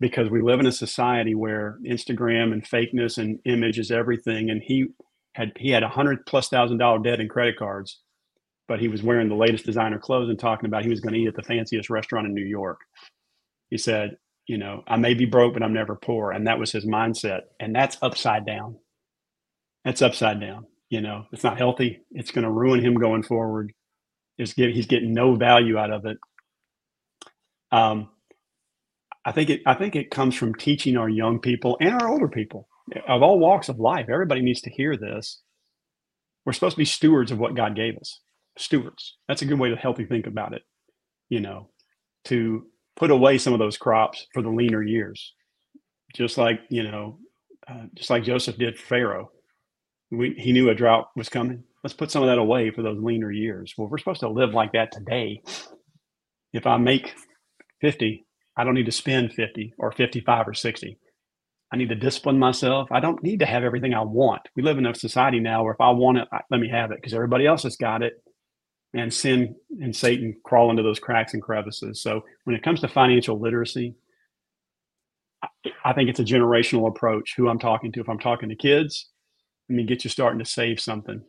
because 0.00 0.30
we 0.30 0.42
live 0.42 0.60
in 0.60 0.66
a 0.66 0.72
society 0.72 1.34
where 1.34 1.78
Instagram 1.86 2.52
and 2.52 2.64
fakeness 2.64 3.18
and 3.18 3.40
image 3.44 3.78
is 3.78 3.90
everything. 3.90 4.50
And 4.50 4.62
he 4.62 4.88
had 5.34 5.52
he 5.56 5.70
had 5.70 5.82
a 5.82 5.88
hundred 5.88 6.26
plus 6.26 6.48
thousand 6.48 6.78
dollar 6.78 6.98
debt 7.00 7.20
in 7.20 7.28
credit 7.28 7.56
cards, 7.58 8.00
but 8.68 8.80
he 8.80 8.88
was 8.88 9.02
wearing 9.02 9.28
the 9.28 9.34
latest 9.34 9.66
designer 9.66 9.98
clothes 9.98 10.28
and 10.28 10.38
talking 10.38 10.66
about 10.66 10.84
he 10.84 10.90
was 10.90 11.00
going 11.00 11.14
to 11.14 11.20
eat 11.20 11.28
at 11.28 11.36
the 11.36 11.42
fanciest 11.42 11.90
restaurant 11.90 12.26
in 12.26 12.34
New 12.34 12.44
York. 12.44 12.80
He 13.70 13.78
said, 13.78 14.16
you 14.46 14.58
know, 14.58 14.82
I 14.86 14.96
may 14.96 15.14
be 15.14 15.26
broke, 15.26 15.54
but 15.54 15.62
I'm 15.62 15.74
never 15.74 15.96
poor. 15.96 16.32
And 16.32 16.46
that 16.46 16.58
was 16.58 16.72
his 16.72 16.86
mindset. 16.86 17.42
And 17.60 17.74
that's 17.74 17.98
upside 18.02 18.46
down. 18.46 18.78
That's 19.84 20.02
upside 20.02 20.40
down. 20.40 20.66
You 20.90 21.00
know, 21.02 21.26
it's 21.32 21.44
not 21.44 21.58
healthy. 21.58 22.00
It's 22.12 22.30
going 22.30 22.44
to 22.44 22.50
ruin 22.50 22.82
him 22.82 22.94
going 22.94 23.22
forward. 23.22 23.72
It's 24.38 24.54
get, 24.54 24.74
he's 24.74 24.86
getting 24.86 25.12
no 25.12 25.34
value 25.34 25.76
out 25.76 25.90
of 25.92 26.06
it. 26.06 26.16
Um, 27.70 28.08
I 29.24 29.32
think 29.32 29.50
it 29.50 29.60
I 29.66 29.74
think 29.74 29.94
it 29.94 30.10
comes 30.10 30.34
from 30.34 30.54
teaching 30.54 30.96
our 30.96 31.08
young 31.08 31.38
people 31.38 31.76
and 31.80 32.00
our 32.00 32.08
older 32.08 32.28
people 32.28 32.68
of 33.06 33.22
all 33.22 33.38
walks 33.38 33.68
of 33.68 33.78
life. 33.78 34.06
Everybody 34.10 34.40
needs 34.40 34.62
to 34.62 34.70
hear 34.70 34.96
this. 34.96 35.42
We're 36.46 36.54
supposed 36.54 36.76
to 36.76 36.80
be 36.80 36.86
stewards 36.86 37.30
of 37.30 37.38
what 37.38 37.54
God 37.54 37.76
gave 37.76 37.98
us. 37.98 38.20
Stewards. 38.56 39.18
That's 39.28 39.42
a 39.42 39.44
good 39.44 39.58
way 39.58 39.68
to 39.68 39.76
help 39.76 40.00
you 40.00 40.06
think 40.06 40.26
about 40.26 40.54
it. 40.54 40.62
You 41.28 41.40
know, 41.40 41.68
to 42.24 42.66
put 42.96 43.10
away 43.10 43.36
some 43.36 43.52
of 43.52 43.58
those 43.58 43.76
crops 43.76 44.26
for 44.32 44.40
the 44.42 44.48
leaner 44.48 44.82
years, 44.82 45.34
just 46.14 46.38
like 46.38 46.60
you 46.70 46.84
know, 46.84 47.18
uh, 47.68 47.84
just 47.94 48.08
like 48.08 48.24
Joseph 48.24 48.56
did 48.56 48.78
Pharaoh. 48.78 49.30
We, 50.10 50.34
he 50.38 50.52
knew 50.52 50.70
a 50.70 50.74
drought 50.74 51.10
was 51.16 51.28
coming. 51.28 51.64
Let's 51.84 51.94
put 51.94 52.10
some 52.10 52.22
of 52.22 52.28
that 52.28 52.38
away 52.38 52.70
for 52.70 52.82
those 52.82 53.02
leaner 53.02 53.30
years. 53.30 53.74
Well, 53.76 53.88
we're 53.88 53.98
supposed 53.98 54.20
to 54.20 54.28
live 54.28 54.54
like 54.54 54.72
that 54.72 54.90
today. 54.90 55.42
If 56.52 56.66
I 56.66 56.76
make 56.78 57.14
50, 57.80 58.26
I 58.56 58.64
don't 58.64 58.74
need 58.74 58.86
to 58.86 58.92
spend 58.92 59.32
50 59.32 59.74
or 59.78 59.92
55 59.92 60.48
or 60.48 60.54
60. 60.54 60.98
I 61.70 61.76
need 61.76 61.90
to 61.90 61.94
discipline 61.94 62.38
myself. 62.38 62.90
I 62.90 63.00
don't 63.00 63.22
need 63.22 63.40
to 63.40 63.46
have 63.46 63.62
everything 63.62 63.92
I 63.92 64.00
want. 64.00 64.42
We 64.56 64.62
live 64.62 64.78
in 64.78 64.86
a 64.86 64.94
society 64.94 65.38
now 65.38 65.62
where 65.62 65.74
if 65.74 65.80
I 65.80 65.90
want 65.90 66.18
it, 66.18 66.28
let 66.50 66.60
me 66.60 66.70
have 66.70 66.90
it 66.90 66.96
because 66.96 67.12
everybody 67.14 67.46
else 67.46 67.64
has 67.64 67.76
got 67.76 68.02
it. 68.02 68.14
And 68.94 69.12
sin 69.12 69.54
and 69.82 69.94
Satan 69.94 70.34
crawl 70.44 70.70
into 70.70 70.82
those 70.82 70.98
cracks 70.98 71.34
and 71.34 71.42
crevices. 71.42 72.00
So 72.02 72.24
when 72.44 72.56
it 72.56 72.62
comes 72.62 72.80
to 72.80 72.88
financial 72.88 73.38
literacy, 73.38 73.94
I 75.84 75.92
think 75.92 76.08
it's 76.08 76.20
a 76.20 76.24
generational 76.24 76.88
approach. 76.88 77.34
Who 77.36 77.48
I'm 77.48 77.58
talking 77.58 77.92
to, 77.92 78.00
if 78.00 78.08
I'm 78.08 78.18
talking 78.18 78.48
to 78.48 78.56
kids, 78.56 79.10
let 79.68 79.76
me 79.76 79.84
get 79.84 80.04
you 80.04 80.10
starting 80.10 80.38
to 80.38 80.44
save 80.44 80.80
something. 80.80 81.22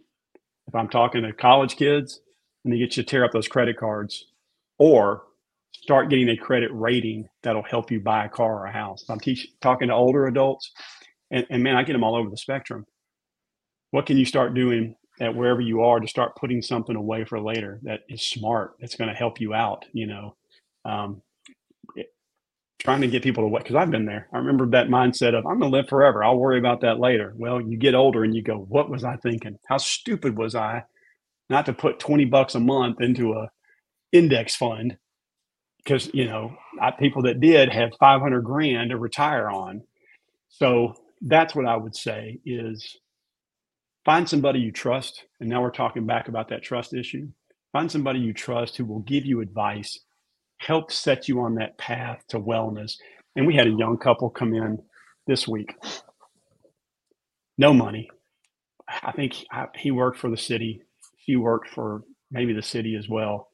If 0.68 0.76
I'm 0.76 0.90
talking 0.90 1.24
to 1.24 1.34
college 1.34 1.76
kids, 1.76 2.22
let 2.64 2.72
me 2.72 2.80
get 2.80 2.96
you 2.96 3.04
to 3.04 3.10
tear 3.10 3.26
up 3.26 3.32
those 3.32 3.48
credit 3.48 3.78
cards. 3.78 4.26
Or 4.78 5.24
start 5.74 6.10
getting 6.10 6.30
a 6.30 6.38
credit 6.38 6.70
rating 6.74 7.28
that'll 7.44 7.64
help 7.64 7.92
you 7.92 8.00
buy 8.00 8.26
a 8.26 8.30
car 8.30 8.62
or 8.62 8.66
a 8.66 8.72
house. 8.72 9.06
I'm 9.10 9.20
teach, 9.20 9.48
talking 9.62 9.90
to 9.90 9.94
older 9.94 10.28
adults, 10.28 10.72
and, 11.32 11.46
and 11.50 11.64
man, 11.64 11.76
I 11.76 11.84
get 11.84 11.94
them 11.94 12.04
all 12.04 12.16
over 12.16 12.30
the 12.30 12.38
spectrum. 12.38 12.86
What 13.92 14.06
can 14.06 14.18
you 14.18 14.26
start 14.26 14.54
doing 14.54 14.96
at 15.20 15.36
wherever 15.36 15.62
you 15.62 15.82
are 15.82 16.00
to 16.00 16.08
start 16.08 16.36
putting 16.36 16.62
something 16.62 16.96
away 16.96 17.26
for 17.26 17.42
later 17.42 17.80
that 17.84 18.02
is 18.08 18.22
smart, 18.22 18.76
that's 18.80 18.96
going 18.96 19.10
to 19.10 19.16
help 19.16 19.42
you 19.42 19.54
out? 19.54 19.86
You 19.94 20.08
know, 20.08 20.36
um, 20.86 21.22
trying 22.80 23.02
to 23.02 23.08
get 23.08 23.24
people 23.24 23.44
to 23.44 23.48
what, 23.48 23.64
because 23.64 23.76
I've 23.76 23.92
been 23.92 24.06
there. 24.06 24.28
I 24.34 24.38
remember 24.38 24.66
that 24.68 24.88
mindset 24.88 25.38
of, 25.38 25.46
I'm 25.46 25.60
going 25.60 25.72
to 25.72 25.78
live 25.78 25.90
forever. 25.90 26.24
I'll 26.24 26.38
worry 26.38 26.60
about 26.60 26.82
that 26.82 27.00
later. 27.00 27.34
Well, 27.36 27.60
you 27.62 27.78
get 27.78 27.96
older 27.96 28.24
and 28.24 28.34
you 28.34 28.42
go, 28.42 28.58
what 28.58 28.90
was 28.90 29.04
I 29.04 29.18
thinking? 29.18 29.60
How 29.68 29.78
stupid 29.78 30.38
was 30.38 30.56
I 30.56 30.86
not 31.50 31.66
to 31.66 31.74
put 31.74 32.00
20 32.00 32.26
bucks 32.26 32.56
a 32.56 32.60
month 32.60 33.02
into 33.02 33.34
a 33.34 33.50
index 34.12 34.56
fund 34.56 34.98
because 35.84 36.10
you 36.14 36.26
know 36.26 36.56
I, 36.82 36.92
people 36.92 37.24
that 37.24 37.40
did 37.40 37.70
have 37.70 37.92
500 38.00 38.42
grand 38.42 38.90
to 38.90 38.98
retire 38.98 39.50
on 39.50 39.84
so 40.50 40.96
that's 41.22 41.54
what 41.54 41.66
i 41.66 41.76
would 41.76 41.96
say 41.96 42.40
is 42.46 42.98
find 44.06 44.28
somebody 44.28 44.60
you 44.60 44.72
trust 44.72 45.26
and 45.40 45.50
now 45.50 45.62
we're 45.62 45.70
talking 45.70 46.06
back 46.06 46.28
about 46.28 46.50
that 46.50 46.64
trust 46.64 46.94
issue 46.94 47.28
find 47.72 47.92
somebody 47.92 48.20
you 48.20 48.34
trust 48.34 48.78
who 48.78 48.86
will 48.86 49.02
give 49.02 49.26
you 49.26 49.42
advice 49.42 50.00
help 50.60 50.92
set 50.92 51.28
you 51.28 51.42
on 51.42 51.56
that 51.56 51.78
path 51.78 52.24
to 52.30 52.40
wellness 52.40 52.94
and 53.36 53.48
we 53.48 53.56
had 53.56 53.68
a 53.68 53.72
young 53.72 53.98
couple 53.98 54.30
come 54.30 54.54
in 54.54 54.78
this 55.28 55.48
week 55.48 55.76
no 57.58 57.74
money 57.74 58.10
i 59.04 59.12
think 59.12 59.36
he 59.76 59.92
worked 59.92 60.18
for 60.20 60.30
the 60.30 60.38
city 60.38 60.82
she 61.18 61.36
worked 61.36 61.70
for 61.70 62.04
maybe 62.32 62.54
the 62.54 62.62
city 62.62 62.96
as 62.96 63.10
well 63.10 63.50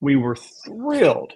we 0.00 0.16
were 0.16 0.36
thrilled. 0.36 1.34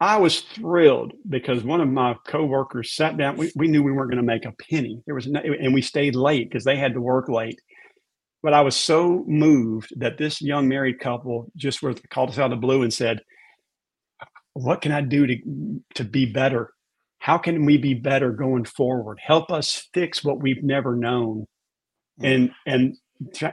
I 0.00 0.18
was 0.18 0.40
thrilled 0.40 1.12
because 1.28 1.62
one 1.62 1.80
of 1.80 1.88
my 1.88 2.16
coworkers 2.26 2.94
sat 2.94 3.16
down. 3.16 3.36
We, 3.36 3.52
we 3.56 3.68
knew 3.68 3.82
we 3.82 3.92
weren't 3.92 4.10
going 4.10 4.24
to 4.24 4.26
make 4.26 4.44
a 4.44 4.54
penny. 4.70 5.02
There 5.06 5.14
was 5.14 5.26
no, 5.26 5.40
and 5.40 5.74
we 5.74 5.82
stayed 5.82 6.14
late 6.14 6.48
because 6.48 6.64
they 6.64 6.76
had 6.76 6.94
to 6.94 7.00
work 7.00 7.28
late. 7.28 7.60
But 8.42 8.52
I 8.52 8.60
was 8.60 8.76
so 8.76 9.24
moved 9.26 9.92
that 9.96 10.18
this 10.18 10.42
young 10.42 10.68
married 10.68 11.00
couple 11.00 11.50
just 11.56 11.82
called 12.10 12.30
us 12.30 12.38
out 12.38 12.46
of 12.46 12.50
the 12.50 12.56
blue 12.56 12.82
and 12.82 12.92
said, 12.92 13.20
"What 14.54 14.80
can 14.82 14.92
I 14.92 15.02
do 15.02 15.26
to 15.26 15.36
to 15.94 16.04
be 16.04 16.26
better? 16.26 16.72
How 17.18 17.38
can 17.38 17.64
we 17.64 17.76
be 17.78 17.94
better 17.94 18.32
going 18.32 18.64
forward? 18.64 19.18
Help 19.22 19.50
us 19.50 19.88
fix 19.94 20.24
what 20.24 20.40
we've 20.42 20.62
never 20.62 20.96
known." 20.96 21.46
Mm. 22.20 22.34
And 22.34 22.50
and 22.66 22.96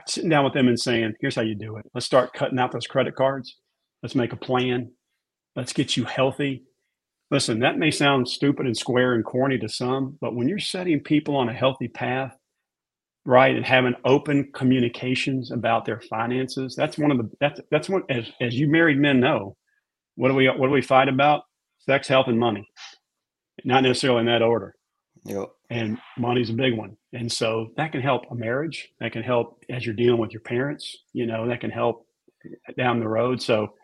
sitting 0.08 0.30
down 0.30 0.44
with 0.44 0.54
them 0.54 0.68
and 0.68 0.80
saying, 0.80 1.14
"Here's 1.20 1.36
how 1.36 1.42
you 1.42 1.54
do 1.54 1.76
it. 1.76 1.84
Let's 1.94 2.06
start 2.06 2.32
cutting 2.32 2.58
out 2.58 2.72
those 2.72 2.86
credit 2.86 3.14
cards." 3.14 3.56
Let's 4.02 4.16
make 4.16 4.32
a 4.32 4.36
plan. 4.36 4.90
Let's 5.54 5.72
get 5.72 5.96
you 5.96 6.04
healthy. 6.04 6.64
Listen, 7.30 7.60
that 7.60 7.78
may 7.78 7.90
sound 7.90 8.28
stupid 8.28 8.66
and 8.66 8.76
square 8.76 9.14
and 9.14 9.24
corny 9.24 9.58
to 9.58 9.68
some, 9.68 10.18
but 10.20 10.34
when 10.34 10.48
you're 10.48 10.58
setting 10.58 11.00
people 11.00 11.36
on 11.36 11.48
a 11.48 11.54
healthy 11.54 11.88
path, 11.88 12.36
right, 13.24 13.56
and 13.56 13.64
having 13.64 13.94
open 14.04 14.50
communications 14.52 15.50
about 15.50 15.84
their 15.84 16.00
finances, 16.00 16.74
that's 16.76 16.98
one 16.98 17.10
of 17.10 17.18
the 17.18 17.30
that's 17.40 17.60
that's 17.70 17.88
what 17.88 18.02
as 18.10 18.30
as 18.40 18.54
you 18.58 18.68
married 18.68 18.98
men 18.98 19.20
know, 19.20 19.56
what 20.16 20.28
do 20.28 20.34
we 20.34 20.46
what 20.48 20.66
do 20.66 20.72
we 20.72 20.82
fight 20.82 21.08
about? 21.08 21.42
Sex, 21.78 22.08
health, 22.08 22.28
and 22.28 22.38
money. 22.38 22.68
Not 23.64 23.82
necessarily 23.82 24.20
in 24.20 24.26
that 24.26 24.42
order. 24.42 24.74
Yep. 25.24 25.50
And 25.70 25.98
money's 26.18 26.50
a 26.50 26.54
big 26.54 26.76
one. 26.76 26.96
And 27.12 27.30
so 27.30 27.68
that 27.76 27.92
can 27.92 28.00
help 28.00 28.24
a 28.30 28.34
marriage. 28.34 28.88
That 29.00 29.12
can 29.12 29.22
help 29.22 29.62
as 29.70 29.84
you're 29.84 29.94
dealing 29.94 30.20
with 30.20 30.32
your 30.32 30.40
parents, 30.40 30.96
you 31.12 31.26
know, 31.26 31.48
that 31.48 31.60
can 31.60 31.70
help 31.70 32.06
down 32.76 33.00
the 33.00 33.08
road. 33.08 33.40
So 33.40 33.74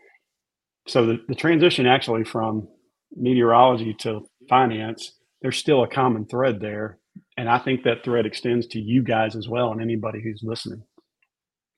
so 0.87 1.07
the, 1.07 1.19
the 1.29 1.35
transition 1.35 1.87
actually 1.87 2.25
from 2.25 2.67
meteorology 3.15 3.95
to 4.01 4.27
finance, 4.49 5.13
there's 5.43 5.59
still 5.59 5.83
a 5.83 5.89
common 5.89 6.27
thread 6.27 6.61
there. 6.61 6.99
And 7.37 7.49
I 7.49 7.59
think 7.59 7.85
that 7.85 8.05
thread 8.05 8.27
extends 8.27 8.67
to 8.69 8.81
you 8.81 9.03
guys 9.03 9.37
as 9.37 9.49
well 9.49 9.71
and 9.71 9.81
anybody 9.81 10.21
who's 10.23 10.41
listening. 10.43 10.83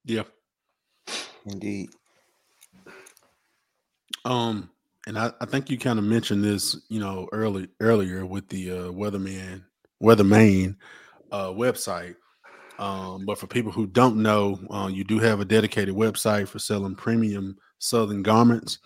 Yeah. 0.04 0.22
Indeed. 1.44 1.90
Um, 4.24 4.70
and 5.06 5.18
I, 5.18 5.32
I 5.40 5.46
think 5.46 5.70
you 5.70 5.78
kind 5.78 5.98
of 5.98 6.04
mentioned 6.04 6.44
this, 6.44 6.76
you 6.88 7.00
know, 7.00 7.28
early 7.32 7.68
earlier 7.80 8.26
with 8.26 8.48
the 8.48 8.70
uh, 8.70 8.84
Weatherman 8.92 9.64
Weatherman 10.02 10.76
uh, 11.32 11.48
website. 11.48 12.16
Um, 12.78 13.26
but 13.26 13.38
for 13.38 13.46
people 13.46 13.72
who 13.72 13.86
don't 13.86 14.16
know, 14.16 14.58
uh, 14.70 14.88
you 14.90 15.04
do 15.04 15.18
have 15.18 15.40
a 15.40 15.44
dedicated 15.44 15.94
website 15.94 16.48
for 16.48 16.58
selling 16.58 16.94
premium 16.94 17.56
Southern 17.78 18.22
garments. 18.22 18.78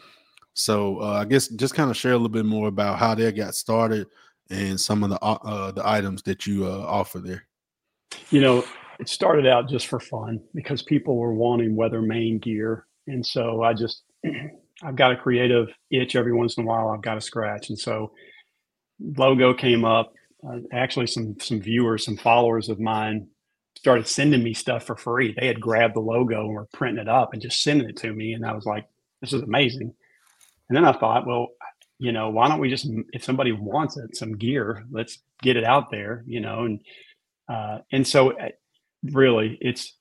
So 0.54 1.00
uh, 1.00 1.12
I 1.12 1.24
guess 1.24 1.48
just 1.48 1.74
kind 1.74 1.90
of 1.90 1.96
share 1.96 2.12
a 2.12 2.16
little 2.16 2.28
bit 2.28 2.44
more 2.44 2.68
about 2.68 2.98
how 2.98 3.14
that 3.14 3.36
got 3.36 3.54
started 3.54 4.06
and 4.50 4.80
some 4.80 5.02
of 5.02 5.10
the 5.10 5.18
uh, 5.20 5.38
uh, 5.42 5.70
the 5.72 5.86
items 5.86 6.22
that 6.22 6.46
you 6.46 6.66
uh, 6.66 6.84
offer 6.86 7.18
there. 7.18 7.46
You 8.30 8.40
know, 8.40 8.64
it 8.98 9.08
started 9.08 9.46
out 9.46 9.68
just 9.68 9.86
for 9.86 10.00
fun 10.00 10.40
because 10.54 10.82
people 10.82 11.16
were 11.16 11.34
wanting 11.34 11.74
Weatherman 11.74 12.40
gear, 12.40 12.86
and 13.06 13.24
so 13.24 13.62
I 13.62 13.74
just 13.74 14.02
I've 14.82 14.96
got 14.96 15.12
a 15.12 15.16
creative 15.16 15.68
itch 15.90 16.16
every 16.16 16.32
once 16.32 16.56
in 16.56 16.64
a 16.64 16.66
while. 16.66 16.88
I've 16.88 17.02
got 17.02 17.16
a 17.18 17.20
scratch, 17.20 17.68
and 17.70 17.78
so 17.78 18.12
logo 19.00 19.54
came 19.54 19.84
up. 19.84 20.12
Uh, 20.46 20.58
actually, 20.72 21.06
some 21.06 21.36
some 21.40 21.60
viewers, 21.60 22.04
some 22.04 22.16
followers 22.16 22.68
of 22.68 22.80
mine 22.80 23.28
started 23.76 24.06
sending 24.08 24.42
me 24.42 24.54
stuff 24.54 24.84
for 24.86 24.96
free. 24.96 25.34
They 25.38 25.46
had 25.46 25.60
grabbed 25.60 25.94
the 25.96 26.00
logo 26.00 26.40
and 26.46 26.54
were 26.54 26.68
printing 26.72 27.02
it 27.02 27.08
up 27.08 27.32
and 27.32 27.42
just 27.42 27.62
sending 27.62 27.88
it 27.88 27.96
to 27.98 28.12
me, 28.12 28.32
and 28.34 28.44
I 28.46 28.52
was 28.54 28.66
like, 28.66 28.86
"This 29.20 29.32
is 29.32 29.42
amazing." 29.42 29.94
And 30.68 30.76
then 30.76 30.84
I 30.84 30.92
thought, 30.92 31.26
well, 31.26 31.48
You 31.98 32.12
know, 32.12 32.30
why 32.30 32.48
don't 32.48 32.60
we 32.60 32.70
just, 32.70 32.88
if 33.14 33.24
somebody 33.24 33.52
wants 33.52 33.96
it, 33.96 34.16
some 34.16 34.36
gear, 34.36 34.84
let's 34.92 35.20
get 35.42 35.56
it 35.56 35.64
out 35.64 35.90
there, 35.90 36.24
you 36.26 36.40
know, 36.40 36.64
and, 36.66 36.80
uh, 37.48 37.78
and 37.92 38.06
so 38.06 38.32
uh, 38.38 38.50
really 39.04 39.58
it's, 39.62 39.96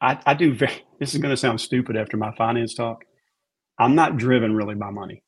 I, 0.00 0.18
I 0.26 0.34
do 0.34 0.54
very, 0.54 0.84
this 1.00 1.14
is 1.14 1.20
going 1.20 1.32
to 1.32 1.36
sound 1.36 1.60
stupid 1.60 1.96
after 1.96 2.16
my 2.16 2.32
finance 2.36 2.74
talk. 2.74 3.04
I'm 3.78 3.94
not 3.94 4.16
driven 4.16 4.54
really 4.54 4.74
by 4.74 4.90
money. 4.90 5.22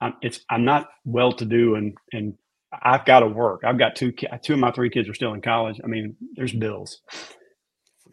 I'm, 0.00 0.14
it's, 0.22 0.40
I'm 0.48 0.64
not 0.64 0.88
well 1.04 1.32
to 1.32 1.44
do 1.44 1.74
and, 1.74 1.96
and 2.12 2.34
I've 2.72 3.04
got 3.04 3.20
to 3.20 3.26
work. 3.26 3.62
I've 3.64 3.78
got 3.78 3.96
two, 3.96 4.12
two 4.42 4.54
of 4.54 4.58
my 4.58 4.70
three 4.70 4.90
kids 4.90 5.08
are 5.08 5.14
still 5.14 5.34
in 5.34 5.42
college. 5.42 5.80
I 5.82 5.86
mean, 5.86 6.16
there's 6.34 6.52
bills. 6.52 7.00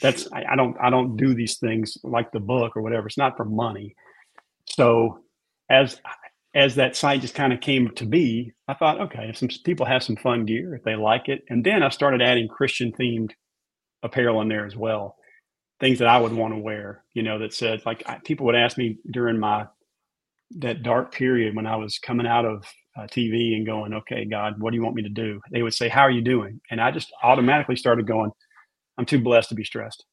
That's, 0.01 0.27
I, 0.31 0.43
I 0.51 0.55
don't, 0.55 0.75
I 0.81 0.89
don't 0.89 1.15
do 1.17 1.34
these 1.34 1.57
things 1.57 1.97
like 2.03 2.31
the 2.31 2.39
book 2.39 2.75
or 2.75 2.81
whatever. 2.81 3.07
It's 3.07 3.17
not 3.17 3.38
for 3.38 3.45
money. 3.45 3.95
So 4.69 5.19
as, 5.69 6.01
as 6.55 6.75
that 6.75 6.95
site 6.95 7.21
just 7.21 7.35
kind 7.35 7.53
of 7.53 7.61
came 7.61 7.91
to 7.95 8.05
be, 8.05 8.51
I 8.67 8.73
thought, 8.73 8.99
okay, 8.99 9.29
if 9.29 9.38
some 9.38 9.49
people 9.63 9.85
have 9.85 10.03
some 10.03 10.15
fun 10.17 10.45
gear, 10.45 10.75
if 10.75 10.84
they 10.84 10.95
like 10.95 11.29
it, 11.29 11.43
and 11.49 11.63
then 11.63 11.84
I 11.84 11.89
started 11.89 12.21
adding 12.21 12.47
Christian 12.47 12.91
themed 12.93 13.31
apparel 14.03 14.41
in 14.41 14.47
there 14.47 14.65
as 14.65 14.75
well, 14.75 15.15
things 15.80 15.99
that 15.99 16.08
I 16.08 16.20
would 16.20 16.34
want 16.34 16.54
to 16.54 16.60
wear. 16.60 17.04
You 17.14 17.24
know, 17.24 17.40
that 17.40 17.54
said, 17.54 17.82
like 17.86 18.04
I, 18.08 18.20
people 18.24 18.45
would 18.48 18.56
ask 18.56 18.78
me 18.78 18.98
during 19.12 19.40
my 19.40 19.68
that 20.58 20.84
dark 20.84 21.14
period 21.14 21.56
when 21.56 21.68
I 21.68 21.76
was 21.76 21.99
coming 21.99 22.28
out 22.28 22.45
of 22.45 22.64
uh, 22.98 23.02
TV 23.02 23.56
and 23.56 23.66
going, 23.66 23.94
okay, 23.94 24.26
God, 24.26 24.60
what 24.60 24.72
do 24.72 24.78
you 24.78 24.84
want 24.84 24.95
me 24.95 25.04
to 25.04 25.10
do? 25.10 25.41
They 25.52 25.62
would 25.62 25.74
say, 25.74 25.90
how 25.90 26.02
are 26.02 26.12
you 26.12 26.22
doing? 26.22 26.62
And 26.72 26.80
I 26.80 26.91
just 26.91 27.12
automatically 27.22 27.76
started 27.76 28.08
going, 28.08 28.32
I'm 28.98 29.06
too 29.06 29.20
blessed 29.20 29.49
to 29.49 29.56
be 29.56 29.66
stressed. 29.66 30.06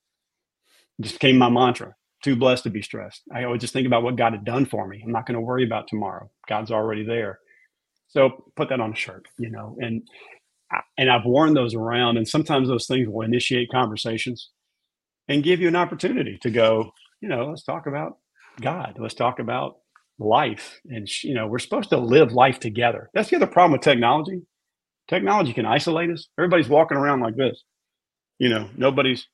It 0.98 1.02
just 1.02 1.14
became 1.14 1.38
my 1.38 1.48
mantra 1.48 1.94
too 2.24 2.34
blessed 2.34 2.64
to 2.64 2.70
be 2.70 2.80
stressed. 2.80 3.22
I 3.32 3.44
always 3.44 3.60
just 3.60 3.74
think 3.74 3.86
about 3.86 4.02
what 4.02 4.16
God 4.16 4.32
had 4.32 4.46
done 4.46 4.64
for 4.64 4.88
me. 4.88 5.02
I'm 5.04 5.12
not 5.12 5.26
going 5.26 5.34
to 5.34 5.42
worry 5.42 5.62
about 5.62 5.86
tomorrow. 5.88 6.30
God's 6.48 6.70
already 6.70 7.04
there. 7.04 7.38
So 8.08 8.44
put 8.56 8.70
that 8.70 8.80
on 8.80 8.92
a 8.92 8.96
shirt, 8.96 9.28
you 9.38 9.50
know, 9.50 9.76
and 9.78 10.02
and 10.96 11.10
I've 11.10 11.26
worn 11.26 11.52
those 11.52 11.74
around, 11.74 12.16
and 12.16 12.26
sometimes 12.26 12.68
those 12.68 12.86
things 12.86 13.08
will 13.08 13.22
initiate 13.22 13.70
conversations 13.70 14.50
and 15.28 15.42
give 15.42 15.60
you 15.60 15.68
an 15.68 15.76
opportunity 15.76 16.38
to 16.42 16.50
go, 16.50 16.90
you 17.20 17.28
know, 17.28 17.46
let's 17.46 17.64
talk 17.64 17.86
about 17.86 18.18
God. 18.60 18.96
Let's 18.98 19.14
talk 19.14 19.38
about 19.38 19.76
life, 20.18 20.80
and 20.86 21.08
you 21.22 21.34
know, 21.34 21.46
we're 21.46 21.58
supposed 21.58 21.90
to 21.90 21.98
live 21.98 22.32
life 22.32 22.60
together. 22.60 23.10
That's 23.14 23.30
the 23.30 23.36
other 23.36 23.46
problem 23.46 23.72
with 23.72 23.80
technology. 23.80 24.42
Technology 25.08 25.52
can 25.52 25.66
isolate 25.66 26.10
us. 26.10 26.28
Everybody's 26.38 26.68
walking 26.68 26.96
around 26.96 27.20
like 27.20 27.36
this. 27.36 27.62
You 28.38 28.48
know, 28.48 28.68
nobody's 28.76 29.26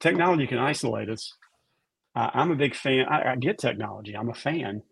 technology 0.00 0.46
can 0.46 0.58
isolate 0.58 1.08
us 1.08 1.32
I'm 2.18 2.50
a 2.50 2.56
big 2.56 2.74
fan. 2.74 3.06
I, 3.08 3.32
I, 3.32 3.36
get 3.36 3.58
technology. 3.58 4.16
I'm 4.16 4.28
a 4.28 4.34
fan, 4.34 4.82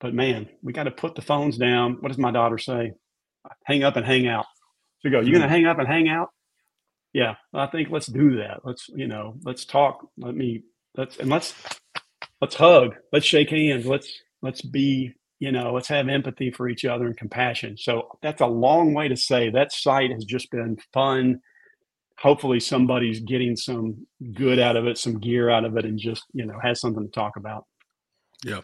but 0.00 0.12
man, 0.12 0.48
we 0.62 0.72
got 0.72 0.84
to 0.84 0.90
put 0.90 1.14
the 1.14 1.22
phones 1.22 1.56
down. 1.56 1.98
What 2.00 2.08
does 2.08 2.18
my 2.18 2.32
daughter 2.32 2.58
say? 2.58 2.92
Hang 3.64 3.84
up 3.84 3.96
and 3.96 4.04
hang 4.04 4.26
out. 4.26 4.46
She 5.02 5.10
go, 5.10 5.20
You're 5.20 5.34
gonna 5.34 5.46
hmm. 5.46 5.52
hang 5.52 5.66
up 5.66 5.78
and 5.78 5.86
hang 5.86 6.08
out? 6.08 6.30
Yeah, 7.14 7.36
I 7.54 7.66
think 7.66 7.88
let's 7.90 8.06
do 8.06 8.36
that. 8.36 8.60
Let's 8.64 8.88
you 8.90 9.06
know, 9.06 9.36
let's 9.44 9.64
talk. 9.64 10.06
Let 10.18 10.34
me 10.34 10.64
let's 10.96 11.16
and 11.16 11.30
let's 11.30 11.54
let's 12.40 12.56
hug. 12.56 12.96
Let's 13.12 13.24
shake 13.24 13.50
hands. 13.50 13.86
Let's 13.86 14.12
let's 14.42 14.60
be 14.60 15.14
you 15.40 15.52
know, 15.52 15.72
let's 15.72 15.88
have 15.88 16.08
empathy 16.08 16.50
for 16.50 16.68
each 16.68 16.84
other 16.84 17.06
and 17.06 17.16
compassion. 17.16 17.76
So 17.76 18.18
that's 18.22 18.40
a 18.40 18.46
long 18.46 18.94
way 18.94 19.08
to 19.08 19.16
say 19.16 19.50
that 19.50 19.72
site 19.72 20.10
has 20.10 20.24
just 20.24 20.50
been 20.50 20.78
fun 20.92 21.40
hopefully 22.18 22.60
somebody's 22.60 23.20
getting 23.20 23.56
some 23.56 24.06
good 24.32 24.58
out 24.58 24.76
of 24.76 24.86
it, 24.86 24.98
some 24.98 25.18
gear 25.18 25.50
out 25.50 25.64
of 25.64 25.76
it, 25.76 25.84
and 25.84 25.98
just 25.98 26.24
you 26.32 26.46
know 26.46 26.58
has 26.62 26.80
something 26.80 27.04
to 27.04 27.10
talk 27.10 27.36
about. 27.36 27.66
Yeah. 28.44 28.60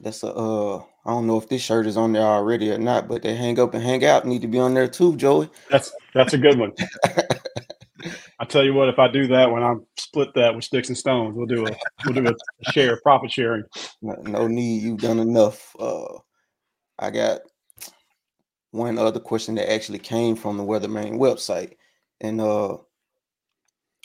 That's 0.00 0.22
a 0.22 0.32
uh 0.32 0.78
I 1.04 1.10
don't 1.10 1.26
know 1.26 1.38
if 1.38 1.48
this 1.48 1.62
shirt 1.62 1.86
is 1.86 1.96
on 1.96 2.12
there 2.12 2.22
already 2.22 2.70
or 2.70 2.78
not, 2.78 3.08
but 3.08 3.22
they 3.22 3.34
hang 3.34 3.58
up 3.58 3.74
and 3.74 3.82
hang 3.82 4.04
out 4.04 4.26
need 4.26 4.42
to 4.42 4.48
be 4.48 4.58
on 4.58 4.74
there 4.74 4.88
too, 4.88 5.16
Joey. 5.16 5.50
That's 5.70 5.92
that's 6.14 6.34
a 6.34 6.38
good 6.38 6.58
one. 6.58 6.72
I 8.40 8.44
tell 8.44 8.62
you 8.64 8.74
what, 8.74 8.88
if 8.88 9.00
I 9.00 9.08
do 9.08 9.26
that 9.28 9.50
when 9.50 9.64
I 9.64 9.74
split 9.96 10.28
that 10.34 10.54
with 10.54 10.64
sticks 10.64 10.88
and 10.88 10.96
stones, 10.96 11.34
we'll 11.34 11.46
do 11.46 11.66
a 11.66 11.70
we'll 12.04 12.14
do 12.14 12.28
a 12.28 12.72
share 12.72 13.00
profit 13.02 13.32
sharing. 13.32 13.64
No, 14.00 14.14
no 14.22 14.46
need, 14.46 14.82
you've 14.82 15.00
done 15.00 15.18
enough. 15.18 15.74
Uh 15.78 16.18
I 16.98 17.10
got 17.10 17.40
one 18.70 18.98
other 18.98 19.20
question 19.20 19.54
that 19.56 19.72
actually 19.72 19.98
came 19.98 20.36
from 20.36 20.56
the 20.56 20.64
Weatherman 20.64 21.18
website, 21.18 21.74
and 22.20 22.40
uh, 22.40 22.76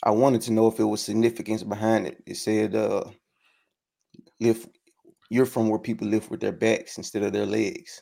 I 0.02 0.10
wanted 0.10 0.42
to 0.42 0.52
know 0.52 0.68
if 0.68 0.78
it 0.78 0.84
was 0.84 1.02
significance 1.02 1.62
behind 1.62 2.06
it. 2.06 2.22
It 2.26 2.36
said, 2.36 2.74
uh, 2.74 3.04
"If 4.38 4.66
you're 5.30 5.46
from 5.46 5.68
where 5.68 5.78
people 5.78 6.08
live 6.08 6.30
with 6.30 6.40
their 6.40 6.52
backs 6.52 6.98
instead 6.98 7.22
of 7.22 7.32
their 7.32 7.46
legs." 7.46 8.00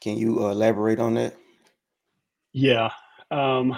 Can 0.00 0.16
you 0.16 0.44
uh, 0.44 0.50
elaborate 0.50 1.00
on 1.00 1.14
that? 1.14 1.34
Yeah, 2.52 2.90
um, 3.30 3.76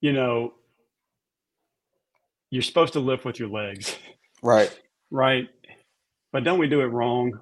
you 0.00 0.12
know, 0.12 0.54
you're 2.50 2.62
supposed 2.62 2.92
to 2.94 3.00
lift 3.00 3.24
with 3.24 3.38
your 3.38 3.48
legs, 3.48 3.96
right? 4.42 4.76
Right, 5.10 5.48
but 6.32 6.44
don't 6.44 6.58
we 6.58 6.68
do 6.68 6.80
it 6.80 6.86
wrong? 6.86 7.40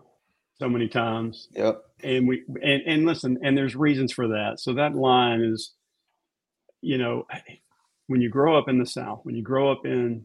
so 0.59 0.69
many 0.69 0.89
times. 0.89 1.49
Yep. 1.53 1.83
And 2.03 2.29
we 2.29 2.45
and 2.63 2.83
and 2.87 3.07
listen, 3.07 3.39
and 3.43 3.57
there's 3.57 3.77
reasons 3.77 4.13
for 4.13 4.29
that. 4.29 4.61
So 4.61 4.75
that 4.75 4.95
line 4.95 5.41
is, 5.41 5.73
you 6.81 6.99
know, 6.99 7.27
when 8.07 8.21
you 8.21 8.31
grow 8.31 8.59
up 8.59 8.69
in 8.69 8.79
the 8.79 8.87
South, 8.87 9.21
when 9.23 9.35
you 9.35 9.43
grow 9.43 9.73
up 9.73 9.85
in 9.85 10.25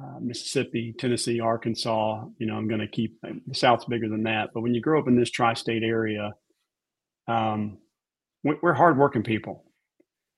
uh, 0.00 0.18
Mississippi, 0.20 0.94
Tennessee, 0.98 1.40
Arkansas, 1.40 2.24
you 2.38 2.46
know, 2.46 2.54
I'm 2.54 2.68
going 2.68 2.80
to 2.80 2.88
keep 2.88 3.16
the 3.22 3.54
South's 3.54 3.84
bigger 3.84 4.08
than 4.08 4.24
that. 4.24 4.50
But 4.52 4.62
when 4.62 4.74
you 4.74 4.80
grow 4.80 5.00
up 5.00 5.08
in 5.08 5.16
this 5.16 5.30
tri-state 5.30 5.82
area, 5.82 6.34
um, 7.28 7.78
we're 8.42 8.74
hardworking 8.74 9.22
people, 9.22 9.64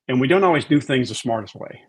and 0.07 0.21
we 0.21 0.29
don't 0.29 0.45
always 0.45 0.65
do 0.65 0.81
things 0.81 1.09
the 1.09 1.15
smartest 1.15 1.55
way. 1.57 1.81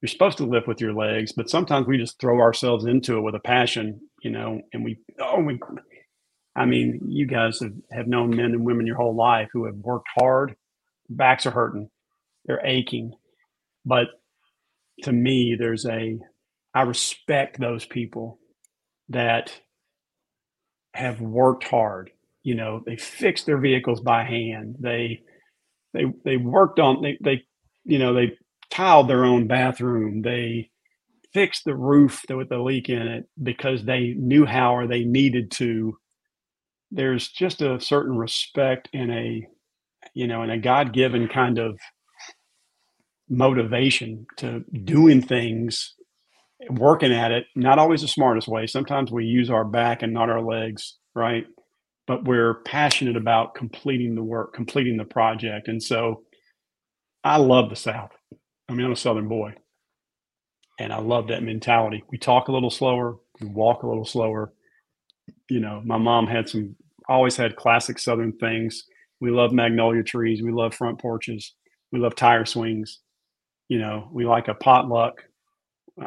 You're 0.00 0.08
supposed 0.08 0.38
to 0.38 0.46
lift 0.46 0.66
with 0.66 0.80
your 0.80 0.92
legs, 0.94 1.32
but 1.32 1.50
sometimes 1.50 1.86
we 1.86 1.98
just 1.98 2.20
throw 2.20 2.40
ourselves 2.40 2.84
into 2.84 3.18
it 3.18 3.22
with 3.22 3.34
a 3.34 3.40
passion, 3.40 4.00
you 4.22 4.30
know, 4.30 4.60
and 4.72 4.84
we 4.84 4.98
oh 5.20 5.40
we 5.40 5.58
I 6.58 6.66
mean, 6.66 7.00
you 7.06 7.26
guys 7.26 7.60
have, 7.60 7.72
have 7.92 8.08
known 8.08 8.30
men 8.30 8.46
and 8.46 8.64
women 8.64 8.86
your 8.86 8.96
whole 8.96 9.14
life 9.14 9.48
who 9.52 9.66
have 9.66 9.76
worked 9.76 10.08
hard, 10.16 10.56
backs 11.08 11.46
are 11.46 11.52
hurting, 11.52 11.88
they're 12.46 12.64
aching. 12.64 13.12
But 13.84 14.08
to 15.04 15.12
me, 15.12 15.56
there's 15.58 15.86
a, 15.86 16.18
I 16.78 16.82
respect 16.82 17.58
those 17.58 17.84
people 17.84 18.38
that 19.08 19.52
have 20.94 21.20
worked 21.20 21.64
hard. 21.64 22.10
You 22.42 22.54
know, 22.54 22.82
they 22.86 22.96
fixed 22.96 23.46
their 23.46 23.58
vehicles 23.58 24.00
by 24.00 24.24
hand. 24.24 24.76
They, 24.78 25.22
they, 25.92 26.04
they 26.24 26.36
worked 26.36 26.78
on, 26.78 27.02
they, 27.02 27.18
they, 27.22 27.42
you 27.84 27.98
know, 27.98 28.14
they 28.14 28.38
tiled 28.70 29.08
their 29.08 29.24
own 29.24 29.46
bathroom. 29.46 30.22
They, 30.22 30.70
fixed 31.34 31.64
the 31.64 31.76
roof 31.76 32.24
with 32.28 32.48
the 32.48 32.58
leak 32.58 32.88
in 32.88 33.06
it 33.06 33.24
because 33.42 33.84
they 33.84 34.14
knew 34.16 34.46
how 34.46 34.74
or 34.74 34.86
they 34.86 35.04
needed 35.04 35.50
to 35.50 35.96
there's 36.90 37.28
just 37.28 37.60
a 37.60 37.80
certain 37.80 38.16
respect 38.16 38.88
and 38.94 39.12
a 39.12 39.46
you 40.14 40.26
know 40.26 40.42
and 40.42 40.50
a 40.50 40.58
god-given 40.58 41.28
kind 41.28 41.58
of 41.58 41.78
motivation 43.28 44.26
to 44.36 44.64
doing 44.84 45.20
things 45.20 45.94
working 46.70 47.12
at 47.12 47.30
it 47.30 47.46
not 47.54 47.78
always 47.78 48.02
the 48.02 48.08
smartest 48.08 48.48
way 48.48 48.66
sometimes 48.66 49.10
we 49.10 49.24
use 49.24 49.50
our 49.50 49.64
back 49.64 50.02
and 50.02 50.12
not 50.12 50.30
our 50.30 50.42
legs 50.42 50.96
right 51.14 51.46
but 52.06 52.24
we're 52.24 52.54
passionate 52.62 53.16
about 53.16 53.54
completing 53.54 54.14
the 54.14 54.22
work 54.22 54.52
completing 54.54 54.96
the 54.96 55.04
project 55.04 55.68
and 55.68 55.82
so 55.82 56.22
i 57.24 57.36
love 57.36 57.70
the 57.70 57.76
south 57.76 58.10
i 58.68 58.72
mean 58.72 58.84
i'm 58.84 58.92
a 58.92 58.96
southern 58.96 59.28
boy 59.28 59.54
and 60.80 60.92
i 60.92 60.98
love 60.98 61.28
that 61.28 61.42
mentality 61.42 62.02
we 62.10 62.18
talk 62.18 62.48
a 62.48 62.52
little 62.52 62.70
slower 62.70 63.16
we 63.40 63.46
walk 63.48 63.84
a 63.84 63.88
little 63.88 64.04
slower 64.04 64.52
you 65.48 65.60
know, 65.60 65.82
my 65.84 65.98
mom 65.98 66.26
had 66.26 66.48
some 66.48 66.76
always 67.08 67.36
had 67.36 67.56
classic 67.56 67.98
Southern 67.98 68.32
things. 68.32 68.84
We 69.20 69.30
love 69.30 69.52
magnolia 69.52 70.02
trees. 70.02 70.42
We 70.42 70.52
love 70.52 70.74
front 70.74 71.00
porches. 71.00 71.54
We 71.92 71.98
love 71.98 72.14
tire 72.14 72.44
swings. 72.44 73.00
You 73.68 73.78
know, 73.78 74.08
we 74.12 74.26
like 74.26 74.48
a 74.48 74.54
potluck. 74.54 75.22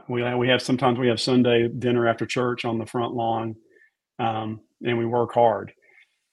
We 0.07 0.23
we 0.35 0.47
have 0.47 0.61
sometimes 0.61 0.99
we 0.99 1.07
have 1.09 1.19
Sunday 1.19 1.67
dinner 1.67 2.07
after 2.07 2.25
church 2.25 2.65
on 2.65 2.77
the 2.77 2.85
front 2.85 3.13
lawn, 3.13 3.55
um, 4.19 4.61
and 4.81 4.97
we 4.97 5.05
work 5.05 5.33
hard. 5.33 5.73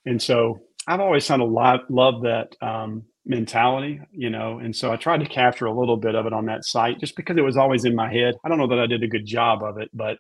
And 0.07 0.21
so 0.21 0.61
I've 0.87 1.01
always 1.01 1.27
kind 1.27 1.43
of 1.43 1.51
loved 1.51 2.25
that 2.25 2.49
um, 2.63 3.05
mentality, 3.27 4.01
you 4.11 4.31
know. 4.31 4.59
And 4.59 4.75
so 4.75 4.93
I 4.93 4.97
tried 4.97 5.21
to 5.21 5.27
capture 5.27 5.67
a 5.67 5.79
little 5.79 5.97
bit 5.97 6.15
of 6.15 6.27
it 6.27 6.33
on 6.33 6.47
that 6.47 6.65
site, 6.65 7.01
just 7.01 7.17
because 7.17 7.37
it 7.37 7.45
was 7.45 7.57
always 7.57 7.85
in 7.85 7.95
my 7.95 8.13
head. 8.13 8.35
I 8.45 8.49
don't 8.49 8.59
know 8.59 8.69
that 8.69 8.79
I 8.79 8.87
did 8.87 9.03
a 9.03 9.09
good 9.09 9.27
job 9.27 9.63
of 9.63 9.79
it, 9.79 9.91
but 9.93 10.19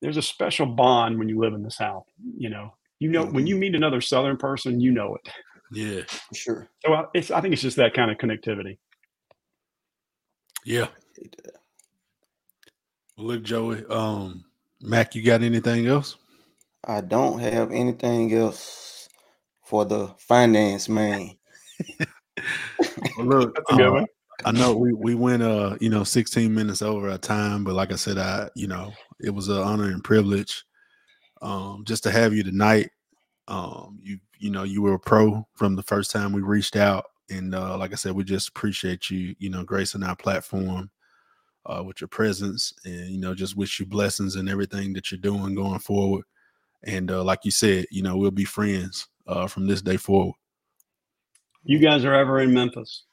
there's 0.00 0.16
a 0.16 0.22
special 0.22 0.66
bond 0.66 1.18
when 1.18 1.28
you 1.28 1.38
live 1.38 1.54
in 1.54 1.62
the 1.62 1.70
South. 1.70 2.04
You 2.36 2.50
know, 2.50 2.74
you 2.98 3.10
know 3.10 3.26
when 3.26 3.46
you 3.46 3.54
mm-hmm. 3.54 3.60
meet 3.60 3.74
another 3.74 4.00
Southern 4.00 4.36
person, 4.36 4.80
you 4.80 4.92
know 4.92 5.16
it. 5.16 5.32
Yeah, 5.72 6.02
sure. 6.34 6.68
So 6.84 6.92
I, 6.92 7.04
it's 7.14 7.30
I 7.30 7.40
think 7.40 7.52
it's 7.52 7.62
just 7.62 7.76
that 7.76 7.94
kind 7.94 8.10
of 8.10 8.18
connectivity. 8.18 8.78
Yeah. 10.64 10.88
Well, 13.16 13.26
look, 13.26 13.42
Joey, 13.42 13.84
um, 13.90 14.44
Mac, 14.80 15.14
you 15.14 15.22
got 15.22 15.42
anything 15.42 15.86
else? 15.86 16.16
I 16.84 17.00
don't 17.00 17.38
have 17.38 17.70
anything 17.70 18.32
else 18.34 19.08
for 19.62 19.84
the 19.84 20.08
finance 20.18 20.88
man. 20.88 21.36
well, 23.16 23.26
look, 23.26 23.54
That's 23.54 23.72
a 23.72 23.76
good 23.76 23.92
one. 23.92 24.06
I 24.44 24.50
know 24.50 24.74
we 24.74 24.92
we 24.92 25.14
went 25.14 25.42
uh 25.42 25.76
you 25.80 25.88
know 25.88 26.02
16 26.02 26.52
minutes 26.52 26.82
over 26.82 27.08
our 27.10 27.18
time, 27.18 27.62
but 27.62 27.74
like 27.74 27.92
I 27.92 27.96
said, 27.96 28.18
I 28.18 28.48
you 28.56 28.66
know 28.66 28.92
it 29.20 29.30
was 29.30 29.48
an 29.48 29.58
honor 29.58 29.84
and 29.84 30.02
privilege 30.02 30.64
um 31.42 31.84
just 31.86 32.02
to 32.04 32.10
have 32.10 32.34
you 32.34 32.42
tonight. 32.42 32.90
Um 33.46 33.98
you 34.02 34.18
you 34.38 34.50
know 34.50 34.64
you 34.64 34.82
were 34.82 34.94
a 34.94 34.98
pro 34.98 35.46
from 35.54 35.76
the 35.76 35.82
first 35.82 36.10
time 36.10 36.32
we 36.32 36.40
reached 36.40 36.74
out, 36.74 37.04
and 37.30 37.54
uh 37.54 37.76
like 37.78 37.92
I 37.92 37.96
said, 37.96 38.12
we 38.12 38.24
just 38.24 38.48
appreciate 38.48 39.10
you 39.10 39.36
you 39.38 39.50
know 39.50 39.62
gracing 39.62 40.02
our 40.02 40.16
platform 40.16 40.90
uh 41.66 41.82
with 41.84 42.00
your 42.00 42.08
presence, 42.08 42.72
and 42.84 43.10
you 43.10 43.18
know 43.18 43.34
just 43.34 43.56
wish 43.56 43.78
you 43.80 43.86
blessings 43.86 44.36
and 44.36 44.48
everything 44.48 44.92
that 44.92 45.10
you're 45.10 45.20
doing 45.20 45.54
going 45.54 45.78
forward. 45.78 46.24
And 46.84 47.10
uh 47.10 47.22
like 47.22 47.44
you 47.44 47.50
said, 47.50 47.86
you 47.90 48.02
know 48.02 48.16
we'll 48.16 48.30
be 48.30 48.44
friends 48.44 49.08
uh 49.26 49.46
from 49.46 49.66
this 49.66 49.82
day 49.82 49.96
forward. 49.96 50.34
You 51.64 51.78
guys 51.78 52.04
are 52.04 52.14
ever 52.14 52.40
in 52.40 52.52
Memphis 52.52 53.04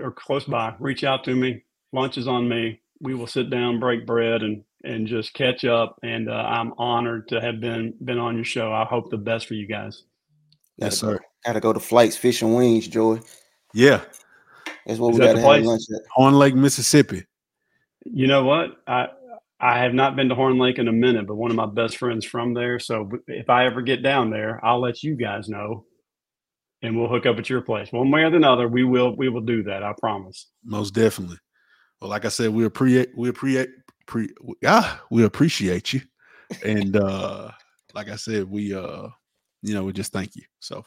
or 0.00 0.12
close 0.12 0.44
by, 0.44 0.74
reach 0.78 1.04
out 1.04 1.24
to 1.24 1.34
me. 1.34 1.64
Lunch 1.92 2.18
is 2.18 2.28
on 2.28 2.48
me. 2.48 2.80
We 3.00 3.14
will 3.14 3.26
sit 3.26 3.50
down, 3.50 3.80
break 3.80 4.06
bread, 4.06 4.42
and 4.42 4.62
and 4.84 5.06
just 5.06 5.34
catch 5.34 5.64
up. 5.64 5.98
And 6.02 6.30
uh, 6.30 6.34
I'm 6.34 6.72
honored 6.78 7.28
to 7.28 7.40
have 7.40 7.60
been 7.60 7.94
been 8.04 8.18
on 8.18 8.36
your 8.36 8.44
show. 8.44 8.72
I 8.72 8.84
hope 8.84 9.10
the 9.10 9.18
best 9.18 9.46
for 9.46 9.54
you 9.54 9.66
guys. 9.66 10.04
Gotta 10.78 10.92
yes, 10.92 10.98
sir. 10.98 11.16
Go, 11.16 11.24
gotta 11.44 11.60
go 11.60 11.72
to 11.72 11.80
Flights 11.80 12.16
Fish 12.16 12.42
and 12.42 12.54
Wings, 12.54 12.88
Joy. 12.88 13.20
Yeah, 13.74 14.02
that's 14.86 14.98
what 14.98 15.14
is 15.14 15.20
we 15.20 15.26
gotta 15.26 15.40
have 15.40 15.64
lunch 15.64 15.82
at. 15.94 16.02
Horn 16.14 16.34
Lake, 16.34 16.54
Mississippi. 16.54 17.24
You 18.12 18.26
know 18.26 18.44
what? 18.44 18.70
I 18.86 19.08
I 19.58 19.78
have 19.78 19.94
not 19.94 20.16
been 20.16 20.28
to 20.28 20.34
Horn 20.34 20.58
Lake 20.58 20.78
in 20.78 20.88
a 20.88 20.92
minute, 20.92 21.26
but 21.26 21.36
one 21.36 21.50
of 21.50 21.56
my 21.56 21.66
best 21.66 21.96
friends 21.96 22.26
from 22.26 22.52
there. 22.52 22.78
So 22.78 23.10
if 23.26 23.48
I 23.48 23.66
ever 23.66 23.80
get 23.80 24.02
down 24.02 24.30
there, 24.30 24.60
I'll 24.64 24.80
let 24.80 25.02
you 25.02 25.16
guys 25.16 25.48
know 25.48 25.86
and 26.82 26.96
we'll 26.96 27.08
hook 27.08 27.26
up 27.26 27.38
at 27.38 27.48
your 27.48 27.62
place 27.62 27.90
one 27.90 28.10
way 28.10 28.22
or 28.22 28.26
another. 28.26 28.68
We 28.68 28.84
will 28.84 29.16
we 29.16 29.28
will 29.28 29.40
do 29.40 29.62
that. 29.64 29.82
I 29.82 29.92
promise. 29.98 30.48
Most 30.64 30.94
definitely. 30.94 31.38
Well, 32.00 32.10
like 32.10 32.24
I 32.24 32.28
said, 32.28 32.50
we 32.50 32.64
appreciate 32.64 33.10
we 33.16 33.28
appreciate 33.28 33.70
pre 34.06 34.28
ah 34.64 35.02
we 35.10 35.24
appreciate 35.24 35.92
you, 35.92 36.02
and 36.64 36.96
uh 36.96 37.50
like 37.94 38.10
I 38.10 38.16
said, 38.16 38.48
we 38.48 38.74
uh 38.74 39.08
you 39.62 39.74
know 39.74 39.84
we 39.84 39.92
just 39.92 40.12
thank 40.12 40.36
you. 40.36 40.42
So. 40.60 40.84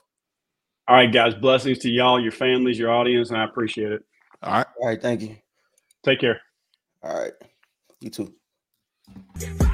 All 0.87 0.95
right, 0.95 1.11
guys. 1.11 1.35
Blessings 1.35 1.77
to 1.79 1.89
y'all, 1.89 2.19
your 2.19 2.31
families, 2.31 2.79
your 2.79 2.91
audience, 2.91 3.29
and 3.29 3.37
I 3.37 3.43
appreciate 3.43 3.91
it. 3.91 4.01
All 4.41 4.53
right. 4.53 4.67
All 4.81 4.87
right. 4.87 4.99
Thank 4.99 5.21
you. 5.21 5.35
Take 6.03 6.19
care. 6.19 6.41
All 7.01 7.19
right. 7.19 7.33
You 8.01 8.09
too. 8.09 8.33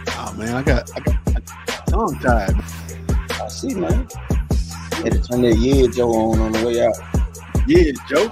Oh 0.10 0.34
man, 0.38 0.56
I 0.56 0.64
got 0.64 0.90
I 0.96 1.00
got 1.00 1.88
tongue 1.88 2.20
tied. 2.20 2.54
I 3.42 3.48
see, 3.48 3.74
man. 3.74 4.08
Had 4.92 5.12
to 5.12 5.22
turn 5.22 5.42
that 5.42 5.58
yeah 5.60 5.88
Joe 5.88 6.14
on 6.14 6.40
on 6.40 6.52
the 6.52 6.66
way 6.66 6.86
out. 6.86 6.96
Yeah, 7.68 7.92
Joe. 8.08 8.32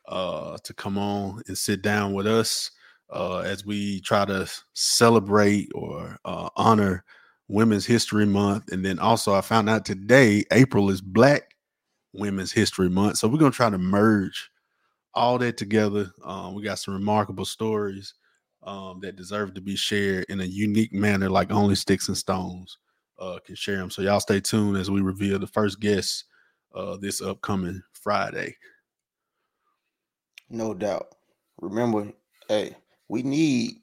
uh, 0.07 0.57
to 0.63 0.73
come 0.73 0.97
on 0.97 1.41
and 1.47 1.57
sit 1.57 1.81
down 1.81 2.13
with 2.13 2.27
us 2.27 2.71
uh, 3.11 3.39
as 3.39 3.65
we 3.65 4.01
try 4.01 4.25
to 4.25 4.49
celebrate 4.73 5.69
or 5.73 6.17
uh, 6.25 6.49
honor 6.55 7.03
Women's 7.47 7.85
History 7.85 8.25
Month. 8.25 8.71
And 8.71 8.83
then 8.83 8.99
also, 8.99 9.33
I 9.33 9.41
found 9.41 9.69
out 9.69 9.85
today, 9.85 10.43
April 10.51 10.89
is 10.89 11.01
Black 11.01 11.55
Women's 12.13 12.51
History 12.51 12.89
Month. 12.89 13.17
So 13.17 13.27
we're 13.27 13.37
going 13.37 13.51
to 13.51 13.55
try 13.55 13.69
to 13.69 13.77
merge 13.77 14.49
all 15.13 15.37
that 15.37 15.57
together. 15.57 16.11
Um, 16.25 16.55
we 16.55 16.63
got 16.63 16.79
some 16.79 16.95
remarkable 16.95 17.45
stories 17.45 18.13
um, 18.63 18.99
that 19.01 19.15
deserve 19.15 19.53
to 19.53 19.61
be 19.61 19.75
shared 19.75 20.25
in 20.29 20.41
a 20.41 20.45
unique 20.45 20.93
manner, 20.93 21.29
like 21.29 21.51
only 21.51 21.75
Sticks 21.75 22.07
and 22.07 22.17
Stones 22.17 22.77
uh, 23.19 23.39
can 23.45 23.55
share 23.55 23.77
them. 23.77 23.89
So 23.89 24.01
y'all 24.01 24.19
stay 24.19 24.39
tuned 24.39 24.77
as 24.77 24.89
we 24.89 25.01
reveal 25.01 25.39
the 25.39 25.47
first 25.47 25.79
guest 25.79 26.25
uh, 26.73 26.97
this 26.97 27.21
upcoming 27.21 27.81
Friday. 27.93 28.55
No 30.49 30.73
doubt. 30.73 31.15
Remember, 31.61 32.11
hey, 32.47 32.75
we 33.07 33.23
need 33.23 33.75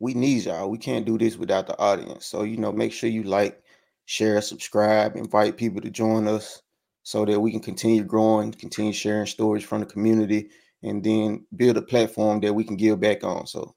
we 0.00 0.14
need 0.14 0.44
y'all. 0.44 0.70
We 0.70 0.78
can't 0.78 1.06
do 1.06 1.16
this 1.18 1.36
without 1.36 1.66
the 1.66 1.78
audience. 1.78 2.26
So 2.26 2.42
you 2.42 2.56
know, 2.56 2.72
make 2.72 2.92
sure 2.92 3.08
you 3.08 3.22
like, 3.22 3.62
share, 4.06 4.40
subscribe, 4.40 5.16
invite 5.16 5.56
people 5.56 5.80
to 5.80 5.90
join 5.90 6.28
us 6.28 6.62
so 7.02 7.24
that 7.24 7.40
we 7.40 7.50
can 7.50 7.60
continue 7.60 8.02
growing, 8.04 8.52
continue 8.52 8.92
sharing 8.92 9.26
stories 9.26 9.64
from 9.64 9.80
the 9.80 9.86
community, 9.86 10.50
and 10.82 11.02
then 11.02 11.46
build 11.56 11.76
a 11.76 11.82
platform 11.82 12.40
that 12.40 12.52
we 12.52 12.64
can 12.64 12.76
give 12.76 13.00
back 13.00 13.24
on. 13.24 13.46
So 13.46 13.74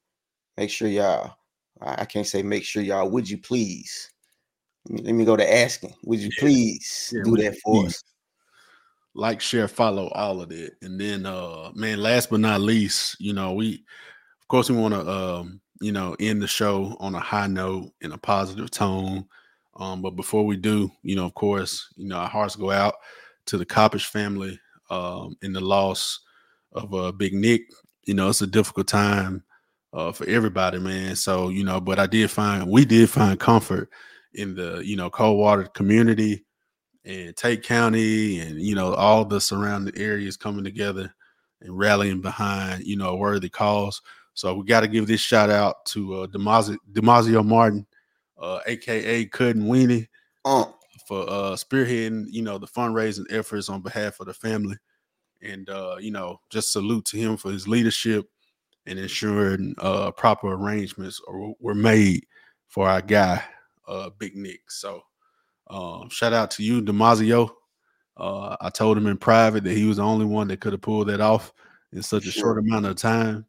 make 0.57 0.69
sure 0.69 0.87
y'all. 0.87 1.35
I 1.79 2.05
can't 2.05 2.25
say 2.25 2.41
make 2.41 2.63
sure 2.63 2.81
y'all. 2.81 3.09
Would 3.09 3.29
you 3.29 3.37
please? 3.37 4.09
Let 4.89 5.13
me 5.13 5.25
go 5.25 5.35
to 5.35 5.53
asking. 5.53 5.93
Would 6.03 6.19
you 6.19 6.29
please 6.37 7.11
yeah, 7.13 7.23
do 7.23 7.35
that 7.37 7.57
for 7.63 7.83
please. 7.83 7.95
us? 7.95 8.03
Like, 9.13 9.41
share, 9.41 9.67
follow, 9.67 10.09
all 10.09 10.41
of 10.41 10.51
it. 10.51 10.73
And 10.81 10.99
then 10.99 11.25
uh 11.25 11.71
man, 11.73 12.01
last 12.01 12.29
but 12.29 12.39
not 12.39 12.61
least, 12.61 13.19
you 13.19 13.33
know, 13.33 13.53
we 13.53 13.73
of 14.41 14.47
course 14.47 14.69
we 14.69 14.77
want 14.77 14.93
to 14.93 15.09
um, 15.09 15.61
you 15.81 15.91
know, 15.91 16.15
end 16.19 16.41
the 16.41 16.47
show 16.47 16.95
on 16.99 17.15
a 17.15 17.19
high 17.19 17.47
note 17.47 17.91
in 18.01 18.11
a 18.11 18.17
positive 18.17 18.71
tone. 18.71 19.25
Um, 19.75 20.01
but 20.01 20.11
before 20.11 20.45
we 20.45 20.57
do, 20.57 20.89
you 21.03 21.15
know, 21.15 21.25
of 21.25 21.33
course, 21.35 21.93
you 21.97 22.07
know, 22.07 22.17
our 22.17 22.29
hearts 22.29 22.55
go 22.55 22.71
out 22.71 22.95
to 23.47 23.57
the 23.57 23.65
Coppish 23.65 24.07
family 24.07 24.59
um 24.89 25.35
in 25.41 25.51
the 25.51 25.61
loss 25.61 26.19
of 26.71 26.93
uh 26.93 27.11
Big 27.11 27.33
Nick. 27.33 27.63
You 28.05 28.13
know, 28.13 28.29
it's 28.29 28.41
a 28.41 28.47
difficult 28.47 28.87
time 28.87 29.43
uh 29.91 30.11
for 30.13 30.25
everybody, 30.27 30.79
man. 30.79 31.15
So, 31.15 31.49
you 31.49 31.65
know, 31.65 31.81
but 31.81 31.99
I 31.99 32.07
did 32.07 32.31
find 32.31 32.69
we 32.69 32.85
did 32.85 33.09
find 33.09 33.37
comfort 33.39 33.89
in 34.37 34.55
the 34.55 34.81
you 34.85 34.95
know 34.95 35.09
Coldwater 35.09 35.65
community 35.65 36.45
and 37.03 37.35
Tate 37.35 37.63
County 37.63 38.39
and 38.39 38.61
you 38.61 38.75
know 38.75 38.93
all 38.93 39.25
the 39.25 39.41
surrounding 39.41 39.97
areas 39.97 40.37
coming 40.37 40.63
together 40.63 41.13
and 41.61 41.77
rallying 41.77 42.21
behind 42.21 42.83
you 42.85 42.95
know 42.95 43.09
a 43.09 43.15
worthy 43.15 43.49
cause. 43.49 44.01
So 44.33 44.53
we 44.53 44.65
got 44.65 44.81
to 44.81 44.87
give 44.87 45.07
this 45.07 45.21
shout 45.21 45.49
out 45.49 45.83
to 45.87 46.13
uh, 46.13 46.27
Demazio, 46.27 46.77
Demazio 46.93 47.43
Martin, 47.43 47.87
uh, 48.37 48.59
aka 48.67 49.25
Cud 49.25 49.55
and 49.55 49.65
Weenie, 49.65 50.07
Uh, 50.45 50.65
for 51.07 51.21
uh, 51.29 51.55
spearheading, 51.55 52.25
you 52.29 52.41
know, 52.41 52.57
the 52.57 52.67
fundraising 52.67 53.25
efforts 53.31 53.69
on 53.69 53.81
behalf 53.81 54.19
of 54.19 54.27
the 54.27 54.33
family. 54.33 54.77
And 55.41 55.69
uh, 55.69 55.95
you 55.99 56.11
know, 56.11 56.39
just 56.49 56.71
salute 56.71 57.05
to 57.05 57.17
him 57.17 57.37
for 57.37 57.51
his 57.51 57.67
leadership 57.67 58.27
and 58.85 58.97
ensuring 58.99 59.75
uh, 59.79 60.11
proper 60.11 60.53
arrangements 60.53 61.21
were 61.59 61.75
made 61.75 62.25
for 62.67 62.87
our 62.87 63.01
guy, 63.01 63.43
uh, 63.87 64.09
Big 64.17 64.35
Nick. 64.35 64.69
So 64.69 65.01
um, 65.69 66.09
shout 66.09 66.33
out 66.33 66.51
to 66.51 66.63
you, 66.63 66.81
Demazio. 66.81 67.49
Uh, 68.15 68.55
I 68.59 68.69
told 68.69 68.97
him 68.97 69.07
in 69.07 69.17
private 69.17 69.63
that 69.63 69.77
he 69.77 69.85
was 69.85 69.97
the 69.97 70.03
only 70.03 70.25
one 70.25 70.47
that 70.47 70.59
could 70.59 70.73
have 70.73 70.81
pulled 70.81 71.07
that 71.07 71.21
off 71.21 71.53
in 71.93 72.01
such 72.01 72.25
a 72.25 72.31
short 72.31 72.57
amount 72.57 72.85
of 72.85 72.95
time. 72.95 73.45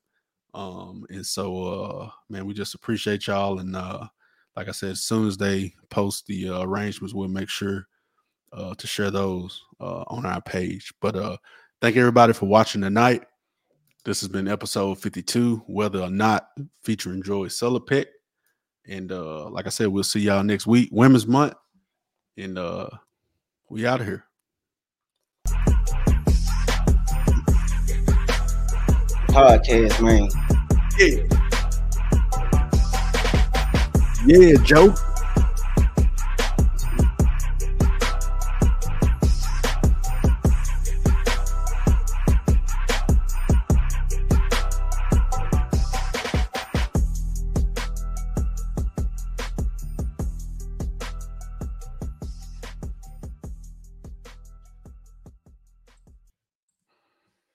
Um, 0.54 1.06
and 1.10 1.24
so, 1.24 1.62
uh, 1.62 2.10
man, 2.28 2.46
we 2.46 2.54
just 2.54 2.74
appreciate 2.74 3.26
y'all. 3.26 3.60
And 3.60 3.74
uh, 3.74 4.06
like 4.56 4.68
I 4.68 4.72
said, 4.72 4.90
as 4.90 5.02
soon 5.02 5.26
as 5.26 5.36
they 5.36 5.74
post 5.90 6.26
the 6.26 6.50
uh, 6.50 6.62
arrangements, 6.62 7.14
we'll 7.14 7.28
make 7.28 7.48
sure 7.48 7.86
uh, 8.52 8.74
to 8.74 8.86
share 8.86 9.10
those 9.10 9.62
uh, 9.80 10.04
on 10.08 10.26
our 10.26 10.40
page. 10.40 10.92
But 11.00 11.16
uh, 11.16 11.36
thank 11.80 11.96
everybody 11.96 12.32
for 12.32 12.46
watching 12.46 12.80
tonight. 12.80 13.24
This 14.04 14.20
has 14.20 14.28
been 14.28 14.48
episode 14.48 14.98
52, 14.98 15.64
Weather 15.68 16.00
Or 16.00 16.10
Knot 16.10 16.48
featuring 16.82 17.22
Joy 17.22 17.46
Sulipeck. 17.46 18.06
And 18.88 19.12
uh, 19.12 19.48
like 19.50 19.66
I 19.66 19.70
said, 19.70 19.88
we'll 19.88 20.02
see 20.02 20.20
y'all 20.20 20.42
next 20.42 20.66
week, 20.66 20.88
Women's 20.90 21.26
Month. 21.26 21.54
And 22.36 22.58
uh, 22.58 22.88
we 23.68 23.86
out 23.86 24.00
of 24.00 24.06
here. 24.06 24.24
podcast, 29.38 30.02
man. 30.02 30.28
Yeah. 30.98 31.22
Yeah, 34.26 34.56
Joe. 34.64 34.94